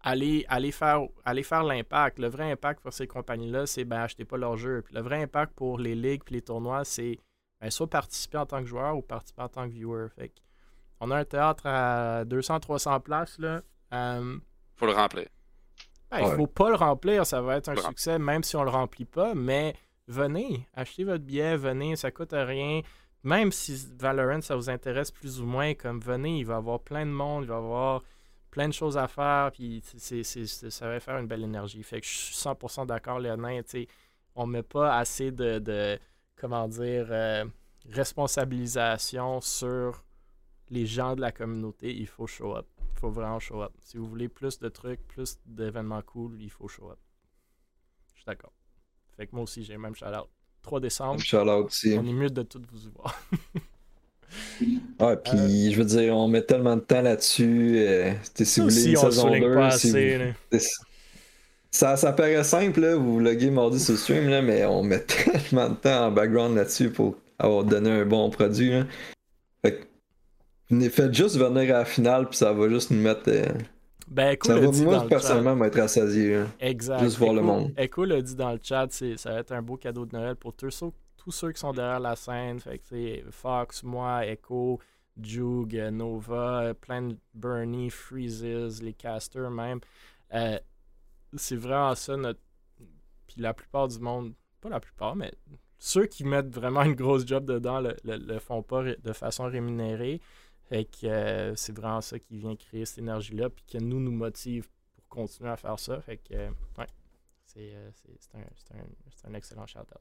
aller, 0.02 0.46
aller 0.48 0.72
faire, 0.72 1.02
aller 1.26 1.44
faire 1.44 1.64
l'impact. 1.64 2.20
Le 2.20 2.28
vrai 2.28 2.52
impact 2.52 2.82
pour 2.82 2.94
ces 2.94 3.08
compagnies-là, 3.08 3.66
c'est 3.66 3.86
ben, 3.86 4.02
acheter 4.02 4.26
pas 4.26 4.38
leur 4.38 4.58
jeu. 4.58 4.82
Puis 4.82 4.94
le 4.94 5.02
vrai 5.02 5.22
impact 5.22 5.54
pour 5.54 5.80
les 5.80 5.96
ligues 5.96 6.24
et 6.30 6.34
les 6.34 6.42
tournois, 6.42 6.86
c'est 6.86 7.20
ben, 7.60 7.70
soit 7.70 7.90
participer 7.90 8.38
en 8.38 8.46
tant 8.46 8.60
que 8.60 8.68
joueur 8.68 8.98
ou 8.98 9.02
participer 9.02 9.42
en 9.42 9.50
tant 9.50 9.68
que 9.68 9.74
viewer. 9.74 10.08
Fait 10.16 10.32
on 11.00 11.12
a 11.12 11.18
un 11.18 11.26
théâtre 11.26 11.66
à 11.66 12.26
200-300 12.26 13.02
places. 13.02 13.38
Là. 13.40 13.62
Euh, 13.94 14.38
faut 14.76 14.86
le 14.86 14.94
remplir. 14.94 15.28
Ben, 16.10 16.20
il 16.22 16.36
faut 16.36 16.48
pas 16.48 16.70
le 16.70 16.76
remplir, 16.76 17.26
ça 17.26 17.42
va 17.42 17.58
être 17.58 17.68
un 17.68 17.76
succès 17.76 18.18
même 18.18 18.42
si 18.42 18.56
on 18.56 18.64
le 18.64 18.70
remplit 18.70 19.04
pas, 19.04 19.36
mais 19.36 19.76
venez, 20.08 20.66
achetez 20.74 21.04
votre 21.04 21.24
billet, 21.26 21.58
venez, 21.58 21.98
ça 21.98 22.12
coûte 22.12 22.32
rien. 22.32 22.82
Même 23.24 23.52
si 23.52 23.90
Valorant, 24.00 24.42
ça 24.42 24.56
vous 24.56 24.70
intéresse 24.70 25.12
plus 25.12 25.42
ou 25.42 25.46
moins, 25.46 25.74
comme 25.74 26.00
venez, 26.00 26.40
il 26.40 26.46
va 26.46 26.54
y 26.54 26.58
avoir 26.58 26.80
plein 26.80 27.06
de 27.06 27.12
monde, 27.12 27.44
il 27.44 27.50
va 27.50 27.56
y 27.56 27.58
avoir 27.58 28.04
plein 28.52 28.68
de 28.68 28.74
choses 28.74 28.98
à 28.98 29.08
faire, 29.08 29.52
puis 29.52 29.84
ça 29.84 30.88
va 30.88 31.00
faire 31.00 31.18
une 31.18 31.28
belle 31.28 31.44
énergie. 31.44 31.84
Fait 31.84 32.02
que 32.02 32.08
je 32.08 32.12
suis 32.12 32.36
100% 32.36 32.86
d'accord, 32.86 33.20
Léonin, 33.20 33.62
on 34.36 34.46
met 34.46 34.64
pas 34.64 34.98
assez 34.98 35.32
de, 35.32 36.00
comment 36.36 36.68
dire, 36.68 37.08
euh, 37.10 37.46
responsabilisation 37.90 39.42
sur 39.42 40.04
les 40.70 40.86
gens 40.86 41.16
de 41.16 41.22
la 41.22 41.32
communauté. 41.32 41.96
Il 41.96 42.08
faut 42.08 42.28
show 42.28 42.56
up. 42.56 42.68
Il 42.94 43.00
faut 43.00 43.10
vraiment 43.10 43.40
show 43.40 43.62
up. 43.62 43.74
Si 43.80 43.98
vous 43.98 44.06
voulez 44.06 44.28
plus 44.28 44.60
de 44.60 44.70
trucs, 44.70 45.06
plus 45.08 45.40
d'événements 45.46 46.02
cool, 46.02 46.42
il 46.42 46.50
faut 46.50 46.68
show 46.68 46.92
up. 46.92 47.00
Je 48.14 48.22
suis 48.22 48.26
d'accord. 48.26 48.54
Fait 49.16 49.28
que 49.28 49.36
moi 49.36 49.44
aussi, 49.44 49.64
j'ai 49.64 49.78
même 49.78 49.96
shout-out. 49.96 50.30
3 50.62 50.80
décembre. 50.80 51.20
Shout-out 51.20 51.66
aussi. 51.66 51.96
On 51.98 52.06
est 52.06 52.14
mieux 52.14 52.30
de 52.30 52.44
tout 52.44 52.62
vous 52.72 52.92
voir. 52.92 53.20
Ah, 55.00 55.16
puis 55.16 55.38
euh, 55.38 55.72
je 55.72 55.78
veux 55.78 55.86
dire, 55.86 56.16
on 56.16 56.28
met 56.28 56.42
tellement 56.42 56.76
de 56.76 56.82
temps 56.82 57.02
là-dessus. 57.02 57.76
Euh, 57.78 58.14
si 58.36 58.60
vous 58.60 58.70
voulez 58.70 58.92
une 58.92 58.98
saison 58.98 59.32
2, 59.32 60.60
ça, 61.70 61.96
ça 61.96 62.14
paraît 62.14 62.44
simple, 62.44 62.80
là, 62.80 62.96
vous 62.96 63.20
loguez 63.20 63.52
mardi 63.52 63.80
sur 63.80 63.94
le 63.94 64.00
stream, 64.00 64.30
là, 64.30 64.42
mais 64.42 64.66
on 64.66 64.84
met 64.84 65.00
tellement 65.06 65.70
de 65.70 65.76
temps 65.76 66.08
en 66.08 66.12
background 66.12 66.56
là-dessus 66.56 66.90
pour 66.90 67.16
avoir 67.38 67.64
donné 67.64 67.92
un 67.92 68.06
bon 68.06 68.30
produit. 68.30 68.72
Là. 68.72 68.86
Fait 69.64 69.88
que, 70.70 70.90
faites 70.90 71.14
juste 71.14 71.38
venir 71.38 71.76
à 71.76 71.80
la 71.80 71.86
finale, 71.86 72.30
puis 72.30 72.38
ça 72.38 72.54
va 72.54 72.70
juste 72.70 72.92
nous 72.92 73.02
mettre. 73.02 73.24
Euh, 73.28 73.46
ben, 74.08 74.38
ça 74.42 74.58
va, 74.58 74.72
moi, 74.72 75.06
personnellement, 75.08 75.56
m'être 75.56 75.80
rassasié. 75.80 76.40
Exact. 76.60 77.00
Juste 77.02 77.18
voir 77.18 77.34
le 77.34 77.42
monde. 77.42 77.74
Echo 77.78 78.06
l'a 78.06 78.22
dit 78.22 78.36
dans 78.36 78.54
le 78.54 78.60
chat, 78.64 78.88
ça 78.90 79.32
va 79.32 79.40
être 79.40 79.52
un 79.52 79.62
beau 79.62 79.76
cadeau 79.76 80.06
de 80.06 80.16
Noël 80.16 80.36
pour 80.36 80.54
tous 80.54 80.72
ceux 80.72 80.92
tous 81.28 81.34
ceux 81.34 81.52
qui 81.52 81.60
sont 81.60 81.74
derrière 81.74 82.00
la 82.00 82.16
scène. 82.16 82.58
Fait 82.62 82.80
que, 82.80 83.30
Fox, 83.32 83.84
moi, 83.84 84.26
Echo, 84.26 84.80
Jug, 85.20 85.76
Nova, 85.92 86.74
plein 86.74 87.18
Bernie, 87.34 87.90
Freezes, 87.90 88.82
les 88.82 88.94
casters 88.94 89.52
même. 89.52 89.82
Euh, 90.34 90.58
c'est 91.36 91.58
vraiment 91.58 91.94
ça 91.96 92.16
notre. 92.16 92.40
Puis 93.28 93.42
la 93.42 93.54
plupart 93.54 93.90
du 93.90 94.00
monde, 94.00 94.36
pas 94.62 94.70
la 94.70 94.80
plupart, 94.80 95.18
mais 95.18 95.34
ceux 95.78 96.06
qui 96.06 96.24
mettent 96.24 96.56
vraiment 96.56 96.84
une 96.84 96.96
grosse 96.96 97.28
job 97.28 97.44
dedans 97.44 97.82
le, 97.82 97.98
le, 98.06 98.40
font 98.40 98.64
pas 98.64 98.84
de 98.84 99.12
façon 99.12 99.48
rémunérée. 99.48 100.22
Fait 100.70 100.86
que 100.86 101.08
euh, 101.08 101.56
c'est 101.56 101.76
vraiment 101.76 102.00
ça 102.00 102.20
qui 102.20 102.38
vient 102.38 102.56
créer 102.56 102.86
cette 102.86 103.00
énergie-là, 103.00 103.50
puis 103.50 103.66
qui 103.68 103.78
nous 103.80 104.00
nous 104.00 104.12
motive 104.12 104.70
pour 104.96 105.06
continuer 105.10 105.50
à 105.50 105.58
faire 105.58 105.78
ça. 105.78 106.00
Fait 106.00 106.16
que, 106.16 106.36
ouais, 106.36 106.88
c'est 107.44 107.74
un, 108.34 109.30
un, 109.30 109.34
excellent 109.34 109.68
shout-out. 109.68 110.00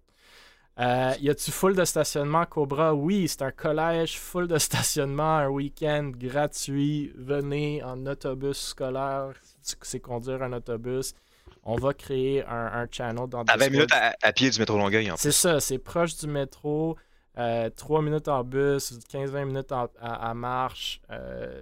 Euh, 0.79 1.15
y 1.21 1.31
a-tu 1.31 1.51
full 1.51 1.75
de 1.75 1.85
stationnement 1.85 2.45
Cobra? 2.45 2.95
Oui, 2.95 3.29
c'est 3.29 3.43
un 3.43 3.51
collège 3.51 4.19
full 4.19 4.47
de 4.47 4.59
stationnement, 4.59 5.39
un 5.39 5.49
week-end 5.49 6.13
gratuit. 6.15 7.13
Venez 7.15 7.83
en 7.83 8.05
autobus 8.07 8.59
scolaire, 8.59 9.33
c'est 9.63 10.01
conduire 10.01 10.43
un 10.43 10.53
autobus. 10.53 11.15
On 11.63 11.77
va 11.77 11.95
créer 11.95 12.45
un, 12.47 12.87
channel 12.91 13.27
dans 13.27 13.43
À 13.43 13.57
20 13.57 13.71
minutes 13.71 13.91
à, 14.23 14.33
pied 14.33 14.51
du 14.51 14.59
métro 14.61 14.79
Longueuil. 14.79 15.11
C'est 15.17 15.33
ça, 15.33 15.59
c'est 15.61 15.79
proche 15.79 16.17
du 16.17 16.29
métro. 16.29 16.97
3 17.35 17.43
euh, 17.45 18.03
minutes 18.03 18.29
en 18.29 18.45
bus, 18.45 18.93
15-20 19.13 19.45
minutes 19.47 19.73
à, 19.73 20.35
marche. 20.35 21.01
Euh, 21.11 21.61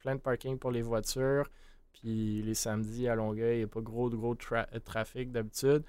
plein 0.00 0.16
de 0.16 0.20
parking 0.20 0.58
pour 0.58 0.70
les 0.70 0.82
voitures. 0.82 1.48
Puis 1.92 2.42
les 2.42 2.54
samedis 2.54 3.08
à 3.08 3.14
Longueuil, 3.14 3.56
il 3.56 3.58
n'y 3.58 3.64
a 3.64 3.68
pas 3.68 3.80
gros, 3.80 4.10
gros 4.10 4.36
trafic 4.84 5.32
d'habitude. 5.32 5.82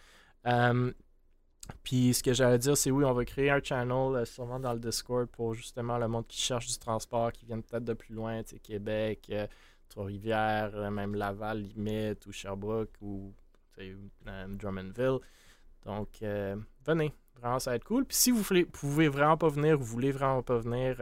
Puis 1.84 2.14
ce 2.14 2.24
que 2.24 2.34
j'allais 2.34 2.58
dire, 2.58 2.78
c'est 2.78 2.92
oui, 2.92 3.04
on 3.06 3.14
va 3.14 3.26
créer 3.26 3.50
un 3.50 3.62
channel 3.62 4.16
euh, 4.16 4.26
sûrement 4.26 4.60
dans 4.60 4.74
le 4.74 4.80
Discord 4.80 5.28
pour 5.28 5.54
justement 5.54 5.98
le 5.98 6.08
monde 6.08 6.28
qui 6.28 6.40
cherche 6.40 6.68
du 6.68 6.78
transport, 6.78 7.32
qui 7.32 7.46
vient 7.46 7.60
peut-être 7.62 7.84
de 7.84 7.94
plus 7.94 8.14
loin, 8.14 8.44
tu 8.44 8.52
sais, 8.52 8.60
Québec, 8.60 9.28
euh, 9.32 9.48
Trois-Rivières, 9.90 10.72
euh, 10.76 10.90
même 10.90 11.16
Laval, 11.16 11.62
limite, 11.62 12.26
ou 12.26 12.32
Sherbrooke, 12.32 12.96
ou 13.02 13.34
Drummondville. 13.78 15.20
Donc, 15.86 16.10
venez, 16.86 17.14
vraiment, 17.36 17.60
ça 17.60 17.72
va 17.72 17.78
être 17.78 17.86
cool. 17.86 18.06
Puis 18.06 18.18
si 18.18 18.32
vous 18.32 18.44
pouvez 18.74 19.08
vraiment 19.08 19.38
pas 19.38 19.48
venir, 19.48 19.78
vous 19.78 19.86
voulez 19.86 20.12
vraiment 20.12 20.44
pas 20.44 20.58
venir, 20.58 21.02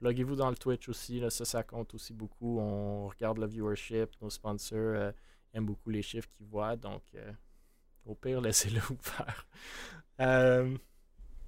loguez-vous 0.00 0.34
dans 0.34 0.50
le 0.50 0.56
Twitch 0.56 0.88
aussi, 0.88 1.20
là, 1.20 1.30
ça, 1.30 1.44
ça 1.44 1.62
compte 1.62 1.94
aussi 1.94 2.12
beaucoup. 2.12 2.58
On 2.58 3.06
regarde 3.06 3.38
le 3.38 3.46
viewership, 3.46 4.10
nos 4.20 4.30
sponsors 4.30 5.12
aiment 5.54 5.66
beaucoup 5.66 5.90
les 5.90 6.02
chiffres 6.02 6.28
qu'ils 6.36 6.46
voient, 6.46 6.74
donc 6.74 7.02
au 8.06 8.14
pire, 8.14 8.40
laissez-le 8.40 8.80
ouvert. 8.90 9.46
Euh, 10.20 10.76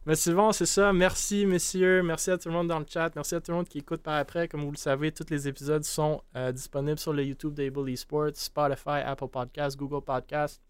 mais 0.06 0.14
c'est 0.14 0.34
c'est 0.52 0.66
ça. 0.66 0.92
Merci, 0.92 1.46
messieurs. 1.46 2.02
Merci 2.02 2.30
à 2.30 2.38
tout 2.38 2.48
le 2.48 2.54
monde 2.54 2.68
dans 2.68 2.78
le 2.78 2.86
chat. 2.88 3.10
Merci 3.14 3.34
à 3.34 3.40
tout 3.40 3.52
le 3.52 3.58
monde 3.58 3.68
qui 3.68 3.78
écoute 3.78 4.02
par 4.02 4.16
après. 4.16 4.48
Comme 4.48 4.62
vous 4.62 4.70
le 4.70 4.76
savez, 4.76 5.12
tous 5.12 5.26
les 5.30 5.48
épisodes 5.48 5.84
sont 5.84 6.22
euh, 6.36 6.52
disponibles 6.52 6.98
sur 6.98 7.12
le 7.12 7.24
YouTube 7.24 7.54
d'Able 7.54 7.88
Esports, 7.90 8.34
Spotify, 8.34 9.00
Apple 9.04 9.28
Podcasts, 9.28 9.78
Google 9.78 10.04
Podcasts. 10.04 10.60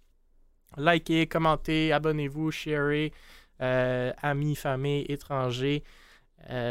Likez, 0.76 1.26
commentez, 1.26 1.92
abonnez-vous, 1.92 2.50
sharez, 2.50 3.12
euh, 3.60 4.12
amis, 4.22 4.56
familles, 4.56 5.06
étrangers. 5.08 5.84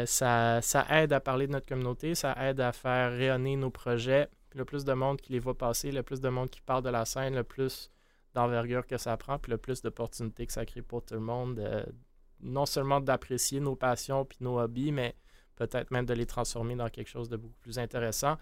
ça, 0.06 0.60
ça 0.62 0.86
aide 0.90 1.12
à 1.12 1.20
parler 1.20 1.46
de 1.46 1.52
notre 1.52 1.66
communauté, 1.66 2.14
ça 2.14 2.34
aide 2.38 2.60
à 2.60 2.72
faire 2.72 3.12
rayonner 3.12 3.56
nos 3.56 3.70
projets. 3.70 4.28
Le 4.54 4.64
plus 4.64 4.84
de 4.84 4.92
monde 4.92 5.20
qui 5.20 5.32
les 5.32 5.40
voit 5.40 5.56
passer, 5.56 5.90
le 5.90 6.02
plus 6.02 6.20
de 6.20 6.28
monde 6.28 6.50
qui 6.50 6.60
parle 6.60 6.82
de 6.82 6.90
la 6.90 7.04
scène, 7.04 7.34
le 7.34 7.44
plus 7.44 7.90
d'envergure 8.34 8.86
que 8.86 8.98
ça 8.98 9.16
prend, 9.16 9.38
puis 9.38 9.50
le 9.50 9.58
plus 9.58 9.82
d'opportunités 9.82 10.46
que 10.46 10.52
ça 10.52 10.66
crée 10.66 10.82
pour 10.82 11.04
tout 11.04 11.14
le 11.14 11.20
monde. 11.20 11.58
Euh, 11.58 11.84
non 12.40 12.66
seulement 12.66 13.00
d'apprécier 13.00 13.60
nos 13.60 13.74
passions 13.76 14.24
puis 14.24 14.38
nos 14.40 14.60
hobbies, 14.60 14.92
mais 14.92 15.14
peut-être 15.56 15.90
même 15.90 16.04
de 16.04 16.14
les 16.14 16.26
transformer 16.26 16.76
dans 16.76 16.88
quelque 16.88 17.08
chose 17.08 17.28
de 17.28 17.36
beaucoup 17.36 17.58
plus 17.60 17.78
intéressant. 17.78 18.36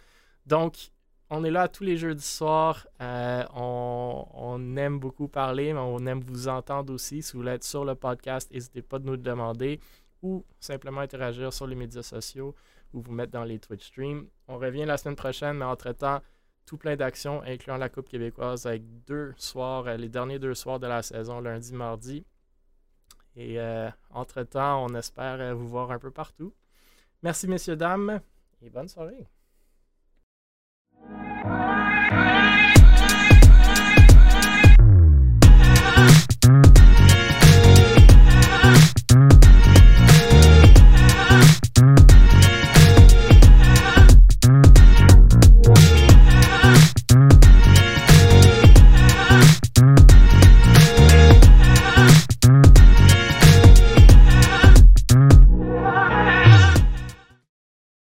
Donc, 0.47 0.91
on 1.31 1.45
est 1.45 1.51
là 1.51 1.69
tous 1.69 1.85
les 1.85 1.97
jeudis 1.97 2.25
soirs. 2.25 2.87
Euh, 3.01 3.45
on, 3.55 4.27
on, 4.33 4.77
aime 4.77 4.99
beaucoup 4.99 5.29
parler, 5.29 5.73
mais 5.73 5.81
on 5.81 6.05
aime 6.07 6.21
vous 6.21 6.49
entendre 6.49 6.93
aussi. 6.93 7.23
Si 7.23 7.33
vous 7.33 7.41
voulez 7.41 7.53
être 7.53 7.65
sur 7.65 7.85
le 7.85 7.95
podcast, 7.95 8.51
n'hésitez 8.51 8.83
pas 8.83 8.99
de 8.99 9.07
nous 9.07 9.13
le 9.13 9.19
demander 9.19 9.81
ou 10.23 10.45
simplement 10.61 11.01
interagir 11.01 11.53
sur 11.53 11.67
les 11.67 11.75
médias 11.75 12.03
sociaux 12.03 12.55
ou 12.93 13.01
vous 13.01 13.13
mettre 13.13 13.33
dans 13.33 13.45
les 13.45 13.59
Twitch 13.59 13.87
streams. 13.87 14.27
On 14.49 14.59
revient 14.59 14.85
la 14.85 14.97
semaine 14.97 15.17
prochaine, 15.17 15.57
mais 15.57 15.65
entre-temps, 15.65 16.21
tout 16.67 16.77
plein 16.77 16.97
d'actions, 16.97 17.43
incluant 17.43 17.77
la 17.77 17.89
Coupe 17.89 18.09
québécoise, 18.09 18.67
avec 18.67 18.83
deux 19.05 19.35
soirs, 19.37 19.87
euh, 19.87 19.97
les 19.97 20.09
derniers 20.09 20.39
deux 20.39 20.55
soirs 20.55 20.79
de 20.79 20.87
la 20.87 21.03
saison, 21.03 21.41
lundi, 21.41 21.75
mardi. 21.75 22.25
Et 23.37 23.59
euh, 23.59 23.91
entre-temps, 24.11 24.85
on 24.85 24.95
espère 24.95 25.41
euh, 25.41 25.55
vous 25.55 25.69
voir 25.69 25.91
un 25.91 25.99
peu 25.99 26.11
partout. 26.11 26.55
Merci, 27.23 27.49
messieurs, 27.49 27.77
dames, 27.77 28.21
et 28.63 28.71
bonne 28.71 28.89
soirée. 28.89 29.29